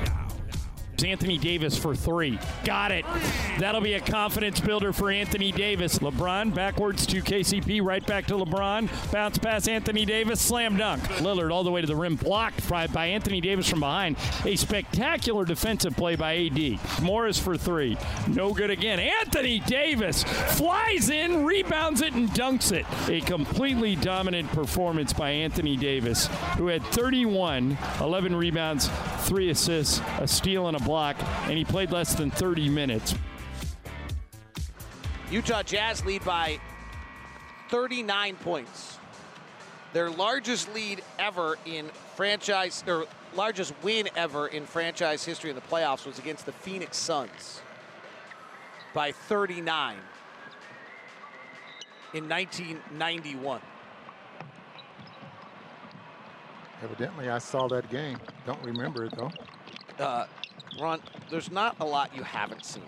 Anthony 1.02 1.38
Davis 1.38 1.76
for 1.76 1.94
three. 1.94 2.38
Got 2.64 2.92
it. 2.92 3.04
That'll 3.58 3.80
be 3.80 3.94
a 3.94 4.00
confidence 4.00 4.60
builder 4.60 4.92
for 4.92 5.10
Anthony 5.10 5.52
Davis. 5.52 5.98
LeBron 5.98 6.54
backwards 6.54 7.06
to 7.06 7.22
KCP, 7.22 7.82
right 7.82 8.04
back 8.06 8.26
to 8.26 8.34
LeBron. 8.34 9.12
Bounce 9.12 9.38
pass 9.38 9.68
Anthony 9.68 10.04
Davis, 10.04 10.40
slam 10.40 10.76
dunk. 10.76 11.02
Lillard 11.20 11.52
all 11.52 11.64
the 11.64 11.70
way 11.70 11.80
to 11.80 11.86
the 11.86 11.96
rim, 11.96 12.16
blocked 12.16 12.68
by, 12.68 12.86
by 12.86 13.06
Anthony 13.06 13.40
Davis 13.40 13.68
from 13.68 13.80
behind. 13.80 14.16
A 14.44 14.56
spectacular 14.56 15.44
defensive 15.44 15.96
play 15.96 16.16
by 16.16 16.36
AD. 16.36 17.02
Morris 17.02 17.38
for 17.38 17.56
three. 17.56 17.96
No 18.28 18.52
good 18.52 18.70
again. 18.70 18.98
Anthony 19.00 19.60
Davis 19.60 20.22
flies 20.22 21.10
in, 21.10 21.44
rebounds 21.44 22.00
it, 22.02 22.14
and 22.14 22.28
dunks 22.30 22.72
it. 22.72 22.86
A 23.08 23.20
completely 23.20 23.96
dominant 23.96 24.48
performance 24.50 25.12
by 25.12 25.30
Anthony 25.30 25.76
Davis, 25.76 26.26
who 26.56 26.66
had 26.66 26.82
31, 26.86 27.78
11 28.00 28.34
rebounds, 28.36 28.88
three 29.20 29.50
assists, 29.50 30.00
a 30.18 30.26
steal, 30.26 30.68
and 30.68 30.76
a 30.76 30.80
block, 30.80 30.89
and 30.96 31.56
he 31.56 31.64
played 31.64 31.90
less 31.90 32.14
than 32.14 32.30
30 32.30 32.68
minutes. 32.68 33.14
Utah 35.30 35.62
Jazz 35.62 36.04
lead 36.04 36.24
by 36.24 36.58
39 37.68 38.36
points. 38.36 38.98
Their 39.92 40.10
largest 40.10 40.72
lead 40.74 41.02
ever 41.18 41.56
in 41.64 41.88
franchise, 42.16 42.84
or 42.86 43.06
largest 43.34 43.74
win 43.82 44.08
ever 44.16 44.48
in 44.48 44.66
franchise 44.66 45.24
history 45.24 45.50
in 45.50 45.56
the 45.56 45.62
playoffs 45.62 46.06
was 46.06 46.18
against 46.18 46.46
the 46.46 46.52
Phoenix 46.52 46.96
Suns 46.96 47.60
by 48.94 49.12
39 49.12 49.96
in 52.14 52.28
1991. 52.28 53.60
Evidently, 56.82 57.28
I 57.28 57.38
saw 57.38 57.68
that 57.68 57.90
game. 57.90 58.18
Don't 58.46 58.62
remember 58.64 59.04
it 59.04 59.12
though. 59.16 59.30
Uh, 60.02 60.26
Ron, 60.78 61.00
there's 61.30 61.50
not 61.50 61.76
a 61.80 61.84
lot 61.84 62.14
you 62.14 62.22
haven't 62.22 62.64
seen. 62.64 62.82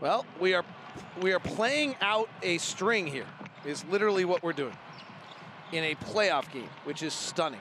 well, 0.00 0.24
we 0.40 0.54
are 0.54 0.64
we 1.20 1.32
are 1.32 1.40
playing 1.40 1.96
out 2.00 2.28
a 2.42 2.58
string 2.58 3.06
here. 3.06 3.26
Is 3.64 3.84
literally 3.84 4.24
what 4.24 4.42
we're 4.42 4.52
doing 4.52 4.76
in 5.70 5.84
a 5.84 5.94
playoff 5.94 6.50
game, 6.52 6.68
which 6.84 7.02
is 7.02 7.14
stunning, 7.14 7.60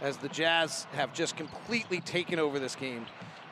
as 0.00 0.16
the 0.18 0.28
Jazz 0.28 0.86
have 0.92 1.12
just 1.12 1.36
completely 1.36 2.00
taken 2.00 2.38
over 2.38 2.58
this 2.58 2.76
game 2.76 3.06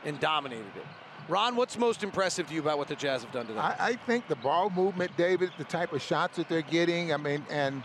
and 0.04 0.20
dominated 0.20 0.76
it. 0.76 0.86
Ron, 1.28 1.56
what's 1.56 1.78
most 1.78 2.02
impressive 2.02 2.46
to 2.48 2.54
you 2.54 2.60
about 2.60 2.76
what 2.78 2.88
the 2.88 2.94
Jazz 2.94 3.22
have 3.22 3.32
done 3.32 3.46
today? 3.46 3.58
I, 3.58 3.76
I 3.78 3.96
think 3.96 4.28
the 4.28 4.36
ball 4.36 4.68
movement, 4.68 5.16
David, 5.16 5.50
the 5.56 5.64
type 5.64 5.92
of 5.92 6.02
shots 6.02 6.36
that 6.36 6.48
they're 6.48 6.62
getting, 6.62 7.12
I 7.12 7.16
mean, 7.16 7.44
and 7.50 7.82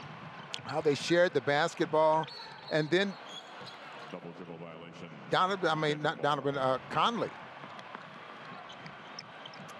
how 0.66 0.82
they 0.82 0.94
shared 0.94 1.34
the 1.34 1.42
basketball, 1.42 2.28
and 2.72 2.90
then 2.90 3.14
Double 4.12 4.32
dribble 4.38 4.58
violation. 4.58 5.10
Donovan, 5.30 5.70
I 5.70 5.76
mean, 5.76 6.02
not 6.02 6.22
Donovan, 6.22 6.58
uh, 6.58 6.78
Conley. 6.92 7.30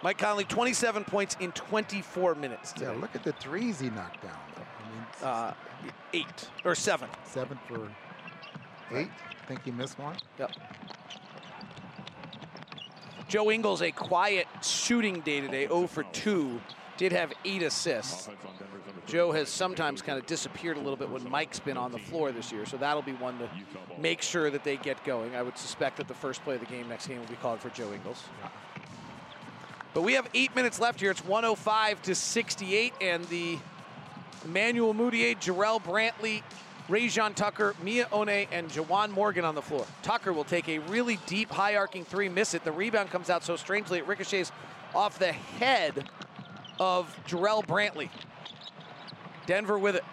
Mike 0.02 0.18
Conley, 0.18 0.46
27 0.46 1.04
points 1.04 1.36
in 1.40 1.52
24 1.52 2.36
minutes. 2.36 2.74
Yeah, 2.80 2.92
look 2.92 3.16
at 3.16 3.24
the 3.24 3.34
threes 3.34 3.80
he 3.80 3.90
knocked 3.90 4.22
down. 4.24 4.38
I 4.56 4.90
mean, 4.90 5.06
Uh, 5.22 5.54
eight 6.14 6.50
or 6.64 6.74
seven. 6.76 7.10
seven 7.26 7.60
for 7.68 7.90
eight. 8.92 9.10
I 9.42 9.46
think 9.48 9.64
he 9.66 9.72
missed 9.72 10.00
one. 10.00 10.16
Yep. 10.38 10.52
Joe 13.28 13.52
Ingles, 13.52 13.82
a 13.82 13.92
quiet 13.92 14.48
shooting 14.64 15.20
day 15.22 15.42
today, 15.42 15.68
0 15.68 15.88
for 15.88 16.04
2, 16.04 16.60
did 16.98 17.12
have 17.12 17.32
eight 17.46 17.62
assists. 17.62 18.30
Joe 19.10 19.32
has 19.32 19.50
sometimes 19.50 20.02
kind 20.02 20.20
of 20.20 20.26
disappeared 20.28 20.78
a 20.78 20.80
little 20.80 20.96
bit 20.96 21.10
when 21.10 21.28
Mike's 21.30 21.60
been 21.60 21.78
on 21.78 21.92
the 21.92 21.98
floor 21.98 22.32
this 22.32 22.52
year, 22.52 22.66
so 22.66 22.78
that'll 22.78 23.02
be 23.02 23.14
one 23.14 23.40
to 23.40 23.50
make 24.00 24.22
sure 24.22 24.52
that 24.52 24.64
they 24.64 24.78
get 24.78 25.04
going. 25.04 25.36
I 25.36 25.42
would 25.42 25.58
suspect 25.58 25.98
that 25.98 26.08
the 26.08 26.14
first 26.14 26.44
play 26.44 26.56
of 26.56 26.60
the 26.62 26.68
game 26.68 26.88
next 26.88 27.08
game 27.08 27.20
will 27.20 27.28
be 27.28 27.36
called 27.36 27.60
for 27.60 27.70
Joe 27.70 27.92
Ingles. 27.92 28.24
But 29.96 30.04
we 30.04 30.14
have 30.14 30.30
eight 30.36 30.56
minutes 30.56 30.80
left 30.80 31.00
here. 31.00 31.10
It's 31.10 31.26
105 31.26 32.02
to 32.04 32.14
68, 32.14 32.94
and 33.02 33.26
the 33.26 33.58
Emmanuel 34.46 34.94
Mudiay, 34.94 35.36
Jarrell 35.36 35.84
Brantley, 35.84 36.44
Rayjon 36.88 37.34
Tucker, 37.34 37.76
Miye 37.84 38.06
Oni, 38.12 38.48
and 38.52 38.70
Juwan 38.70 39.10
Morgan 39.10 39.44
on 39.44 39.56
the 39.56 39.62
floor. 39.62 39.86
Tucker 40.04 40.34
will 40.34 40.44
take 40.44 40.70
a 40.70 40.80
really 40.80 41.18
deep, 41.26 41.50
high 41.50 41.76
arcing 41.76 42.06
three, 42.06 42.30
miss 42.30 42.54
it. 42.54 42.64
The 42.64 42.72
rebound 42.72 43.10
comes 43.10 43.30
out 43.32 43.44
so 43.44 43.56
strangely, 43.56 43.98
it 43.98 44.08
ricochets 44.08 44.52
off 44.94 45.18
the 45.18 45.32
head 45.32 46.08
of 46.80 47.16
Jarrell 47.28 47.66
Brantley. 47.66 48.10
Denver 49.50 49.80
with 49.80 49.96
it. 49.96 50.04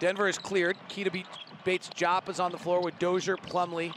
Denver 0.00 0.28
is 0.28 0.36
cleared. 0.36 0.76
Keita 0.90 1.10
beat 1.10 1.26
Bates-Diop 1.64 2.28
is 2.28 2.38
on 2.38 2.52
the 2.52 2.58
floor 2.58 2.82
with 2.82 2.98
Dozier, 2.98 3.38
Plumlee, 3.38 3.94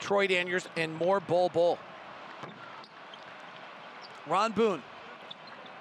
Troy 0.00 0.26
Daniels, 0.26 0.66
and 0.78 0.94
more 0.94 1.20
Bol 1.20 1.50
Bol. 1.50 1.78
Ron 4.26 4.52
Boone, 4.52 4.82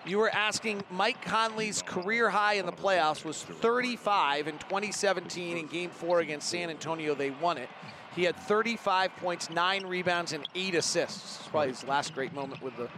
you 0.06 0.18
were 0.18 0.30
asking 0.30 0.84
Mike 0.92 1.24
Conley's 1.24 1.82
career 1.82 2.30
high 2.30 2.56
in 2.56 2.66
the 2.66 2.74
playoffs 2.74 3.24
was 3.24 3.42
35 3.44 4.50
in 4.50 4.58
2017 4.58 5.56
in 5.56 5.68
game 5.68 5.92
four 5.92 6.20
against 6.20 6.50
San 6.50 6.70
Antonio. 6.70 7.16
They 7.16 7.30
won 7.30 7.58
it. 7.58 7.70
He 8.14 8.24
had 8.24 8.36
35 8.36 9.16
points, 9.16 9.50
nine 9.50 9.86
rebounds, 9.86 10.34
and 10.34 10.46
eight 10.54 10.76
assists. 10.76 11.48
Probably 11.48 11.70
his 11.70 11.86
last 11.86 12.14
great 12.14 12.34
moment 12.34 12.62
with 12.62 12.76
the 12.76 12.90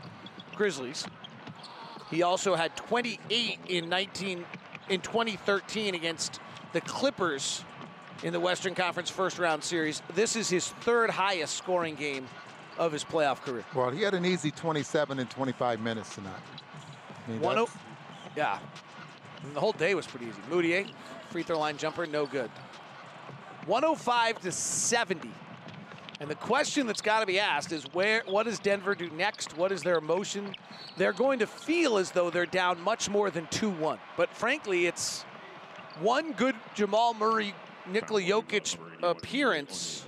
Grizzlies. 0.55 1.05
He 2.09 2.23
also 2.23 2.55
had 2.55 2.75
28 2.75 3.59
in 3.67 3.89
19 3.89 4.45
in 4.89 5.01
2013 5.01 5.95
against 5.95 6.39
the 6.73 6.81
Clippers 6.81 7.63
in 8.23 8.33
the 8.33 8.39
Western 8.39 8.73
Conference 8.75 9.09
first 9.09 9.39
round 9.39 9.63
series. 9.63 10.01
This 10.15 10.35
is 10.35 10.49
his 10.49 10.69
third 10.69 11.09
highest 11.09 11.55
scoring 11.55 11.95
game 11.95 12.27
of 12.77 12.91
his 12.91 13.03
playoff 13.03 13.41
career. 13.41 13.65
Well, 13.75 13.89
he 13.89 14.01
had 14.01 14.13
an 14.13 14.25
easy 14.25 14.51
27 14.51 15.19
and 15.19 15.29
25 15.29 15.81
minutes 15.81 16.15
tonight. 16.15 16.33
I 17.27 17.31
mean, 17.31 17.41
One 17.41 17.65
yeah. 18.35 18.59
And 19.43 19.55
the 19.55 19.59
whole 19.59 19.71
day 19.73 19.95
was 19.95 20.07
pretty 20.07 20.27
easy. 20.27 20.39
Mudiay, 20.49 20.89
free 21.29 21.43
throw 21.43 21.59
line 21.59 21.77
jumper, 21.77 22.05
no 22.05 22.25
good. 22.25 22.49
105 23.65 24.39
to 24.41 24.51
70. 24.51 25.29
And 26.19 26.29
the 26.29 26.35
question 26.35 26.87
that's 26.87 27.01
got 27.01 27.19
to 27.19 27.25
be 27.25 27.39
asked 27.39 27.71
is 27.71 27.83
where 27.93 28.23
what 28.25 28.43
does 28.43 28.59
Denver 28.59 28.95
do 28.95 29.09
next? 29.11 29.57
What 29.57 29.71
is 29.71 29.83
their 29.83 29.97
emotion? 29.97 30.55
They're 30.97 31.13
going 31.13 31.39
to 31.39 31.47
feel 31.47 31.97
as 31.97 32.11
though 32.11 32.29
they're 32.29 32.45
down 32.45 32.81
much 32.81 33.09
more 33.09 33.29
than 33.29 33.45
2-1. 33.47 33.99
But 34.15 34.33
frankly, 34.33 34.87
it's 34.87 35.23
one 35.99 36.31
good 36.33 36.55
Jamal 36.73 37.13
Murray 37.13 37.53
Nikola 37.87 38.21
Jokic 38.21 38.77
appearance 39.03 40.05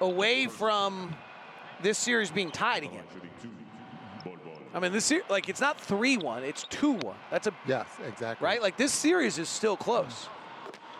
away 0.00 0.46
from 0.46 1.14
this 1.82 1.98
series 1.98 2.30
being 2.30 2.50
tied 2.50 2.84
again. 2.84 3.04
I 4.74 4.80
mean, 4.80 4.92
this 4.92 5.12
like 5.30 5.48
it's 5.48 5.60
not 5.60 5.78
3-1, 5.78 6.42
it's 6.42 6.64
2-1. 6.66 7.14
That's 7.30 7.46
a 7.46 7.54
yes, 7.66 7.86
exactly. 8.06 8.44
right? 8.44 8.60
Like 8.60 8.76
this 8.76 8.92
series 8.92 9.38
is 9.38 9.48
still 9.48 9.76
close. 9.76 10.28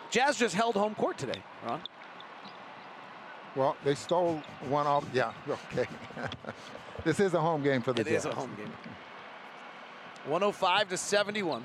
Jazz 0.09 0.37
just 0.37 0.55
held 0.55 0.75
home 0.75 0.95
court 0.95 1.17
today, 1.17 1.43
Ron. 1.65 1.81
Well, 3.57 3.75
they 3.83 3.95
stole 3.95 4.41
one 4.69 4.85
off. 4.85 5.03
Yeah, 5.13 5.33
okay. 5.73 5.87
this 7.03 7.19
is 7.19 7.33
a 7.33 7.41
home 7.41 7.63
game 7.63 7.81
for 7.81 7.91
the 7.91 8.01
It 8.01 8.07
Jazz. 8.07 8.19
is 8.19 8.31
a 8.31 8.35
home 8.35 8.51
game. 8.55 8.71
105 10.27 10.89
to 10.89 10.97
71. 10.97 11.63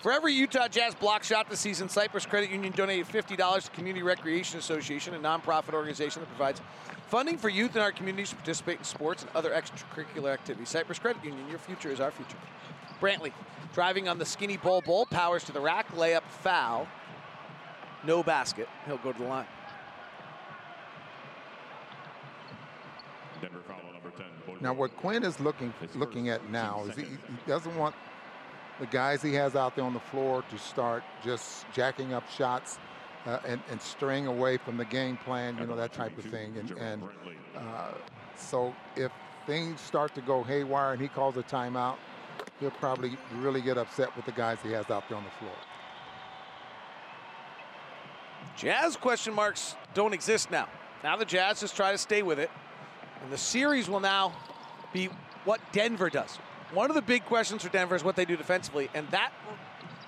For 0.00 0.10
every 0.12 0.32
Utah 0.32 0.68
Jazz 0.68 0.94
block 0.94 1.22
shot 1.22 1.50
this 1.50 1.60
season, 1.60 1.88
Cyprus 1.88 2.24
Credit 2.24 2.50
Union 2.50 2.72
donated 2.74 3.06
$50 3.06 3.62
to 3.64 3.70
Community 3.72 4.02
Recreation 4.02 4.58
Association, 4.58 5.14
a 5.14 5.18
nonprofit 5.18 5.74
organization 5.74 6.22
that 6.22 6.28
provides 6.28 6.62
funding 7.08 7.36
for 7.36 7.48
youth 7.50 7.76
in 7.76 7.82
our 7.82 7.92
communities 7.92 8.30
to 8.30 8.36
participate 8.36 8.78
in 8.78 8.84
sports 8.84 9.22
and 9.22 9.30
other 9.34 9.50
extracurricular 9.50 10.32
activities. 10.32 10.70
Cyprus 10.70 10.98
Credit 10.98 11.22
Union, 11.24 11.46
your 11.50 11.58
future 11.58 11.90
is 11.90 12.00
our 12.00 12.10
future. 12.10 12.38
Brantley 13.00 13.32
driving 13.74 14.08
on 14.08 14.18
the 14.18 14.24
skinny 14.24 14.56
Bol 14.56 14.80
Bol, 14.80 15.04
powers 15.06 15.44
to 15.44 15.52
the 15.52 15.60
rack, 15.60 15.88
layup, 15.94 16.22
foul. 16.42 16.86
No 18.04 18.22
basket. 18.22 18.68
He'll 18.86 18.98
go 18.98 19.12
to 19.12 19.18
the 19.18 19.24
line. 19.28 19.46
Denver 23.44 23.62
foul 23.66 23.92
number 23.92 24.10
10. 24.10 24.26
Boyd 24.46 24.62
Now, 24.62 24.72
what 24.72 24.96
Quin 24.96 25.22
is 25.24 25.38
looking 25.40 25.72
looking 25.94 26.28
at 26.28 26.50
now 26.50 26.84
is 26.88 26.96
he, 26.96 27.04
he 27.04 27.18
doesn't 27.46 27.76
want 27.76 27.94
the 28.80 28.86
guys 28.86 29.22
he 29.22 29.34
has 29.34 29.54
out 29.54 29.76
there 29.76 29.84
on 29.84 29.94
the 29.94 30.00
floor 30.00 30.42
to 30.50 30.58
start 30.58 31.04
just 31.22 31.64
jacking 31.72 32.12
up 32.12 32.28
shots 32.30 32.78
uh, 33.26 33.38
and, 33.46 33.60
and 33.70 33.80
straying 33.80 34.26
away 34.26 34.56
from 34.56 34.76
the 34.76 34.84
game 34.84 35.16
plan, 35.18 35.56
you 35.58 35.66
know, 35.66 35.76
that 35.76 35.92
type 35.92 36.16
of 36.18 36.24
thing. 36.24 36.56
And, 36.58 36.70
and 36.72 37.02
uh, 37.56 37.92
so 38.36 38.74
if 38.96 39.12
things 39.46 39.80
start 39.80 40.14
to 40.14 40.20
go 40.20 40.42
haywire 40.42 40.92
and 40.92 41.00
he 41.00 41.08
calls 41.08 41.36
a 41.36 41.42
timeout, 41.42 41.96
he'll 42.60 42.70
probably 42.72 43.16
really 43.36 43.60
get 43.60 43.78
upset 43.78 44.14
with 44.16 44.24
the 44.26 44.32
guys 44.32 44.58
he 44.62 44.72
has 44.72 44.90
out 44.90 45.08
there 45.08 45.18
on 45.18 45.24
the 45.24 45.30
floor. 45.30 45.54
Jazz 48.56 48.96
question 48.96 49.34
marks 49.34 49.76
don't 49.94 50.12
exist 50.12 50.50
now. 50.50 50.68
Now 51.02 51.16
the 51.16 51.24
Jazz 51.24 51.60
just 51.60 51.76
try 51.76 51.92
to 51.92 51.98
stay 51.98 52.22
with 52.22 52.38
it. 52.38 52.50
And 53.24 53.32
the 53.32 53.38
series 53.38 53.88
will 53.88 54.00
now 54.00 54.34
be 54.92 55.08
what 55.46 55.58
Denver 55.72 56.10
does. 56.10 56.36
One 56.74 56.90
of 56.90 56.94
the 56.94 57.02
big 57.02 57.24
questions 57.24 57.62
for 57.62 57.70
Denver 57.70 57.96
is 57.96 58.04
what 58.04 58.16
they 58.16 58.26
do 58.26 58.36
defensively, 58.36 58.90
and 58.92 59.08
that 59.12 59.32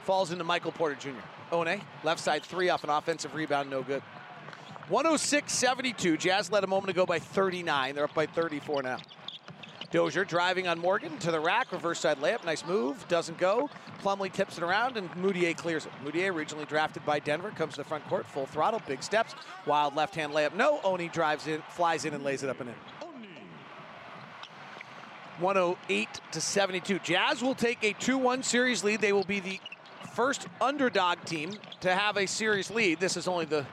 falls 0.05 0.33
into 0.33 0.45
Michael 0.45 0.71
Porter 0.71 0.97
Jr. 0.97 1.13
One, 1.49 1.81
left 2.05 2.21
side 2.21 2.43
three 2.43 2.69
off 2.69 2.85
an 2.85 2.91
offensive 2.91 3.35
rebound, 3.35 3.71
no 3.71 3.83
good. 3.83 4.03
106 4.89 5.51
72. 5.51 6.19
Jazz 6.19 6.53
led 6.53 6.63
a 6.63 6.67
moment 6.67 6.91
ago 6.91 7.07
by 7.07 7.19
39. 7.19 7.95
They're 7.95 8.05
up 8.05 8.15
by 8.15 8.27
34 8.27 8.83
now. 8.83 8.99
Dozier 9.91 10.25
driving 10.27 10.69
on 10.69 10.79
Morgan 10.79 11.17
to 11.19 11.31
the 11.31 11.41
rack, 11.41 11.73
reverse 11.73 12.01
side 12.01 12.19
layup, 12.19 12.45
nice 12.45 12.67
move, 12.67 13.07
doesn't 13.09 13.39
go. 13.39 13.71
Plumlee 14.03 14.33
tips 14.33 14.59
it 14.59 14.63
around 14.63 14.99
and 14.99 15.11
Mudiay 15.13 15.57
clears 15.57 15.87
it. 15.87 15.93
Mudiay, 16.05 16.31
originally 16.31 16.67
drafted 16.67 17.07
by 17.07 17.19
Denver, 17.19 17.51
comes 17.51 17.75
to 17.75 17.79
the 17.79 17.85
front 17.85 18.07
court, 18.09 18.27
full 18.27 18.47
throttle, 18.47 18.83
big 18.87 19.03
steps, 19.03 19.35
wild 19.65 19.97
left 19.97 20.15
hand 20.15 20.33
layup. 20.33 20.55
No, 20.55 20.81
Oni 20.85 21.09
drives 21.09 21.47
in, 21.47 21.63
flies 21.71 22.05
in 22.05 22.13
and 22.13 22.23
lays 22.23 22.43
it 22.43 22.51
up 22.51 22.61
and 22.61 22.69
in. 22.69 22.75
108 25.39 26.09
to 26.33 26.41
72. 26.41 26.99
Jazz 27.01 27.43
will 27.43 27.55
take 27.55 27.83
a 27.85 27.93
2-1 27.95 28.45
series 28.45 28.83
lead. 28.83 29.01
They 29.01 29.13
will 29.13 29.25
be 29.25 29.41
the 29.41 29.61
first 30.15 30.49
underdog 30.61 31.23
team 31.25 31.55
to 31.81 31.95
have 31.95 32.17
a 32.17 32.27
series 32.27 32.71
lead. 32.71 33.01
This 33.01 33.17
is 33.17 33.29
only 33.29 33.45
the 33.45 33.67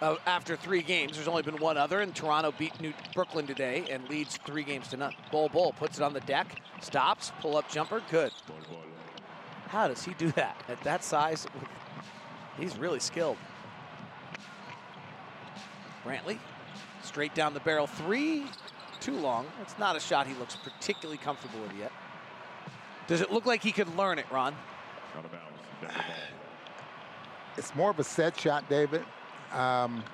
uh, 0.00 0.16
after 0.26 0.56
three 0.56 0.82
games. 0.82 1.16
There's 1.16 1.28
only 1.28 1.42
been 1.42 1.58
one 1.58 1.76
other, 1.76 2.00
and 2.00 2.14
Toronto 2.14 2.52
beat 2.56 2.80
New 2.80 2.92
Brooklyn 3.14 3.46
today 3.46 3.84
and 3.90 4.08
leads 4.08 4.36
three 4.38 4.62
games 4.62 4.88
to 4.88 4.96
none. 4.96 5.14
Bol 5.32 5.48
Bol 5.48 5.72
puts 5.72 5.98
it 5.98 6.02
on 6.02 6.12
the 6.12 6.20
deck, 6.20 6.60
stops, 6.80 7.32
pull 7.40 7.56
up 7.56 7.68
jumper, 7.68 8.02
good. 8.10 8.32
How 9.66 9.88
does 9.88 10.04
he 10.04 10.14
do 10.14 10.30
that 10.32 10.62
at 10.68 10.80
that 10.82 11.04
size? 11.04 11.46
He's 12.58 12.78
really 12.78 13.00
skilled. 13.00 13.36
Brantley, 16.04 16.38
straight 17.02 17.34
down 17.34 17.54
the 17.54 17.60
barrel, 17.60 17.86
three, 17.86 18.44
too 19.00 19.16
long. 19.16 19.46
It's 19.62 19.78
not 19.78 19.96
a 19.96 20.00
shot 20.00 20.26
he 20.26 20.34
looks 20.34 20.56
particularly 20.56 21.18
comfortable 21.18 21.60
with 21.60 21.76
yet. 21.78 21.92
Does 23.06 23.20
it 23.20 23.32
look 23.32 23.46
like 23.46 23.62
he 23.62 23.72
could 23.72 23.94
learn 23.96 24.18
it, 24.18 24.26
Ron? 24.30 24.54
Out 25.16 25.24
of 25.24 25.32
bounds. 25.32 25.96
It's 27.56 27.74
more 27.74 27.90
of 27.90 27.98
a 27.98 28.04
set 28.04 28.38
shot, 28.38 28.68
David. 28.68 29.02
Um, 29.52 30.04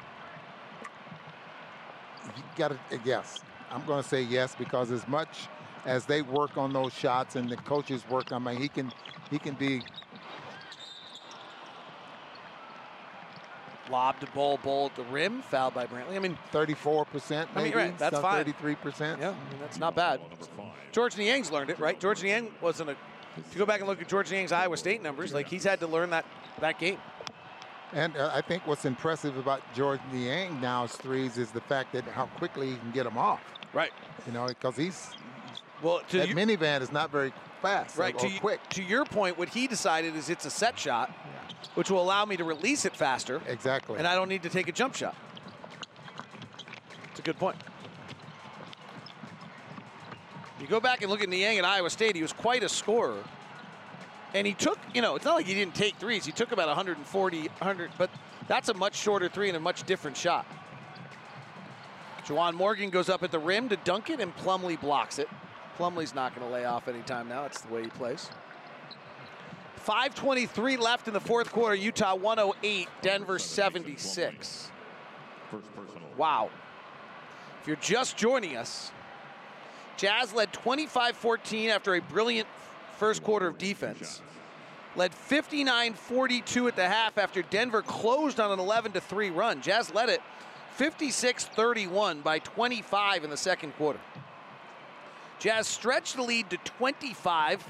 you 2.37 2.43
got 2.57 2.69
to 2.69 2.79
yes. 3.05 3.41
I'm 3.71 3.85
going 3.85 4.03
to 4.03 4.09
say 4.09 4.23
yes 4.23 4.55
because 4.55 4.91
as 4.91 5.07
much 5.09 5.49
as 5.85 6.07
they 6.07 6.23
work 6.23 6.57
on 6.57 6.73
those 6.73 6.95
shots 6.95 7.37
and 7.37 7.49
the 7.49 7.57
coaches 7.57 8.05
work 8.09 8.33
on, 8.33 8.47
I 8.47 8.53
mean, 8.53 8.63
he 8.63 8.69
can 8.69 8.93
he 9.31 9.39
can 9.39 9.55
be 9.55 9.83
Lob 13.91 14.19
to 14.21 14.27
Bol 14.29 14.59
Bol 14.63 14.87
at 14.87 14.97
the 14.97 15.03
rim, 15.05 15.43
fouled 15.43 15.75
by 15.75 15.87
Brantley. 15.87 16.17
I 16.17 16.19
mean, 16.19 16.39
34 16.53 17.05
percent. 17.07 17.51
I 17.55 17.65
mean, 17.65 17.73
right, 17.75 17.99
that's 17.99 18.19
fine. 18.19 18.39
33 18.45 18.75
percent. 18.77 19.21
Yeah, 19.21 19.29
I 19.31 19.33
mean, 19.33 19.61
that's 19.61 19.79
not 19.79 19.95
bad. 19.95 20.21
Georges 20.93 21.19
Niang's 21.19 21.51
learned 21.51 21.71
it, 21.71 21.79
right? 21.79 21.99
Georges 21.99 22.25
Niang 22.25 22.51
wasn't 22.61 22.91
a. 22.91 22.97
If 23.37 23.53
you 23.53 23.59
go 23.59 23.67
back 23.67 23.81
and 23.81 23.89
look 23.89 24.01
at 24.01 24.09
Georges 24.09 24.33
Niang's 24.33 24.53
Iowa 24.53 24.77
State 24.77 25.03
numbers, 25.03 25.35
like 25.35 25.49
he's 25.49 25.65
had 25.65 25.81
to 25.81 25.87
learn 25.87 26.11
that 26.11 26.25
that 26.61 26.79
game. 26.79 26.99
And 27.93 28.17
uh, 28.17 28.31
I 28.35 28.41
think 28.41 28.67
what's 28.67 28.85
impressive 28.85 29.37
about 29.37 29.61
Georges 29.75 30.05
Niang 30.13 30.61
now's 30.61 30.93
threes 30.93 31.39
is 31.39 31.51
the 31.51 31.61
fact 31.61 31.93
that 31.93 32.05
how 32.05 32.27
quickly 32.27 32.71
he 32.71 32.77
can 32.77 32.91
get 32.91 33.05
them 33.05 33.19
off. 33.19 33.41
Right. 33.73 33.93
You 34.27 34.33
know, 34.33 34.47
because 34.47 34.77
he's 34.77 35.11
well. 35.83 36.01
To 36.11 36.19
that 36.19 36.29
you- 36.29 36.35
minivan 36.35 36.81
is 36.81 36.91
not 36.93 37.11
very 37.11 37.33
fast. 37.65 37.97
Right. 37.97 38.19
To, 38.19 38.29
quick. 38.41 38.61
to 38.71 38.83
your 38.83 39.05
point, 39.05 39.39
what 39.39 39.49
he 39.49 39.67
decided 39.67 40.15
is 40.17 40.29
it's 40.29 40.45
a 40.45 40.51
set 40.51 40.79
shot, 40.79 41.11
which 41.75 41.91
will 41.91 42.03
allow 42.03 42.25
me 42.27 42.37
to 42.37 42.45
release 42.45 42.85
it 42.85 42.95
faster. 42.95 43.41
Exactly. 43.49 43.99
And 43.99 44.07
I 44.07 44.15
don't 44.15 44.29
need 44.29 44.43
to 44.43 44.51
take 44.51 44.69
a 44.69 44.73
jump 44.73 44.95
shot. 44.95 45.17
It's 47.11 47.21
a 47.21 47.23
good 47.23 47.39
point. 47.39 47.57
You 50.61 50.67
go 50.67 50.79
back 50.79 51.03
and 51.03 51.11
look 51.11 51.23
at 51.23 51.29
Niang 51.29 51.59
at 51.59 51.65
Iowa 51.65 51.91
State, 51.91 52.17
he 52.17 52.23
was 52.23 52.33
quite 52.33 52.63
a 52.63 52.69
scorer. 52.69 53.23
And 54.35 54.47
he 54.47 54.53
took, 54.53 54.79
you 54.93 55.01
know, 55.01 55.15
it's 55.15 55.25
not 55.25 55.35
like 55.35 55.47
he 55.47 55.55
didn't 55.55 55.75
take 55.75 55.97
threes. 55.97 56.27
He 56.27 56.33
took 56.33 56.53
about 56.53 56.67
140, 56.67 57.39
100, 57.39 57.91
but 57.97 58.11
that's 58.47 58.69
a 58.69 58.75
much 58.75 58.97
shorter 58.97 59.29
three 59.29 59.49
and 59.49 59.57
a 59.57 59.61
much 59.61 59.85
different 59.85 60.17
shot. 60.17 60.47
Juwan 62.27 62.55
Morgan 62.55 62.91
goes 62.91 63.09
up 63.09 63.23
at 63.23 63.31
the 63.31 63.39
rim 63.39 63.69
to 63.69 63.77
dunk 63.77 64.11
it, 64.11 64.21
and 64.21 64.35
Plumlee 64.37 64.81
blocks 64.81 65.19
it. 65.19 65.29
Plumlee's 65.77 66.15
not 66.15 66.35
going 66.35 66.47
to 66.47 66.53
lay 66.53 66.65
off 66.65 66.89
anytime 66.89 67.29
now. 67.29 67.43
That's 67.43 67.61
the 67.61 67.73
way 67.73 67.83
he 67.83 67.89
plays. 67.89 68.31
5.23 69.85 70.79
left 70.79 71.09
in 71.09 71.15
the 71.15 71.21
fourth 71.21 71.53
quarter. 71.53 71.75
Utah 71.75 72.15
108, 72.15 72.89
Denver 73.03 73.39
76. 73.39 74.71
First 75.51 75.75
personal. 75.75 76.09
Wow. 76.17 76.51
If 77.61 77.69
you're 77.69 77.77
just 77.77 78.17
joining 78.17 78.57
us, 78.57 78.93
Jazz 79.97 80.33
led 80.33 80.53
25 80.53 81.17
14 81.17 81.71
after 81.71 81.95
a 81.95 82.01
brilliant 82.01 82.49
first 82.99 83.23
quarter 83.23 83.47
of 83.47 83.59
defense. 83.59 84.23
Led 84.97 85.13
59 85.15 85.95
42 85.95 86.69
at 86.69 86.77
the 86.77 86.89
half 86.89 87.19
after 87.19 87.43
Denver 87.43 87.83
closed 87.83 88.41
on 88.41 88.53
an 88.53 88.59
11 88.59 88.93
3 88.93 89.31
run. 89.31 89.61
Jazz 89.61 89.93
led 89.93 90.09
it 90.09 90.21
56 90.77 91.45
31 91.47 92.21
by 92.21 92.39
25 92.39 93.25
in 93.25 93.31
the 93.31 93.37
second 93.37 93.73
quarter. 93.73 94.01
Jazz 95.45 95.67
stretched 95.67 96.17
the 96.17 96.23
lead 96.23 96.49
to 96.49 96.57
25 96.57 97.63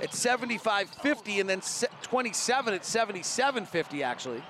at 0.00 0.14
75 0.14 0.88
50 0.88 1.40
and 1.40 1.50
then 1.50 1.60
27 2.00 2.72
at 2.72 2.82
77 2.82 3.66
50 3.66 4.02
actually 4.02 4.42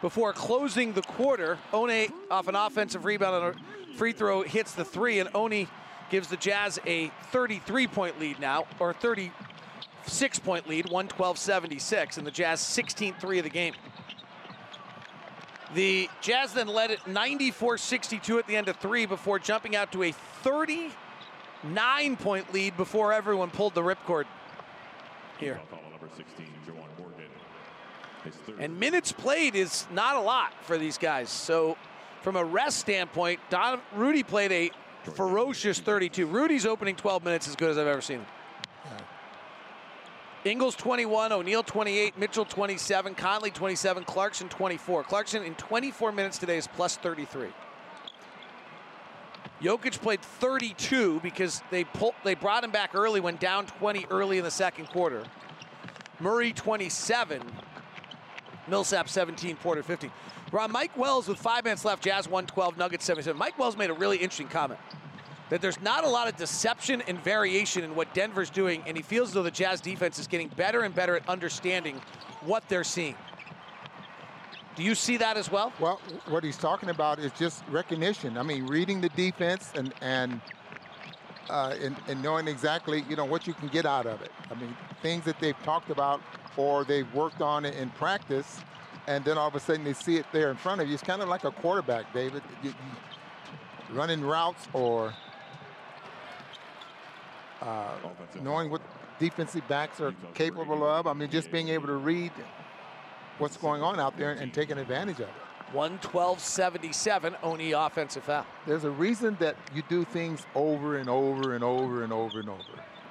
before 0.00 0.32
closing 0.32 0.92
the 0.92 1.02
quarter. 1.02 1.58
One 1.72 1.90
off 2.30 2.46
an 2.46 2.54
offensive 2.54 3.04
rebound 3.04 3.34
on 3.34 3.54
a 3.54 3.96
free 3.96 4.12
throw 4.12 4.42
hits 4.42 4.72
the 4.72 4.84
three, 4.84 5.18
and 5.18 5.30
Oni 5.34 5.66
gives 6.10 6.28
the 6.28 6.36
Jazz 6.36 6.78
a 6.86 7.08
33 7.32 7.88
point 7.88 8.20
lead 8.20 8.38
now, 8.38 8.66
or 8.78 8.92
36 8.92 10.38
point 10.38 10.68
lead, 10.68 10.84
112 10.84 11.38
76, 11.38 12.18
and 12.18 12.24
the 12.24 12.30
Jazz 12.30 12.60
16 12.60 13.14
3 13.14 13.38
of 13.38 13.42
the 13.42 13.50
game. 13.50 13.74
The 15.74 16.08
Jazz 16.20 16.52
then 16.52 16.68
led 16.68 16.92
it 16.92 17.04
94 17.08 17.78
62 17.78 18.38
at 18.38 18.46
the 18.46 18.54
end 18.54 18.68
of 18.68 18.76
three 18.76 19.06
before 19.06 19.40
jumping 19.40 19.74
out 19.74 19.90
to 19.90 20.04
a 20.04 20.12
39 21.62 22.16
point 22.16 22.52
lead 22.52 22.76
before 22.76 23.12
everyone 23.12 23.50
pulled 23.50 23.74
the 23.74 23.82
ripcord 23.82 24.24
here. 25.38 25.56
Foul 25.56 25.78
call 25.78 25.84
on 25.84 25.90
number 25.90 26.08
16, 26.16 26.46
Juwan 26.66 26.98
Morgan. 26.98 27.24
His 28.24 28.34
third. 28.34 28.56
And 28.58 28.78
minutes 28.78 29.12
played 29.12 29.54
is 29.54 29.86
not 29.92 30.16
a 30.16 30.20
lot 30.20 30.52
for 30.64 30.78
these 30.78 30.98
guys. 30.98 31.30
So, 31.30 31.76
from 32.22 32.36
a 32.36 32.44
rest 32.44 32.78
standpoint, 32.78 33.40
Don 33.48 33.80
Rudy 33.94 34.22
played 34.22 34.52
a 34.52 34.70
ferocious 35.10 35.80
32. 35.80 36.26
Rudy's 36.26 36.66
opening 36.66 36.96
12 36.96 37.24
minutes 37.24 37.48
as 37.48 37.56
good 37.56 37.70
as 37.70 37.78
I've 37.78 37.86
ever 37.86 38.02
seen 38.02 38.18
him. 38.20 38.26
Ingles 40.42 40.74
21, 40.74 41.32
O'Neale 41.32 41.62
28, 41.62 42.16
Mitchell 42.18 42.46
27, 42.46 43.14
Conley 43.14 43.50
27, 43.50 44.04
Clarkson 44.04 44.48
24. 44.48 45.04
Clarkson 45.04 45.42
in 45.42 45.54
24 45.56 46.12
minutes 46.12 46.38
today 46.38 46.56
is 46.56 46.66
plus 46.66 46.96
33. 46.96 47.48
Jokic 49.62 50.00
played 50.00 50.22
32 50.22 51.20
because 51.20 51.62
they 51.70 51.84
pulled, 51.84 52.14
they 52.24 52.34
brought 52.34 52.64
him 52.64 52.70
back 52.70 52.94
early 52.94 53.20
when 53.20 53.36
down 53.36 53.66
20 53.66 54.06
early 54.10 54.38
in 54.38 54.44
the 54.44 54.50
second 54.50 54.86
quarter. 54.86 55.24
Murray 56.18 56.52
27, 56.52 57.42
Millsap 58.68 59.08
17, 59.08 59.56
Porter 59.56 59.82
15. 59.82 60.10
Ron, 60.52 60.72
Mike 60.72 60.96
Wells 60.96 61.28
with 61.28 61.38
five 61.38 61.64
minutes 61.64 61.84
left, 61.84 62.02
Jazz 62.02 62.26
112, 62.26 62.76
Nuggets 62.76 63.04
77. 63.04 63.38
Mike 63.38 63.58
Wells 63.58 63.76
made 63.76 63.90
a 63.90 63.94
really 63.94 64.16
interesting 64.16 64.48
comment 64.48 64.80
that 65.50 65.60
there's 65.60 65.80
not 65.80 66.04
a 66.04 66.08
lot 66.08 66.28
of 66.28 66.36
deception 66.36 67.02
and 67.08 67.22
variation 67.22 67.84
in 67.84 67.94
what 67.94 68.14
Denver's 68.14 68.50
doing, 68.50 68.82
and 68.86 68.96
he 68.96 69.02
feels 69.02 69.30
as 69.30 69.34
though 69.34 69.42
the 69.42 69.50
Jazz 69.50 69.80
defense 69.80 70.18
is 70.18 70.26
getting 70.26 70.48
better 70.48 70.82
and 70.82 70.94
better 70.94 71.16
at 71.16 71.28
understanding 71.28 72.00
what 72.42 72.66
they're 72.68 72.84
seeing. 72.84 73.16
Do 74.76 74.82
you 74.82 74.94
see 74.94 75.16
that 75.16 75.36
as 75.36 75.50
well? 75.50 75.72
Well, 75.80 76.00
what 76.28 76.44
he's 76.44 76.56
talking 76.56 76.90
about 76.90 77.18
is 77.18 77.32
just 77.32 77.64
recognition. 77.68 78.38
I 78.38 78.42
mean, 78.42 78.66
reading 78.66 79.00
the 79.00 79.08
defense 79.10 79.72
and 79.74 79.92
and 80.00 80.40
uh, 81.48 81.74
and, 81.82 81.96
and 82.06 82.22
knowing 82.22 82.46
exactly 82.46 83.04
you 83.08 83.16
know 83.16 83.24
what 83.24 83.46
you 83.46 83.54
can 83.54 83.68
get 83.68 83.84
out 83.84 84.06
of 84.06 84.22
it. 84.22 84.30
I 84.50 84.54
mean, 84.54 84.76
things 85.02 85.24
that 85.24 85.40
they've 85.40 85.60
talked 85.64 85.90
about 85.90 86.20
or 86.56 86.84
they've 86.84 87.12
worked 87.14 87.40
on 87.40 87.64
it 87.64 87.74
in 87.74 87.90
practice, 87.90 88.60
and 89.06 89.24
then 89.24 89.36
all 89.38 89.48
of 89.48 89.54
a 89.54 89.60
sudden 89.60 89.84
they 89.84 89.92
see 89.92 90.16
it 90.16 90.26
there 90.32 90.50
in 90.50 90.56
front 90.56 90.80
of 90.80 90.88
you. 90.88 90.94
It's 90.94 91.02
kind 91.02 91.22
of 91.22 91.28
like 91.28 91.44
a 91.44 91.50
quarterback, 91.50 92.12
David, 92.12 92.42
you, 92.62 92.70
you 92.70 93.96
running 93.96 94.20
routes 94.20 94.68
or 94.72 95.12
uh, 97.60 97.88
knowing 98.42 98.70
what 98.70 98.82
defensive 99.18 99.66
backs 99.68 100.00
are 100.00 100.14
capable 100.34 100.84
of. 100.84 101.06
I 101.06 101.12
mean, 101.12 101.30
just 101.30 101.50
being 101.50 101.68
able 101.68 101.88
to 101.88 101.96
read 101.96 102.32
what's 103.40 103.56
going 103.56 103.82
on 103.82 103.98
out 103.98 104.16
there 104.16 104.32
and 104.32 104.52
taking 104.52 104.78
advantage 104.78 105.16
of 105.16 105.28
it. 105.28 105.34
112-77, 105.74 107.36
Oni 107.42 107.72
offensive 107.72 108.24
foul. 108.24 108.44
There's 108.66 108.84
a 108.84 108.90
reason 108.90 109.36
that 109.40 109.56
you 109.74 109.82
do 109.88 110.04
things 110.04 110.44
over 110.54 110.96
and 110.96 111.08
over 111.08 111.54
and 111.54 111.62
over 111.62 112.02
and 112.02 112.12
over 112.12 112.40
and 112.40 112.48
over. 112.48 112.60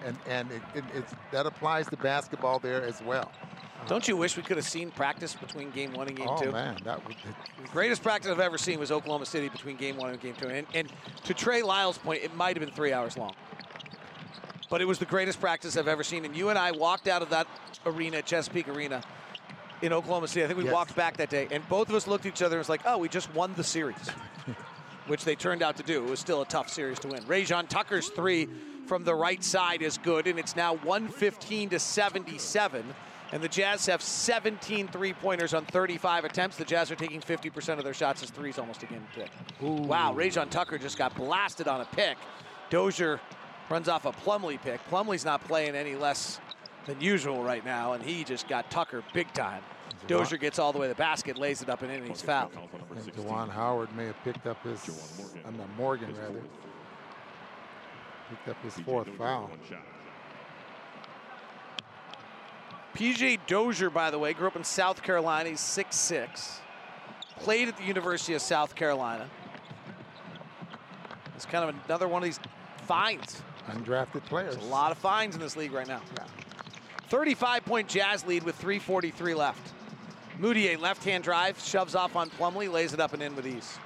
And, 0.05 0.17
and 0.27 0.51
it, 0.51 0.61
it, 0.75 0.83
it's, 0.93 1.13
that 1.31 1.45
applies 1.45 1.87
to 1.87 1.97
basketball 1.97 2.59
there 2.59 2.83
as 2.83 3.01
well. 3.01 3.31
Don't 3.87 4.07
you 4.07 4.17
wish 4.17 4.35
we 4.35 4.43
could 4.43 4.57
have 4.57 4.65
seen 4.65 4.91
practice 4.91 5.35
between 5.35 5.71
game 5.71 5.93
one 5.93 6.07
and 6.07 6.17
game 6.17 6.27
oh, 6.29 6.41
two? 6.41 6.51
man, 6.51 6.77
that 6.83 7.05
would, 7.07 7.15
The 7.61 7.69
greatest 7.69 8.03
practice 8.03 8.29
I've 8.29 8.39
ever 8.39 8.57
seen 8.57 8.79
was 8.79 8.91
Oklahoma 8.91 9.25
City 9.25 9.49
between 9.49 9.77
game 9.77 9.97
one 9.97 10.09
and 10.09 10.19
game 10.19 10.35
two. 10.35 10.49
And, 10.49 10.67
and 10.73 10.91
to 11.23 11.33
Trey 11.33 11.61
Lyle's 11.61 11.97
point, 11.97 12.23
it 12.23 12.35
might 12.35 12.57
have 12.57 12.65
been 12.65 12.75
three 12.75 12.93
hours 12.93 13.17
long. 13.17 13.33
But 14.69 14.81
it 14.81 14.85
was 14.85 14.99
the 14.99 15.05
greatest 15.05 15.39
practice 15.39 15.77
I've 15.77 15.87
ever 15.87 16.03
seen. 16.03 16.25
And 16.25 16.35
you 16.35 16.49
and 16.49 16.59
I 16.59 16.71
walked 16.71 17.07
out 17.07 17.21
of 17.21 17.29
that 17.31 17.47
arena, 17.85 18.21
Chesapeake 18.21 18.67
Arena, 18.67 19.01
in 19.81 19.93
Oklahoma 19.93 20.27
City. 20.27 20.43
I 20.43 20.47
think 20.47 20.57
we 20.59 20.65
Yes. 20.65 20.73
walked 20.73 20.95
back 20.95 21.17
that 21.17 21.29
day, 21.29 21.47
and 21.51 21.67
both 21.69 21.89
of 21.89 21.95
us 21.95 22.07
looked 22.07 22.25
at 22.25 22.33
each 22.33 22.41
other 22.41 22.55
and 22.57 22.59
was 22.61 22.69
like, 22.69 22.81
oh, 22.85 22.97
we 22.97 23.09
just 23.09 23.33
won 23.33 23.53
the 23.55 23.63
series, 23.63 24.09
which 25.07 25.23
they 25.25 25.35
turned 25.35 25.61
out 25.63 25.77
to 25.77 25.83
do. 25.83 26.03
It 26.05 26.09
was 26.09 26.19
still 26.19 26.41
a 26.41 26.45
tough 26.45 26.69
series 26.69 26.99
to 26.99 27.07
win. 27.07 27.23
Rayjon 27.23 27.67
Tucker's 27.67 28.09
three 28.09 28.47
from 28.85 29.03
the 29.03 29.13
right 29.15 29.43
side 29.43 29.81
is 29.81 29.97
good, 29.97 30.27
and 30.27 30.37
it's 30.39 30.55
now 30.55 30.75
115 30.75 31.69
to 31.69 31.79
77. 31.79 32.83
And 33.31 33.43
the 33.43 33.47
Jazz 33.47 33.85
have 33.85 34.01
17 34.01 34.87
three 34.87 35.13
pointers 35.13 35.53
on 35.53 35.63
35 35.65 36.25
attempts. 36.25 36.57
The 36.57 36.65
Jazz 36.65 36.89
are 36.89 36.95
taking 36.95 37.21
50% 37.21 37.77
of 37.77 37.83
their 37.83 37.93
shots 37.93 38.23
as 38.23 38.31
threes 38.31 38.57
almost 38.57 38.81
a 38.81 38.87
again 38.87 39.05
today. 39.13 39.27
Wow, 39.61 40.15
Rayjon 40.15 40.49
Tucker 40.49 40.79
just 40.79 40.97
got 40.97 41.15
blasted 41.15 41.67
on 41.67 41.81
a 41.81 41.85
pick. 41.85 42.17
Dozier 42.71 43.19
runs 43.69 43.87
off 43.87 44.05
a 44.05 44.11
Plumlee 44.11 44.59
pick. 44.59 44.79
Plumlee's 44.89 45.25
not 45.25 45.43
playing 45.43 45.75
any 45.75 45.93
less 45.93 46.39
than 46.89 46.99
usual 46.99 47.43
right 47.43 47.63
now, 47.63 47.93
and 47.93 48.03
he 48.03 48.23
just 48.23 48.47
got 48.47 48.69
Tucker 48.69 49.03
big 49.13 49.31
time. 49.33 49.61
Dozier 50.07 50.37
gets 50.37 50.59
all 50.59 50.71
the 50.73 50.79
way 50.79 50.85
to 50.85 50.93
the 50.93 50.97
basket, 50.97 51.37
lays 51.37 51.61
it 51.61 51.69
up, 51.69 51.81
and 51.81 51.91
in, 51.91 51.99
and 51.99 52.07
he's 52.07 52.21
fouled. 52.21 52.51
I 52.55 52.99
think 52.99 53.15
Howard 53.49 53.95
may 53.95 54.05
have 54.05 54.15
picked 54.23 54.47
up 54.47 54.61
his, 54.63 54.89
I'm 55.45 55.57
not 55.57 55.67
Morgan 55.77 56.15
uh, 56.15 56.21
rather, 56.21 56.41
picked 58.29 58.47
up 58.49 58.63
his 58.63 58.73
fourth 58.85 59.07
foul. 59.17 59.51
PJ 62.95 63.39
Dozier, 63.45 63.89
by 63.89 64.09
the 64.09 64.17
way, 64.17 64.33
grew 64.33 64.47
up 64.47 64.55
in 64.55 64.63
South 64.63 65.03
Carolina. 65.03 65.49
He's 65.49 65.59
6'6". 65.59 66.57
Played 67.37 67.67
at 67.69 67.77
the 67.77 67.83
University 67.83 68.33
of 68.33 68.41
South 68.41 68.75
Carolina. 68.75 69.29
It's 71.35 71.45
kind 71.45 71.69
of 71.69 71.75
another 71.85 72.07
one 72.07 72.21
of 72.21 72.25
these 72.25 72.39
fines. 72.85 73.41
Undrafted 73.69 74.25
players. 74.25 74.55
There's 74.55 74.65
a 74.65 74.69
lot 74.69 74.91
of 74.91 74.97
fines 74.97 75.35
in 75.35 75.41
this 75.41 75.55
league 75.55 75.71
right 75.71 75.87
now. 75.87 76.01
35-point 77.09 77.87
Jazz 77.87 78.25
lead 78.25 78.43
with 78.43 78.59
3.43 78.61 79.35
left. 79.35 79.73
Mudiay, 80.39 80.79
left-hand 80.79 81.23
drive, 81.23 81.59
shoves 81.59 81.95
off 81.95 82.15
on 82.15 82.29
Plumlee, 82.31 82.71
lays 82.71 82.93
it 82.93 82.99
up 82.99 83.13
and 83.13 83.21
in 83.21 83.35
with 83.35 83.45
ease. 83.47 83.77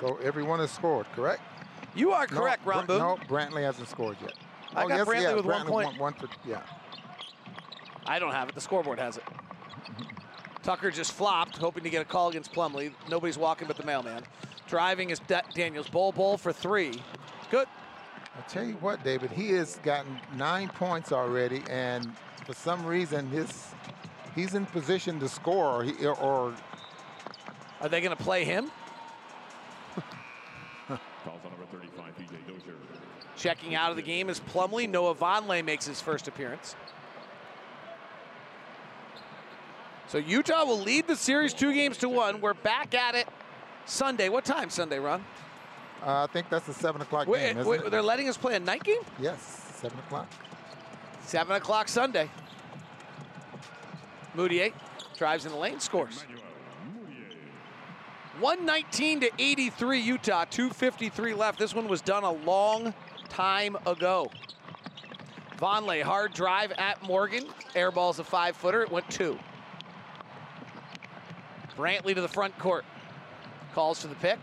So 0.00 0.16
everyone 0.22 0.58
has 0.58 0.70
scored, 0.70 1.06
correct? 1.14 1.40
You 1.94 2.10
are 2.12 2.26
correct, 2.26 2.66
Ron 2.66 2.84
Bra- 2.86 2.98
Boone. 2.98 3.18
No, 3.20 3.26
Brantley 3.28 3.62
hasn't 3.62 3.88
scored 3.88 4.16
yet. 4.20 4.32
I 4.74 4.84
Oh, 4.84 4.88
got 4.88 4.96
yes, 4.98 5.06
Brantley 5.08 5.22
yeah, 5.22 5.32
with 5.34 5.44
one 5.46 5.66
point. 5.66 5.86
One, 5.92 5.98
one 5.98 6.14
for, 6.14 6.28
yeah. 6.46 6.60
I 8.06 8.18
don't 8.18 8.32
have 8.32 8.48
it. 8.48 8.54
The 8.54 8.60
scoreboard 8.60 8.98
has 8.98 9.16
it. 9.16 9.22
Tucker 10.64 10.90
just 10.90 11.12
flopped, 11.12 11.56
hoping 11.56 11.84
to 11.84 11.90
get 11.90 12.02
a 12.02 12.04
call 12.04 12.28
against 12.28 12.52
Plumlee. 12.52 12.92
Nobody's 13.08 13.38
walking 13.38 13.68
but 13.68 13.76
the 13.76 13.84
mailman. 13.84 14.24
Driving 14.66 15.10
is 15.10 15.20
Da- 15.20 15.42
Daniels. 15.54 15.88
Bol, 15.88 16.10
Bol 16.12 16.36
for 16.36 16.52
three. 16.52 17.00
Good. 17.50 17.68
I 18.36 18.40
tell 18.48 18.64
you 18.64 18.74
what, 18.74 19.04
David, 19.04 19.30
he 19.30 19.50
has 19.50 19.78
gotten 19.82 20.18
nine 20.36 20.68
points 20.68 21.12
already, 21.12 21.62
and 21.70 22.12
for 22.44 22.52
some 22.52 22.84
reason, 22.84 23.28
his 23.28 23.68
he's 24.34 24.54
in 24.54 24.66
position 24.66 25.20
to 25.20 25.28
score, 25.28 25.66
or, 25.66 25.84
he, 25.84 26.06
or 26.06 26.52
Are 27.80 27.88
they 27.88 28.00
going 28.00 28.16
to 28.16 28.22
play 28.22 28.44
him? 28.44 28.70
Calls 31.24 31.40
on 31.44 31.50
number 31.52 31.66
35, 31.72 32.04
PJ 32.18 32.48
Dozier. 32.48 32.74
Checking 33.36 33.74
out 33.74 33.90
of 33.90 33.96
the 33.96 34.02
game 34.02 34.28
is 34.28 34.40
Plumlee. 34.40 34.88
Noah 34.88 35.14
Vonleh 35.14 35.64
makes 35.64 35.86
his 35.86 36.00
first 36.00 36.28
appearance. 36.28 36.76
So 40.08 40.18
Utah 40.18 40.64
will 40.64 40.80
lead 40.80 41.06
the 41.06 41.16
series 41.16 41.54
two 41.54 41.72
games 41.72 41.96
to 41.98 42.08
one. 42.08 42.40
We're 42.40 42.54
back 42.54 42.94
at 42.94 43.14
it 43.14 43.26
Sunday. 43.86 44.28
What 44.28 44.44
time 44.44 44.70
Sunday, 44.70 44.98
Ron? 44.98 45.24
Uh, 46.04 46.24
I 46.24 46.26
think 46.26 46.50
that's 46.50 46.66
the 46.66 46.74
7 46.74 47.00
o'clock 47.00 47.26
game, 47.26 47.56
isn't 47.56 47.66
wait, 47.66 47.80
it? 47.80 47.90
they're 47.90 48.02
letting 48.02 48.28
us 48.28 48.36
play 48.36 48.54
a 48.56 48.60
night 48.60 48.84
game? 48.84 49.00
Yes, 49.18 49.40
7 49.76 49.98
o'clock. 50.00 50.30
7 51.22 51.56
o'clock 51.56 51.88
Sunday. 51.88 52.28
Mudiay 54.36 54.74
drives 55.16 55.46
in 55.46 55.52
the 55.52 55.58
lane, 55.58 55.80
scores. 55.80 56.24
119 58.40 59.20
to 59.20 59.30
83 59.38 60.00
Utah, 60.00 60.44
253 60.44 61.34
left. 61.34 61.58
This 61.58 61.74
one 61.74 61.88
was 61.88 62.02
done 62.02 62.24
a 62.24 62.32
long 62.32 62.92
time 63.30 63.76
ago. 63.86 64.30
Vonleh, 65.56 66.02
hard 66.02 66.34
drive 66.34 66.72
at 66.72 67.02
Morgan. 67.02 67.46
Air 67.74 67.90
ball's 67.90 68.18
a 68.18 68.24
five 68.24 68.56
footer. 68.56 68.82
It 68.82 68.90
went 68.90 69.08
two. 69.08 69.38
Brantley 71.78 72.14
to 72.14 72.20
the 72.20 72.28
front 72.28 72.58
court. 72.58 72.84
Calls 73.72 74.02
for 74.02 74.08
the 74.08 74.14
pick. 74.16 74.38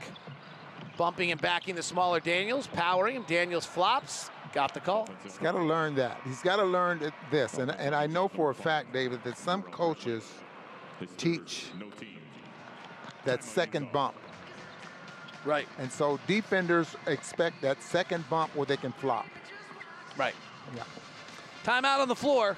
Bumping 1.02 1.32
and 1.32 1.42
backing 1.42 1.74
the 1.74 1.82
smaller 1.82 2.20
Daniels. 2.20 2.68
Powering 2.68 3.16
him. 3.16 3.26
Daniels 3.28 3.66
flops. 3.66 4.30
Got 4.54 4.76
the 4.76 4.80
call. 4.80 5.10
He's 5.24 5.40
got 5.40 5.54
to 5.54 5.64
learn 5.64 5.96
that. 5.96 6.22
He's 6.24 6.44
got 6.44 6.58
to 6.58 6.64
learn 6.64 7.12
this. 7.32 7.58
And, 7.58 7.72
and 7.72 7.96
I 7.96 8.06
know 8.06 8.28
for 8.28 8.52
a 8.52 8.54
fact, 8.54 8.94
David, 8.94 9.24
that 9.24 9.36
some 9.36 9.64
coaches 9.64 10.32
teach 11.18 11.72
that 13.26 13.44
second 13.44 13.92
bump. 13.92 14.14
Right. 15.44 15.68
And 15.80 15.92
so 15.92 16.20
defenders 16.28 16.96
expect 17.08 17.64
that 17.64 17.82
second 17.82 18.30
bump 18.30 18.56
where 18.56 18.68
they 18.68 18.78
can 18.78 18.92
flop. 18.92 19.26
Right. 20.20 20.36
Yeah. 20.76 20.84
Timeout 21.64 21.98
on 21.98 22.10
the 22.10 22.16
floor. 22.16 22.56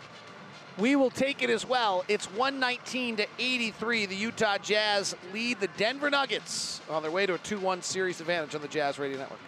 We 0.78 0.96
will 0.96 1.12
take 1.12 1.44
it 1.44 1.52
as 1.52 1.68
well. 1.68 2.04
It's 2.08 2.26
119 2.32 3.18
to 3.18 3.28
83. 3.38 4.08
The 4.08 4.16
Utah 4.16 4.58
Jazz 4.58 5.16
lead 5.32 5.60
the 5.60 5.68
Denver 5.78 6.10
Nuggets 6.10 6.82
on 6.90 7.04
their 7.04 7.12
way 7.12 7.28
to 7.28 7.36
a 7.36 7.40
2-1 7.40 7.84
series 7.84 8.20
advantage 8.20 8.56
on 8.56 8.62
the 8.62 8.68
Jazz 8.68 8.98
Radio 8.98 9.20
Network. 9.20 9.40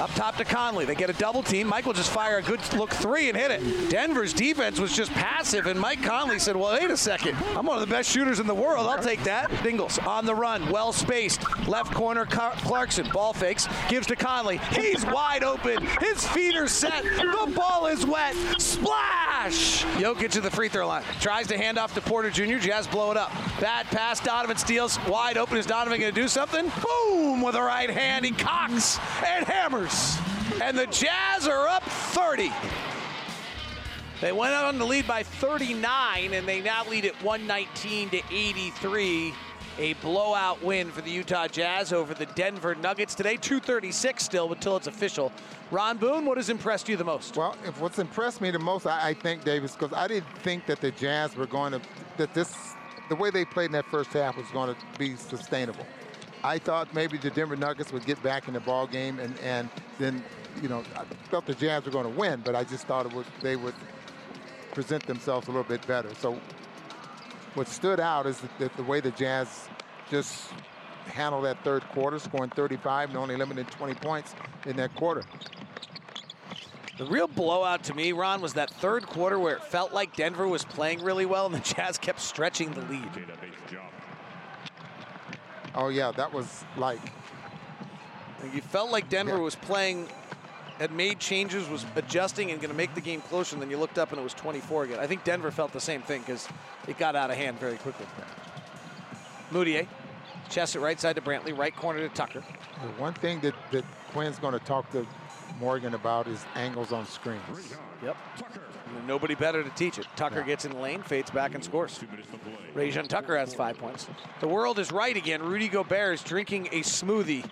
Up 0.00 0.10
top 0.14 0.36
to 0.38 0.44
Conley. 0.46 0.86
They 0.86 0.94
get 0.94 1.10
a 1.10 1.12
double 1.12 1.42
team. 1.42 1.66
Mike 1.66 1.84
will 1.84 1.92
just 1.92 2.10
fire 2.10 2.38
a 2.38 2.42
good 2.42 2.60
look 2.74 2.90
three 2.90 3.28
and 3.28 3.36
hit 3.36 3.50
it. 3.50 3.90
Denver's 3.90 4.32
defense 4.32 4.80
was 4.80 4.96
just 4.96 5.12
passive, 5.12 5.66
and 5.66 5.78
Mike 5.78 6.02
Conley 6.02 6.38
said, 6.38 6.56
Well, 6.56 6.72
wait 6.72 6.90
a 6.90 6.96
second. 6.96 7.36
I'm 7.54 7.66
one 7.66 7.76
of 7.76 7.86
the 7.86 7.94
best 7.94 8.10
shooters 8.10 8.40
in 8.40 8.46
the 8.46 8.54
world. 8.54 8.86
I'll 8.86 9.02
take 9.02 9.22
that. 9.24 9.50
Dingles 9.62 9.98
on 9.98 10.24
the 10.24 10.34
run, 10.34 10.70
well 10.70 10.94
spaced. 10.94 11.42
Left 11.68 11.92
corner, 11.92 12.24
Clarkson. 12.24 13.10
Ball 13.10 13.34
fakes, 13.34 13.68
gives 13.90 14.06
to 14.06 14.16
Conley. 14.16 14.56
He's 14.72 15.04
wide 15.04 15.44
open. 15.44 15.86
His 16.00 16.26
feet 16.28 16.56
are 16.56 16.66
set. 16.66 17.02
The 17.02 17.52
ball 17.54 17.86
is 17.86 18.06
wet. 18.06 18.34
Splash! 18.58 19.84
Jokic 19.96 20.30
to 20.30 20.40
the 20.40 20.50
free 20.50 20.70
throw 20.70 20.88
line. 20.88 21.02
Tries 21.20 21.46
to 21.48 21.58
hand 21.58 21.76
off 21.76 21.92
to 21.94 22.00
Porter 22.00 22.30
Jr. 22.30 22.56
Jazz 22.56 22.86
blow 22.86 23.10
it 23.10 23.18
up. 23.18 23.30
Bad 23.60 23.84
pass. 23.86 24.18
Donovan 24.20 24.56
steals. 24.56 24.98
Wide 25.06 25.36
open. 25.36 25.58
Is 25.58 25.66
Donovan 25.66 26.00
going 26.00 26.14
to 26.14 26.20
do 26.20 26.28
something? 26.28 26.72
Boom! 26.82 27.42
With 27.42 27.54
a 27.54 27.62
right 27.62 27.90
hand. 27.90 28.24
He 28.24 28.30
cocks 28.30 28.98
and 29.26 29.46
hammers. 29.46 29.89
And 30.62 30.76
the 30.76 30.86
Jazz 30.86 31.48
are 31.48 31.68
up 31.68 31.82
30. 31.84 32.52
They 34.20 34.32
went 34.32 34.54
on 34.54 34.78
the 34.78 34.84
lead 34.84 35.06
by 35.06 35.22
39, 35.22 36.34
and 36.34 36.46
they 36.46 36.60
now 36.60 36.84
lead 36.86 37.06
at 37.06 37.14
119 37.22 38.10
to 38.10 38.22
83. 38.30 39.32
A 39.78 39.94
blowout 39.94 40.62
win 40.62 40.90
for 40.90 41.00
the 41.00 41.10
Utah 41.10 41.48
Jazz 41.48 41.92
over 41.94 42.12
the 42.12 42.26
Denver 42.26 42.74
Nuggets 42.74 43.14
today. 43.14 43.36
236 43.36 44.22
still 44.22 44.52
until 44.52 44.76
it's 44.76 44.86
official. 44.86 45.32
Ron 45.70 45.96
Boone, 45.96 46.26
what 46.26 46.36
has 46.36 46.50
impressed 46.50 46.86
you 46.88 46.98
the 46.98 47.04
most? 47.04 47.36
Well, 47.36 47.56
what's 47.78 47.98
impressed 47.98 48.42
me 48.42 48.50
the 48.50 48.58
most, 48.58 48.86
I, 48.86 49.08
I 49.08 49.14
think, 49.14 49.42
Davis, 49.42 49.74
because 49.74 49.96
I 49.96 50.06
didn't 50.06 50.28
think 50.40 50.66
that 50.66 50.82
the 50.82 50.90
Jazz 50.90 51.34
were 51.34 51.46
going 51.46 51.72
to, 51.72 51.80
that 52.18 52.34
this, 52.34 52.54
the 53.08 53.16
way 53.16 53.30
they 53.30 53.46
played 53.46 53.66
in 53.66 53.72
that 53.72 53.86
first 53.86 54.12
half 54.12 54.36
was 54.36 54.46
going 54.48 54.74
to 54.74 54.98
be 54.98 55.16
sustainable. 55.16 55.86
I 56.42 56.58
thought 56.58 56.94
maybe 56.94 57.18
the 57.18 57.30
Denver 57.30 57.56
Nuggets 57.56 57.92
would 57.92 58.06
get 58.06 58.22
back 58.22 58.48
in 58.48 58.54
the 58.54 58.60
ball 58.60 58.86
game, 58.86 59.18
and, 59.18 59.38
and 59.40 59.68
then, 59.98 60.24
you 60.62 60.68
know, 60.68 60.82
I 60.96 61.04
felt 61.30 61.46
the 61.46 61.54
Jazz 61.54 61.84
were 61.84 61.90
going 61.90 62.10
to 62.10 62.18
win, 62.18 62.40
but 62.44 62.54
I 62.56 62.64
just 62.64 62.86
thought 62.86 63.06
it 63.06 63.12
would, 63.12 63.26
they 63.42 63.56
would 63.56 63.74
present 64.72 65.06
themselves 65.06 65.48
a 65.48 65.50
little 65.50 65.64
bit 65.64 65.86
better. 65.86 66.08
So 66.18 66.40
what 67.54 67.68
stood 67.68 68.00
out 68.00 68.26
is 68.26 68.40
that 68.40 68.58
the, 68.58 68.70
the 68.76 68.82
way 68.82 69.00
the 69.00 69.10
Jazz 69.10 69.68
just 70.10 70.50
handled 71.06 71.44
that 71.44 71.62
third 71.62 71.82
quarter, 71.90 72.18
scoring 72.18 72.50
35 72.50 73.10
and 73.10 73.18
only 73.18 73.36
limited 73.36 73.70
20 73.70 73.94
points 73.94 74.34
in 74.66 74.76
that 74.76 74.94
quarter. 74.94 75.22
The 76.96 77.06
real 77.06 77.28
blowout 77.28 77.82
to 77.84 77.94
me, 77.94 78.12
Ron, 78.12 78.40
was 78.40 78.54
that 78.54 78.70
third 78.70 79.06
quarter 79.06 79.38
where 79.38 79.56
it 79.56 79.64
felt 79.64 79.92
like 79.92 80.16
Denver 80.16 80.46
was 80.46 80.64
playing 80.64 81.02
really 81.02 81.26
well 81.26 81.46
and 81.46 81.54
the 81.54 81.60
Jazz 81.74 81.98
kept 81.98 82.20
stretching 82.20 82.72
the 82.72 82.82
lead. 82.82 83.08
Oh 85.74 85.88
yeah, 85.88 86.12
that 86.12 86.32
was 86.32 86.64
like 86.76 87.00
You 88.52 88.60
felt 88.60 88.90
like 88.90 89.08
Denver 89.08 89.38
was 89.38 89.54
playing, 89.54 90.08
had 90.78 90.92
made 90.92 91.18
changes, 91.18 91.68
was 91.68 91.84
adjusting 91.94 92.50
and 92.50 92.60
going 92.60 92.70
to 92.70 92.76
make 92.76 92.94
the 92.94 93.00
game 93.00 93.20
closer, 93.22 93.54
and 93.54 93.62
then 93.62 93.70
you 93.70 93.76
looked 93.76 93.98
up 93.98 94.10
and 94.10 94.20
it 94.20 94.24
was 94.24 94.34
24 94.34 94.84
again. 94.84 94.98
I 94.98 95.06
think 95.06 95.24
Denver 95.24 95.50
felt 95.50 95.72
the 95.72 95.80
same 95.80 96.02
thing 96.02 96.20
because 96.22 96.48
it 96.88 96.98
got 96.98 97.16
out 97.16 97.30
of 97.30 97.36
hand 97.36 97.58
very 97.60 97.76
quickly. 97.76 98.06
Mudiay, 99.52 99.86
chest 100.48 100.76
it 100.76 100.80
right 100.80 100.98
side 100.98 101.16
to 101.16 101.22
Brantley, 101.22 101.56
right 101.56 101.74
corner 101.74 102.00
to 102.00 102.08
Tucker. 102.14 102.42
The 102.82 102.88
one 103.00 103.14
thing 103.14 103.40
that, 103.40 103.54
that 103.72 103.84
Quin's 104.12 104.38
going 104.38 104.58
to 104.58 104.64
talk 104.64 104.90
to 104.92 105.06
Morgan 105.58 105.94
about 105.94 106.26
is 106.26 106.44
angles 106.54 106.92
on 106.92 107.06
screens. 107.06 107.74
Yep. 108.02 108.16
And 108.38 108.60
nobody 109.06 109.34
better 109.34 109.62
to 109.62 109.70
teach 109.70 109.98
it. 109.98 110.06
Tucker 110.16 110.42
gets 110.42 110.64
in 110.64 110.72
the 110.72 110.78
lane, 110.78 111.02
fades 111.02 111.30
back 111.30 111.54
and 111.54 111.62
scores. 111.62 112.00
Rayjon 112.74 113.08
Tucker 113.08 113.36
has 113.36 113.54
five 113.54 113.78
points. 113.78 114.08
The 114.40 114.48
world 114.48 114.78
is 114.78 114.92
right 114.92 115.16
again. 115.16 115.42
Rudy 115.42 115.68
Gobert 115.68 116.14
is 116.14 116.22
drinking 116.22 116.68
a 116.68 116.80
smoothie. 116.80 117.44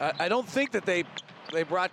I, 0.00 0.12
I 0.20 0.28
don't 0.28 0.48
think 0.48 0.72
that 0.72 0.86
they 0.86 1.04
they 1.52 1.62
brought 1.62 1.90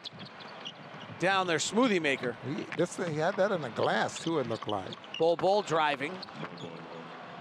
down 1.19 1.47
their 1.47 1.57
smoothie 1.57 2.01
maker. 2.01 2.38
He, 2.45 2.65
this 2.77 2.95
thing, 2.95 3.14
he 3.14 3.19
had 3.19 3.35
that 3.38 3.51
in 3.51 3.64
a 3.64 3.69
glass 3.69 4.19
too. 4.23 4.39
It 4.39 4.47
looked 4.47 4.68
like. 4.68 4.88
Bol 5.18 5.35
Bol 5.35 5.61
driving. 5.61 6.14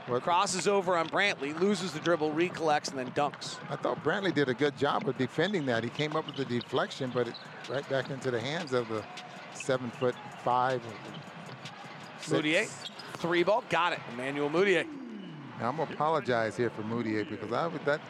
Crosses 0.07 0.69
over 0.69 0.97
on 0.97 1.09
Brantley, 1.09 1.59
loses 1.59 1.93
the 1.93 1.99
dribble, 1.99 2.31
recollects, 2.31 2.91
and 2.91 2.99
then 2.99 3.11
dunks. 3.11 3.57
I 3.69 3.75
thought 3.75 4.05
Brantley 4.05 4.33
did 4.33 4.49
a 4.49 4.55
good 4.55 4.79
job 4.79 5.09
of 5.09 5.19
defending 5.19 5.67
that. 5.67 5.83
He 5.83 5.91
came 5.91 6.15
up 6.15 6.27
with 6.27 6.37
the 6.37 6.45
deflection, 6.45 7.11
but 7.13 7.27
it 7.27 7.35
right 7.69 7.89
back 7.89 8.09
into 8.11 8.31
the 8.31 8.39
hands 8.39 8.73
of 8.73 8.89
the 8.89 9.03
seven 9.57 9.91
foot 9.91 10.15
five. 10.45 10.83
six. 12.21 12.33
Mudiay, 12.33 12.69
three 13.19 13.43
ball, 13.43 13.65
got 13.69 13.93
it. 13.93 14.01
Emmanuel 14.13 14.51
Mudiay. 14.51 14.87
Now, 15.61 15.71
I'm 15.71 15.77
gonna 15.77 15.93
apologize 15.93 16.57
here 16.57 16.71
for 16.71 16.83
Mudiay 16.83 17.29
because 17.29 17.53
I 17.53 17.67
would, 17.67 17.85
that 17.85 18.01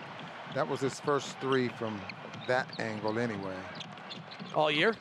that 0.55 0.68
was 0.68 0.81
his 0.81 0.98
first 1.01 1.39
three 1.39 1.68
from 1.68 2.01
that 2.48 2.66
angle 2.81 3.18
anyway. 3.18 3.55
All 4.55 4.70
year? 4.70 4.94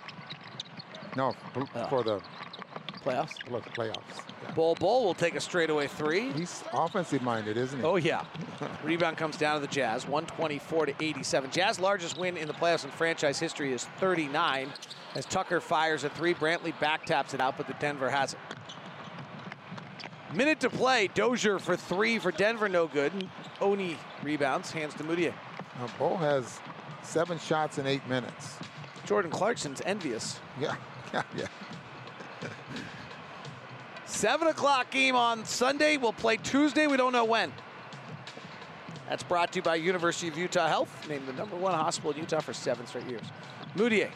No, 1.16 1.34
for, 1.54 1.64
oh. 1.76 1.88
for 1.88 2.04
the 2.04 2.22
playoffs. 3.06 3.42
For 3.48 3.60
the 3.62 3.70
playoffs. 3.70 4.56
Bol 4.56 4.76
Bol 4.76 5.06
will 5.06 5.14
take 5.14 5.36
a 5.36 5.42
straightaway 5.42 5.88
three. 5.88 6.32
He's 6.32 6.64
offensive 6.74 7.22
minded, 7.22 7.58
isn't 7.58 7.80
he? 7.80 7.86
Oh 7.86 7.96
yeah. 7.98 8.26
Rebound 8.84 9.18
comes 9.18 9.38
down 9.38 9.56
to 9.56 9.62
the 9.62 9.72
Jazz, 9.72 10.08
124 10.08 10.88
to 10.88 10.94
87. 11.00 11.52
Jazz 11.52 11.80
largest 11.80 12.18
win 12.18 12.38
in 12.38 12.48
the 12.48 12.54
playoffs 12.54 12.86
in 12.86 12.92
franchise 12.92 13.40
history 13.40 13.74
is 13.74 13.86
39. 14.00 14.72
As 15.16 15.26
Tucker 15.26 15.62
fires 15.62 16.04
a 16.04 16.10
three, 16.10 16.34
Brantley 16.34 16.78
back 16.80 17.06
taps 17.06 17.34
it 17.34 17.40
out, 17.40 17.58
but 17.58 17.68
the 17.68 17.76
Denver 17.76 18.10
has 18.10 18.34
it. 18.34 18.40
Minute 20.34 20.60
to 20.60 20.70
play. 20.70 21.08
Dozier 21.14 21.60
for 21.60 21.78
three 21.78 22.20
for 22.20 22.32
Denver, 22.32 22.68
no 22.68 22.88
good. 22.88 23.14
And 23.14 23.30
Oni 23.62 23.98
rebounds, 24.22 24.72
hands 24.72 24.94
to 24.96 25.04
Mudiay. 25.04 25.34
Now, 25.80 25.88
Bo 25.98 26.18
has 26.18 26.60
seven 27.04 27.40
shots 27.40 27.78
in 27.78 27.88
eight 27.88 28.06
minutes. 28.08 28.58
Jordan 29.06 29.32
Clarkson's 29.32 29.82
envious. 29.86 30.40
Yeah, 30.60 30.76
yeah, 31.14 31.24
yeah. 31.38 31.48
Seven 34.16 34.48
o'clock 34.48 34.92
game 34.92 35.14
on 35.18 35.44
Sunday. 35.44 35.98
We'll 35.98 36.14
play 36.14 36.38
Tuesday. 36.38 36.88
We 36.88 36.96
don't 36.96 37.12
know 37.12 37.26
when. 37.26 37.52
That's 39.10 39.24
brought 39.24 39.52
to 39.52 39.60
you 39.60 39.62
by 39.62 39.76
University 39.76 40.30
of 40.30 40.38
Utah 40.38 40.70
Health, 40.70 41.06
named 41.10 41.28
the 41.28 41.34
number 41.34 41.58
one 41.58 41.74
hospital 41.74 42.12
in 42.12 42.20
Utah 42.20 42.40
for 42.40 42.54
seven 42.54 42.88
straight 42.88 43.08
years. 43.08 43.26
Mudiay, 43.76 44.10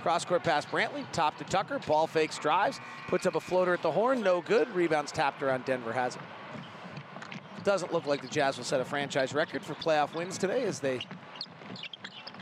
cross 0.00 0.24
court 0.24 0.44
pass 0.44 0.64
Brantley, 0.64 1.04
top 1.12 1.36
to 1.36 1.44
Tucker, 1.44 1.78
ball 1.80 2.06
fakes, 2.06 2.38
drives, 2.38 2.80
puts 3.08 3.26
up 3.26 3.34
a 3.34 3.40
floater 3.40 3.74
at 3.74 3.82
the 3.82 3.92
horn, 3.92 4.22
no 4.22 4.40
good. 4.40 4.66
Rebounds 4.74 5.12
tapped 5.12 5.42
around 5.42 5.66
Denver 5.66 5.92
has 5.92 6.16
it. 6.16 6.22
Doesn't 7.64 7.92
look 7.92 8.06
like 8.06 8.22
the 8.22 8.28
Jazz 8.28 8.56
will 8.56 8.64
set 8.64 8.80
a 8.80 8.84
franchise 8.84 9.34
record 9.34 9.62
for 9.62 9.74
playoff 9.74 10.14
wins 10.14 10.38
today 10.38 10.62
as 10.64 10.80
they 10.80 11.00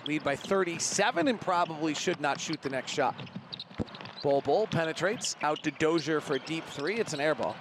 lead 0.06 0.22
by 0.22 0.36
37 0.36 1.26
and 1.26 1.40
probably 1.40 1.94
should 1.94 2.20
not 2.20 2.40
shoot 2.40 2.62
the 2.62 2.70
next 2.70 2.92
shot. 2.92 3.16
Bol 4.22 4.40
Bol 4.40 4.68
penetrates 4.68 5.36
out 5.42 5.62
to 5.64 5.70
Dozier 5.72 6.20
for 6.20 6.36
a 6.36 6.38
deep 6.38 6.64
three. 6.66 6.96
It's 6.96 7.12
an 7.12 7.20
air 7.20 7.34
ball. 7.34 7.56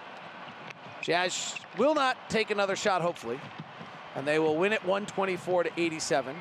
Jazz 1.01 1.55
will 1.77 1.95
not 1.95 2.29
take 2.29 2.51
another 2.51 2.75
shot, 2.75 3.01
hopefully. 3.01 3.39
and 4.15 4.27
they 4.27 4.39
will 4.39 4.57
win 4.57 4.73
it 4.73 4.83
124 4.83 5.63
to 5.63 5.71
87. 5.77 6.35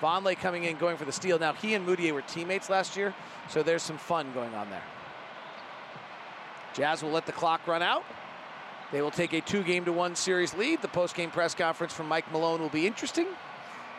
Vonleh 0.00 0.36
coming 0.38 0.64
in, 0.64 0.76
going 0.76 0.96
for 0.96 1.04
the 1.04 1.12
steal. 1.12 1.38
Now, 1.38 1.52
he 1.52 1.74
and 1.74 1.86
Mudiay 1.86 2.12
were 2.12 2.22
teammates 2.22 2.70
last 2.70 2.96
year, 2.96 3.14
so 3.48 3.62
there's 3.62 3.82
some 3.82 3.98
fun 3.98 4.32
going 4.32 4.54
on 4.54 4.70
there. 4.70 4.82
Jazz 6.72 7.02
will 7.02 7.10
let 7.10 7.26
the 7.26 7.32
clock 7.32 7.66
run 7.66 7.82
out. 7.82 8.04
They 8.92 9.02
will 9.02 9.10
take 9.10 9.32
a 9.32 9.40
two 9.40 9.62
game 9.62 9.84
to 9.86 9.92
one 9.92 10.14
series 10.14 10.54
lead. 10.54 10.82
The 10.82 10.88
post 10.88 11.14
game 11.14 11.30
press 11.30 11.54
conference 11.54 11.92
from 11.92 12.06
Mike 12.06 12.30
Malone 12.32 12.60
will 12.60 12.68
be 12.68 12.86
interesting. 12.86 13.26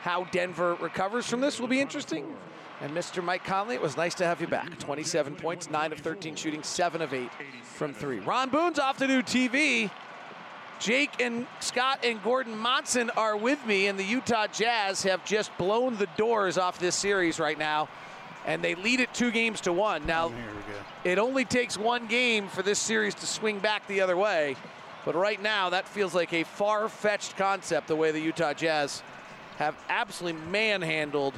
How 0.02 0.26
Denver 0.26 0.76
recovers 0.76 1.26
from 1.26 1.42
this 1.42 1.60
will 1.60 1.68
be 1.68 1.82
interesting. 1.82 2.36
And 2.82 2.92
Mr. 2.92 3.24
Mike 3.24 3.46
Conley, 3.46 3.76
it 3.76 3.82
was 3.82 3.96
nice 3.96 4.14
to 4.16 4.26
have 4.26 4.42
you 4.42 4.48
back. 4.48 4.78
27 4.80 5.36
points, 5.36 5.70
9 5.70 5.94
of 5.94 6.00
13 6.00 6.36
shooting, 6.36 6.62
7 6.62 7.02
of 7.02 7.14
8 7.14 7.30
from 7.64 7.94
3. 7.94 8.20
Ron 8.20 8.50
Boone's 8.50 8.80
off 8.80 8.98
to 8.98 9.08
new 9.08 9.22
TV. 9.22 9.90
Jake 10.80 11.22
and 11.22 11.48
Scott 11.62 12.00
and 12.04 12.22
Gordon 12.22 12.58
Monson 12.58 13.10
are 13.12 13.38
with 13.38 13.66
me, 13.66 13.88
and 13.88 13.98
the 13.98 14.04
Utah 14.04 14.48
Jazz 14.48 15.04
have 15.04 15.24
just 15.24 15.58
blown 15.58 15.96
the 15.96 16.08
doors 16.18 16.58
off 16.58 16.78
this 16.80 16.96
series 16.96 17.40
right 17.40 17.58
now, 17.58 17.88
and 18.46 18.62
they 18.62 18.76
lead 18.76 19.00
it 19.00 19.14
two 19.14 19.32
games 19.32 19.62
to 19.62 19.72
one. 19.72 20.06
Now, 20.06 20.34
it 21.06 21.18
only 21.18 21.46
takes 21.46 21.78
one 21.78 22.08
game 22.08 22.50
for 22.50 22.62
this 22.62 22.78
series 22.78 23.16
to 23.16 23.26
swing 23.26 23.60
back 23.60 23.88
the 23.88 24.02
other 24.02 24.18
way, 24.18 24.58
but 25.06 25.16
right 25.16 25.42
now 25.42 25.70
that 25.70 25.88
feels 25.88 26.14
like 26.14 26.34
a 26.34 26.44
far 26.44 26.90
fetched 26.90 27.38
concept 27.38 27.88
the 27.88 27.96
way 27.96 28.12
the 28.12 28.20
Utah 28.20 28.54
Jazz 28.54 29.02
have 29.58 29.78
absolutely 29.88 30.42
manhandled 30.52 31.34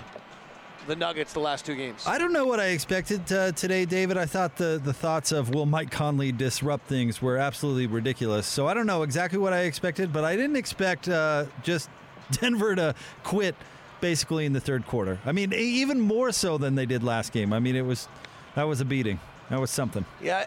the 0.88 0.95
Nuggets 0.95 1.34
the 1.34 1.39
last 1.39 1.65
two 1.65 1.76
games. 1.76 2.03
I 2.07 2.18
don't 2.18 2.34
know 2.34 2.45
what 2.45 2.59
I 2.59 2.68
expected 2.68 3.31
uh, 3.31 3.51
today, 3.51 3.85
David. 3.85 4.18
I 4.18 4.26
thought 4.26 4.55
the, 4.55 4.81
the 4.84 4.93
thoughts 4.93 5.31
of 5.31 5.53
will 5.53 5.65
Mike 5.65 5.91
Conley 5.91 6.31
disrupt 6.31 6.88
things 6.88 7.22
were 7.22 7.38
absolutely 7.38 7.88
ridiculous. 7.88 8.47
So 8.47 8.68
I 8.68 8.73
don't 8.73 8.88
know 8.88 9.03
exactly 9.03 9.38
what 9.38 9.53
I 9.53 9.61
expected, 9.61 10.11
but 10.11 10.23
I 10.23 10.35
didn't 10.35 10.55
expect 10.55 11.07
uh, 11.09 11.45
just 11.64 11.89
Denver 12.31 12.76
to 12.76 12.95
quit 13.23 13.55
basically 14.01 14.45
in 14.45 14.53
the 14.53 14.59
third 14.59 14.88
quarter. 14.88 15.19
I 15.26 15.31
mean, 15.31 15.53
even 15.53 15.99
more 15.99 16.31
so 16.31 16.57
than 16.57 16.76
they 16.76 16.85
did 16.85 17.03
last 17.03 17.34
game. 17.34 17.53
I 17.53 17.59
mean, 17.59 17.76
it 17.76 17.85
was 17.85 18.07
that 18.55 18.64
was 18.64 18.81
a 18.81 18.85
beating. 18.85 19.19
That 19.49 19.59
was 19.59 19.72
something. 19.72 20.05
Yeah. 20.22 20.45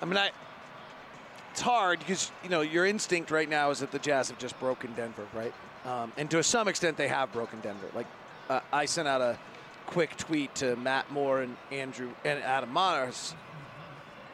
I 0.00 0.04
mean, 0.04 0.16
I. 0.16 0.30
It's 1.52 1.60
hard 1.60 2.00
because 2.00 2.32
you 2.42 2.50
know 2.50 2.62
your 2.62 2.84
instinct 2.84 3.30
right 3.30 3.48
now 3.48 3.70
is 3.70 3.78
that 3.78 3.92
the 3.92 4.00
Jazz 4.00 4.28
have 4.28 4.38
just 4.38 4.58
broken 4.58 4.92
Denver, 4.94 5.24
right? 5.32 5.54
Um, 5.84 6.12
and 6.16 6.28
to 6.30 6.42
some 6.42 6.66
extent, 6.66 6.96
they 6.96 7.06
have 7.06 7.32
broken 7.32 7.60
Denver. 7.60 7.86
Like 7.94 8.06
uh, 8.48 8.60
I 8.72 8.84
sent 8.84 9.08
out 9.08 9.20
a 9.20 9.38
quick 9.86 10.16
tweet 10.16 10.54
to 10.56 10.76
Matt 10.76 11.10
Moore 11.10 11.42
and 11.42 11.56
Andrew 11.70 12.10
and 12.24 12.42
Adam 12.42 12.72
Mares. 12.72 13.34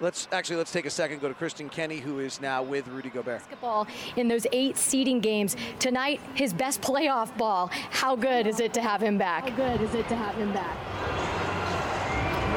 Let's 0.00 0.28
actually 0.32 0.56
let's 0.56 0.72
take 0.72 0.86
a 0.86 0.90
second. 0.90 1.20
Go 1.20 1.28
to 1.28 1.34
Kristen 1.34 1.68
Kenny, 1.68 1.98
who 1.98 2.20
is 2.20 2.40
now 2.40 2.62
with 2.62 2.88
Rudy 2.88 3.10
Gobert. 3.10 3.40
Basketball 3.40 3.86
in 4.16 4.28
those 4.28 4.46
eight 4.50 4.78
seeding 4.78 5.20
games 5.20 5.56
tonight, 5.78 6.20
his 6.34 6.54
best 6.54 6.80
playoff 6.80 7.36
ball. 7.36 7.68
How 7.90 8.16
good 8.16 8.46
is 8.46 8.60
it 8.60 8.72
to 8.74 8.80
have 8.80 9.02
him 9.02 9.18
back? 9.18 9.50
How 9.50 9.56
good 9.56 9.82
is 9.82 9.94
it 9.94 10.08
to 10.08 10.16
have 10.16 10.34
him 10.36 10.52
back? 10.54 10.76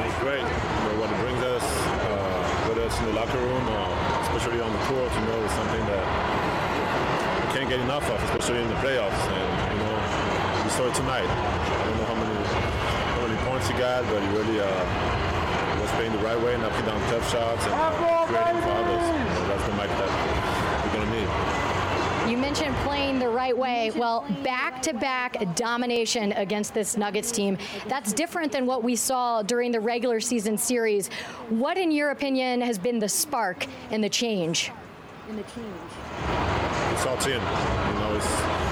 It's 0.08 0.22
great. 0.22 0.40
You 0.40 0.46
know, 0.46 1.00
what 1.00 1.10
it 1.10 1.18
brings 1.20 1.42
us, 1.44 1.62
uh, 1.62 2.68
whether 2.68 2.82
it's 2.86 2.98
in 2.98 3.06
the 3.06 3.12
locker 3.12 3.36
room 3.36 3.68
or 3.68 3.84
especially 4.24 4.60
on 4.60 4.72
the 4.72 4.78
court, 4.88 5.12
you 5.12 5.20
know, 5.26 5.44
it's 5.44 5.54
something 5.54 5.84
that 5.84 6.04
we 7.44 7.58
can't 7.58 7.68
get 7.68 7.80
enough 7.80 8.08
of, 8.08 8.22
especially 8.24 8.62
in 8.62 8.68
the 8.68 8.74
playoffs. 8.80 9.20
And 9.28 9.36
you 9.36 9.36
know, 9.36 9.53
we 10.64 10.70
saw 10.70 10.86
it 10.86 10.94
tonight. 10.94 11.28
I 11.28 11.84
don't 11.84 11.98
know 11.98 12.04
how 12.06 12.14
many 12.14 12.34
how 12.44 13.20
many 13.26 13.36
points 13.48 13.68
he 13.68 13.74
got, 13.74 14.02
but 14.06 14.22
he 14.22 14.28
really 14.28 14.60
uh, 14.60 15.80
was 15.80 15.90
playing 15.92 16.12
the 16.12 16.24
right 16.24 16.40
way, 16.40 16.56
knocking 16.56 16.86
down 16.86 17.00
tough 17.10 17.30
shots 17.30 17.64
and 17.66 17.74
uh, 17.74 18.24
creating 18.26 18.62
for 18.62 18.70
others. 18.70 19.04
You 19.08 19.48
that's 19.48 19.66
the 19.68 19.74
Mike 19.74 19.90
that 19.90 20.86
we're 20.86 21.04
gonna 21.04 21.20
need. 21.20 22.30
You 22.30 22.38
mentioned 22.38 22.74
playing 22.76 23.18
the 23.18 23.28
right 23.28 23.56
way. 23.56 23.90
Well, 23.94 24.24
back 24.42 24.80
to 24.82 24.94
back 24.94 25.36
domination 25.54 26.32
against 26.32 26.72
this 26.72 26.96
Nuggets 26.96 27.30
team. 27.30 27.58
That's 27.86 28.14
different 28.14 28.50
than 28.50 28.64
what 28.64 28.82
we 28.82 28.96
saw 28.96 29.42
during 29.42 29.70
the 29.70 29.80
regular 29.80 30.20
season 30.20 30.56
series. 30.56 31.08
What, 31.50 31.76
in 31.76 31.90
your 31.90 32.10
opinion, 32.10 32.62
has 32.62 32.78
been 32.78 32.98
the 32.98 33.10
spark 33.10 33.66
and 33.90 34.02
the 34.02 34.08
change? 34.08 34.72
In 35.28 35.36
the 35.36 35.42
change. 35.42 35.66
It's 36.92 37.04
our 37.04 37.16
team. 37.18 37.34
You 37.34 38.00
know, 38.00 38.14
it's 38.16 38.24
the 38.26 38.63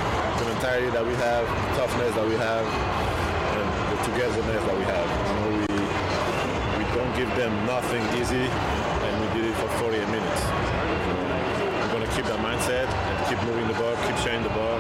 mentality 0.63 0.91
that 0.95 1.05
we 1.05 1.15
have, 1.19 1.43
the 1.43 1.75
toughness 1.75 2.15
that 2.15 2.23
we 2.23 2.39
have, 2.39 2.63
and 2.63 3.67
the 3.91 3.99
togetherness 4.07 4.63
that 4.63 4.77
we 4.79 4.85
have. 4.87 5.07
You 5.27 5.35
know, 5.35 5.51
we 5.59 5.67
we 6.79 6.85
don't 6.95 7.11
give 7.19 7.27
them 7.35 7.51
nothing 7.67 7.99
easy, 8.15 8.47
and 8.47 9.13
we 9.19 9.27
did 9.35 9.51
it 9.51 9.57
for 9.59 9.67
48 9.83 10.07
minutes. 10.07 10.43
We're 11.83 11.99
gonna 11.99 12.15
keep 12.15 12.31
that 12.31 12.39
mindset 12.39 12.87
and 12.87 13.19
keep 13.27 13.43
moving 13.43 13.67
the 13.67 13.75
ball, 13.75 13.91
keep 14.07 14.15
sharing 14.23 14.47
the 14.47 14.55
ball, 14.55 14.79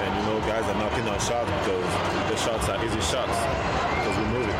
and 0.00 0.08
you 0.08 0.22
know, 0.24 0.40
guys 0.48 0.64
are 0.64 0.78
knocking 0.80 1.04
down 1.04 1.20
shots 1.20 1.52
because 1.52 1.84
the 2.32 2.36
shots 2.40 2.72
are 2.72 2.80
easy 2.80 3.04
shots 3.04 3.36
because 4.00 4.16
we 4.16 4.24
move 4.32 4.48
it. 4.48 4.56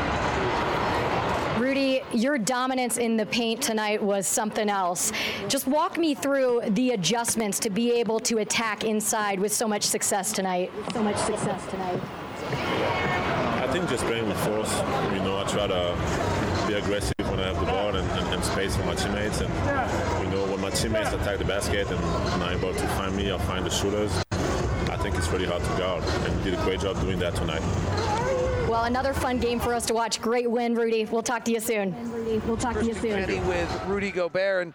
Rudy, 1.57 2.00
your 2.13 2.39
dominance 2.39 2.99
in 2.99 3.17
the 3.17 3.27
paint 3.27 3.63
tonight 3.63 4.03
was 4.03 4.27
something 4.27 4.69
else. 4.69 5.13
Just 5.49 5.67
walk 5.67 5.99
me 5.99 6.15
through 6.15 6.63
the 6.71 6.91
adjustments 6.91 7.59
to 7.61 7.71
be 7.71 7.93
able 7.93 8.21
to 8.21 8.39
attack 8.39 8.85
inside 8.85 9.39
with 9.41 9.53
so 9.53 9.69
much 9.69 9.83
success 9.85 10.33
tonight. 10.33 10.71
So 10.93 11.03
much 11.03 11.17
success 11.17 11.65
tonight. 11.71 12.01
I 13.63 13.69
think 13.73 13.89
just 13.89 14.05
playing 14.05 14.29
with 14.29 14.39
force. 14.41 14.73
You 15.13 15.21
know, 15.21 15.39
I 15.39 15.45
try 15.45 15.67
to 15.67 16.67
be 16.67 16.75
aggressive 16.75 17.15
when 17.25 17.39
I 17.39 17.47
have 17.47 17.61
the 17.61 17.67
ball 17.67 17.95
and, 17.95 18.11
and, 18.11 18.35
and 18.35 18.45
space 18.45 18.77
for 18.77 18.85
my 18.85 18.95
teammates. 18.95 19.41
And 19.41 19.51
you 20.25 20.31
know, 20.31 20.47
when 20.51 20.61
my 20.61 20.71
teammates 20.71 21.13
attack 21.13 21.39
the 21.39 21.45
basket 21.45 21.89
and 21.89 22.01
not 22.41 22.53
able 22.53 22.75
to 22.75 22.89
find 22.89 23.17
me 23.17 23.31
or 23.31 23.39
find 23.41 23.65
the 23.65 23.71
shooters, 23.71 24.13
I 24.33 24.97
think 24.97 25.15
it's 25.17 25.29
really 25.29 25.47
hard 25.47 25.63
to 25.63 25.79
guard. 25.79 26.03
And 26.05 26.45
did 26.45 26.55
a 26.55 26.63
great 26.65 26.81
job 26.81 27.01
doing 27.01 27.19
that 27.21 27.35
tonight. 27.37 28.20
Well, 28.71 28.85
another 28.85 29.13
fun 29.13 29.41
game 29.41 29.59
for 29.59 29.75
us 29.75 29.85
to 29.87 29.95
watch. 29.95 30.23
Great 30.23 30.49
win, 30.49 30.77
Rudy. 30.77 31.05
We'll 31.05 31.25
talk 31.25 31.45
to 31.47 31.51
you 31.51 31.59
soon. 31.59 31.93
We'll 32.47 32.57
talk 32.57 32.75
to 32.75 32.85
you 32.85 32.95
soon. 32.95 33.27
With 33.49 33.85
Rudy 33.89 34.13
Gobert, 34.13 34.63
and 34.63 34.75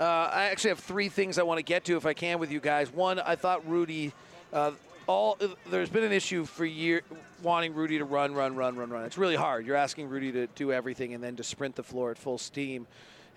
uh, 0.00 0.30
I 0.32 0.46
actually 0.46 0.70
have 0.70 0.80
three 0.80 1.08
things 1.08 1.38
I 1.38 1.44
want 1.44 1.58
to 1.58 1.62
get 1.62 1.84
to 1.84 1.96
if 1.96 2.06
I 2.06 2.12
can 2.12 2.40
with 2.40 2.50
you 2.50 2.58
guys. 2.58 2.92
One, 2.92 3.20
I 3.20 3.36
thought 3.36 3.64
Rudy. 3.68 4.12
Uh, 4.52 4.72
all 5.06 5.38
there's 5.70 5.88
been 5.90 6.02
an 6.02 6.10
issue 6.10 6.44
for 6.44 6.64
year 6.64 7.02
wanting 7.40 7.72
Rudy 7.72 7.98
to 7.98 8.04
run, 8.04 8.34
run, 8.34 8.56
run, 8.56 8.74
run, 8.74 8.90
run. 8.90 9.04
It's 9.04 9.16
really 9.16 9.36
hard. 9.36 9.64
You're 9.64 9.76
asking 9.76 10.08
Rudy 10.08 10.32
to 10.32 10.48
do 10.48 10.72
everything 10.72 11.14
and 11.14 11.22
then 11.22 11.36
to 11.36 11.44
sprint 11.44 11.76
the 11.76 11.84
floor 11.84 12.10
at 12.10 12.18
full 12.18 12.38
steam. 12.38 12.88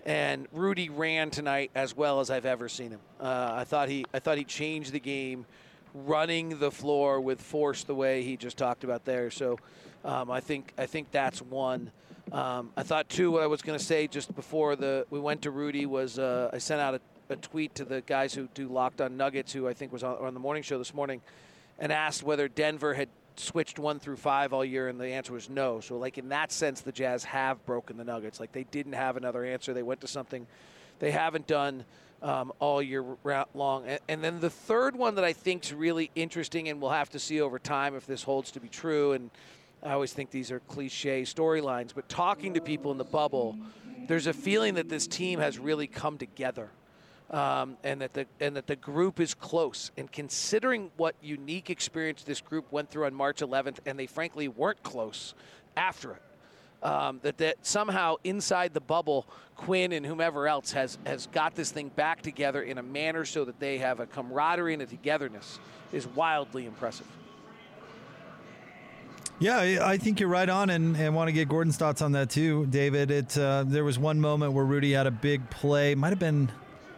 And 0.04 0.48
Rudy 0.50 0.88
ran 0.88 1.30
tonight 1.30 1.70
as 1.76 1.96
well 1.96 2.18
as 2.18 2.30
I've 2.30 2.46
ever 2.46 2.68
seen 2.68 2.90
him. 2.90 3.00
Uh, 3.20 3.52
I 3.58 3.62
thought 3.62 3.88
he 3.88 4.04
I 4.12 4.18
thought 4.18 4.38
he 4.38 4.44
changed 4.44 4.90
the 4.90 4.98
game, 4.98 5.46
running 5.94 6.58
the 6.58 6.72
floor 6.72 7.20
with 7.20 7.40
force 7.40 7.84
the 7.84 7.94
way 7.94 8.24
he 8.24 8.36
just 8.36 8.58
talked 8.58 8.82
about 8.82 9.04
there. 9.04 9.30
So 9.30 9.56
um, 10.04 10.30
I 10.30 10.40
think 10.40 10.72
I 10.78 10.86
think 10.86 11.10
that's 11.10 11.42
one. 11.42 11.90
Um, 12.32 12.70
I 12.76 12.82
thought 12.82 13.08
too. 13.08 13.30
What 13.30 13.42
I 13.42 13.46
was 13.46 13.62
going 13.62 13.78
to 13.78 13.84
say 13.84 14.06
just 14.06 14.34
before 14.34 14.76
the 14.76 15.06
we 15.10 15.18
went 15.18 15.42
to 15.42 15.50
Rudy 15.50 15.86
was 15.86 16.18
uh, 16.18 16.50
I 16.52 16.58
sent 16.58 16.80
out 16.80 16.94
a, 16.94 17.00
a, 17.32 17.36
tweet 17.36 17.74
to 17.76 17.84
the 17.84 18.00
guys 18.02 18.32
who 18.32 18.48
do 18.54 18.68
Locked 18.68 19.00
On 19.00 19.16
Nuggets, 19.16 19.52
who 19.52 19.66
I 19.66 19.74
think 19.74 19.92
was 19.92 20.04
on, 20.04 20.16
on 20.16 20.34
the 20.34 20.40
morning 20.40 20.62
show 20.62 20.78
this 20.78 20.94
morning, 20.94 21.20
and 21.78 21.92
asked 21.92 22.22
whether 22.22 22.48
Denver 22.48 22.94
had 22.94 23.08
switched 23.36 23.78
one 23.78 23.98
through 23.98 24.16
five 24.16 24.52
all 24.52 24.64
year, 24.64 24.88
and 24.88 25.00
the 25.00 25.08
answer 25.08 25.32
was 25.32 25.50
no. 25.50 25.80
So 25.80 25.98
like 25.98 26.18
in 26.18 26.28
that 26.28 26.52
sense, 26.52 26.80
the 26.82 26.92
Jazz 26.92 27.24
have 27.24 27.64
broken 27.66 27.96
the 27.96 28.04
Nuggets. 28.04 28.38
Like 28.38 28.52
they 28.52 28.64
didn't 28.64 28.92
have 28.92 29.16
another 29.16 29.44
answer. 29.44 29.74
They 29.74 29.82
went 29.82 30.00
to 30.02 30.08
something 30.08 30.46
they 30.98 31.10
haven't 31.10 31.46
done. 31.46 31.84
Um, 32.22 32.52
all 32.58 32.82
year 32.82 33.02
long. 33.54 33.86
And, 33.86 33.98
and, 34.06 34.22
then 34.22 34.40
the 34.40 34.50
third 34.50 34.94
one 34.94 35.14
that 35.14 35.24
I 35.24 35.32
think 35.32 35.64
is 35.64 35.72
really 35.72 36.10
interesting, 36.14 36.68
and 36.68 36.78
we'll 36.78 36.90
have 36.90 37.08
to 37.12 37.18
see 37.18 37.40
over 37.40 37.58
time 37.58 37.96
if 37.96 38.06
this 38.06 38.22
holds 38.22 38.50
to 38.50 38.60
be 38.60 38.68
true. 38.68 39.12
And 39.12 39.30
I 39.82 39.92
always 39.92 40.12
think 40.12 40.30
these 40.30 40.50
are 40.50 40.60
cliche 40.60 41.22
storylines, 41.22 41.94
but 41.94 42.08
talking 42.08 42.54
to 42.54 42.60
people 42.60 42.92
in 42.92 42.98
the 42.98 43.04
bubble, 43.04 43.56
there's 44.08 44.26
a 44.26 44.32
feeling 44.32 44.74
that 44.74 44.88
this 44.88 45.06
team 45.06 45.40
has 45.40 45.58
really 45.58 45.86
come 45.86 46.18
together. 46.18 46.70
Um, 47.30 47.76
and 47.84 48.00
that 48.00 48.12
the 48.12 48.26
and 48.40 48.56
that 48.56 48.66
the 48.66 48.74
group 48.74 49.20
is 49.20 49.34
close. 49.34 49.92
And 49.96 50.10
considering 50.10 50.90
what 50.96 51.14
unique 51.22 51.70
experience 51.70 52.24
this 52.24 52.40
group 52.40 52.72
went 52.72 52.90
through 52.90 53.04
on 53.04 53.14
March 53.14 53.38
11th, 53.38 53.78
and 53.86 53.96
they 53.96 54.08
frankly 54.08 54.48
weren't 54.48 54.82
close 54.82 55.34
after 55.76 56.14
it, 56.14 56.22
um, 56.82 57.20
that 57.22 57.38
that 57.38 57.64
somehow 57.64 58.16
inside 58.24 58.74
the 58.74 58.80
bubble, 58.80 59.28
Quin 59.54 59.92
and 59.92 60.04
whomever 60.04 60.48
else 60.48 60.72
has 60.72 60.98
has 61.06 61.28
got 61.28 61.54
this 61.54 61.70
thing 61.70 61.88
back 61.90 62.20
together 62.20 62.62
in 62.62 62.78
a 62.78 62.82
manner 62.82 63.24
so 63.24 63.44
that 63.44 63.60
they 63.60 63.78
have 63.78 64.00
a 64.00 64.06
camaraderie 64.06 64.72
and 64.72 64.82
a 64.82 64.86
togetherness 64.86 65.60
is 65.92 66.08
wildly 66.08 66.66
impressive. 66.66 67.06
Yeah, 69.42 69.78
I 69.82 69.96
think 69.96 70.20
you're 70.20 70.28
right 70.28 70.48
on, 70.48 70.68
and, 70.68 70.94
and 70.98 71.14
want 71.14 71.28
to 71.28 71.32
get 71.32 71.48
Gordon's 71.48 71.78
thoughts 71.78 72.02
on 72.02 72.12
that 72.12 72.28
too, 72.28 72.66
David. 72.66 73.10
It 73.10 73.38
uh, 73.38 73.64
there 73.66 73.84
was 73.84 73.98
one 73.98 74.20
moment 74.20 74.52
where 74.52 74.66
Rudy 74.66 74.92
had 74.92 75.06
a 75.06 75.10
big 75.10 75.48
play, 75.48 75.94
might 75.94 76.10
have 76.10 76.18
been 76.18 76.52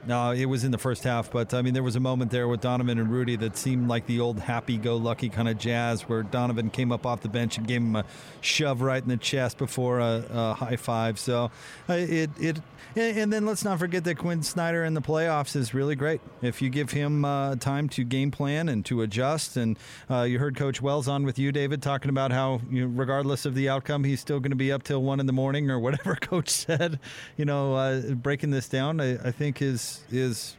No, 0.05 0.33
it 0.33 0.47
was 0.47 0.65
in 0.65 0.73
the 0.73 0.79
first 0.79 1.05
half, 1.05 1.31
but 1.31 1.55
I 1.55 1.63
mean, 1.63 1.75
there 1.75 1.83
was 1.83 1.95
a 1.95 2.01
moment 2.01 2.33
there 2.33 2.49
with 2.49 2.61
Donovan 2.61 2.99
and 2.99 3.09
Rudy 3.09 3.37
that 3.37 3.57
seemed 3.57 3.87
like 3.87 4.07
the 4.07 4.19
old 4.19 4.41
happy-go-lucky 4.41 5.29
kind 5.29 5.49
of 5.49 5.59
jazz, 5.59 6.03
where 6.03 6.25
Donovan 6.25 6.71
came 6.71 6.91
up 6.91 7.07
off 7.07 7.21
the 7.21 7.29
bench 7.29 7.57
and 7.57 7.69
gave 7.69 7.81
him 7.83 7.95
a 7.95 8.05
shove 8.41 8.83
right 8.83 9.01
in 9.01 9.09
the 9.09 9.17
chest 9.17 9.59
before 9.59 10.01
a, 10.01 10.25
a 10.29 10.55
high 10.55 10.77
five. 10.77 11.21
So 11.21 11.53
uh, 11.89 11.93
it 11.93 12.31
it 12.41 12.61
and 12.97 13.33
then 13.33 13.47
let's 13.47 13.65
not 13.65 13.79
forget 13.79 14.05
that 14.05 14.17
Quin 14.17 14.43
Snyder 14.43 14.85
in 14.85 14.95
the 14.95 15.01
playoffs 15.01 15.57
is 15.57 15.73
really 15.73 15.95
great. 15.95 16.21
If 16.43 16.61
you 16.61 16.69
give 16.69 16.91
him 16.91 17.25
uh, 17.25 17.57
time 17.57 17.89
to 17.91 18.05
game 18.05 18.31
plan 18.31 18.69
and 18.69 18.85
to 18.87 19.03
adjust, 19.03 19.57
and 19.57 19.79
uh, 20.11 20.23
you 20.23 20.39
heard 20.39 20.57
Coach 20.57 20.83
Wells 20.83 21.09
on 21.09 21.25
with 21.25 21.39
you, 21.39 21.53
David, 21.53 21.81
talking 21.81 22.09
about 22.09 22.33
how 22.33 22.61
you 22.71 22.83
know, 22.83 22.93
regardless 22.95 23.47
of 23.47 23.55
the 23.55 23.69
outcome, 23.69 24.05
he's 24.05 24.21
still 24.21 24.41
going 24.41 24.51
to 24.51 24.57
be 24.57 24.73
up 24.73 24.83
till 24.83 25.03
one 25.03 25.21
in 25.21 25.27
the 25.27 25.33
morning 25.33 25.71
or 25.71 25.79
whatever 25.79 26.17
Coach 26.21 26.49
said. 26.49 26.99
You 27.37 27.45
know, 27.45 27.75
uh, 27.75 28.01
breaking 28.15 28.51
this 28.51 28.69
down, 28.69 29.01
I, 29.01 29.29
I 29.29 29.31
think 29.31 29.63
is 29.63 29.92
is 30.11 30.57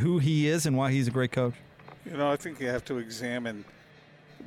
who 0.00 0.18
he 0.18 0.48
is 0.48 0.66
and 0.66 0.76
why 0.76 0.90
he's 0.90 1.08
a 1.08 1.10
great 1.10 1.32
coach. 1.32 1.54
You 2.04 2.16
know, 2.16 2.30
I 2.30 2.36
think 2.36 2.60
you 2.60 2.68
have 2.68 2.84
to 2.86 2.98
examine 2.98 3.64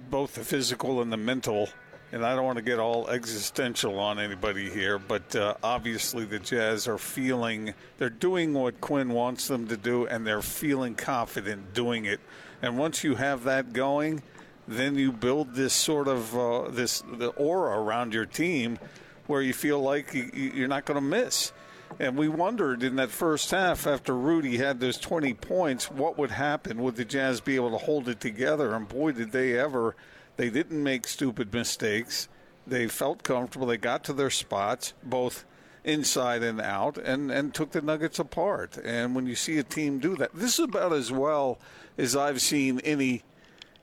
both 0.09 0.35
the 0.35 0.43
physical 0.43 1.01
and 1.01 1.11
the 1.11 1.17
mental. 1.17 1.69
And 2.11 2.25
I 2.25 2.35
don't 2.35 2.45
want 2.45 2.57
to 2.57 2.63
get 2.63 2.79
all 2.79 3.09
existential 3.09 3.99
on 3.99 4.19
anybody 4.19 4.69
here, 4.69 4.99
but 4.99 5.35
uh, 5.35 5.55
obviously 5.63 6.23
the 6.23 6.39
Jazz 6.39 6.87
are 6.87 6.97
feeling 6.97 7.73
they're 7.97 8.09
doing 8.09 8.53
what 8.53 8.79
Quin 8.79 9.09
wants 9.09 9.47
them 9.47 9.67
to 9.67 9.75
do, 9.75 10.05
and 10.05 10.25
they're 10.25 10.43
feeling 10.43 10.95
confident 10.95 11.73
doing 11.73 12.05
it. 12.05 12.19
And 12.61 12.77
once 12.77 13.03
you 13.03 13.15
have 13.15 13.43
that 13.45 13.73
going, 13.73 14.21
then 14.67 14.95
you 14.95 15.11
build 15.11 15.55
this 15.55 15.73
sort 15.73 16.07
of 16.07 16.37
uh, 16.37 16.69
this 16.69 17.03
the 17.11 17.29
aura 17.29 17.79
around 17.79 18.13
your 18.13 18.25
team 18.25 18.79
where 19.27 19.41
you 19.41 19.53
feel 19.53 19.81
like 19.81 20.13
you, 20.13 20.29
you're 20.33 20.67
not 20.67 20.85
going 20.85 20.95
to 20.95 21.01
miss. 21.01 21.51
And 21.99 22.17
we 22.17 22.27
wondered 22.27 22.83
in 22.83 22.97
that 22.97 23.11
first 23.11 23.51
half, 23.51 23.87
after 23.87 24.13
Rudy 24.13 24.57
had 24.57 24.79
those 24.79 24.97
20 24.97 25.33
points, 25.35 25.89
what 25.89 26.17
would 26.17 26.31
happen? 26.31 26.81
Would 26.81 26.95
the 26.95 27.05
Jazz 27.05 27.39
be 27.39 27.55
able 27.55 27.71
to 27.71 27.77
hold 27.77 28.09
it 28.09 28.19
together? 28.19 28.73
And 28.73 28.87
boy, 28.87 29.13
did 29.13 29.31
they 29.31 29.57
ever. 29.57 29.95
They 30.37 30.49
didn't 30.49 30.83
make 30.83 31.07
stupid 31.07 31.53
mistakes. 31.53 32.27
They 32.67 32.87
felt 32.87 33.23
comfortable. 33.23 33.67
They 33.67 33.77
got 33.77 34.03
to 34.05 34.13
their 34.13 34.29
spots, 34.29 34.93
both 35.03 35.45
inside 35.85 36.43
and 36.43 36.59
out, 36.59 36.97
and, 36.97 37.31
and 37.31 37.53
took 37.53 37.71
the 37.71 37.81
Nuggets 37.81 38.19
apart. 38.19 38.77
And 38.83 39.15
when 39.15 39.27
you 39.27 39.35
see 39.35 39.57
a 39.57 39.63
team 39.63 39.99
do 39.99 40.15
that, 40.17 40.33
this 40.33 40.59
is 40.59 40.65
about 40.65 40.91
as 40.91 41.11
well 41.11 41.59
as 41.97 42.15
I've 42.15 42.41
seen 42.41 42.79
any 42.79 43.23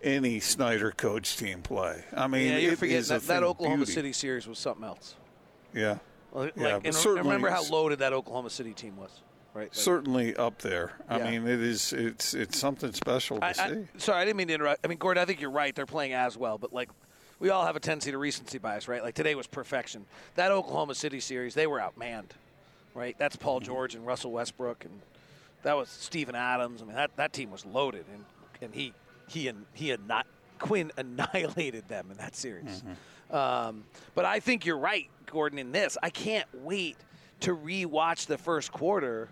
any 0.03 0.41
Snyder 0.41 0.91
coach 0.91 1.37
team 1.37 1.63
play. 1.63 2.03
I 2.13 2.27
mean, 2.27 2.49
yeah, 2.49 2.59
you're 2.59 2.73
it 2.73 2.79
forgetting 2.81 3.09
that, 3.09 3.23
that 3.23 3.45
Oklahoma 3.45 3.79
beauty. 3.79 3.93
City 3.93 4.13
series 4.13 4.49
was 4.49 4.59
something 4.59 4.85
else. 4.85 5.15
Yeah. 5.73 5.99
Like, 6.33 6.55
yeah, 6.57 6.79
and 6.85 6.95
certainly 6.95 7.23
remember 7.29 7.51
how 7.51 7.63
loaded 7.65 7.99
that 8.01 8.13
Oklahoma 8.13 8.51
City 8.51 8.73
team 8.73 8.97
was, 8.97 9.11
right? 9.55 9.65
Like- 9.65 9.75
certainly 9.75 10.35
up 10.37 10.59
there. 10.63 10.93
I 11.09 11.19
Yeah. 11.19 11.31
mean, 11.31 11.47
it 11.47 11.61
is. 11.61 11.93
It's 11.93 12.33
it's 12.35 12.59
something 12.59 12.93
special 12.93 13.39
to 13.39 13.45
I, 13.45 13.53
see. 13.53 13.61
I, 13.63 13.85
sorry, 13.99 14.23
I 14.23 14.25
didn't 14.25 14.37
mean 14.39 14.49
to 14.49 14.55
interrupt. 14.55 14.81
I 14.85 14.89
mean, 14.89 14.99
Gordon, 14.99 15.23
I 15.23 15.27
think 15.27 15.41
you're 15.41 15.51
right. 15.51 15.75
They're 15.75 15.85
playing 15.87 16.15
as 16.15 16.37
well, 16.39 16.57
but 16.59 16.73
like, 16.73 16.89
we 17.39 17.51
all 17.51 17.67
have 17.67 17.77
a 17.77 17.81
tendency 17.81 18.11
to 18.13 18.19
recency 18.19 18.59
bias, 18.59 18.89
right? 18.89 19.03
Like 19.03 19.15
today 19.15 19.35
was 19.35 19.47
perfection. 19.47 20.07
That 20.37 20.53
Oklahoma 20.53 20.95
City 20.95 21.21
series, 21.21 21.55
they 21.55 21.67
were 21.67 21.81
outmanned, 21.81 22.31
right? 22.95 23.15
That's 23.19 23.37
Paul 23.37 23.61
Mm-hmm. 23.61 23.67
George 23.67 23.95
and 23.95 24.07
Russell 24.07 24.31
Westbrook, 24.33 24.85
and 24.87 25.01
that 25.65 25.77
was 25.77 25.89
Steven 25.91 26.35
Adams. 26.35 26.81
I 26.81 26.87
mean, 26.87 26.95
that, 26.95 27.15
that 27.17 27.33
team 27.35 27.51
was 27.51 27.67
loaded, 27.67 28.07
and 28.13 28.25
and 28.63 28.75
he 28.75 28.95
he 29.29 29.49
and 29.49 29.67
he 29.75 29.89
had 29.91 30.07
not 30.09 30.27
Quin 30.59 30.93
annihilated 30.97 31.89
them 31.89 32.07
in 32.11 32.17
that 32.19 32.37
series. 32.37 32.65
Mm-hmm. 32.79 32.93
Um, 33.33 33.85
but 34.15 34.25
I 34.25 34.41
think 34.41 34.67
you're 34.67 34.79
right, 34.79 35.09
Gordon. 35.27 35.59
In 35.59 35.73
this, 35.73 35.97
I 36.03 36.11
can't 36.11 36.49
wait 36.53 36.97
to 37.41 37.57
rewatch 37.57 38.27
the 38.27 38.39
first 38.39 38.73
quarter 38.73 39.29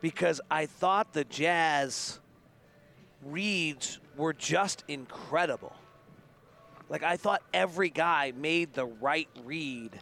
because 0.00 0.40
I 0.50 0.66
thought 0.66 1.12
the 1.14 1.24
Jazz 1.24 2.20
reads 3.24 3.98
were 4.16 4.34
just 4.34 4.84
incredible. 4.86 5.72
Like 6.88 7.02
I 7.02 7.16
thought 7.16 7.42
every 7.52 7.88
guy 7.88 8.32
made 8.36 8.74
the 8.74 8.84
right 8.84 9.28
read 9.44 9.98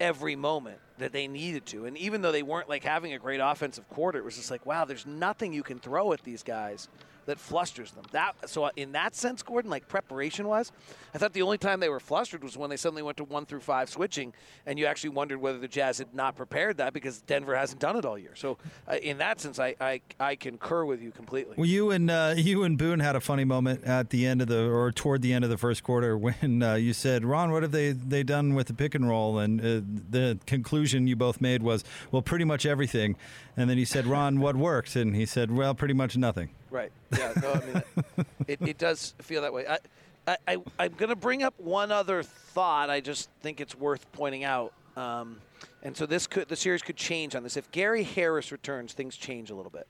every 0.00 0.36
moment 0.36 0.78
that 0.98 1.12
they 1.12 1.28
needed 1.28 1.64
to. 1.66 1.86
And 1.86 1.96
even 1.96 2.22
though 2.22 2.32
they 2.32 2.42
weren't 2.42 2.68
like 2.68 2.84
having 2.84 3.12
a 3.12 3.18
great 3.18 3.40
offensive 3.40 3.88
quarter, 3.88 4.18
it 4.18 4.24
was 4.24 4.36
just 4.36 4.50
like, 4.50 4.66
wow, 4.66 4.84
there's 4.84 5.06
nothing 5.06 5.52
you 5.52 5.62
can 5.62 5.78
throw 5.78 6.12
at 6.12 6.22
these 6.24 6.42
guys 6.42 6.88
that 7.28 7.38
flusters 7.38 7.90
them. 7.92 8.04
That 8.12 8.32
so 8.48 8.70
in 8.74 8.92
that 8.92 9.14
sense, 9.14 9.42
Gordon, 9.42 9.70
like 9.70 9.86
preparation 9.86 10.48
wise, 10.48 10.72
I 11.14 11.18
thought 11.18 11.34
the 11.34 11.42
only 11.42 11.58
time 11.58 11.78
they 11.78 11.90
were 11.90 12.00
flustered 12.00 12.42
was 12.42 12.56
when 12.56 12.70
they 12.70 12.76
suddenly 12.78 13.02
went 13.02 13.18
to 13.18 13.24
one 13.24 13.44
through 13.44 13.60
five 13.60 13.90
switching, 13.90 14.32
and 14.64 14.78
you 14.78 14.86
actually 14.86 15.10
wondered 15.10 15.38
whether 15.38 15.58
the 15.58 15.68
Jazz 15.68 15.98
had 15.98 16.14
not 16.14 16.36
prepared 16.36 16.78
that 16.78 16.94
because 16.94 17.20
Denver 17.20 17.54
hasn't 17.54 17.80
done 17.80 17.96
it 17.96 18.06
all 18.06 18.18
year. 18.18 18.34
So 18.34 18.56
uh, 18.90 18.96
in 19.02 19.18
that 19.18 19.40
sense, 19.40 19.58
I, 19.58 19.76
I 19.78 20.00
I 20.18 20.36
concur 20.36 20.86
with 20.86 21.02
you 21.02 21.10
completely. 21.10 21.54
Well, 21.58 21.66
you 21.66 21.90
and 21.90 22.10
uh, 22.10 22.32
you 22.34 22.64
and 22.64 22.78
Boone 22.78 23.00
had 23.00 23.14
a 23.14 23.20
funny 23.20 23.44
moment 23.44 23.84
at 23.84 24.08
the 24.08 24.26
end 24.26 24.40
of 24.40 24.48
the 24.48 24.66
or 24.66 24.90
toward 24.90 25.20
the 25.20 25.34
end 25.34 25.44
of 25.44 25.50
the 25.50 25.58
first 25.58 25.82
quarter 25.82 26.16
when 26.18 26.62
uh, 26.62 26.74
you 26.74 26.94
said, 26.94 27.26
"Ron, 27.26 27.52
what 27.52 27.62
have 27.62 27.72
they 27.72 27.92
they 27.92 28.22
done 28.22 28.54
with 28.54 28.68
the 28.68 28.74
pick 28.74 28.94
and 28.94 29.06
roll?" 29.06 29.38
And 29.38 29.60
uh, 29.60 29.64
the 30.10 30.38
conclusion 30.46 31.06
you 31.06 31.14
both 31.14 31.42
made 31.42 31.62
was, 31.62 31.84
"Well, 32.10 32.22
pretty 32.22 32.46
much 32.46 32.64
everything." 32.64 33.16
And 33.54 33.68
then 33.68 33.76
he 33.76 33.84
said, 33.84 34.06
"Ron, 34.06 34.40
what 34.40 34.56
worked?" 34.56 34.96
And 34.96 35.14
he 35.14 35.26
said, 35.26 35.50
"Well, 35.50 35.74
pretty 35.74 35.94
much 35.94 36.16
nothing." 36.16 36.48
Right. 36.70 36.92
Yeah. 37.16 37.32
No, 37.40 37.52
I 37.52 37.66
mean, 37.66 37.82
it, 38.46 38.58
it 38.60 38.78
does 38.78 39.14
feel 39.20 39.42
that 39.42 39.52
way. 39.52 39.66
I, 39.66 39.78
I, 40.26 40.36
I 40.46 40.56
I'm 40.78 40.92
going 40.92 41.08
to 41.08 41.16
bring 41.16 41.42
up 41.42 41.54
one 41.58 41.90
other 41.90 42.22
thought. 42.22 42.90
I 42.90 43.00
just 43.00 43.30
think 43.42 43.60
it's 43.60 43.74
worth 43.74 44.10
pointing 44.12 44.44
out. 44.44 44.72
Um, 44.96 45.38
and 45.82 45.96
so 45.96 46.06
this 46.06 46.26
could 46.26 46.48
the 46.48 46.56
series 46.56 46.82
could 46.82 46.96
change 46.96 47.34
on 47.34 47.42
this. 47.42 47.56
If 47.56 47.70
Gary 47.70 48.02
Harris 48.02 48.52
returns, 48.52 48.92
things 48.92 49.16
change 49.16 49.50
a 49.50 49.54
little 49.54 49.70
bit. 49.70 49.86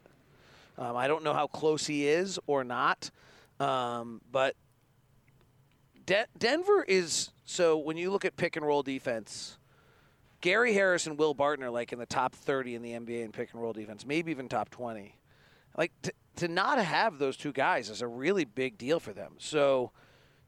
Um, 0.77 0.97
I 0.97 1.09
don't 1.09 1.25
know 1.25 1.33
how 1.33 1.49
close 1.49 1.87
he 1.87 2.07
is 2.07 2.39
or 2.47 2.63
not, 2.63 3.11
um, 3.59 4.21
but 4.31 4.55
De- 6.07 6.27
Denver 6.39 6.85
is 6.87 7.31
so 7.45 7.79
when 7.79 7.97
you 7.97 8.11
look 8.11 8.25
at 8.25 8.37
pick 8.37 8.57
and 8.57 8.65
roll 8.67 8.83
defense. 8.83 9.57
Gary 10.41 10.73
Harris 10.73 11.09
and 11.09 11.19
Will 11.19 11.35
Barton 11.35 11.65
are 11.65 11.71
like 11.71 11.93
in 11.93 11.99
the 11.99 12.07
top 12.07 12.33
30 12.33 12.77
in 12.77 12.83
the 12.83 12.93
NBA 12.93 13.25
in 13.25 13.33
pick 13.33 13.53
and 13.53 13.61
roll 13.61 13.73
defense, 13.73 14.07
maybe 14.07 14.31
even 14.31 14.49
top 14.49 14.71
20 14.71 15.19
like 15.79 15.93
to 16.39 16.49
not 16.49 16.79
have 16.79 17.19
those 17.19 17.37
two 17.37 17.53
guys 17.53 17.91
is 17.91 18.03
a 18.03 18.07
really 18.07 18.45
big 18.45 18.79
deal 18.79 19.01
for 19.01 19.13
them. 19.13 19.35
So, 19.39 19.93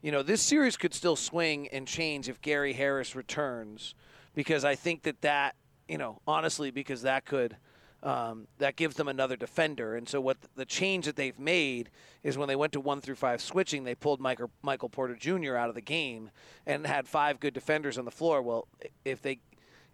you 0.02 0.12
know, 0.12 0.22
this 0.22 0.42
series 0.42 0.76
could 0.76 0.94
still 0.94 1.16
swing 1.16 1.68
and 1.68 1.86
change 1.86 2.28
if 2.28 2.40
Gary 2.40 2.72
Harris 2.72 3.14
returns, 3.14 3.94
because 4.34 4.64
I 4.64 4.74
think 4.74 5.02
that 5.02 5.20
that, 5.22 5.56
you 5.88 5.98
know, 5.98 6.20
honestly, 6.26 6.70
because 6.70 7.02
that 7.02 7.24
could. 7.24 7.56
Um, 8.02 8.46
that 8.56 8.76
gives 8.76 8.96
them 8.96 9.08
another 9.08 9.36
defender, 9.36 9.94
and 9.94 10.08
so 10.08 10.22
what 10.22 10.38
the 10.56 10.64
change 10.64 11.04
that 11.04 11.16
they've 11.16 11.38
made 11.38 11.90
is 12.22 12.38
when 12.38 12.48
they 12.48 12.56
went 12.56 12.72
to 12.72 12.80
one 12.80 13.02
through 13.02 13.16
five 13.16 13.42
switching, 13.42 13.84
they 13.84 13.94
pulled 13.94 14.22
Michael, 14.22 14.50
Michael 14.62 14.88
Porter 14.88 15.14
Jr. 15.14 15.54
out 15.54 15.68
of 15.68 15.74
the 15.74 15.82
game 15.82 16.30
and 16.64 16.86
had 16.86 17.06
five 17.06 17.40
good 17.40 17.52
defenders 17.52 17.98
on 17.98 18.06
the 18.06 18.10
floor. 18.10 18.40
Well, 18.40 18.66
if 19.04 19.20
they 19.20 19.40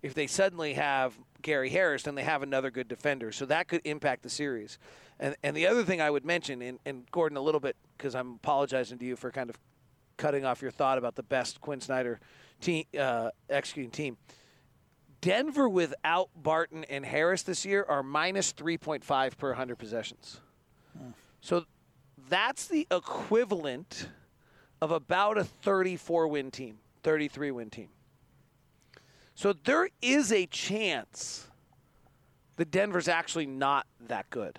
if 0.02 0.14
they 0.14 0.28
suddenly 0.28 0.74
have 0.74 1.18
Gary 1.42 1.70
Harris, 1.70 2.04
then 2.04 2.14
they 2.14 2.22
have 2.22 2.42
another 2.42 2.70
good 2.70 2.86
defender. 2.86 3.32
So 3.32 3.46
that 3.46 3.66
could 3.68 3.80
impact 3.84 4.22
the 4.22 4.30
series. 4.30 4.78
And 5.18 5.34
and 5.42 5.56
the 5.56 5.66
other 5.66 5.82
thing 5.82 6.00
I 6.00 6.10
would 6.10 6.24
mention, 6.24 6.60
and, 6.62 6.78
and 6.84 7.10
Gordon, 7.10 7.36
a 7.38 7.40
little 7.40 7.60
bit, 7.60 7.76
because 7.96 8.14
I'm 8.14 8.34
apologizing 8.34 8.98
to 8.98 9.04
you 9.04 9.16
for 9.16 9.30
kind 9.30 9.48
of 9.48 9.58
cutting 10.16 10.44
off 10.44 10.62
your 10.62 10.70
thought 10.70 10.98
about 10.98 11.14
the 11.14 11.22
best 11.22 11.60
Quin 11.60 11.80
Snyder 11.80 12.20
team 12.60 12.84
uh, 12.98 13.30
executing 13.48 13.90
team. 13.90 14.16
Denver 15.20 15.68
without 15.68 16.28
Barton 16.36 16.84
and 16.84 17.04
Harris 17.04 17.42
this 17.42 17.64
year 17.64 17.84
are 17.88 18.02
minus 18.02 18.52
3.5 18.52 19.36
per 19.38 19.48
100 19.48 19.76
possessions. 19.76 20.40
So 21.40 21.64
that's 22.28 22.66
the 22.66 22.86
equivalent 22.90 24.08
of 24.80 24.90
about 24.90 25.38
a 25.38 25.44
34 25.44 26.28
win 26.28 26.50
team, 26.50 26.78
33 27.02 27.50
win 27.50 27.70
team. 27.70 27.88
So 29.34 29.52
there 29.52 29.88
is 30.00 30.32
a 30.32 30.46
chance 30.46 31.48
that 32.56 32.70
Denver's 32.70 33.08
actually 33.08 33.46
not 33.46 33.86
that 34.08 34.28
good 34.30 34.58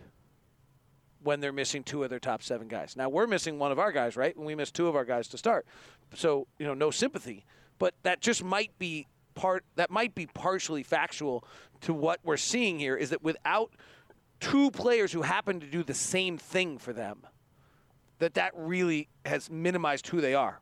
when 1.27 1.41
they're 1.41 1.51
missing 1.51 1.83
two 1.83 2.05
of 2.05 2.09
their 2.09 2.21
top 2.21 2.41
seven 2.41 2.69
guys. 2.69 2.95
Now 2.95 3.09
we're 3.09 3.27
missing 3.27 3.59
one 3.59 3.73
of 3.73 3.79
our 3.79 3.91
guys, 3.91 4.15
right? 4.15 4.35
When 4.37 4.45
we 4.45 4.55
missed 4.55 4.73
two 4.73 4.87
of 4.87 4.95
our 4.95 5.03
guys 5.03 5.27
to 5.27 5.37
start. 5.37 5.65
So, 6.15 6.47
you 6.57 6.65
know, 6.65 6.73
no 6.73 6.89
sympathy. 6.89 7.45
But 7.79 7.95
that 8.03 8.21
just 8.21 8.45
might 8.45 8.71
be 8.79 9.07
part 9.35 9.65
that 9.75 9.91
might 9.91 10.15
be 10.15 10.25
partially 10.27 10.83
factual 10.83 11.43
to 11.81 11.93
what 11.93 12.21
we're 12.23 12.37
seeing 12.37 12.79
here 12.79 12.95
is 12.95 13.09
that 13.09 13.21
without 13.23 13.71
two 14.39 14.71
players 14.71 15.11
who 15.11 15.23
happen 15.23 15.59
to 15.59 15.67
do 15.67 15.83
the 15.83 15.93
same 15.93 16.37
thing 16.37 16.77
for 16.77 16.93
them, 16.93 17.19
that 18.19 18.35
that 18.35 18.53
really 18.55 19.09
has 19.25 19.49
minimized 19.49 20.07
who 20.07 20.21
they 20.21 20.33
are. 20.33 20.61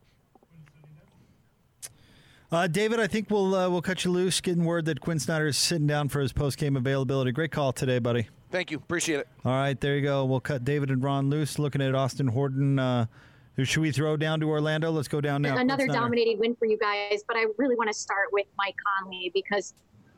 Uh, 2.52 2.66
David, 2.66 3.00
I 3.00 3.06
think 3.06 3.30
we'll 3.30 3.54
uh, 3.54 3.70
we'll 3.70 3.84
cut 3.84 4.04
you 4.04 4.10
loose. 4.10 4.42
Getting 4.42 4.66
word 4.66 4.86
that 4.86 5.00
Quin 5.00 5.20
Snyder 5.20 5.46
is 5.46 5.60
sitting 5.60 5.86
down 5.86 6.10
for 6.10 6.22
his 6.22 6.34
post 6.34 6.58
game 6.58 6.76
availability. 6.76 7.32
Great 7.32 7.52
call 7.52 7.72
today, 7.72 8.00
buddy. 8.00 8.30
Thank 8.56 8.72
you. 8.72 8.78
Appreciate 8.78 9.20
it. 9.20 9.28
All 9.44 9.52
right, 9.52 9.78
there 9.82 9.98
you 9.98 10.02
go. 10.02 10.24
We'll 10.24 10.40
cut 10.40 10.64
David 10.64 10.90
and 10.90 11.04
Ron 11.04 11.30
loose. 11.30 11.60
Looking 11.60 11.82
at 11.82 11.94
Austin 11.94 12.26
Horton. 12.26 12.80
Uh, 12.80 13.06
should 13.62 13.82
we 13.82 13.92
throw 13.92 14.16
down 14.16 14.40
to 14.40 14.50
Orlando? 14.50 14.92
Let's 14.92 15.10
go 15.10 15.20
down 15.20 15.42
now. 15.42 15.58
Another 15.58 15.88
Quin 15.88 15.94
dominating 15.94 16.40
win 16.40 16.56
for 16.56 16.66
you 16.66 16.78
guys, 16.78 17.22
but 17.28 17.36
I 17.36 17.48
really 17.58 17.76
want 17.76 17.90
to 17.90 17.94
start 17.94 18.30
with 18.32 18.46
Mike 18.58 18.76
Conley 19.02 19.30
because 19.34 19.74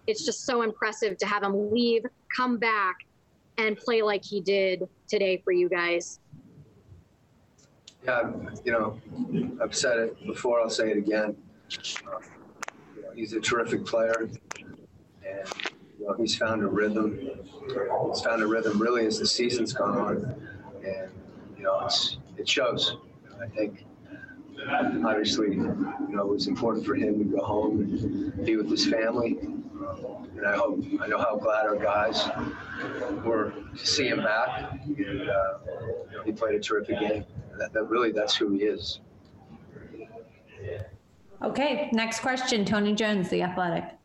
it's 0.06 0.24
just 0.24 0.46
so 0.46 0.62
impressive 0.62 1.18
to 1.18 1.26
have 1.26 1.42
him 1.42 1.72
leave, 1.72 2.06
come 2.36 2.60
back, 2.60 2.98
and 3.58 3.76
play 3.76 4.04
like 4.04 4.24
he 4.24 4.40
did 4.40 4.88
today 5.08 5.42
for 5.44 5.52
you 5.52 5.68
guys? 5.68 6.20
Yeah, 8.06 8.32
you 8.64 8.72
know, 8.72 9.02
I've 9.60 9.74
said 9.74 9.98
it 9.98 10.28
before. 10.28 10.62
I'll 10.62 10.70
say 10.70 10.92
it 10.92 10.98
again. 10.98 11.36
Uh, 12.06 12.20
you 12.96 13.02
know, 13.02 13.12
he's 13.16 13.34
a 13.34 13.40
terrific 13.40 13.84
player, 13.84 14.14
and 14.20 14.40
you 15.26 15.64
know, 16.08 16.14
he's 16.14 16.36
found 16.36 16.64
a 16.64 16.68
rhythm. 16.68 17.20
He's 17.68 18.22
found 18.22 18.42
a 18.42 18.48
rhythm 18.48 18.82
really 18.82 19.06
as 19.06 19.20
the 19.20 19.28
season's 19.28 19.74
gone 19.74 19.98
on, 19.98 20.48
and 20.84 21.12
you 21.58 21.64
know, 21.64 21.80
it's 21.86 22.18
it 22.38 22.48
shows. 22.48 22.98
I 23.42 23.48
think 23.48 23.86
obviously, 24.70 25.56
you 25.56 26.08
know, 26.10 26.22
it 26.22 26.28
was 26.28 26.48
important 26.48 26.86
for 26.86 26.96
him 26.96 27.20
to 27.20 27.26
go 27.26 27.44
home 27.44 27.82
and 27.82 28.46
be 28.46 28.56
with 28.56 28.70
his 28.70 28.86
family. 28.88 29.38
And 30.38 30.46
I 30.46 30.56
hope, 30.56 30.84
I 31.02 31.08
know 31.08 31.18
how 31.18 31.36
glad 31.36 31.66
our 31.66 31.76
guys 31.76 32.28
were 33.24 33.54
to 33.78 33.86
see 33.86 34.08
him 34.08 34.20
back. 34.20 34.72
And, 34.86 35.30
uh, 35.30 35.58
he 36.26 36.32
played 36.32 36.56
a 36.56 36.60
terrific 36.60 37.00
game. 37.00 37.26
That, 37.58 37.74
that 37.74 37.84
really, 37.84 38.12
that's 38.12 38.36
who 38.36 38.54
he 38.54 38.64
is. 38.64 39.00
Okay, 41.44 41.90
next 41.94 42.22
question. 42.22 42.66
Tony 42.66 42.94
Jones, 42.94 43.30
The 43.30 43.44
Athletic. 43.44 43.97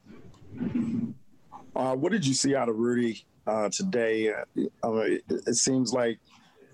Uh, 1.75 1.95
what 1.95 2.13
did 2.13 2.27
you 2.27 2.35
see 2.35 2.55
out 2.55 2.69
of 2.69 2.77
Rudy 2.77 3.25
uh, 3.47 3.69
today? 3.71 4.31
Uh, 4.31 4.93
it, 5.01 5.25
it, 5.29 5.55
seems 5.55 5.93
like, 5.93 6.19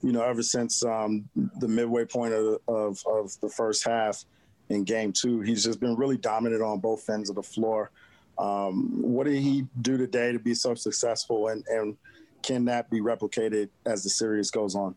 you 0.03 0.13
know, 0.13 0.23
ever 0.23 0.43
since 0.43 0.85
um, 0.85 1.29
the 1.59 1.69
midway 1.69 2.05
point 2.05 2.35
of, 2.35 2.59
of, 2.67 3.03
of, 3.07 3.41
the 3.41 3.49
first 3.49 3.87
half 3.87 4.25
in 4.71 4.85
game 4.85 5.13
two, 5.13 5.41
he's 5.41 5.65
just 5.65 5.81
been 5.81 5.95
really 5.95 6.17
dominant 6.17 6.63
on 6.63 6.81
both 6.81 7.09
ends 7.09 7.31
of 7.31 7.37
the 7.37 7.43
floor. 7.43 7.91
Um, 8.39 9.03
what 9.03 9.27
did 9.27 9.41
he 9.41 9.67
do 9.83 9.97
today 9.97 10.33
to 10.33 10.39
be 10.39 10.55
so 10.55 10.75
successful, 10.75 11.49
and, 11.49 11.65
and 11.69 11.97
can 12.43 12.65
that 12.67 12.91
be 12.91 13.01
replicated 13.01 13.69
as 13.87 14.03
the 14.05 14.11
series 14.11 14.51
goes 14.51 14.75
on? 14.75 14.95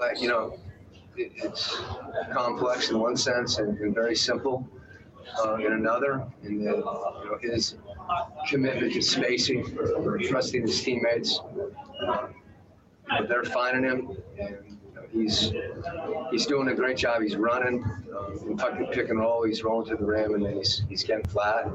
Like, 0.00 0.20
you 0.20 0.28
know, 0.28 0.58
it, 1.16 1.32
it's 1.36 1.76
complex 2.32 2.90
in 2.90 2.98
one 2.98 3.16
sense 3.16 3.58
and, 3.58 3.78
and 3.78 3.94
very 3.94 4.16
simple 4.16 4.68
uh, 5.44 5.54
in 5.56 5.72
another. 5.72 6.26
In 6.42 6.64
the, 6.64 6.70
you 6.70 6.80
know, 6.80 7.38
his 7.40 7.76
commitment 8.48 8.92
to 8.92 9.02
spacing, 9.02 9.76
trusting 10.28 10.62
his 10.62 10.82
teammates. 10.82 11.40
Uh, 12.06 12.28
they're 13.28 13.44
finding 13.44 13.84
him, 13.84 14.16
and 14.38 14.56
you 14.78 14.94
know, 14.94 15.02
he's 15.12 15.52
he's 16.30 16.46
doing 16.46 16.68
a 16.68 16.74
great 16.74 16.96
job. 16.96 17.22
He's 17.22 17.36
running, 17.36 17.84
um, 18.16 18.56
tucking, 18.56 18.86
pick 18.86 19.10
and 19.10 19.18
roll. 19.18 19.44
He's 19.44 19.62
rolling 19.62 19.88
to 19.90 19.96
the 19.96 20.04
rim, 20.04 20.34
and 20.34 20.44
then 20.44 20.56
he's 20.56 20.82
he's 20.88 21.04
getting 21.04 21.24
flat. 21.26 21.66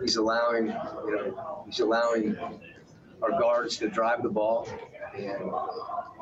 He's 0.00 0.16
allowing, 0.16 0.66
you 0.66 1.16
know, 1.16 1.62
he's 1.66 1.80
allowing 1.80 2.36
our 3.22 3.30
guards 3.38 3.78
to 3.78 3.88
drive 3.88 4.22
the 4.22 4.28
ball, 4.28 4.68
and 5.14 5.24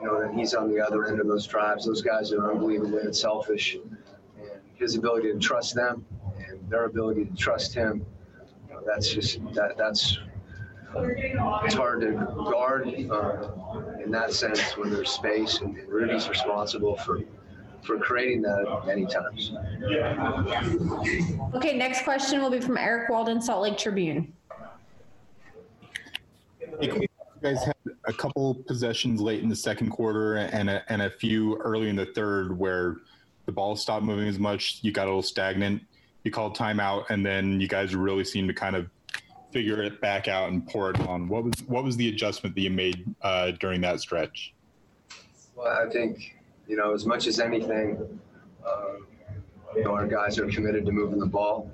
you 0.00 0.06
know, 0.06 0.20
and 0.20 0.38
he's 0.38 0.54
on 0.54 0.70
the 0.70 0.80
other 0.80 1.06
end 1.06 1.20
of 1.20 1.26
those 1.26 1.46
drives. 1.46 1.86
Those 1.86 2.02
guys 2.02 2.32
are 2.32 2.52
unbelievably 2.52 3.02
unselfish, 3.02 3.74
and 3.74 3.96
his 4.82 4.96
ability 4.96 5.32
to 5.32 5.38
trust 5.38 5.74
them 5.74 6.04
and 6.36 6.58
their 6.68 6.84
ability 6.84 7.24
to 7.24 7.36
trust 7.36 7.72
him. 7.72 8.04
You 8.68 8.74
know, 8.74 8.82
that's 8.84 9.08
just 9.08 9.42
that 9.54 9.78
that's 9.78 10.18
it's 11.64 11.74
hard 11.74 12.02
to 12.02 12.12
guard 12.50 12.88
uh, 12.88 13.48
in 14.04 14.10
that 14.10 14.32
sense 14.32 14.76
when 14.76 14.90
there's 14.90 15.10
space, 15.10 15.60
and, 15.60 15.78
and 15.78 15.88
Rudy's 15.88 16.28
responsible 16.28 16.96
for 16.96 17.20
for 17.82 17.98
creating 17.98 18.42
that 18.42 18.82
many 18.86 19.06
times. 19.06 19.52
Okay, 21.54 21.76
next 21.76 22.04
question 22.04 22.40
will 22.40 22.50
be 22.50 22.60
from 22.60 22.76
Eric 22.76 23.08
Walden, 23.08 23.40
Salt 23.40 23.62
Lake 23.62 23.78
Tribune. 23.78 24.32
You 26.80 27.06
guys 27.42 27.64
had 27.64 27.74
a 28.04 28.12
couple 28.12 28.54
possessions 28.54 29.20
late 29.20 29.42
in 29.42 29.48
the 29.48 29.56
second 29.56 29.90
quarter 29.90 30.36
and 30.36 30.70
a, 30.70 30.84
and 30.88 31.02
a 31.02 31.10
few 31.10 31.56
early 31.58 31.88
in 31.88 31.96
the 31.96 32.06
third 32.06 32.56
where 32.56 32.98
the 33.52 33.56
ball 33.56 33.76
stopped 33.76 34.04
moving 34.04 34.28
as 34.28 34.38
much. 34.38 34.78
You 34.80 34.92
got 34.92 35.04
a 35.04 35.10
little 35.10 35.22
stagnant. 35.22 35.82
You 36.24 36.30
called 36.30 36.56
timeout, 36.56 37.10
and 37.10 37.24
then 37.24 37.60
you 37.60 37.68
guys 37.68 37.94
really 37.94 38.24
seemed 38.24 38.48
to 38.48 38.54
kind 38.54 38.74
of 38.74 38.88
figure 39.50 39.82
it 39.82 40.00
back 40.00 40.26
out 40.26 40.48
and 40.50 40.66
pour 40.66 40.88
it 40.88 40.98
on. 41.00 41.28
What 41.28 41.44
was 41.44 41.52
what 41.66 41.84
was 41.84 41.96
the 41.98 42.08
adjustment 42.08 42.54
that 42.54 42.62
you 42.62 42.70
made 42.70 43.04
uh, 43.20 43.50
during 43.60 43.82
that 43.82 44.00
stretch? 44.00 44.54
Well, 45.54 45.66
I 45.66 45.90
think 45.90 46.36
you 46.66 46.76
know, 46.76 46.94
as 46.94 47.04
much 47.04 47.26
as 47.26 47.40
anything, 47.40 48.18
uh, 48.66 48.94
you 49.76 49.84
know, 49.84 49.92
our 49.92 50.06
guys 50.06 50.38
are 50.38 50.46
committed 50.46 50.86
to 50.86 50.92
moving 50.92 51.18
the 51.18 51.26
ball. 51.26 51.70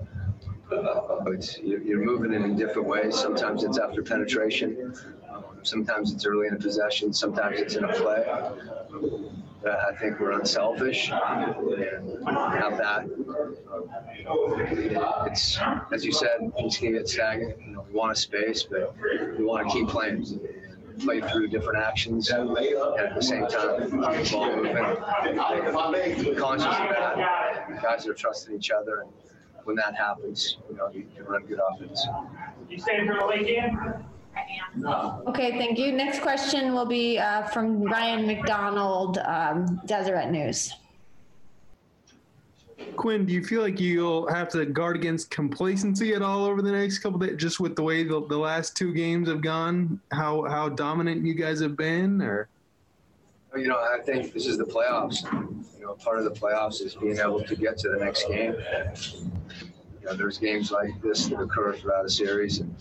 Uh, 0.73 1.31
it's, 1.31 1.59
you're 1.61 2.05
moving 2.05 2.33
it 2.35 2.43
in 2.43 2.57
different 2.57 2.89
ways. 2.89 3.19
Sometimes 3.19 3.63
it's 3.63 3.79
after 3.79 4.03
penetration. 4.03 4.95
Um, 5.31 5.45
sometimes 5.63 6.13
it's 6.13 6.27
early 6.27 6.49
in 6.49 6.55
a 6.55 6.59
possession. 6.59 7.13
Sometimes 7.13 7.61
it's 7.61 7.77
in 7.77 7.85
a 7.85 7.93
play. 7.93 8.27
I 9.67 9.95
think 9.99 10.21
we're 10.21 10.33
unselfish 10.33 11.11
and 11.11 12.29
have 12.29 12.79
that. 12.79 13.09
It's 15.31 15.59
as 15.93 16.05
you 16.05 16.13
said, 16.13 16.53
just 16.61 16.81
can 16.81 16.93
get 16.93 17.09
stagnant. 17.09 17.61
You 17.61 17.73
know, 17.73 17.87
we 17.89 17.95
want 17.95 18.13
a 18.13 18.17
space, 18.17 18.63
but 18.63 18.95
we 19.37 19.45
want 19.45 19.69
to 19.69 19.75
keep 19.75 19.89
playing 19.89 20.41
play 20.99 21.21
through 21.21 21.49
different 21.49 21.79
actions 21.79 22.31
and 22.31 22.51
at 22.59 23.15
the 23.15 23.23
same 23.23 23.47
time 23.47 23.89
the 23.91 24.29
ball 24.33 24.57
moving. 24.57 26.37
Conscious 26.37 26.67
of 26.67 26.89
that. 26.89 27.83
Guys 27.83 28.07
are 28.07 28.15
trusting 28.15 28.55
each 28.55 28.71
other 28.71 29.03
and 29.03 29.11
when 29.65 29.77
that 29.77 29.95
happens, 29.95 30.57
you 30.71 30.77
know, 30.77 30.89
you 30.91 31.07
run 31.27 31.45
good 31.45 31.61
offense. 31.73 32.07
You 32.71 32.79
staying 32.79 33.07
for 33.07 33.19
the 33.19 33.27
late 33.27 33.47
game? 33.47 33.79
Okay, 35.29 35.59
thank 35.59 35.79
you. 35.79 35.93
Next 35.93 36.21
question 36.21 36.73
will 36.73 36.87
be 36.87 37.19
uh, 37.19 37.43
from 37.49 37.83
Ryan 37.83 38.27
McDonald, 38.27 39.19
um, 39.19 39.81
Deseret 39.87 40.31
News. 40.31 40.75
Quin, 42.97 43.27
do 43.27 43.33
you 43.33 43.45
feel 43.45 43.63
like 43.63 43.81
you'll 43.81 44.29
have 44.29 44.49
to 44.51 44.65
guard 44.65 44.97
against 44.97 45.31
complacency 45.31 46.15
at 46.15 46.23
all 46.23 46.45
over 46.45 46.63
the 46.63 46.71
next 46.71 46.99
couple 46.99 47.19
days, 47.19 47.37
just 47.37 47.61
with 47.61 47.77
the 47.77 47.83
way 47.83 48.05
the, 48.05 48.25
the 48.27 48.37
last 48.37 48.77
two 48.77 48.93
games 48.93 49.29
have 49.29 49.41
gone? 49.41 50.01
How 50.13 50.45
how 50.45 50.69
dominant 50.69 51.25
you 51.25 51.35
guys 51.35 51.61
have 51.61 51.77
been, 51.77 52.23
or? 52.23 52.49
You 53.57 53.69
know, 53.69 53.79
I 53.79 54.01
think 54.05 54.33
this 54.33 54.47
is 54.47 54.59
the 54.59 54.65
playoffs. 54.65 55.23
You 55.79 55.87
know, 55.87 55.95
part 55.95 56.19
of 56.19 56.25
the 56.25 56.31
playoffs 56.31 56.81
is 56.81 56.95
being 56.95 57.19
able 57.19 57.43
to 57.43 57.57
get 57.57 57.79
to 57.79 57.89
the 57.89 57.97
next 57.97 58.29
game. 58.29 58.55
You 60.01 60.07
know, 60.07 60.15
there's 60.15 60.39
games 60.39 60.71
like 60.71 61.01
this 61.03 61.27
that 61.29 61.41
occur 61.41 61.75
throughout 61.75 62.05
a 62.05 62.11
series, 62.11 62.59
and 62.59 62.75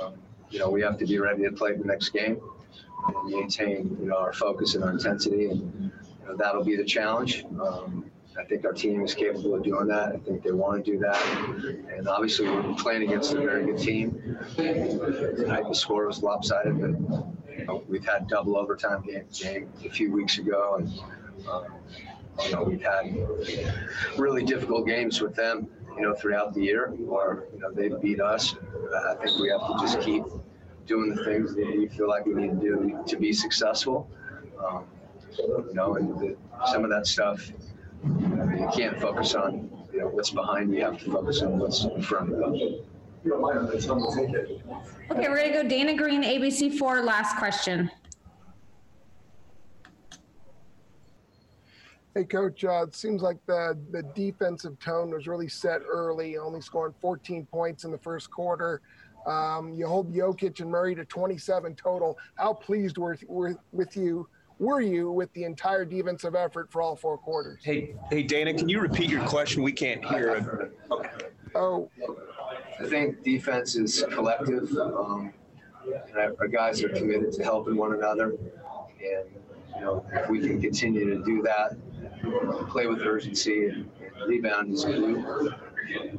um, 0.00 0.14
you 0.50 0.58
know 0.58 0.70
we 0.70 0.82
have 0.82 0.98
to 0.98 1.06
be 1.06 1.18
ready 1.18 1.44
to 1.44 1.52
play 1.52 1.74
the 1.74 1.84
next 1.84 2.10
game 2.10 2.40
and 3.06 3.30
maintain 3.30 3.96
you 4.00 4.08
know 4.08 4.16
our 4.16 4.32
focus 4.32 4.74
and 4.74 4.84
our 4.84 4.90
intensity, 4.90 5.46
and 5.46 5.92
you 6.22 6.28
know, 6.28 6.36
that'll 6.36 6.64
be 6.64 6.76
the 6.76 6.84
challenge. 6.84 7.44
Um, 7.60 8.10
I 8.38 8.44
think 8.44 8.64
our 8.64 8.72
team 8.72 9.02
is 9.02 9.14
capable 9.14 9.54
of 9.54 9.62
doing 9.62 9.88
that. 9.88 10.14
I 10.14 10.18
think 10.18 10.42
they 10.42 10.52
want 10.52 10.84
to 10.84 10.92
do 10.92 10.98
that. 11.00 11.20
And 11.94 12.08
obviously, 12.08 12.48
we're 12.48 12.74
playing 12.74 13.02
against 13.02 13.32
a 13.34 13.40
very 13.40 13.66
good 13.66 13.78
team. 13.78 14.38
Tonight, 14.56 15.68
the 15.68 15.74
score 15.74 16.06
was 16.06 16.22
lopsided, 16.22 16.80
but 16.80 17.26
you 17.58 17.66
know, 17.66 17.82
we've 17.88 18.04
had 18.04 18.28
double 18.28 18.56
overtime 18.56 19.02
game, 19.02 19.24
game 19.32 19.72
a 19.84 19.90
few 19.90 20.12
weeks 20.12 20.38
ago, 20.38 20.76
and 20.78 20.88
um, 21.50 21.64
you 22.44 22.52
know 22.52 22.62
we've 22.62 22.82
had 22.82 23.14
really 24.16 24.44
difficult 24.44 24.86
games 24.86 25.20
with 25.20 25.34
them. 25.34 25.68
You 25.96 26.02
know, 26.02 26.14
throughout 26.14 26.54
the 26.54 26.62
year, 26.62 26.94
or 27.08 27.46
you 27.52 27.60
know 27.60 27.70
they've 27.72 28.00
beat 28.00 28.20
us. 28.20 28.54
I 29.06 29.14
think 29.14 29.38
we 29.38 29.50
have 29.50 29.60
to 29.66 29.76
just 29.80 30.00
keep 30.00 30.24
doing 30.86 31.14
the 31.14 31.24
things 31.24 31.54
that 31.54 31.66
we 31.66 31.88
feel 31.88 32.08
like 32.08 32.26
we 32.26 32.34
need 32.34 32.60
to 32.60 32.66
do 32.66 33.04
to 33.06 33.16
be 33.16 33.32
successful. 33.32 34.08
Um, 34.64 34.84
you 35.38 35.74
know, 35.74 35.96
and 35.96 36.18
the, 36.18 36.36
some 36.66 36.84
of 36.84 36.90
that 36.90 37.06
stuff 37.06 37.52
you 38.04 38.68
can't 38.74 38.98
focus 39.00 39.34
on 39.34 39.70
you 39.92 40.00
know 40.00 40.08
what's 40.08 40.30
behind 40.30 40.70
you. 40.72 40.78
You 40.78 40.84
have 40.84 40.98
to 40.98 41.10
focus 41.10 41.42
on 41.42 41.58
what's 41.58 41.84
in 41.84 42.02
front 42.02 42.32
of 42.32 42.54
you. 42.56 42.84
Okay, 45.10 45.28
we're 45.28 45.36
gonna 45.36 45.62
go 45.62 45.68
Dana 45.68 45.94
Green, 45.94 46.22
ABC 46.22 46.78
four. 46.78 47.02
Last 47.02 47.36
question. 47.36 47.90
Hey, 52.14 52.24
Coach. 52.24 52.64
Uh, 52.64 52.82
it 52.82 52.94
seems 52.94 53.22
like 53.22 53.38
the 53.46 53.78
the 53.92 54.02
defensive 54.14 54.78
tone 54.80 55.10
was 55.10 55.28
really 55.28 55.48
set 55.48 55.80
early. 55.88 56.36
Only 56.36 56.60
scoring 56.60 56.94
14 57.00 57.46
points 57.46 57.84
in 57.84 57.92
the 57.92 57.98
first 57.98 58.30
quarter. 58.30 58.80
Um, 59.26 59.74
you 59.74 59.86
hold 59.86 60.12
Jokic 60.12 60.60
and 60.60 60.70
Murray 60.70 60.94
to 60.94 61.04
27 61.04 61.76
total. 61.76 62.18
How 62.36 62.54
pleased 62.54 62.98
were, 62.98 63.16
were 63.28 63.54
with 63.70 63.96
you 63.96 64.28
were 64.58 64.80
you 64.80 65.10
with 65.10 65.32
the 65.32 65.44
entire 65.44 65.84
defensive 65.84 66.34
effort 66.34 66.70
for 66.70 66.82
all 66.82 66.96
four 66.96 67.16
quarters? 67.16 67.60
Hey, 67.64 67.94
hey, 68.10 68.22
Dana, 68.22 68.52
can 68.52 68.68
you 68.68 68.80
repeat 68.80 69.08
your 69.08 69.24
question? 69.26 69.62
We 69.62 69.72
can't 69.72 70.04
hear 70.04 70.34
it. 70.34 70.78
Okay. 70.90 71.08
Oh, 71.54 71.90
I 72.78 72.86
think 72.86 73.22
defense 73.22 73.76
is 73.76 74.04
collective. 74.10 74.70
Um, 74.76 75.32
and 76.08 76.36
our 76.38 76.48
guys 76.48 76.82
are 76.82 76.90
committed 76.90 77.32
to 77.32 77.42
helping 77.42 77.76
one 77.76 77.94
another, 77.94 78.32
and 79.00 79.24
you 79.74 79.80
know 79.80 80.04
if 80.12 80.28
we 80.28 80.40
can 80.40 80.60
continue 80.60 81.08
to 81.08 81.24
do 81.24 81.40
that, 81.42 81.76
play 82.68 82.86
with 82.86 83.00
urgency 83.00 83.66
and, 83.66 83.90
and 84.00 84.28
rebound 84.28 84.72
as 84.72 84.84
glue, 84.84 85.52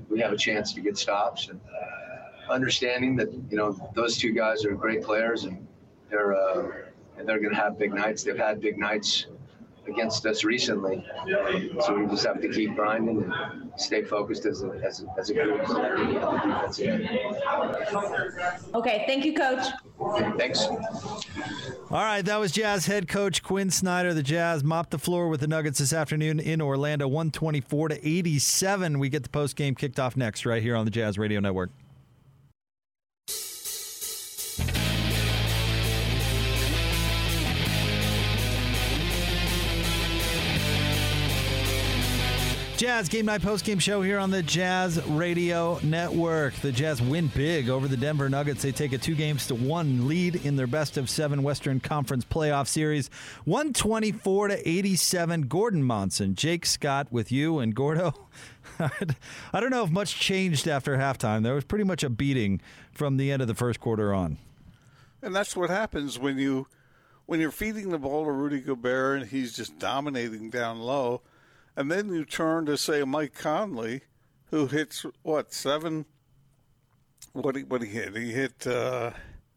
we 0.09 0.19
have 0.19 0.33
a 0.33 0.37
chance 0.37 0.73
to 0.73 0.81
get 0.81 0.97
stops. 0.97 1.49
And 1.49 1.59
understanding 2.49 3.15
that 3.15 3.31
you 3.49 3.57
know 3.57 3.91
those 3.95 4.17
two 4.17 4.31
guys 4.31 4.65
are 4.65 4.73
great 4.73 5.03
players 5.03 5.45
and 5.45 5.65
they're 6.09 6.33
uh, 6.33 6.71
and 7.17 7.27
they're 7.27 7.39
going 7.39 7.53
to 7.53 7.59
have 7.59 7.77
big 7.79 7.93
nights. 7.93 8.23
They've 8.23 8.37
had 8.37 8.61
big 8.61 8.77
nights 8.77 9.27
against 9.87 10.25
us 10.25 10.43
recently, 10.43 11.05
so 11.81 11.97
we 11.97 12.05
just 12.07 12.25
have 12.25 12.41
to 12.41 12.49
keep 12.49 12.75
grinding 12.75 13.23
and 13.23 13.71
stay 13.77 14.03
focused 14.03 14.45
as 14.45 14.63
a 14.63 14.69
as 14.83 15.03
a, 15.03 15.05
as 15.19 15.29
a 15.29 15.33
group. 15.33 15.61
Okay, 18.75 19.03
thank 19.07 19.25
you, 19.25 19.33
Coach. 19.33 19.65
Thanks. 20.37 20.67
All 21.91 21.97
right, 21.97 22.23
that 22.23 22.39
was 22.39 22.53
Jazz 22.53 22.85
head 22.85 23.09
coach 23.09 23.43
Quin 23.43 23.69
Snyder. 23.69 24.13
The 24.13 24.23
Jazz 24.23 24.63
mopped 24.63 24.91
the 24.91 24.97
floor 24.97 25.27
with 25.27 25.41
the 25.41 25.47
Nuggets 25.47 25.79
this 25.79 25.91
afternoon 25.91 26.39
in 26.39 26.61
Orlando, 26.61 27.05
124 27.05 27.89
to 27.89 28.07
87. 28.07 28.97
We 28.97 29.09
get 29.09 29.23
the 29.23 29.29
post 29.29 29.57
game 29.57 29.75
kicked 29.75 29.99
off 29.99 30.15
next, 30.15 30.45
right 30.45 30.63
here 30.63 30.77
on 30.77 30.85
the 30.85 30.91
Jazz 30.91 31.17
Radio 31.17 31.41
Network. 31.41 31.69
Jazz 42.81 43.09
Game 43.09 43.27
Night 43.27 43.43
Post 43.43 43.63
Game 43.63 43.77
Show 43.77 44.01
here 44.01 44.17
on 44.17 44.31
the 44.31 44.41
Jazz 44.41 44.99
Radio 45.05 45.77
Network. 45.83 46.55
The 46.55 46.71
Jazz 46.71 46.99
win 46.99 47.27
big 47.27 47.69
over 47.69 47.87
the 47.87 47.95
Denver 47.95 48.27
Nuggets. 48.27 48.63
They 48.63 48.71
take 48.71 48.91
a 48.91 48.97
two 48.97 49.13
games 49.13 49.45
to 49.45 49.53
one 49.53 50.07
lead 50.07 50.43
in 50.43 50.55
their 50.55 50.65
best 50.65 50.97
of 50.97 51.07
seven 51.07 51.43
Western 51.43 51.79
Conference 51.79 52.25
playoff 52.25 52.67
series, 52.67 53.11
124 53.45 54.47
to 54.47 54.67
87. 54.67 55.43
Gordon 55.43 55.83
Monson, 55.83 56.33
Jake 56.33 56.65
Scott 56.65 57.05
with 57.11 57.31
you 57.31 57.59
and 57.59 57.75
Gordo. 57.75 58.15
I 58.79 59.59
don't 59.59 59.69
know 59.69 59.83
if 59.83 59.91
much 59.91 60.19
changed 60.19 60.67
after 60.67 60.97
halftime. 60.97 61.43
There 61.43 61.53
was 61.53 61.65
pretty 61.65 61.85
much 61.85 62.01
a 62.01 62.09
beating 62.09 62.61
from 62.91 63.17
the 63.17 63.31
end 63.31 63.43
of 63.43 63.47
the 63.47 63.53
first 63.53 63.79
quarter 63.79 64.11
on. 64.11 64.39
And 65.21 65.35
that's 65.35 65.55
what 65.55 65.69
happens 65.69 66.17
when 66.17 66.39
you 66.39 66.65
when 67.27 67.39
you're 67.39 67.51
feeding 67.51 67.89
the 67.89 67.99
ball 67.99 68.25
to 68.25 68.31
Rudy 68.31 68.59
Gobert 68.59 69.21
and 69.21 69.29
he's 69.29 69.55
just 69.55 69.77
dominating 69.77 70.49
down 70.49 70.79
low 70.79 71.21
and 71.75 71.91
then 71.91 72.09
you 72.13 72.25
turn 72.25 72.65
to 72.65 72.77
say 72.77 73.03
Mike 73.03 73.33
Conley, 73.33 74.01
who 74.49 74.67
hits 74.67 75.05
what 75.23 75.53
seven? 75.53 76.05
What 77.33 77.55
he 77.55 77.63
what 77.63 77.81
he 77.81 77.87
hit? 77.87 78.15
He 78.15 78.31
hit 78.31 78.67
uh, 78.67 79.11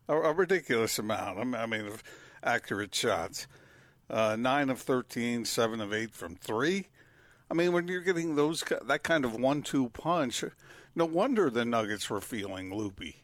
a, 0.08 0.14
a, 0.14 0.32
ridiculous 0.32 0.98
amount. 0.98 1.54
I 1.54 1.66
mean, 1.66 1.86
of 1.86 2.02
accurate 2.42 2.94
shots. 2.94 3.46
Uh, 4.08 4.36
nine 4.38 4.68
of 4.68 4.80
13, 4.80 5.44
seven 5.44 5.80
of 5.80 5.92
eight 5.92 6.14
from 6.14 6.36
three. 6.36 6.88
I 7.50 7.54
mean, 7.54 7.72
when 7.72 7.88
you're 7.88 8.00
getting 8.00 8.36
those 8.36 8.62
that 8.86 9.02
kind 9.02 9.24
of 9.24 9.34
one-two 9.34 9.90
punch, 9.90 10.44
no 10.94 11.04
wonder 11.06 11.50
the 11.50 11.64
Nuggets 11.64 12.08
were 12.08 12.20
feeling 12.20 12.74
loopy. 12.74 13.23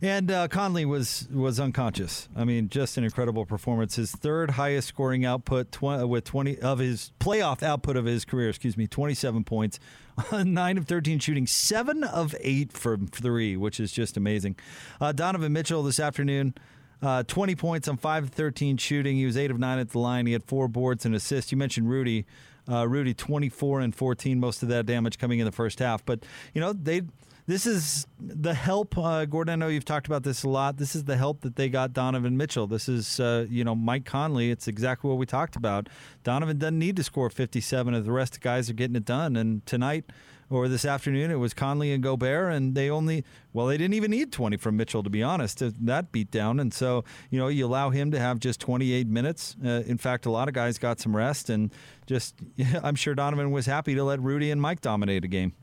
And 0.00 0.30
uh, 0.30 0.48
Conley 0.48 0.84
was 0.84 1.28
was 1.32 1.58
unconscious. 1.58 2.28
I 2.36 2.44
mean, 2.44 2.68
just 2.68 2.96
an 2.96 3.04
incredible 3.04 3.44
performance. 3.44 3.96
His 3.96 4.12
third 4.12 4.50
highest 4.50 4.88
scoring 4.88 5.24
output 5.24 5.72
tw- 5.72 5.84
uh, 5.84 6.06
with 6.06 6.24
20 6.24 6.60
of 6.60 6.78
his 6.78 7.12
playoff 7.18 7.62
output 7.62 7.96
of 7.96 8.04
his 8.04 8.24
career, 8.24 8.48
excuse 8.48 8.76
me, 8.76 8.86
27 8.86 9.44
points, 9.44 9.80
9 10.32 10.78
of 10.78 10.86
13 10.86 11.18
shooting, 11.18 11.46
7 11.46 12.04
of 12.04 12.34
8 12.40 12.72
from 12.72 13.08
3, 13.08 13.56
which 13.56 13.80
is 13.80 13.90
just 13.92 14.16
amazing. 14.16 14.56
Uh, 15.00 15.12
Donovan 15.12 15.52
Mitchell 15.52 15.82
this 15.82 15.98
afternoon 15.98 16.54
uh, 17.02 17.22
20 17.24 17.54
points 17.54 17.88
on 17.88 17.96
5 17.96 18.24
of 18.24 18.30
13 18.30 18.76
shooting. 18.76 19.16
He 19.16 19.26
was 19.26 19.36
8 19.36 19.50
of 19.50 19.58
9 19.58 19.78
at 19.78 19.90
the 19.90 19.98
line. 19.98 20.26
He 20.26 20.32
had 20.32 20.42
4 20.44 20.68
boards 20.68 21.04
and 21.06 21.14
assists. 21.14 21.52
You 21.52 21.58
mentioned 21.58 21.88
Rudy. 21.88 22.26
Uh, 22.70 22.86
Rudy 22.86 23.14
24 23.14 23.80
and 23.80 23.94
14, 23.94 24.38
most 24.38 24.62
of 24.62 24.68
that 24.68 24.84
damage 24.84 25.16
coming 25.16 25.38
in 25.38 25.46
the 25.46 25.52
first 25.52 25.78
half. 25.78 26.04
But, 26.04 26.24
you 26.52 26.60
know, 26.60 26.74
they 26.74 27.00
this 27.48 27.64
is 27.64 28.06
the 28.20 28.52
help, 28.52 28.98
uh, 28.98 29.24
Gordon. 29.24 29.54
I 29.54 29.56
know 29.56 29.68
you've 29.68 29.86
talked 29.86 30.06
about 30.06 30.22
this 30.22 30.42
a 30.42 30.50
lot. 30.50 30.76
This 30.76 30.94
is 30.94 31.04
the 31.04 31.16
help 31.16 31.40
that 31.40 31.56
they 31.56 31.70
got 31.70 31.94
Donovan 31.94 32.36
Mitchell. 32.36 32.66
This 32.66 32.90
is, 32.90 33.18
uh, 33.18 33.46
you 33.48 33.64
know, 33.64 33.74
Mike 33.74 34.04
Conley. 34.04 34.50
It's 34.50 34.68
exactly 34.68 35.08
what 35.08 35.16
we 35.16 35.24
talked 35.24 35.56
about. 35.56 35.88
Donovan 36.24 36.58
doesn't 36.58 36.78
need 36.78 36.94
to 36.96 37.02
score 37.02 37.30
57 37.30 37.94
if 37.94 38.04
the 38.04 38.12
rest 38.12 38.34
of 38.34 38.40
the 38.40 38.44
guys 38.44 38.68
are 38.68 38.74
getting 38.74 38.96
it 38.96 39.06
done. 39.06 39.34
And 39.34 39.64
tonight 39.64 40.04
or 40.50 40.68
this 40.68 40.84
afternoon, 40.84 41.30
it 41.30 41.36
was 41.36 41.54
Conley 41.54 41.90
and 41.90 42.02
Gobert, 42.02 42.52
and 42.52 42.74
they 42.74 42.90
only, 42.90 43.24
well, 43.54 43.66
they 43.66 43.78
didn't 43.78 43.94
even 43.94 44.10
need 44.10 44.30
20 44.30 44.58
from 44.58 44.76
Mitchell, 44.76 45.02
to 45.02 45.08
be 45.08 45.22
honest, 45.22 45.62
that 45.86 46.12
beat 46.12 46.30
down. 46.30 46.60
And 46.60 46.74
so, 46.74 47.02
you 47.30 47.38
know, 47.38 47.48
you 47.48 47.64
allow 47.64 47.88
him 47.88 48.10
to 48.10 48.18
have 48.18 48.40
just 48.40 48.60
28 48.60 49.06
minutes. 49.06 49.56
Uh, 49.64 49.82
in 49.86 49.96
fact, 49.96 50.26
a 50.26 50.30
lot 50.30 50.48
of 50.48 50.54
guys 50.54 50.76
got 50.78 51.00
some 51.00 51.16
rest, 51.16 51.48
and 51.48 51.72
just, 52.06 52.34
I'm 52.82 52.94
sure 52.94 53.14
Donovan 53.14 53.52
was 53.52 53.64
happy 53.64 53.94
to 53.94 54.04
let 54.04 54.20
Rudy 54.20 54.50
and 54.50 54.60
Mike 54.60 54.82
dominate 54.82 55.24
a 55.24 55.28
game. 55.28 55.54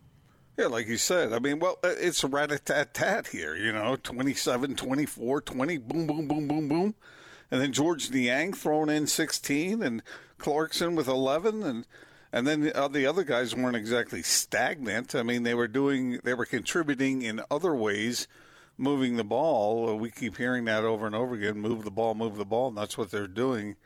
Yeah, 0.57 0.67
like 0.67 0.87
you 0.87 0.97
said. 0.97 1.33
I 1.33 1.39
mean, 1.39 1.59
well, 1.59 1.79
it's 1.83 2.23
a 2.23 2.27
rat 2.27 2.51
a 2.51 2.59
tat 2.59 2.93
tat 2.93 3.27
here, 3.27 3.55
you 3.55 3.73
know, 3.73 3.97
27, 3.97 4.75
24, 4.75 5.41
20, 5.41 5.77
boom, 5.79 6.07
boom, 6.07 6.27
boom, 6.27 6.47
boom, 6.47 6.67
boom. 6.69 6.95
And 7.51 7.61
then 7.61 7.73
Georges 7.73 8.11
Niang 8.11 8.53
thrown 8.53 8.89
in 8.89 9.05
16 9.05 9.83
and 9.83 10.01
Clarkson 10.37 10.95
with 10.95 11.07
11 11.07 11.63
and 11.63 11.85
and 12.31 12.45
then 12.45 12.61
the, 12.61 12.77
uh, 12.77 12.89
the 12.89 13.05
other 13.05 13.23
guys 13.23 13.55
weren't 13.55 13.77
exactly 13.77 14.21
stagnant. 14.21 15.15
I 15.15 15.23
mean, 15.23 15.43
they 15.43 15.53
were 15.53 15.69
doing 15.69 16.19
they 16.23 16.33
were 16.33 16.45
contributing 16.45 17.21
in 17.21 17.41
other 17.49 17.73
ways, 17.73 18.27
moving 18.77 19.15
the 19.15 19.23
ball. 19.23 19.97
We 19.97 20.11
keep 20.11 20.35
hearing 20.37 20.65
that 20.65 20.83
over 20.83 21.05
and 21.05 21.15
over 21.15 21.35
again, 21.35 21.59
move 21.59 21.85
the 21.85 21.91
ball, 21.91 22.13
move 22.13 22.35
the 22.35 22.43
ball, 22.43 22.69
and 22.69 22.77
that's 22.77 22.97
what 22.97 23.09
they're 23.09 23.27
doing. 23.27 23.77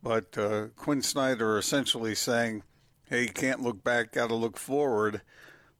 But 0.00 0.38
uh, 0.38 0.68
Quin 0.76 1.02
Snyder 1.02 1.58
essentially 1.58 2.14
saying, 2.14 2.62
"Hey, 3.08 3.26
can't 3.26 3.62
look 3.62 3.82
back, 3.82 4.12
got 4.12 4.28
to 4.28 4.36
look 4.36 4.58
forward." 4.58 5.22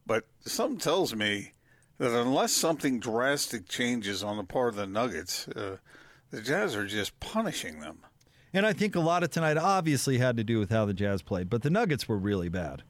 But 0.05 0.25
something 0.41 0.79
tells 0.79 1.15
me 1.15 1.53
that 1.97 2.11
unless 2.11 2.51
something 2.51 2.99
drastic 2.99 3.67
changes 3.67 4.23
on 4.23 4.37
the 4.37 4.43
part 4.43 4.69
of 4.69 4.75
the 4.75 4.87
Nuggets, 4.87 5.47
uh, 5.49 5.77
the 6.31 6.41
Jazz 6.41 6.75
are 6.75 6.85
just 6.85 7.19
punishing 7.19 7.79
them. 7.79 7.99
And 8.53 8.65
I 8.65 8.73
think 8.73 8.95
a 8.95 8.99
lot 8.99 9.23
of 9.23 9.31
tonight 9.31 9.57
obviously 9.57 10.17
had 10.17 10.37
to 10.37 10.43
do 10.43 10.59
with 10.59 10.69
how 10.69 10.85
the 10.85 10.93
Jazz 10.93 11.21
played, 11.21 11.49
but 11.49 11.61
the 11.61 11.69
Nuggets 11.69 12.07
were 12.07 12.17
really 12.17 12.49
bad. 12.49 12.83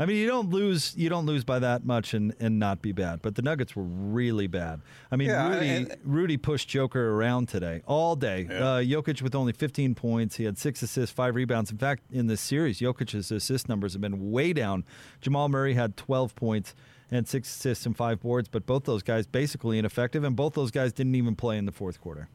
I 0.00 0.06
mean, 0.06 0.16
you 0.16 0.26
don't 0.26 0.48
lose 0.48 0.94
you 0.96 1.10
don't 1.10 1.26
lose 1.26 1.44
by 1.44 1.58
that 1.58 1.84
much 1.84 2.14
and, 2.14 2.34
and 2.40 2.58
not 2.58 2.80
be 2.80 2.90
bad, 2.90 3.20
but 3.20 3.34
the 3.34 3.42
Nuggets 3.42 3.76
were 3.76 3.82
really 3.82 4.46
bad. 4.46 4.80
I 5.12 5.16
mean, 5.16 5.28
yeah, 5.28 5.46
Rudy 5.50 5.68
and, 5.68 5.96
Rudy 6.04 6.36
pushed 6.38 6.70
Joker 6.70 7.10
around 7.10 7.50
today 7.50 7.82
all 7.84 8.16
day. 8.16 8.48
Yeah. 8.50 8.66
Uh, 8.66 8.80
Jokic 8.80 9.20
with 9.20 9.34
only 9.34 9.52
15 9.52 9.94
points, 9.94 10.36
he 10.36 10.44
had 10.44 10.56
six 10.56 10.80
assists, 10.80 11.14
five 11.14 11.34
rebounds. 11.34 11.70
In 11.70 11.76
fact, 11.76 12.04
in 12.10 12.28
this 12.28 12.40
series, 12.40 12.80
Jokic's 12.80 13.30
assist 13.30 13.68
numbers 13.68 13.92
have 13.92 14.00
been 14.00 14.30
way 14.30 14.54
down. 14.54 14.84
Jamal 15.20 15.50
Murray 15.50 15.74
had 15.74 15.98
12 15.98 16.34
points 16.34 16.74
and 17.10 17.28
six 17.28 17.54
assists 17.54 17.84
and 17.84 17.94
five 17.94 18.22
boards, 18.22 18.48
but 18.48 18.64
both 18.64 18.84
those 18.84 19.02
guys 19.02 19.26
basically 19.26 19.78
ineffective, 19.78 20.24
and 20.24 20.34
both 20.34 20.54
those 20.54 20.70
guys 20.70 20.94
didn't 20.94 21.14
even 21.14 21.36
play 21.36 21.58
in 21.58 21.66
the 21.66 21.72
fourth 21.72 22.00
quarter. 22.00 22.28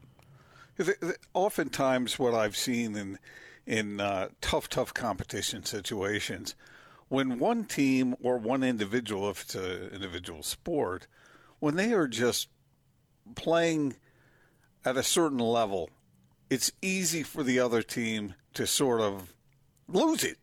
Oftentimes, 1.33 2.19
what 2.19 2.35
I've 2.35 2.57
seen 2.57 2.95
in 2.95 3.17
in 3.65 3.99
uh, 3.99 4.27
tough, 4.41 4.69
tough 4.69 4.93
competition 4.93 5.65
situations 5.65 6.53
when 7.09 7.39
one 7.39 7.65
team 7.65 8.15
or 8.21 8.37
one 8.37 8.63
individual, 8.63 9.29
if 9.29 9.41
it's 9.41 9.55
an 9.55 9.89
individual 9.93 10.43
sport, 10.43 11.07
when 11.59 11.75
they 11.75 11.93
are 11.93 12.07
just 12.07 12.49
playing 13.35 13.95
at 14.83 14.97
a 14.97 15.03
certain 15.03 15.39
level, 15.39 15.89
it's 16.49 16.71
easy 16.81 17.23
for 17.23 17.43
the 17.43 17.59
other 17.59 17.81
team 17.81 18.35
to 18.53 18.67
sort 18.67 19.01
of 19.01 19.33
lose 19.87 20.23
it. 20.23 20.37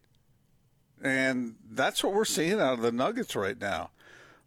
And 1.02 1.56
that's 1.68 2.04
what 2.04 2.12
we're 2.12 2.24
seeing 2.24 2.60
out 2.60 2.74
of 2.74 2.82
the 2.82 2.92
Nuggets 2.92 3.34
right 3.34 3.60
now. 3.60 3.90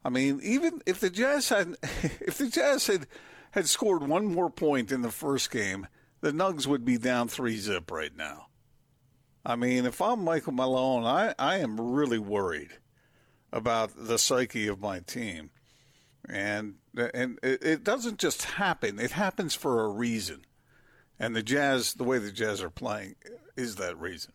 I 0.03 0.09
mean, 0.09 0.39
even 0.43 0.81
if 0.85 0.99
the 0.99 1.09
Jazz 1.09 1.49
had 1.49 1.75
if 1.83 2.37
the 2.37 2.47
Jazz 2.47 2.87
had 2.87 3.07
had 3.51 3.67
scored 3.67 4.03
one 4.03 4.25
more 4.25 4.49
point 4.49 4.91
in 4.91 5.01
the 5.01 5.11
first 5.11 5.49
game, 5.49 5.87
the 6.21 6.31
Nugs 6.31 6.67
would 6.67 6.85
be 6.85 6.97
down 6.97 7.27
three 7.27 7.57
zip 7.57 7.91
right 7.91 8.15
now. 8.15 8.47
I 9.45 9.55
mean, 9.55 9.85
if 9.85 10.01
I'm 10.01 10.23
Michael 10.23 10.53
Malone, 10.53 11.03
I, 11.05 11.35
I 11.37 11.57
am 11.59 11.79
really 11.79 12.17
worried 12.19 12.71
about 13.51 13.91
the 13.95 14.17
psyche 14.17 14.67
of 14.67 14.79
my 14.79 14.99
team. 14.99 15.51
And 16.27 16.75
and 17.13 17.37
it, 17.43 17.63
it 17.63 17.83
doesn't 17.83 18.17
just 18.17 18.43
happen. 18.43 18.99
It 18.99 19.11
happens 19.11 19.53
for 19.53 19.83
a 19.83 19.89
reason. 19.89 20.41
And 21.19 21.35
the 21.35 21.43
Jazz, 21.43 21.93
the 21.93 22.03
way 22.03 22.17
the 22.17 22.31
Jazz 22.31 22.63
are 22.63 22.69
playing, 22.71 23.15
is 23.55 23.75
that 23.75 23.97
reason. 23.99 24.31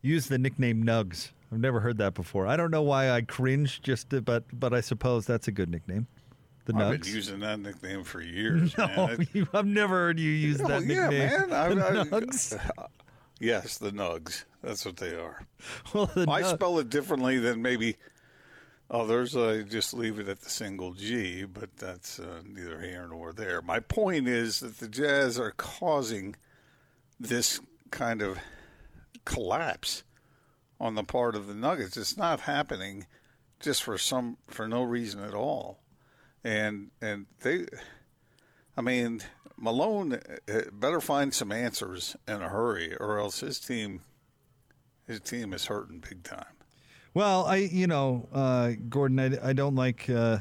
Use 0.00 0.26
the 0.28 0.38
nickname 0.38 0.84
Nugs. 0.84 1.30
I've 1.52 1.58
never 1.58 1.80
heard 1.80 1.98
that 1.98 2.14
before. 2.14 2.46
I 2.46 2.56
don't 2.56 2.70
know 2.70 2.82
why 2.82 3.10
I 3.10 3.20
cringe, 3.22 3.82
just 3.82 4.10
to, 4.10 4.22
but 4.22 4.44
but 4.52 4.72
I 4.72 4.80
suppose 4.80 5.26
that's 5.26 5.48
a 5.48 5.52
good 5.52 5.68
nickname. 5.68 6.06
The 6.66 6.72
Nugs. 6.74 6.82
I've 6.92 7.00
been 7.02 7.14
using 7.14 7.40
that 7.40 7.58
nickname 7.58 8.04
for 8.04 8.20
years. 8.22 8.78
No, 8.78 8.86
man. 8.86 9.26
I've 9.52 9.66
never 9.66 9.94
heard 9.96 10.20
you 10.20 10.30
use 10.30 10.60
Oh, 10.60 10.68
that 10.68 10.84
yeah, 10.84 11.08
nickname. 11.08 11.50
man. 11.50 11.52
I- 11.52 11.74
The 11.74 12.00
I- 12.00 12.04
Nugs. 12.04 12.74
Yes, 13.42 13.76
the 13.76 13.90
Nugs. 13.90 14.44
That's 14.62 14.84
what 14.86 14.98
they 14.98 15.14
are. 15.16 15.46
Well, 15.92 16.06
the 16.06 16.26
I 16.28 16.42
Nug- 16.42 16.54
spell 16.54 16.78
it 16.78 16.88
differently 16.88 17.38
than 17.38 17.60
maybe 17.60 17.96
others. 18.88 19.36
I 19.36 19.62
just 19.62 19.92
leave 19.92 20.20
it 20.20 20.28
at 20.28 20.40
the 20.40 20.50
single 20.50 20.92
G, 20.92 21.44
but 21.44 21.76
that's 21.76 22.20
uh, 22.20 22.42
neither 22.46 22.80
here 22.80 23.08
nor 23.10 23.32
there. 23.32 23.60
My 23.60 23.80
point 23.80 24.28
is 24.28 24.60
that 24.60 24.78
the 24.78 24.88
Jazz 24.88 25.40
are 25.40 25.50
causing 25.50 26.36
this 27.18 27.60
kind 27.90 28.22
of 28.22 28.38
collapse 29.24 30.04
on 30.80 30.94
the 30.94 31.04
part 31.04 31.34
of 31.34 31.48
the 31.48 31.54
Nuggets. 31.54 31.96
It's 31.96 32.16
not 32.16 32.40
happening 32.40 33.06
just 33.60 33.82
for 33.82 33.98
some 33.98 34.36
for 34.46 34.68
no 34.68 34.82
reason 34.84 35.22
at 35.22 35.34
all, 35.34 35.80
and 36.44 36.90
and 37.00 37.26
they 37.40 37.66
I 38.76 38.80
mean, 38.80 39.20
Malone 39.62 40.14
uh, 40.52 40.60
better 40.72 41.00
find 41.00 41.32
some 41.32 41.52
answers 41.52 42.16
in 42.26 42.42
a 42.42 42.48
hurry, 42.48 42.96
or 42.96 43.20
else 43.20 43.40
his 43.40 43.60
team, 43.60 44.00
his 45.06 45.20
team 45.20 45.54
is 45.54 45.66
hurting 45.66 46.02
big 46.06 46.24
time. 46.24 46.44
Well, 47.14 47.46
I 47.46 47.56
you 47.56 47.86
know, 47.86 48.28
uh, 48.32 48.72
Gordon, 48.88 49.20
I, 49.20 49.50
I 49.50 49.52
don't 49.52 49.76
like 49.76 50.10
uh, 50.10 50.38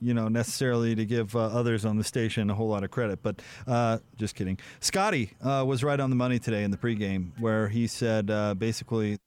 you 0.00 0.14
know 0.14 0.28
necessarily 0.28 0.94
to 0.94 1.04
give 1.04 1.36
uh, 1.36 1.40
others 1.40 1.84
on 1.84 1.98
the 1.98 2.04
station 2.04 2.48
a 2.48 2.54
whole 2.54 2.68
lot 2.68 2.84
of 2.84 2.90
credit, 2.90 3.22
but 3.22 3.42
uh, 3.66 3.98
just 4.16 4.34
kidding. 4.34 4.58
Scotty 4.80 5.32
uh, 5.42 5.62
was 5.66 5.84
right 5.84 6.00
on 6.00 6.08
the 6.08 6.16
money 6.16 6.38
today 6.38 6.64
in 6.64 6.70
the 6.70 6.78
pregame, 6.78 7.38
where 7.38 7.68
he 7.68 7.86
said 7.86 8.30
uh, 8.30 8.54
basically. 8.54 9.18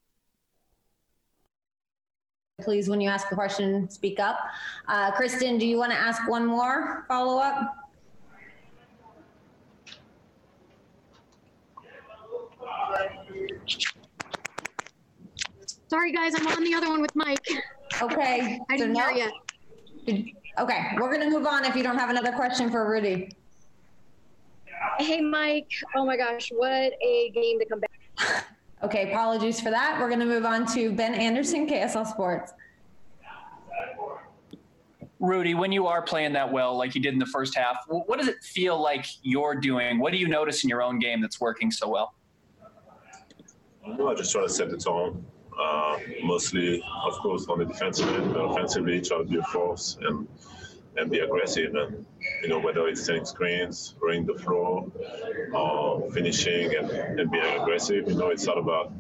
Please, 2.62 2.90
when 2.90 3.00
you 3.00 3.08
ask 3.08 3.32
a 3.32 3.36
question, 3.36 3.88
speak 3.88 4.20
up. 4.20 4.40
Uh, 4.88 5.12
Kristen, 5.12 5.60
do 5.60 5.68
you 5.68 5.78
want 5.78 5.92
to 5.92 5.98
ask 5.98 6.28
one 6.28 6.44
more 6.44 7.06
follow 7.08 7.40
up? 7.40 7.87
Sorry, 15.90 16.12
guys, 16.12 16.34
I'm 16.36 16.48
on 16.48 16.64
the 16.64 16.74
other 16.74 16.90
one 16.90 17.02
with 17.02 17.16
Mike. 17.16 17.48
Okay. 18.02 18.60
I 18.70 18.78
didn't 18.78 18.96
so 18.96 19.02
hear 19.02 19.32
you. 20.06 20.34
Okay, 20.60 20.88
we're 21.00 21.14
going 21.14 21.22
to 21.22 21.30
move 21.30 21.46
on 21.46 21.66
if 21.66 21.76
you 21.76 21.84
don't 21.84 21.98
have 21.98 22.10
another 22.10 22.32
question 22.32 22.70
for 22.70 22.90
Rudy. 22.90 23.30
Hey, 25.00 25.22
Mike. 25.22 25.72
Oh 25.96 26.06
my 26.06 26.18
gosh, 26.18 26.50
what 26.54 26.94
a 27.02 27.32
game 27.34 27.60
to 27.60 27.66
come 27.66 27.80
back. 27.80 28.46
Okay, 28.84 29.12
apologies 29.12 29.60
for 29.60 29.72
that. 29.72 29.98
We're 30.00 30.08
going 30.08 30.20
to 30.20 30.26
move 30.28 30.46
on 30.46 30.68
to 30.76 30.92
Ben 30.92 31.16
Anderson, 31.16 31.68
KSL 31.68 32.06
Sports. 32.06 32.54
Rudy, 35.20 35.56
when 35.56 35.72
you 35.72 35.88
are 35.88 36.04
playing 36.04 36.34
that 36.34 36.52
well, 36.52 36.78
like 36.78 36.94
you 36.94 37.02
did 37.02 37.14
in 37.14 37.18
the 37.18 37.26
first 37.26 37.58
half, 37.58 37.78
what 37.88 38.20
does 38.20 38.28
it 38.28 38.44
feel 38.44 38.80
like 38.80 39.08
you're 39.24 39.56
doing? 39.56 39.98
What 39.98 40.12
do 40.12 40.20
you 40.20 40.28
notice 40.28 40.64
in 40.64 40.70
your 40.70 40.84
own 40.84 41.00
game 41.00 41.22
that's 41.22 41.42
working 41.42 41.72
so 41.72 41.90
well? 41.90 42.14
Well, 43.84 44.10
I 44.10 44.14
just 44.14 44.32
try 44.32 44.44
to 44.44 44.50
set 44.50 44.70
the 44.70 44.78
tone. 44.78 45.26
Uh, 45.60 45.98
mostly, 46.24 46.84
of 47.06 47.14
course, 47.14 47.48
on 47.48 47.60
the 47.60 47.66
defensive 47.66 48.08
end, 48.10 48.34
but 48.34 48.42
offensively, 48.42 49.02
try 49.02 49.18
to 49.18 49.24
be 49.24 49.38
a 49.38 49.44
force 49.44 49.98
and 50.02 50.28
and 50.98 51.12
be 51.12 51.20
aggressive. 51.20 51.74
And 51.76 52.06
you 52.42 52.50
know, 52.50 52.60
whether 52.60 52.88
it's 52.88 53.06
setting 53.06 53.26
screens, 53.26 53.96
running 54.02 54.26
the 54.26 54.36
floor, 54.36 54.92
or 55.54 56.12
finishing 56.12 56.76
and, 56.76 56.90
and 56.92 57.32
being 57.32 57.60
aggressive, 57.60 58.08
you 58.08 58.16
know, 58.16 58.30
it's 58.30 58.48
all 58.48 58.60
about 58.60 58.92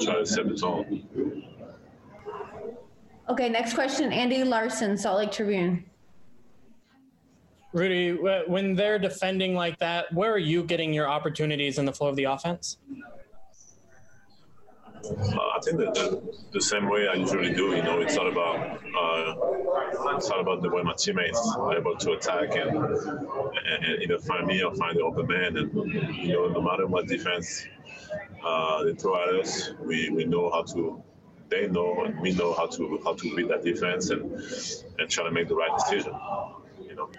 trying 0.00 0.24
to 0.24 0.26
set 0.26 0.48
the 0.48 0.56
tone. 0.56 1.06
Okay, 3.28 3.48
next 3.48 3.74
question 3.74 4.12
Andy 4.12 4.44
Larsen, 4.44 4.96
Salt 4.96 5.18
Lake 5.18 5.32
Tribune. 5.32 5.84
Rudy, 7.72 8.12
when 8.12 8.74
they're 8.74 8.98
defending 8.98 9.54
like 9.54 9.78
that, 9.78 10.12
where 10.12 10.30
are 10.30 10.38
you 10.38 10.62
getting 10.62 10.92
your 10.92 11.08
opportunities 11.08 11.78
in 11.78 11.86
the 11.86 11.92
flow 11.92 12.08
of 12.08 12.16
the 12.16 12.24
offense? 12.24 12.76
I 15.04 15.58
think 15.64 15.78
that 15.78 15.94
the, 15.94 16.22
the 16.52 16.60
same 16.60 16.88
way 16.88 17.08
I 17.08 17.14
usually 17.14 17.52
do. 17.52 17.74
You 17.74 17.82
know, 17.82 18.00
it's 18.00 18.16
all 18.16 18.28
about 18.28 18.78
uh, 18.96 20.16
it's 20.16 20.30
all 20.30 20.40
about 20.40 20.62
the 20.62 20.70
way 20.70 20.82
my 20.82 20.94
teammates 20.94 21.40
are 21.58 21.76
able 21.76 21.96
to 21.96 22.12
attack 22.12 22.54
and, 22.54 22.76
and, 22.76 23.84
and 23.84 24.02
either 24.02 24.18
find 24.18 24.46
me 24.46 24.62
or 24.62 24.74
find 24.74 24.96
the 24.96 25.02
open 25.02 25.26
man. 25.26 25.56
And 25.56 25.72
you 26.16 26.32
know, 26.32 26.48
no 26.48 26.62
matter 26.62 26.86
what 26.86 27.06
defense 27.08 27.66
uh, 28.44 28.84
they 28.84 28.94
throw 28.94 29.22
at 29.22 29.34
us, 29.34 29.70
we, 29.80 30.10
we 30.10 30.24
know 30.24 30.50
how 30.50 30.62
to. 30.62 31.02
They 31.48 31.68
know 31.68 32.04
and 32.04 32.18
we 32.20 32.32
know 32.32 32.54
how 32.54 32.66
to 32.66 33.00
how 33.04 33.12
to 33.12 33.36
beat 33.36 33.48
that 33.48 33.62
defense 33.62 34.08
and 34.08 34.22
and 34.98 35.10
try 35.10 35.24
to 35.24 35.30
make 35.30 35.48
the 35.48 35.54
right 35.54 35.70
decision. 35.78 36.14
You 36.88 36.94
know. 36.94 37.10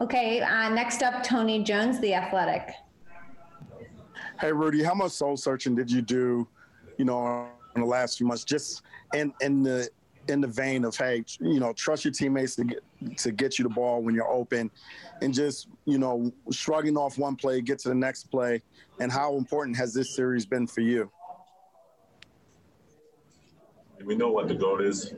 Okay, 0.00 0.40
uh, 0.40 0.68
next 0.68 1.02
up, 1.02 1.22
Tony 1.24 1.64
Jones, 1.64 2.00
The 2.00 2.14
Athletic. 2.14 2.74
Hey, 4.42 4.50
Rudy, 4.50 4.82
how 4.82 4.94
much 4.94 5.12
soul 5.12 5.36
searching 5.36 5.76
did 5.76 5.88
you 5.88 6.02
do, 6.02 6.48
you 6.98 7.04
know, 7.04 7.46
in 7.76 7.80
the 7.80 7.86
last 7.86 8.18
few 8.18 8.26
months? 8.26 8.42
Just 8.42 8.82
in 9.14 9.32
in 9.40 9.62
the 9.62 9.88
in 10.26 10.40
the 10.40 10.48
vein 10.48 10.84
of 10.84 10.96
hey, 10.96 11.24
you 11.38 11.60
know, 11.60 11.72
trust 11.74 12.04
your 12.04 12.12
teammates 12.12 12.56
to 12.56 12.64
get 12.64 12.82
to 13.18 13.30
get 13.30 13.56
you 13.56 13.62
the 13.62 13.68
ball 13.68 14.02
when 14.02 14.16
you're 14.16 14.28
open, 14.28 14.68
and 15.20 15.32
just 15.32 15.68
you 15.84 15.96
know, 15.96 16.32
shrugging 16.50 16.96
off 16.96 17.18
one 17.18 17.36
play, 17.36 17.60
get 17.60 17.78
to 17.78 17.88
the 17.88 17.94
next 17.94 18.32
play, 18.32 18.60
and 18.98 19.12
how 19.12 19.36
important 19.36 19.76
has 19.76 19.94
this 19.94 20.16
series 20.16 20.44
been 20.44 20.66
for 20.66 20.80
you? 20.80 21.08
we 24.04 24.16
know 24.16 24.32
what 24.32 24.48
the 24.48 24.56
goal 24.56 24.80
is, 24.80 25.14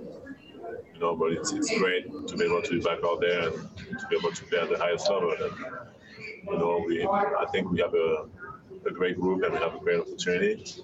you 0.92 1.00
know, 1.00 1.16
but 1.16 1.32
it's, 1.32 1.50
it's 1.52 1.74
great 1.78 2.04
to 2.28 2.36
be 2.36 2.44
able 2.44 2.60
to 2.60 2.70
be 2.72 2.80
back 2.80 2.98
out 3.02 3.18
there 3.22 3.48
and 3.48 3.98
to 3.98 4.06
be 4.10 4.16
able 4.16 4.30
to 4.30 4.44
play 4.44 4.58
at 4.58 4.68
the 4.68 4.76
highest 4.76 5.08
level. 5.08 5.32
And, 5.32 5.52
you 6.44 6.58
know, 6.58 6.84
we 6.86 7.06
I 7.06 7.46
think 7.50 7.70
we 7.70 7.80
have 7.80 7.94
a, 7.94 8.26
a 8.86 8.90
great 8.90 9.18
group 9.18 9.42
and 9.42 9.52
we 9.52 9.58
have 9.58 9.74
a 9.74 9.78
great 9.78 10.00
opportunity. 10.00 10.82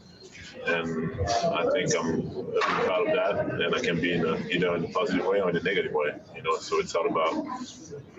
And 0.67 1.19
I 1.45 1.70
think 1.73 1.97
I'm 1.97 2.29
really 2.29 2.61
proud 2.61 3.09
of 3.09 3.15
that, 3.15 3.61
and 3.61 3.75
I 3.75 3.81
can 3.81 4.01
be 4.01 4.12
in 4.12 4.27
a, 4.27 4.37
either 4.49 4.75
in 4.77 4.85
a 4.85 4.89
positive 4.89 5.25
way 5.25 5.41
or 5.41 5.49
in 5.49 5.57
a 5.57 5.62
negative 5.62 5.93
way. 5.93 6.12
You 6.37 6.43
know, 6.43 6.59
so 6.59 6.81
it's 6.81 6.95
all 6.95 7.07
about 7.07 7.47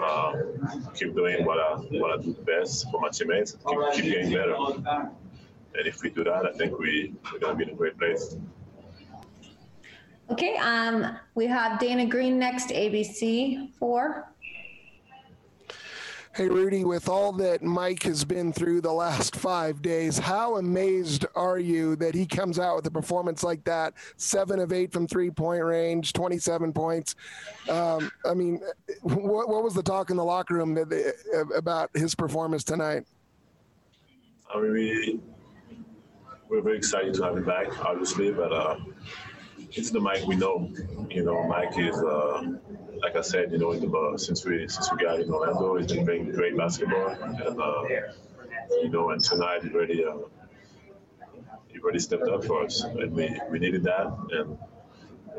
uh, 0.01 0.42
keep 0.95 1.14
doing 1.14 1.45
what 1.45 1.60
I 1.60 1.76
what 2.00 2.19
I 2.19 2.24
do 2.24 2.34
best 2.34 2.90
for 2.90 3.00
my 3.00 3.10
teammates, 3.10 3.51
keep, 3.51 3.93
keep 3.93 4.06
getting 4.06 4.34
better. 4.34 4.56
And 4.56 5.88
if 5.88 6.01
we 6.01 6.10
do 6.10 6.24
that, 6.24 6.45
I 6.45 6.51
think 6.53 6.80
we 6.80 7.14
we're 7.32 7.40
gonna 7.40 7.56
be 7.56 7.64
in 7.64 7.69
a 7.69 7.76
great 7.76 7.98
place. 7.98 8.35
Okay, 10.32 10.56
um, 10.58 11.18
we 11.35 11.45
have 11.45 11.80
Dana 11.80 12.06
Green 12.06 12.40
next, 12.40 12.69
ABC 12.69 13.74
4. 13.76 14.31
Hey, 16.34 16.48
Rudy, 16.48 16.85
with 16.85 17.10
all 17.10 17.34
that 17.34 17.61
Mike 17.61 18.03
has 18.03 18.24
been 18.24 18.53
through 18.53 18.80
the 18.80 18.92
last 18.93 19.35
five 19.35 19.82
days, 19.82 20.18
how 20.18 20.56
amazed 20.56 21.26
are 21.35 21.60
you 21.60 21.98
that 21.98 22.16
he 22.16 22.26
comes 22.26 22.58
out 22.58 22.77
with 22.77 22.88
a 22.88 22.92
performance 22.92 23.43
like 23.43 23.61
that? 23.66 23.93
Seven 24.16 24.60
of 24.60 24.72
eight 24.72 24.93
from 24.93 25.08
three 25.08 25.30
point 25.30 25.61
range, 25.61 26.14
27 26.14 26.72
points. 26.72 27.16
Um, 27.68 28.10
I 28.26 28.34
mean, 28.34 28.61
what, 29.01 29.50
what 29.50 29.61
was 29.61 29.74
the 29.74 29.84
talk 29.84 30.10
in 30.10 30.16
the 30.16 30.24
locker 30.24 30.53
room 30.53 30.74
they, 30.74 31.11
about 31.53 31.90
his 31.93 32.16
performance 32.16 32.64
tonight? 32.64 33.03
I 34.56 34.61
mean, 34.61 34.72
we, 34.72 35.19
we're 36.48 36.61
very 36.61 36.77
excited 36.77 37.14
to 37.16 37.24
have 37.24 37.35
him 37.35 37.43
back, 37.43 37.85
obviously, 37.85 38.32
but 38.32 38.53
uh, 38.53 38.77
it's 39.74 39.91
the 39.91 40.00
Mike 40.00 40.25
we 40.27 40.35
know. 40.35 40.72
You 41.09 41.24
know, 41.24 41.43
Mike 41.48 41.77
is, 41.77 41.98
uh, 41.98 42.43
like 43.01 43.16
I 43.16 43.22
said, 43.22 43.51
you 43.51 43.58
know, 43.58 43.72
in 43.72 43.82
the, 43.82 43.98
uh, 43.98 44.17
since 44.17 44.45
we 44.45 44.67
since 44.67 44.91
we 44.91 44.98
got 45.03 45.19
in 45.19 45.32
Orlando, 45.32 45.77
he's 45.77 45.91
been 45.91 46.06
playing 46.06 46.32
great 46.32 46.58
basketball, 46.58 47.09
and 47.09 47.61
uh, 47.61 47.83
you 48.82 48.90
know, 48.90 49.11
and 49.11 49.24
tonight 49.24 49.64
he 49.64 49.69
really 49.69 50.03
uh, 50.03 50.17
he 51.67 51.80
really 51.80 52.00
stepped 52.00 52.27
up 52.27 52.43
for 52.43 52.64
us, 52.64 52.83
and 52.83 53.11
we, 53.14 53.40
we 53.50 53.59
needed 53.59 53.83
that, 53.83 54.08
and 54.32 54.58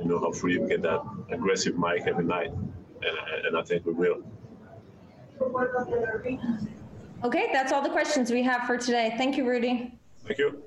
you 0.00 0.08
know, 0.08 0.18
hopefully 0.18 0.58
we 0.58 0.68
get 0.68 0.82
that 0.82 1.02
aggressive 1.30 1.76
Mike 1.76 2.04
every 2.06 2.24
night, 2.24 2.50
and, 2.50 3.46
and 3.46 3.56
I 3.56 3.62
think 3.62 3.86
we 3.86 3.92
will. 3.92 4.22
Okay, 7.24 7.48
that's 7.52 7.72
all 7.72 7.82
the 7.82 7.90
questions 7.90 8.30
we 8.30 8.42
have 8.42 8.66
for 8.66 8.76
today. 8.76 9.14
Thank 9.16 9.36
you, 9.36 9.48
Rudy. 9.48 9.98
Thank 10.26 10.38
you. 10.38 10.62